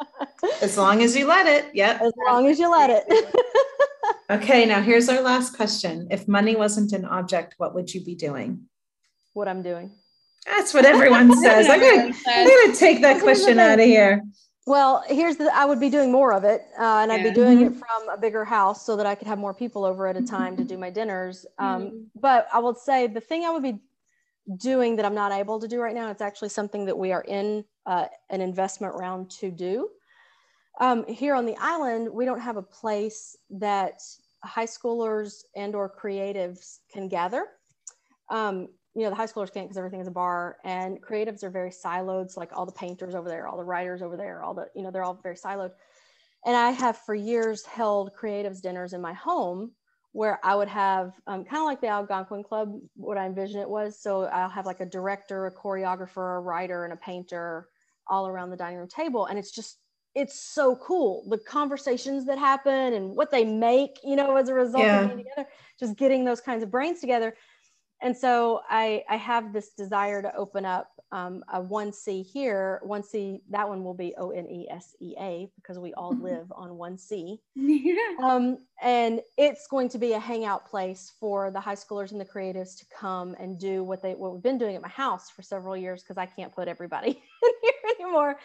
As 0.60 0.76
long 0.76 1.00
as 1.00 1.16
you 1.16 1.26
let 1.26 1.46
it. 1.46 1.74
Yep. 1.74 2.02
As 2.02 2.12
long 2.26 2.48
as 2.48 2.58
you 2.58 2.70
let 2.70 2.90
it. 2.90 3.34
okay, 4.30 4.66
now 4.66 4.82
here's 4.82 5.08
our 5.08 5.22
last 5.22 5.56
question. 5.56 6.08
If 6.10 6.28
money 6.28 6.54
wasn't 6.54 6.92
an 6.92 7.06
object, 7.06 7.54
what 7.56 7.74
would 7.74 7.94
you 7.94 8.04
be 8.04 8.14
doing? 8.14 8.68
What 9.32 9.48
I'm 9.48 9.62
doing. 9.62 9.92
That's 10.46 10.74
what 10.74 10.84
everyone 10.84 11.34
says. 11.42 11.68
I'm 11.68 11.80
gonna, 11.80 12.76
take 12.76 13.00
that 13.02 13.20
question 13.20 13.58
out 13.58 13.78
of 13.78 13.84
here. 13.84 14.22
Well, 14.66 15.02
here's 15.08 15.36
the 15.36 15.50
I 15.54 15.64
would 15.64 15.80
be 15.80 15.90
doing 15.90 16.12
more 16.12 16.32
of 16.32 16.44
it, 16.44 16.62
uh, 16.78 17.00
and 17.02 17.10
I'd 17.10 17.24
be 17.24 17.32
doing 17.32 17.58
mm-hmm. 17.58 17.74
it 17.74 17.78
from 17.78 18.08
a 18.08 18.16
bigger 18.16 18.44
house 18.44 18.86
so 18.86 18.96
that 18.96 19.06
I 19.06 19.14
could 19.14 19.26
have 19.26 19.38
more 19.38 19.52
people 19.52 19.84
over 19.84 20.06
at 20.06 20.16
a 20.16 20.22
time 20.22 20.56
to 20.56 20.64
do 20.64 20.78
my 20.78 20.88
dinners. 20.88 21.46
Um, 21.58 21.82
mm-hmm. 21.82 21.96
But 22.20 22.46
I 22.52 22.60
will 22.60 22.74
say 22.74 23.08
the 23.08 23.20
thing 23.20 23.44
I 23.44 23.50
would 23.50 23.62
be 23.62 23.80
doing 24.56 24.96
that 24.96 25.04
I'm 25.04 25.14
not 25.14 25.32
able 25.32 25.60
to 25.60 25.68
do 25.68 25.80
right 25.80 25.94
now, 25.94 26.10
it's 26.10 26.22
actually 26.22 26.48
something 26.48 26.84
that 26.86 26.96
we 26.96 27.12
are 27.12 27.22
in 27.22 27.64
uh, 27.86 28.06
an 28.30 28.40
investment 28.40 28.94
round 28.94 29.30
to 29.30 29.50
do. 29.50 29.88
Um, 30.80 31.06
here 31.06 31.34
on 31.34 31.46
the 31.46 31.56
island, 31.60 32.08
we 32.12 32.24
don't 32.24 32.40
have 32.40 32.56
a 32.56 32.62
place 32.62 33.36
that 33.50 34.00
high 34.44 34.66
schoolers 34.66 35.42
and 35.54 35.74
or 35.74 35.90
creatives 35.90 36.78
can 36.92 37.08
gather. 37.08 37.46
Um, 38.30 38.68
you 38.94 39.02
know 39.02 39.10
the 39.10 39.16
high 39.16 39.26
schoolers 39.26 39.52
can't 39.52 39.66
because 39.66 39.78
everything 39.78 40.00
is 40.00 40.06
a 40.06 40.12
bar 40.12 40.58
and 40.64 41.02
creatives 41.02 41.42
are 41.42 41.50
very 41.50 41.70
siloed 41.70 42.30
so 42.30 42.40
like 42.40 42.50
all 42.52 42.66
the 42.66 42.72
painters 42.72 43.14
over 43.14 43.28
there 43.28 43.48
all 43.48 43.56
the 43.56 43.64
writers 43.64 44.02
over 44.02 44.16
there 44.16 44.42
all 44.42 44.54
the 44.54 44.68
you 44.74 44.82
know 44.82 44.90
they're 44.90 45.04
all 45.04 45.18
very 45.22 45.36
siloed. 45.36 45.70
And 46.44 46.56
i 46.56 46.70
have 46.70 46.98
for 46.98 47.14
years 47.14 47.64
held 47.64 48.12
creatives 48.14 48.60
dinners 48.60 48.92
in 48.92 49.00
my 49.00 49.12
home 49.12 49.72
where 50.12 50.38
i 50.44 50.54
would 50.54 50.68
have 50.68 51.14
um, 51.26 51.44
kind 51.44 51.62
of 51.62 51.66
like 51.66 51.80
the 51.80 51.88
algonquin 51.88 52.42
club 52.42 52.78
what 52.94 53.16
i 53.16 53.26
envision 53.26 53.60
it 53.60 53.68
was. 53.68 54.00
So 54.00 54.24
i'll 54.24 54.48
have 54.48 54.66
like 54.66 54.80
a 54.80 54.86
director 54.86 55.46
a 55.46 55.54
choreographer 55.54 56.36
a 56.36 56.40
writer 56.40 56.84
and 56.84 56.92
a 56.92 56.96
painter 56.96 57.68
all 58.08 58.26
around 58.26 58.50
the 58.50 58.56
dining 58.56 58.78
room 58.78 58.88
table 58.88 59.26
and 59.26 59.38
it's 59.38 59.50
just 59.50 59.78
it's 60.14 60.38
so 60.38 60.76
cool. 60.76 61.24
The 61.30 61.38
conversations 61.38 62.26
that 62.26 62.38
happen 62.38 62.92
and 62.92 63.16
what 63.16 63.30
they 63.30 63.44
make 63.44 63.98
you 64.04 64.16
know 64.16 64.36
as 64.36 64.48
a 64.48 64.54
result 64.54 64.84
yeah. 64.84 65.00
of 65.00 65.06
being 65.08 65.24
together 65.24 65.48
just 65.80 65.96
getting 65.96 66.24
those 66.24 66.40
kinds 66.40 66.62
of 66.62 66.70
brains 66.70 67.00
together 67.00 67.34
and 68.02 68.16
so 68.16 68.60
I, 68.68 69.04
I 69.08 69.16
have 69.16 69.52
this 69.52 69.70
desire 69.70 70.22
to 70.22 70.34
open 70.36 70.64
up 70.64 70.88
um, 71.12 71.44
a 71.52 71.62
1C 71.62 72.26
here. 72.26 72.80
1C, 72.84 73.40
that 73.50 73.68
one 73.68 73.84
will 73.84 73.94
be 73.94 74.14
O 74.18 74.30
N 74.30 74.46
E 74.48 74.66
S 74.68 74.96
E 75.00 75.14
A 75.20 75.50
because 75.56 75.78
we 75.78 75.94
all 75.94 76.14
live 76.16 76.50
on 76.52 76.70
1C. 76.70 77.38
Yeah. 77.54 77.94
Um, 78.20 78.58
and 78.82 79.20
it's 79.38 79.66
going 79.68 79.88
to 79.90 79.98
be 79.98 80.14
a 80.14 80.18
hangout 80.18 80.68
place 80.68 81.12
for 81.20 81.50
the 81.50 81.60
high 81.60 81.76
schoolers 81.76 82.10
and 82.10 82.20
the 82.20 82.24
creatives 82.24 82.76
to 82.78 82.86
come 82.98 83.36
and 83.38 83.58
do 83.58 83.84
what 83.84 84.02
they 84.02 84.14
what 84.14 84.32
we've 84.32 84.42
been 84.42 84.58
doing 84.58 84.74
at 84.74 84.82
my 84.82 84.88
house 84.88 85.30
for 85.30 85.42
several 85.42 85.76
years 85.76 86.02
because 86.02 86.18
I 86.18 86.26
can't 86.26 86.54
put 86.54 86.66
everybody 86.66 87.10
in 87.42 87.52
here 87.62 87.94
anymore. 88.00 88.38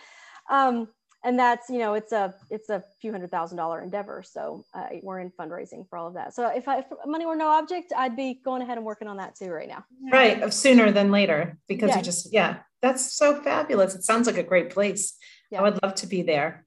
Um, 0.49 0.87
and 1.27 1.37
that's 1.37 1.69
you 1.69 1.77
know 1.77 1.93
it's 1.93 2.13
a 2.13 2.33
it's 2.49 2.69
a 2.69 2.81
few 3.01 3.11
hundred 3.11 3.29
thousand 3.29 3.57
dollar 3.57 3.81
endeavor. 3.81 4.23
So 4.25 4.63
uh, 4.73 4.87
we're 5.03 5.19
in 5.19 5.29
fundraising 5.29 5.87
for 5.89 5.97
all 5.97 6.07
of 6.07 6.13
that. 6.13 6.33
So 6.33 6.47
if, 6.47 6.69
I, 6.69 6.79
if 6.79 6.85
money 7.05 7.25
were 7.25 7.35
no 7.35 7.49
object 7.49 7.91
i'd 7.95 8.15
be 8.15 8.39
going 8.45 8.61
ahead 8.61 8.77
and 8.77 8.85
working 8.85 9.09
on 9.09 9.17
that 9.17 9.35
too 9.35 9.49
right 9.51 9.67
now. 9.67 9.83
Right 10.11 10.53
sooner 10.53 10.89
than 10.91 11.11
later 11.11 11.57
because 11.67 11.89
yeah. 11.89 11.97
you 11.97 12.03
just 12.03 12.33
yeah 12.33 12.57
that's 12.81 13.13
so 13.13 13.41
fabulous. 13.41 13.93
It 13.93 14.03
sounds 14.03 14.25
like 14.25 14.37
a 14.37 14.43
great 14.43 14.69
place. 14.69 15.17
Yeah. 15.51 15.59
i 15.59 15.63
would 15.63 15.79
love 15.83 15.95
to 15.95 16.07
be 16.07 16.21
there. 16.21 16.65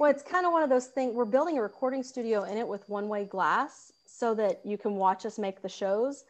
Well 0.00 0.10
it's 0.10 0.24
kind 0.24 0.44
of 0.44 0.52
one 0.52 0.64
of 0.64 0.70
those 0.70 0.88
things 0.88 1.14
we're 1.14 1.24
building 1.24 1.56
a 1.58 1.62
recording 1.62 2.02
studio 2.02 2.42
in 2.42 2.58
it 2.58 2.66
with 2.66 2.88
one 2.88 3.06
way 3.08 3.24
glass 3.24 3.92
so 4.06 4.34
that 4.34 4.60
you 4.64 4.76
can 4.76 4.96
watch 4.96 5.24
us 5.24 5.38
make 5.38 5.62
the 5.62 5.68
shows. 5.68 6.24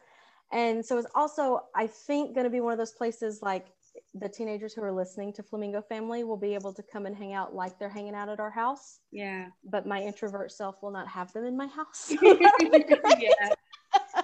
And 0.51 0.85
so 0.85 0.99
it's 0.99 1.07
also 1.15 1.63
i 1.75 1.87
think 1.87 2.35
going 2.35 2.43
to 2.43 2.51
be 2.51 2.61
one 2.61 2.73
of 2.73 2.77
those 2.77 2.91
places 2.91 3.41
like 3.41 3.65
the 4.13 4.29
teenagers 4.29 4.73
who 4.73 4.83
are 4.83 4.91
listening 4.91 5.33
to 5.33 5.43
Flamingo 5.43 5.81
Family 5.81 6.23
will 6.23 6.37
be 6.37 6.53
able 6.53 6.73
to 6.73 6.83
come 6.83 7.05
and 7.05 7.15
hang 7.15 7.33
out 7.33 7.55
like 7.55 7.77
they're 7.79 7.89
hanging 7.89 8.15
out 8.15 8.29
at 8.29 8.39
our 8.39 8.51
house. 8.51 8.99
Yeah. 9.11 9.47
But 9.63 9.85
my 9.85 10.01
introvert 10.01 10.51
self 10.51 10.81
will 10.81 10.91
not 10.91 11.07
have 11.07 11.31
them 11.33 11.45
in 11.45 11.55
my 11.55 11.67
house. 11.67 12.11
yeah. 12.21 13.49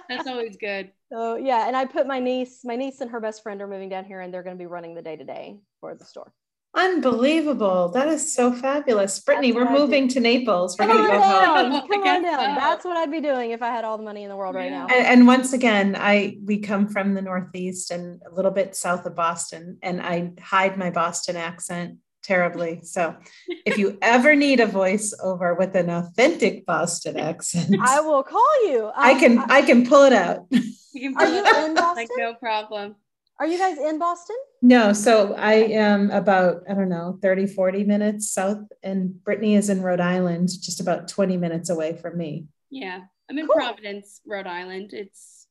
That's 0.08 0.26
always 0.26 0.56
good. 0.56 0.92
So 1.12 1.36
yeah, 1.36 1.66
and 1.66 1.76
I 1.76 1.84
put 1.84 2.06
my 2.06 2.18
niece, 2.18 2.60
my 2.64 2.76
niece 2.76 3.00
and 3.00 3.10
her 3.10 3.20
best 3.20 3.42
friend 3.42 3.60
are 3.60 3.66
moving 3.66 3.88
down 3.88 4.04
here 4.04 4.20
and 4.20 4.32
they're 4.32 4.42
going 4.42 4.56
to 4.56 4.62
be 4.62 4.66
running 4.66 4.94
the 4.94 5.02
day 5.02 5.16
to 5.16 5.24
day 5.24 5.58
for 5.80 5.94
the 5.94 6.04
store. 6.04 6.32
Unbelievable. 6.74 7.88
That 7.88 8.08
is 8.08 8.32
so 8.32 8.52
fabulous. 8.52 9.18
Brittany, 9.20 9.52
we're 9.52 9.70
moving 9.70 10.06
to 10.08 10.20
Naples. 10.20 10.76
We're 10.78 10.86
going 10.86 11.02
to 11.02 11.08
go 11.08 11.18
down. 11.18 11.70
home. 11.70 11.88
Come 11.88 12.02
on 12.02 12.22
down. 12.22 12.54
That's 12.54 12.84
what 12.84 12.96
I'd 12.96 13.10
be 13.10 13.20
doing 13.20 13.52
if 13.52 13.62
I 13.62 13.68
had 13.68 13.84
all 13.84 13.96
the 13.96 14.04
money 14.04 14.22
in 14.22 14.28
the 14.28 14.36
world 14.36 14.54
right 14.54 14.70
now. 14.70 14.86
And, 14.86 15.06
and, 15.06 15.26
once 15.26 15.52
again, 15.52 15.96
I 15.98 16.38
we 16.44 16.58
come 16.58 16.88
from 16.88 17.14
the 17.14 17.22
Northeast 17.22 17.90
and 17.90 18.20
a 18.30 18.34
little 18.34 18.50
bit 18.50 18.76
south 18.76 19.06
of 19.06 19.14
Boston, 19.14 19.78
and 19.82 20.00
I 20.00 20.32
hide 20.40 20.76
my 20.76 20.90
Boston 20.90 21.36
accent 21.36 21.98
terribly. 22.22 22.80
So 22.84 23.16
if 23.64 23.78
you 23.78 23.96
ever 24.02 24.36
need 24.36 24.60
a 24.60 24.66
voiceover 24.66 25.58
with 25.58 25.74
an 25.74 25.88
authentic 25.88 26.66
Boston 26.66 27.18
accent, 27.18 27.76
I 27.82 28.00
will 28.00 28.22
call 28.22 28.68
you. 28.68 28.90
I 28.94 29.12
um, 29.12 29.20
can 29.20 29.38
I, 29.38 29.44
I 29.48 29.62
can 29.62 29.86
pull 29.86 30.04
it 30.04 30.12
out. 30.12 30.46
You 30.50 31.12
can 31.12 31.14
pull 31.14 31.26
Are 31.26 31.28
you 31.28 31.66
in 31.66 31.74
Boston? 31.74 31.96
Like 31.96 32.08
no 32.16 32.34
problem. 32.34 32.96
Are 33.40 33.46
you 33.46 33.58
guys 33.58 33.78
in 33.78 33.98
Boston? 33.98 34.36
No, 34.62 34.92
so 34.92 35.34
I 35.34 35.54
am 35.54 36.10
about, 36.10 36.64
I 36.68 36.74
don't 36.74 36.88
know, 36.88 37.18
30, 37.22 37.46
40 37.46 37.84
minutes 37.84 38.32
south, 38.32 38.64
and 38.82 39.22
Brittany 39.22 39.54
is 39.54 39.70
in 39.70 39.80
Rhode 39.80 40.00
Island, 40.00 40.48
just 40.60 40.80
about 40.80 41.06
20 41.06 41.36
minutes 41.36 41.70
away 41.70 41.96
from 41.96 42.18
me. 42.18 42.46
Yeah, 42.68 43.02
I'm 43.30 43.38
in 43.38 43.46
cool. 43.46 43.54
Providence, 43.54 44.20
Rhode 44.26 44.48
Island. 44.48 44.92
It's 44.92 45.46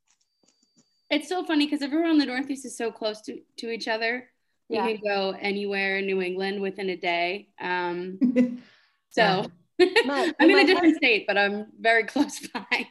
it's 1.10 1.30
so 1.30 1.46
funny 1.46 1.66
because 1.66 1.82
everyone 1.82 2.12
in 2.12 2.18
the 2.18 2.26
Northeast 2.26 2.66
is 2.66 2.76
so 2.76 2.92
close 2.92 3.22
to, 3.22 3.40
to 3.60 3.70
each 3.70 3.88
other. 3.88 4.30
You 4.68 4.80
yeah. 4.80 4.88
can 4.88 5.00
go 5.02 5.38
anywhere 5.40 6.00
in 6.00 6.06
New 6.06 6.22
England 6.22 6.62
within 6.62 6.90
a 6.90 6.98
day. 6.98 7.48
Um, 7.62 8.20
so 9.10 9.46
my, 10.06 10.34
I'm 10.40 10.50
in 10.50 10.58
a 10.58 10.66
different 10.66 10.96
husband, 10.96 10.96
state, 10.98 11.26
but 11.26 11.38
I'm 11.38 11.68
very 11.80 12.04
close 12.14 12.46
by. 12.50 12.86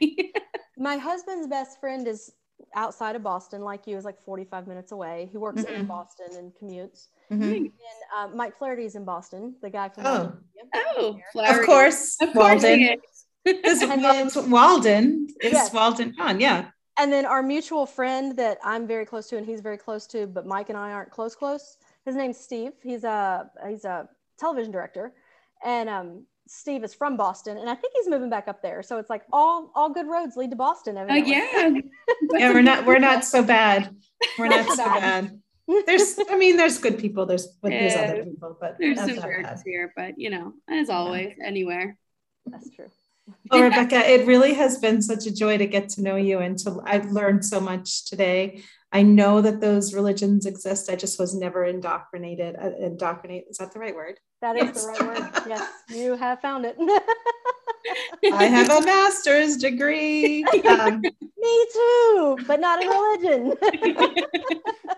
my 0.77 0.97
husband's 0.97 1.47
best 1.47 1.79
friend 1.79 2.07
is 2.07 2.31
outside 2.77 3.15
of 3.15 3.23
Boston, 3.23 3.61
like 3.61 3.87
you, 3.87 3.97
is 3.97 4.05
like 4.05 4.21
45 4.21 4.67
minutes 4.67 4.91
away. 4.93 5.27
He 5.31 5.37
works 5.37 5.63
mm-hmm. 5.63 5.81
in 5.81 5.85
Boston 5.85 6.27
and 6.37 6.53
commutes. 6.53 7.07
Mm-hmm. 7.31 7.43
And 7.43 7.71
uh, 8.15 8.27
Mike 8.33 8.57
Flaherty's 8.57 8.95
in 8.95 9.03
Boston, 9.03 9.55
the 9.61 9.69
guy 9.69 9.89
from 9.89 10.05
oh, 10.05 10.33
oh, 10.75 11.19
Flaherty. 11.33 11.59
of 11.59 11.65
course, 11.65 12.15
of 12.21 12.31
course 12.31 12.63
Walden. 12.63 12.97
This 13.45 13.81
and 13.81 14.03
then, 14.03 14.29
Walden 14.51 15.27
is 15.41 15.53
yes. 15.53 15.73
Walden 15.73 16.13
on, 16.19 16.41
yeah. 16.41 16.65
And 16.99 17.13
then 17.13 17.25
our 17.25 17.41
mutual 17.41 17.85
friend 17.85 18.35
that 18.35 18.57
I'm 18.61 18.85
very 18.85 19.05
close 19.05 19.27
to, 19.29 19.37
and 19.37 19.45
he's 19.45 19.61
very 19.61 19.77
close 19.77 20.05
to, 20.07 20.27
but 20.27 20.45
Mike 20.45 20.67
and 20.67 20.77
I 20.77 20.91
aren't 20.91 21.11
close. 21.11 21.33
Close. 21.33 21.77
His 22.05 22.15
name's 22.15 22.37
Steve. 22.37 22.73
He's 22.83 23.05
a 23.05 23.49
he's 23.69 23.85
a 23.85 24.09
television 24.37 24.73
director, 24.73 25.13
and 25.63 25.87
um, 25.87 26.25
Steve 26.47 26.83
is 26.83 26.93
from 26.93 27.17
Boston, 27.17 27.57
and 27.57 27.69
I 27.69 27.75
think 27.75 27.93
he's 27.95 28.09
moving 28.09 28.29
back 28.29 28.47
up 28.47 28.61
there. 28.61 28.81
So 28.83 28.97
it's 28.97 29.09
like 29.09 29.23
all 29.31 29.71
all 29.75 29.89
good 29.89 30.07
roads 30.07 30.35
lead 30.35 30.51
to 30.51 30.55
Boston. 30.55 30.97
Uh, 30.97 31.05
yeah, 31.13 31.69
yeah, 32.33 32.53
we're 32.53 32.61
not 32.61 32.85
we're 32.85 32.99
not 32.99 33.25
so 33.25 33.43
bad. 33.57 33.95
We're 34.37 34.47
not 34.47 34.67
so 34.69 34.85
bad. 34.85 35.39
There's, 35.85 36.17
I 36.29 36.37
mean, 36.37 36.55
there's 36.55 36.77
good 36.77 36.97
people. 36.97 37.25
There's 37.25 37.47
but 37.61 37.71
yeah, 37.71 37.79
there's 37.79 37.95
other 37.95 38.23
people, 38.23 38.57
but 38.59 38.77
there's 38.79 38.97
some 38.97 39.15
birds 39.19 39.61
here. 39.65 39.91
But 39.95 40.17
you 40.17 40.29
know, 40.29 40.53
as 40.69 40.89
always, 40.89 41.33
yeah. 41.37 41.45
anywhere. 41.45 41.97
That's 42.45 42.69
true. 42.69 42.87
Oh, 43.51 43.61
Rebecca, 43.61 43.97
it 44.09 44.25
really 44.25 44.53
has 44.53 44.77
been 44.77 45.01
such 45.01 45.25
a 45.25 45.33
joy 45.33 45.57
to 45.57 45.65
get 45.65 45.89
to 45.89 46.01
know 46.01 46.15
you 46.15 46.39
and 46.39 46.57
to 46.59 46.81
I've 46.85 47.11
learned 47.11 47.43
so 47.43 47.59
much 47.59 48.05
today. 48.05 48.63
I 48.93 49.03
know 49.03 49.41
that 49.41 49.59
those 49.59 49.93
religions 49.93 50.45
exist. 50.45 50.89
I 50.89 50.95
just 50.95 51.19
was 51.19 51.35
never 51.35 51.65
indoctrinated. 51.65 52.55
Uh, 52.55 52.71
indoctrinate 52.79 53.45
is 53.49 53.57
that 53.57 53.73
the 53.73 53.79
right 53.79 53.93
word? 53.93 54.17
That 54.41 54.55
is 54.55 54.65
yes. 54.65 54.85
the 54.85 54.87
right 54.87 55.01
word. 55.01 55.43
Yes, 55.47 55.69
you 55.89 56.15
have 56.15 56.39
found 56.41 56.65
it. 56.65 56.77
I 58.33 58.43
have 58.45 58.69
a 58.69 58.85
master's 58.85 59.57
degree. 59.57 60.45
Um, 60.67 61.01
Me 61.01 61.65
too, 61.73 62.37
but 62.45 62.59
not 62.59 62.81
in 62.81 62.89
religion. 62.89 63.53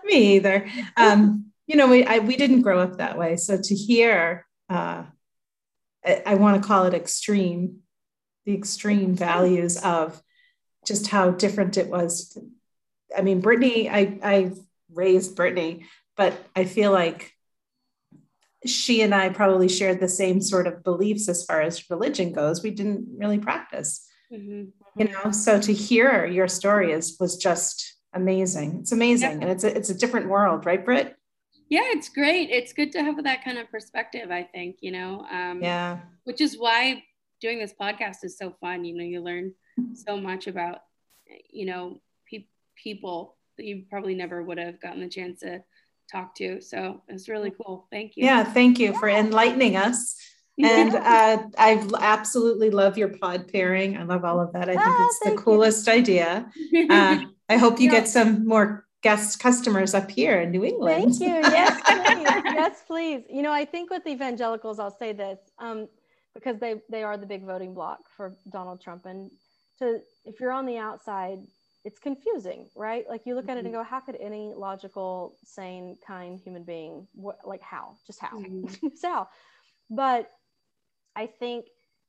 me 0.04 0.36
either. 0.36 0.68
Um, 0.96 1.52
you 1.66 1.76
know, 1.76 1.86
we 1.86 2.04
I, 2.04 2.18
we 2.18 2.36
didn't 2.36 2.62
grow 2.62 2.80
up 2.80 2.98
that 2.98 3.16
way. 3.16 3.36
So 3.36 3.56
to 3.56 3.74
hear, 3.74 4.46
uh, 4.68 5.04
I, 6.04 6.22
I 6.26 6.34
want 6.34 6.60
to 6.60 6.66
call 6.66 6.86
it 6.86 6.94
extreme, 6.94 7.78
the 8.46 8.54
extreme 8.54 9.14
values 9.14 9.76
of 9.78 10.20
just 10.84 11.06
how 11.06 11.30
different 11.30 11.76
it 11.76 11.86
was. 11.86 12.36
I 13.16 13.22
mean, 13.22 13.40
Brittany, 13.40 13.88
I 13.88 14.18
I 14.22 14.52
raised 14.92 15.36
Brittany, 15.36 15.86
but 16.16 16.34
I 16.56 16.64
feel 16.64 16.90
like 16.90 17.32
she 18.66 19.02
and 19.02 19.14
I 19.14 19.30
probably 19.30 19.68
shared 19.68 20.00
the 20.00 20.08
same 20.08 20.40
sort 20.40 20.66
of 20.66 20.84
beliefs 20.84 21.28
as 21.28 21.44
far 21.44 21.62
as 21.62 21.88
religion 21.90 22.32
goes. 22.32 22.62
We 22.62 22.70
didn't 22.70 23.06
really 23.16 23.38
practice, 23.38 24.06
mm-hmm. 24.32 24.70
you 25.00 25.08
know. 25.08 25.30
So 25.30 25.60
to 25.60 25.72
hear 25.72 26.26
your 26.26 26.48
story 26.48 26.92
is 26.92 27.16
was 27.18 27.36
just 27.36 27.96
amazing. 28.12 28.80
It's 28.80 28.92
amazing, 28.92 29.40
yeah. 29.40 29.42
and 29.42 29.50
it's 29.50 29.64
a, 29.64 29.74
it's 29.74 29.90
a 29.90 29.94
different 29.94 30.28
world, 30.28 30.66
right, 30.66 30.84
Britt? 30.84 31.16
Yeah, 31.68 31.84
it's 31.84 32.08
great. 32.08 32.50
It's 32.50 32.72
good 32.72 32.92
to 32.92 33.02
have 33.02 33.22
that 33.22 33.44
kind 33.44 33.56
of 33.58 33.70
perspective. 33.70 34.30
I 34.30 34.42
think 34.42 34.76
you 34.80 34.92
know. 34.92 35.26
Um, 35.30 35.62
yeah. 35.62 36.00
Which 36.24 36.40
is 36.40 36.58
why 36.58 37.02
doing 37.40 37.58
this 37.58 37.74
podcast 37.80 38.18
is 38.24 38.36
so 38.36 38.54
fun. 38.60 38.84
You 38.84 38.96
know, 38.96 39.04
you 39.04 39.20
learn 39.20 39.54
so 39.94 40.16
much 40.16 40.46
about 40.46 40.80
you 41.48 41.64
know 41.64 42.00
pe- 42.30 42.48
people 42.76 43.36
that 43.56 43.64
you 43.64 43.84
probably 43.88 44.14
never 44.14 44.42
would 44.42 44.58
have 44.58 44.80
gotten 44.80 45.00
the 45.00 45.08
chance 45.08 45.40
to 45.40 45.62
talk 46.10 46.34
to. 46.36 46.60
So 46.60 47.02
it's 47.08 47.28
really 47.28 47.50
cool. 47.50 47.86
Thank 47.90 48.16
you. 48.16 48.24
Yeah, 48.24 48.44
thank 48.44 48.78
you 48.78 48.98
for 48.98 49.08
enlightening 49.08 49.76
us. 49.76 50.16
And 50.62 50.94
uh, 50.94 51.38
I 51.56 51.88
absolutely 52.00 52.68
love 52.68 52.98
your 52.98 53.08
pod 53.08 53.48
pairing. 53.50 53.96
I 53.96 54.02
love 54.02 54.26
all 54.26 54.40
of 54.40 54.52
that. 54.52 54.68
I 54.68 54.72
think 54.72 54.82
ah, 54.84 55.06
it's 55.06 55.30
the 55.30 55.36
coolest 55.36 55.86
you. 55.86 55.92
idea. 55.94 56.50
Uh, 56.90 57.24
I 57.48 57.56
hope 57.56 57.80
you 57.80 57.86
yeah. 57.86 58.00
get 58.00 58.08
some 58.08 58.46
more 58.46 58.84
guest 59.02 59.40
customers 59.40 59.94
up 59.94 60.10
here 60.10 60.40
in 60.40 60.50
New 60.50 60.64
England. 60.64 61.16
Thank 61.16 61.20
you. 61.20 61.50
Yes, 61.50 61.80
please. 61.86 62.42
yes, 62.44 62.82
please. 62.86 63.22
You 63.30 63.42
know, 63.42 63.52
I 63.52 63.64
think 63.64 63.90
with 63.90 64.06
evangelicals, 64.06 64.78
I'll 64.78 64.96
say 64.98 65.12
this 65.12 65.38
um, 65.58 65.88
because 66.34 66.58
they 66.58 66.74
they 66.90 67.02
are 67.02 67.16
the 67.16 67.26
big 67.26 67.44
voting 67.44 67.74
bloc 67.74 68.00
for 68.16 68.36
Donald 68.50 68.80
Trump, 68.82 69.06
and 69.06 69.30
to 69.78 70.00
if 70.24 70.40
you're 70.40 70.52
on 70.52 70.66
the 70.66 70.78
outside, 70.78 71.38
it's 71.84 71.98
confusing, 71.98 72.68
right? 72.76 73.08
Like 73.08 73.26
you 73.26 73.34
look 73.34 73.44
mm-hmm. 73.44 73.50
at 73.50 73.56
it 73.56 73.60
and 73.60 73.68
mm-hmm. 73.68 73.82
go, 73.82 73.84
how 73.84 74.00
could 74.00 74.16
any 74.20 74.52
logical, 74.54 75.36
sane, 75.44 75.96
kind 76.06 76.38
human 76.38 76.64
being, 76.64 77.06
what, 77.14 77.38
like 77.44 77.62
how, 77.62 77.96
just 78.06 78.20
how, 78.20 78.38
mm-hmm. 78.38 78.88
just 78.88 79.04
how? 79.04 79.28
But 79.88 80.30
I 81.16 81.26
think 81.26 81.66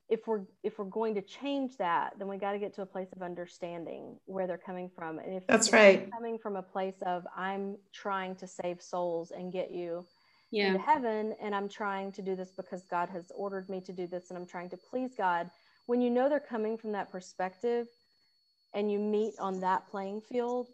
if 0.08 0.26
we're 0.26 0.42
if 0.62 0.78
we're 0.78 0.84
going 0.84 1.14
to 1.14 1.22
change 1.22 1.76
that, 1.78 2.12
then 2.18 2.28
we 2.28 2.36
got 2.36 2.52
to 2.52 2.58
get 2.58 2.74
to 2.74 2.82
a 2.82 2.86
place 2.86 3.08
of 3.14 3.22
understanding 3.22 4.18
where 4.26 4.46
they're 4.46 4.58
coming 4.58 4.90
from. 4.94 5.18
And 5.18 5.34
if 5.34 5.46
that's 5.46 5.68
if 5.68 5.72
right, 5.72 6.10
coming 6.12 6.38
from 6.38 6.56
a 6.56 6.62
place 6.62 7.00
of 7.06 7.26
I'm 7.34 7.76
trying 7.92 8.36
to 8.36 8.46
save 8.46 8.82
souls 8.82 9.30
and 9.30 9.50
get 9.50 9.70
you 9.70 10.04
yeah. 10.50 10.66
into 10.66 10.80
heaven, 10.80 11.34
and 11.40 11.54
I'm 11.54 11.68
trying 11.68 12.12
to 12.12 12.22
do 12.22 12.36
this 12.36 12.50
because 12.54 12.84
God 12.84 13.08
has 13.08 13.32
ordered 13.34 13.70
me 13.70 13.80
to 13.80 13.92
do 13.92 14.06
this, 14.06 14.28
and 14.28 14.38
I'm 14.38 14.46
trying 14.46 14.68
to 14.70 14.76
please 14.76 15.12
God. 15.16 15.50
When 15.86 16.02
you 16.02 16.10
know 16.10 16.28
they're 16.28 16.40
coming 16.40 16.76
from 16.76 16.92
that 16.92 17.10
perspective, 17.10 17.86
and 18.74 18.90
you 18.90 18.98
meet 18.98 19.34
on 19.38 19.60
that 19.60 19.86
playing 19.88 20.20
field, 20.20 20.68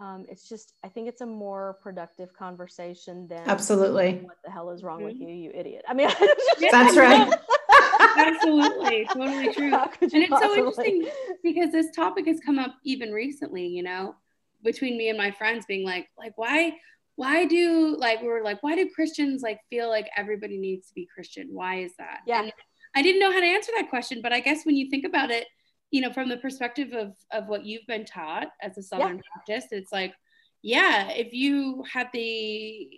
um, 0.00 0.26
it's 0.28 0.48
just 0.48 0.74
I 0.84 0.88
think 0.88 1.08
it's 1.08 1.20
a 1.20 1.26
more 1.26 1.78
productive 1.82 2.32
conversation 2.32 3.26
than 3.28 3.48
absolutely 3.48 4.20
what 4.22 4.38
the 4.44 4.50
hell 4.50 4.70
is 4.70 4.82
wrong 4.82 4.98
mm-hmm. 4.98 5.06
with 5.06 5.16
you, 5.16 5.28
you 5.28 5.50
idiot. 5.54 5.84
I 5.88 5.94
mean, 5.94 6.08
that's 6.70 6.96
right. 6.96 7.32
absolutely, 8.16 9.06
totally 9.06 9.52
true. 9.54 9.74
And 9.74 9.90
it's 10.00 10.30
possibly? 10.30 10.30
so 10.30 10.56
interesting 10.56 11.08
because 11.42 11.72
this 11.72 11.90
topic 11.94 12.26
has 12.26 12.38
come 12.44 12.58
up 12.58 12.74
even 12.84 13.10
recently. 13.12 13.66
You 13.66 13.82
know, 13.82 14.14
between 14.62 14.96
me 14.96 15.08
and 15.08 15.18
my 15.18 15.32
friends 15.32 15.64
being 15.66 15.84
like, 15.84 16.08
like 16.16 16.36
why 16.36 16.74
why 17.18 17.44
do 17.46 17.96
like 17.98 18.22
we 18.22 18.28
were 18.28 18.44
like 18.44 18.62
why 18.62 18.76
do 18.76 18.88
christians 18.94 19.42
like 19.42 19.58
feel 19.68 19.88
like 19.88 20.08
everybody 20.16 20.56
needs 20.56 20.86
to 20.86 20.94
be 20.94 21.08
christian 21.12 21.48
why 21.50 21.80
is 21.80 21.90
that 21.98 22.20
yeah 22.28 22.42
and 22.42 22.52
i 22.94 23.02
didn't 23.02 23.18
know 23.18 23.32
how 23.32 23.40
to 23.40 23.46
answer 23.46 23.72
that 23.76 23.90
question 23.90 24.20
but 24.22 24.32
i 24.32 24.38
guess 24.38 24.64
when 24.64 24.76
you 24.76 24.88
think 24.88 25.04
about 25.04 25.28
it 25.28 25.48
you 25.90 26.00
know, 26.00 26.12
from 26.12 26.28
the 26.28 26.36
perspective 26.36 26.92
of 26.92 27.14
of 27.32 27.48
what 27.48 27.64
you've 27.64 27.86
been 27.86 28.04
taught 28.04 28.48
as 28.62 28.76
a 28.78 28.82
Southern 28.82 29.16
yeah. 29.16 29.22
Baptist, 29.36 29.68
it's 29.72 29.92
like, 29.92 30.14
yeah, 30.62 31.10
if 31.10 31.32
you 31.32 31.84
had 31.90 32.08
the 32.12 32.88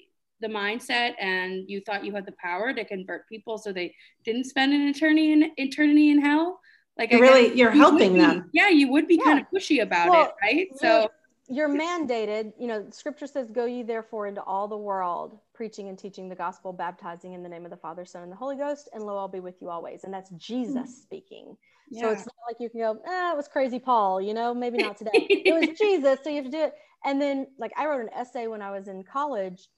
the 0.41 0.49
mindset 0.49 1.13
and 1.21 1.69
you 1.69 1.83
thought 1.83 2.05
you 2.05 2.13
had 2.13 2.27
the 2.27 2.35
power 2.43 2.73
to 2.73 2.85
convert 2.85 3.29
people 3.29 3.59
so 3.59 3.73
they 3.73 3.95
didn't 4.25 4.45
spend 4.45 4.73
an 4.73 4.89
eternity 4.89 5.33
in 5.33 5.51
eternity 5.57 6.11
in 6.11 6.21
hell, 6.21 6.59
like 6.99 7.13
you're 7.13 7.21
really 7.21 7.55
you're 7.55 7.73
you 7.73 7.81
helping 7.81 8.15
be, 8.15 8.21
them. 8.21 8.51
Yeah, 8.53 8.69
you 8.69 8.91
would 8.91 9.07
be 9.07 9.19
kind 9.19 9.39
of 9.39 9.47
pushy 9.55 9.83
about 9.83 10.11
well, 10.11 10.25
it, 10.27 10.33
right? 10.43 10.69
So 10.77 11.09
you're 11.51 11.69
mandated, 11.69 12.53
you 12.59 12.69
know, 12.69 12.87
scripture 12.91 13.27
says, 13.27 13.51
Go 13.51 13.65
ye 13.65 13.83
therefore 13.83 14.29
into 14.29 14.43
all 14.43 14.69
the 14.69 14.77
world, 14.77 15.37
preaching 15.53 15.89
and 15.89 15.99
teaching 15.99 16.29
the 16.29 16.35
gospel, 16.35 16.73
baptizing 16.73 17.33
in 17.33 17.43
the 17.43 17.49
name 17.49 17.65
of 17.65 17.71
the 17.71 17.77
Father, 17.77 18.05
Son, 18.05 18.23
and 18.23 18.31
the 18.31 18.37
Holy 18.37 18.57
Ghost, 18.57 18.89
and 18.95 19.03
lo, 19.03 19.19
I'll 19.19 19.27
be 19.27 19.41
with 19.41 19.61
you 19.61 19.69
always. 19.69 20.05
And 20.05 20.15
that's 20.15 20.31
Jesus 20.31 20.75
mm-hmm. 20.75 21.03
speaking. 21.03 21.57
Yeah. 21.91 22.03
So 22.03 22.11
it's 22.11 22.27
not 22.27 22.37
like 22.49 22.57
you 22.61 22.71
can 22.71 22.81
go, 22.81 23.01
ah, 23.05 23.33
it 23.33 23.37
was 23.37 23.49
crazy 23.49 23.81
Paul, 23.81 24.21
you 24.21 24.33
know, 24.33 24.55
maybe 24.55 24.79
not 24.79 24.97
today. 24.97 25.11
it 25.29 25.53
was 25.53 25.77
Jesus, 25.77 26.21
so 26.23 26.31
you 26.31 26.37
have 26.37 26.45
to 26.45 26.51
do 26.51 26.63
it. 26.63 26.75
And 27.05 27.21
then, 27.21 27.49
like, 27.59 27.73
I 27.77 27.87
wrote 27.87 28.01
an 28.01 28.11
essay 28.15 28.47
when 28.47 28.63
I 28.63 28.71
was 28.71 28.87
in 28.87 29.03
college 29.03 29.69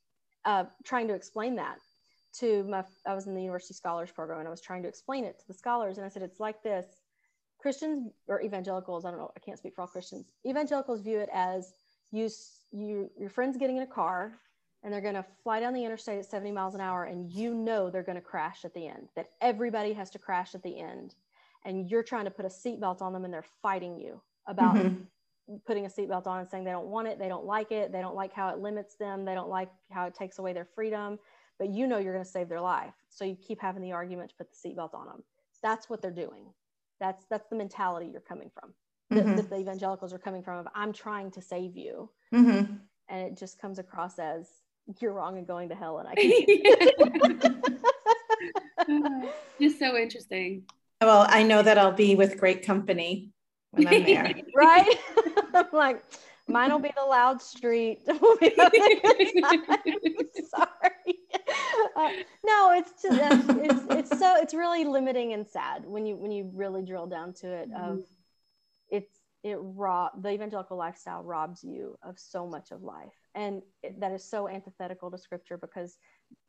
uh, 0.44 0.64
trying 0.84 1.08
to 1.08 1.14
explain 1.14 1.56
that 1.56 1.78
to 2.40 2.64
my, 2.64 2.84
I 3.06 3.14
was 3.14 3.26
in 3.26 3.34
the 3.34 3.40
University 3.40 3.74
Scholars 3.74 4.10
Program, 4.10 4.40
and 4.40 4.48
I 4.48 4.50
was 4.50 4.60
trying 4.60 4.82
to 4.82 4.88
explain 4.88 5.24
it 5.24 5.38
to 5.38 5.48
the 5.48 5.54
scholars. 5.54 5.96
And 5.96 6.04
I 6.04 6.10
said, 6.10 6.22
it's 6.22 6.40
like 6.40 6.62
this 6.62 6.86
Christians 7.62 8.10
or 8.26 8.43
evangelicals, 8.43 9.05
I 9.05 9.10
don't 9.10 9.20
know, 9.20 9.30
I 9.36 9.40
can't 9.40 9.56
speak 9.56 9.76
for 9.76 9.82
all 9.82 9.86
Christians. 9.86 10.26
Evangelicals 10.44 11.01
view 11.01 11.20
it 11.20 11.28
as 11.32 11.72
you, 12.10 12.28
you 12.72 13.09
your 13.16 13.30
friends 13.30 13.56
getting 13.56 13.76
in 13.76 13.84
a 13.84 13.86
car 13.86 14.32
and 14.82 14.93
they're 14.93 15.01
going 15.01 15.14
to 15.14 15.24
fly 15.44 15.60
down 15.60 15.72
the 15.72 15.84
interstate 15.84 16.18
at 16.18 16.26
70 16.26 16.51
miles 16.51 16.74
an 16.74 16.80
hour 16.80 17.05
and 17.05 17.30
you 17.30 17.55
know 17.55 17.89
they're 17.89 18.02
going 18.02 18.16
to 18.16 18.20
crash 18.20 18.64
at 18.64 18.74
the 18.74 18.89
end, 18.89 19.09
that 19.14 19.28
everybody 19.40 19.93
has 19.93 20.10
to 20.10 20.18
crash 20.18 20.56
at 20.56 20.62
the 20.64 20.80
end. 20.80 21.14
And 21.64 21.89
you're 21.89 22.02
trying 22.02 22.24
to 22.24 22.32
put 22.32 22.44
a 22.44 22.48
seatbelt 22.48 23.01
on 23.01 23.12
them 23.12 23.24
and 23.24 23.32
they're 23.32 23.44
fighting 23.62 23.97
you 23.97 24.20
about 24.48 24.74
mm-hmm. 24.74 25.55
putting 25.64 25.86
a 25.86 25.89
seatbelt 25.89 26.26
on 26.26 26.40
and 26.40 26.48
saying 26.48 26.64
they 26.64 26.72
don't 26.72 26.89
want 26.89 27.06
it, 27.06 27.20
they 27.20 27.28
don't 27.28 27.47
like 27.47 27.70
it, 27.70 27.93
they 27.93 28.01
don't 28.01 28.16
like 28.16 28.32
how 28.32 28.48
it 28.48 28.59
limits 28.59 28.97
them, 28.97 29.24
they 29.24 29.34
don't 29.34 29.48
like 29.48 29.70
how 29.93 30.05
it 30.06 30.14
takes 30.16 30.40
away 30.40 30.52
their 30.52 30.64
freedom, 30.64 31.16
but 31.60 31.70
you 31.70 31.86
know 31.86 31.98
you're 31.98 32.12
going 32.12 32.24
to 32.24 32.30
save 32.30 32.48
their 32.48 32.60
life. 32.60 32.94
So 33.09 33.24
you 33.24 33.36
keep 33.36 33.60
having 33.60 33.82
the 33.82 33.93
argument 33.93 34.30
to 34.30 34.34
put 34.34 34.48
the 34.51 34.68
seatbelt 34.68 34.94
on 34.94 35.06
them. 35.06 35.22
That's 35.62 35.89
what 35.89 36.02
they're 36.02 36.10
doing. 36.10 36.47
That's 37.02 37.24
that's 37.28 37.48
the 37.48 37.56
mentality 37.56 38.08
you're 38.12 38.20
coming 38.20 38.48
from. 38.54 38.72
Mm-hmm. 39.12 39.34
That, 39.36 39.50
the 39.50 39.58
evangelicals 39.58 40.12
are 40.12 40.18
coming 40.18 40.44
from 40.44 40.58
of 40.58 40.68
I'm 40.72 40.92
trying 40.92 41.32
to 41.32 41.42
save 41.42 41.76
you. 41.76 42.08
Mm-hmm. 42.32 42.74
And 43.08 43.20
it 43.20 43.36
just 43.36 43.60
comes 43.60 43.80
across 43.80 44.20
as 44.20 44.48
you're 45.00 45.12
wrong 45.12 45.36
and 45.36 45.46
going 45.46 45.68
to 45.70 45.74
hell 45.74 45.98
and 45.98 46.08
I 46.08 46.14
can't. 46.14 47.72
just 49.60 49.80
so 49.80 49.96
interesting. 49.96 50.62
Well, 51.00 51.26
I 51.28 51.42
know 51.42 51.60
that 51.62 51.76
I'll 51.76 51.92
be 51.92 52.14
with 52.14 52.38
great 52.38 52.64
company 52.64 53.32
when 53.72 53.88
I'm 53.88 54.04
there. 54.04 54.32
right? 54.56 54.96
I'm 55.52 55.66
like, 55.72 56.04
mine 56.46 56.70
will 56.70 56.78
be 56.78 56.92
the 56.96 57.04
loud 57.04 57.42
street. 57.42 58.06
Sorry. 58.06 58.28
Uh, 61.96 62.10
no, 62.44 62.72
it's 62.72 63.02
just 63.02 63.50
it's 63.50 63.84
it's 63.90 64.18
so 64.18 64.36
it's 64.36 64.54
really 64.54 64.84
limiting 64.84 65.32
and 65.32 65.46
sad 65.46 65.84
when 65.84 66.06
you 66.06 66.16
when 66.16 66.30
you 66.30 66.50
really 66.54 66.82
drill 66.82 67.06
down 67.06 67.32
to 67.34 67.48
it. 67.48 67.68
Of 67.74 67.98
mm-hmm. 67.98 68.00
it's 68.90 69.18
it 69.42 69.59
rob 69.60 70.22
the 70.22 70.30
evangelical 70.30 70.76
lifestyle 70.76 71.22
robs 71.22 71.64
you 71.64 71.96
of 72.02 72.18
so 72.18 72.46
much 72.46 72.70
of 72.70 72.82
life, 72.82 73.14
and 73.34 73.62
it, 73.82 73.98
that 74.00 74.12
is 74.12 74.24
so 74.24 74.48
antithetical 74.48 75.10
to 75.10 75.18
Scripture 75.18 75.56
because 75.56 75.96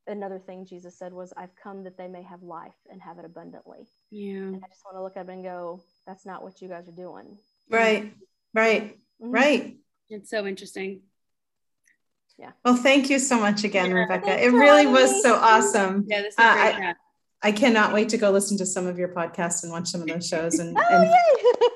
another 0.08 0.40
thing 0.40 0.66
Jesus 0.66 0.98
said 0.98 1.14
was, 1.14 1.34
"I've 1.36 1.56
come 1.56 1.84
that 1.84 1.98
they 1.98 2.08
may 2.08 2.24
have 2.24 2.44
life 2.44 2.76
and 2.90 3.02
have 3.02 3.20
it 3.20 3.26
abundantly." 3.26 3.88
Yeah, 4.12 4.38
and 4.38 4.58
I 4.64 4.68
just 4.68 4.84
want 4.86 4.98
to 4.98 5.04
look 5.04 5.18
up 5.18 5.30
and 5.30 5.44
go, 5.44 5.82
"That's 6.06 6.26
not 6.26 6.44
what 6.44 6.62
you 6.62 6.68
guys 6.68 6.88
are 6.88 6.92
doing." 6.92 7.38
Right, 7.70 8.14
right, 8.54 8.94
mm-hmm. 8.94 9.32
right. 9.32 9.78
It's 10.10 10.30
so 10.30 10.46
interesting 10.46 11.02
yeah. 12.38 12.52
Well, 12.66 12.76
thank 12.76 13.10
you 13.10 13.20
so 13.20 13.40
much 13.40 13.64
again, 13.64 13.92
yeah, 13.92 13.98
Rebecca. 13.98 14.44
It 14.44 14.52
really 14.52 14.88
was 14.88 15.22
so 15.22 15.36
awesome. 15.36 16.06
Yeah, 16.08 16.22
this 16.22 16.34
is 16.34 16.40
uh, 16.40 16.54
great. 16.54 16.76
I, 16.76 16.96
I 17.44 17.52
cannot 17.52 17.94
wait 17.94 18.10
to 18.10 18.18
go 18.18 18.32
listen 18.32 18.58
to 18.58 18.66
some 18.66 18.88
of 18.88 18.98
your 18.98 19.10
podcasts 19.10 19.64
and 19.64 19.72
watch 19.72 19.88
some 19.88 20.02
of 20.02 20.08
those 20.08 20.28
shows 20.28 20.60
and 20.60 20.78
oh, 20.78 21.14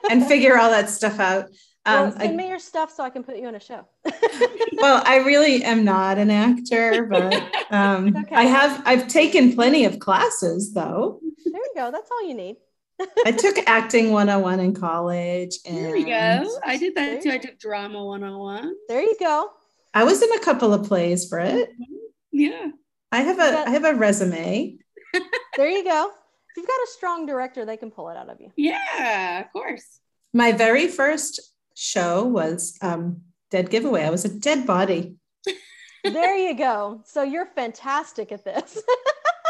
and, 0.09 0.21
and, 0.21 0.27
figure 0.27 0.57
all 0.57 0.69
that 0.69 0.89
stuff 0.89 1.19
out. 1.19 1.45
Um, 1.85 2.09
well, 2.09 2.11
send 2.13 2.33
I, 2.33 2.35
me 2.35 2.49
your 2.49 2.59
stuff 2.59 2.91
so 2.91 3.03
I 3.03 3.09
can 3.09 3.23
put 3.23 3.37
you 3.37 3.47
on 3.47 3.55
a 3.55 3.59
show. 3.59 3.85
well, 4.73 5.03
I 5.05 5.17
really 5.25 5.63
am 5.63 5.83
not 5.83 6.17
an 6.17 6.31
actor, 6.31 7.05
but 7.05 7.33
um, 7.69 8.15
okay. 8.15 8.35
I 8.35 8.43
have 8.43 8.81
I've 8.85 9.07
taken 9.07 9.53
plenty 9.53 9.85
of 9.85 9.99
classes 9.99 10.73
though. 10.73 11.19
There 11.45 11.61
you 11.61 11.71
go. 11.75 11.91
That's 11.91 12.09
all 12.11 12.27
you 12.27 12.33
need. 12.33 12.55
I 13.25 13.31
took 13.31 13.57
acting 13.67 14.11
101 14.11 14.59
in 14.59 14.73
college. 14.73 15.59
And 15.65 15.77
there 15.77 15.95
you 15.95 16.05
go. 16.07 16.59
I 16.65 16.77
did 16.77 16.95
that 16.95 17.21
too. 17.21 17.29
I 17.29 17.37
took 17.37 17.59
drama 17.59 18.03
101. 18.03 18.73
There 18.87 19.01
you 19.01 19.15
go. 19.19 19.51
I 19.97 20.03
was 20.03 20.21
in 20.21 20.31
a 20.33 20.39
couple 20.39 20.75
of 20.75 20.85
plays 20.87 21.27
for 21.27 21.39
it. 21.39 21.71
Mm-hmm. 21.71 21.95
Yeah. 22.31 22.67
I 23.11 23.21
have 23.21 23.39
a 23.39 23.67
I 23.67 23.71
have 23.71 23.83
a 23.83 23.95
resume. 23.95 24.77
there 25.57 25.69
you 25.69 25.83
go. 25.83 26.11
If 26.49 26.57
you've 26.57 26.67
got 26.67 26.75
a 26.75 26.87
strong 26.91 27.25
director, 27.25 27.65
they 27.65 27.77
can 27.77 27.89
pull 27.89 28.09
it 28.09 28.15
out 28.15 28.29
of 28.29 28.39
you. 28.39 28.51
Yeah, 28.55 29.39
of 29.39 29.51
course. 29.51 29.99
My 30.35 30.51
very 30.51 30.87
first 30.87 31.41
show 31.73 32.25
was 32.25 32.77
um, 32.83 33.21
Dead 33.49 33.71
Giveaway. 33.71 34.03
I 34.03 34.11
was 34.11 34.23
a 34.23 34.29
dead 34.29 34.67
body. 34.67 35.15
there 36.03 36.37
you 36.37 36.55
go. 36.55 37.01
So 37.05 37.23
you're 37.23 37.47
fantastic 37.47 38.31
at 38.31 38.45
this. 38.45 38.79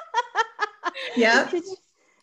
yeah. 1.18 1.52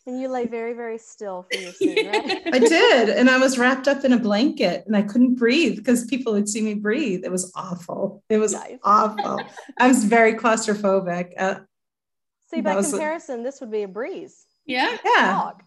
And 0.06 0.20
you 0.20 0.28
lay 0.28 0.46
very, 0.46 0.74
very 0.74 0.98
still 0.98 1.46
for 1.50 1.58
your 1.58 1.72
scene, 1.72 2.06
right? 2.08 2.42
I 2.52 2.58
did. 2.58 3.08
And 3.08 3.30
I 3.30 3.38
was 3.38 3.56
wrapped 3.56 3.88
up 3.88 4.04
in 4.04 4.12
a 4.12 4.18
blanket 4.18 4.84
and 4.86 4.94
I 4.94 5.02
couldn't 5.02 5.36
breathe 5.36 5.76
because 5.76 6.04
people 6.04 6.34
would 6.34 6.48
see 6.48 6.60
me 6.60 6.74
breathe. 6.74 7.24
It 7.24 7.32
was 7.32 7.50
awful. 7.54 8.22
It 8.28 8.36
was 8.36 8.52
nice. 8.52 8.78
awful. 8.82 9.40
I 9.78 9.88
was 9.88 10.04
very 10.04 10.34
claustrophobic. 10.34 11.32
Uh, 11.38 11.60
See, 12.50 12.60
by 12.60 12.82
comparison, 12.82 13.42
this 13.42 13.60
would 13.60 13.70
be 13.70 13.82
a 13.82 13.88
breeze. 13.88 14.44
Yeah. 14.66 14.96
Yeah. 15.04 15.32
Talk. 15.32 15.62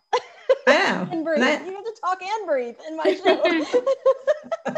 I 0.67 0.73
know. 0.73 1.07
and 1.11 1.23
breathe. 1.23 1.41
I, 1.41 1.65
you 1.65 1.75
have 1.75 1.85
to 1.85 1.95
talk 2.01 2.21
and 2.21 2.47
breathe 2.47 2.75
in 2.87 2.97
my 2.97 3.15
show. 4.65 4.75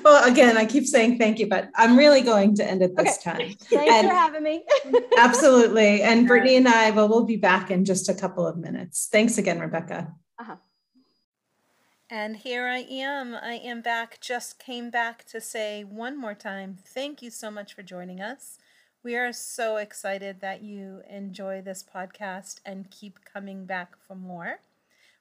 well, 0.04 0.30
again, 0.30 0.56
I 0.56 0.66
keep 0.66 0.86
saying 0.86 1.18
thank 1.18 1.38
you, 1.38 1.46
but 1.46 1.70
I'm 1.76 1.96
really 1.96 2.20
going 2.20 2.54
to 2.56 2.64
end 2.64 2.82
it 2.82 2.96
this 2.96 3.18
okay. 3.18 3.30
time. 3.30 3.54
Thanks 3.60 3.92
and 3.92 4.08
for 4.08 4.14
having 4.14 4.42
me. 4.42 4.64
absolutely. 5.18 6.02
And 6.02 6.26
Brittany 6.26 6.56
and 6.56 6.68
I, 6.68 6.90
well, 6.90 7.08
we'll 7.08 7.24
be 7.24 7.36
back 7.36 7.70
in 7.70 7.84
just 7.84 8.08
a 8.08 8.14
couple 8.14 8.46
of 8.46 8.56
minutes. 8.56 9.08
Thanks 9.10 9.38
again, 9.38 9.60
Rebecca. 9.60 10.12
Uh-huh. 10.38 10.56
And 12.10 12.36
here 12.36 12.68
I 12.68 12.80
am. 12.80 13.34
I 13.34 13.54
am 13.54 13.80
back. 13.80 14.20
Just 14.20 14.58
came 14.58 14.90
back 14.90 15.24
to 15.26 15.40
say 15.40 15.84
one 15.84 16.20
more 16.20 16.34
time 16.34 16.78
thank 16.84 17.22
you 17.22 17.30
so 17.30 17.50
much 17.50 17.74
for 17.74 17.82
joining 17.82 18.20
us. 18.20 18.58
We 19.02 19.16
are 19.16 19.32
so 19.32 19.76
excited 19.76 20.40
that 20.40 20.62
you 20.62 21.02
enjoy 21.10 21.60
this 21.60 21.82
podcast 21.84 22.60
and 22.64 22.90
keep 22.90 23.18
coming 23.24 23.66
back 23.66 23.96
for 24.06 24.14
more. 24.14 24.60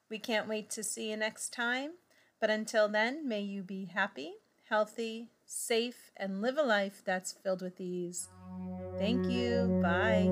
We 0.09 0.19
can't 0.19 0.47
wait 0.47 0.69
to 0.71 0.83
see 0.83 1.09
you 1.09 1.17
next 1.17 1.53
time. 1.53 1.91
But 2.39 2.49
until 2.49 2.89
then, 2.89 3.27
may 3.27 3.41
you 3.41 3.63
be 3.63 3.85
happy, 3.85 4.33
healthy, 4.69 5.29
safe, 5.45 6.11
and 6.17 6.41
live 6.41 6.57
a 6.57 6.63
life 6.63 7.01
that's 7.05 7.31
filled 7.31 7.61
with 7.61 7.79
ease. 7.79 8.27
Thank 8.97 9.29
you. 9.29 9.79
Bye. 9.81 10.29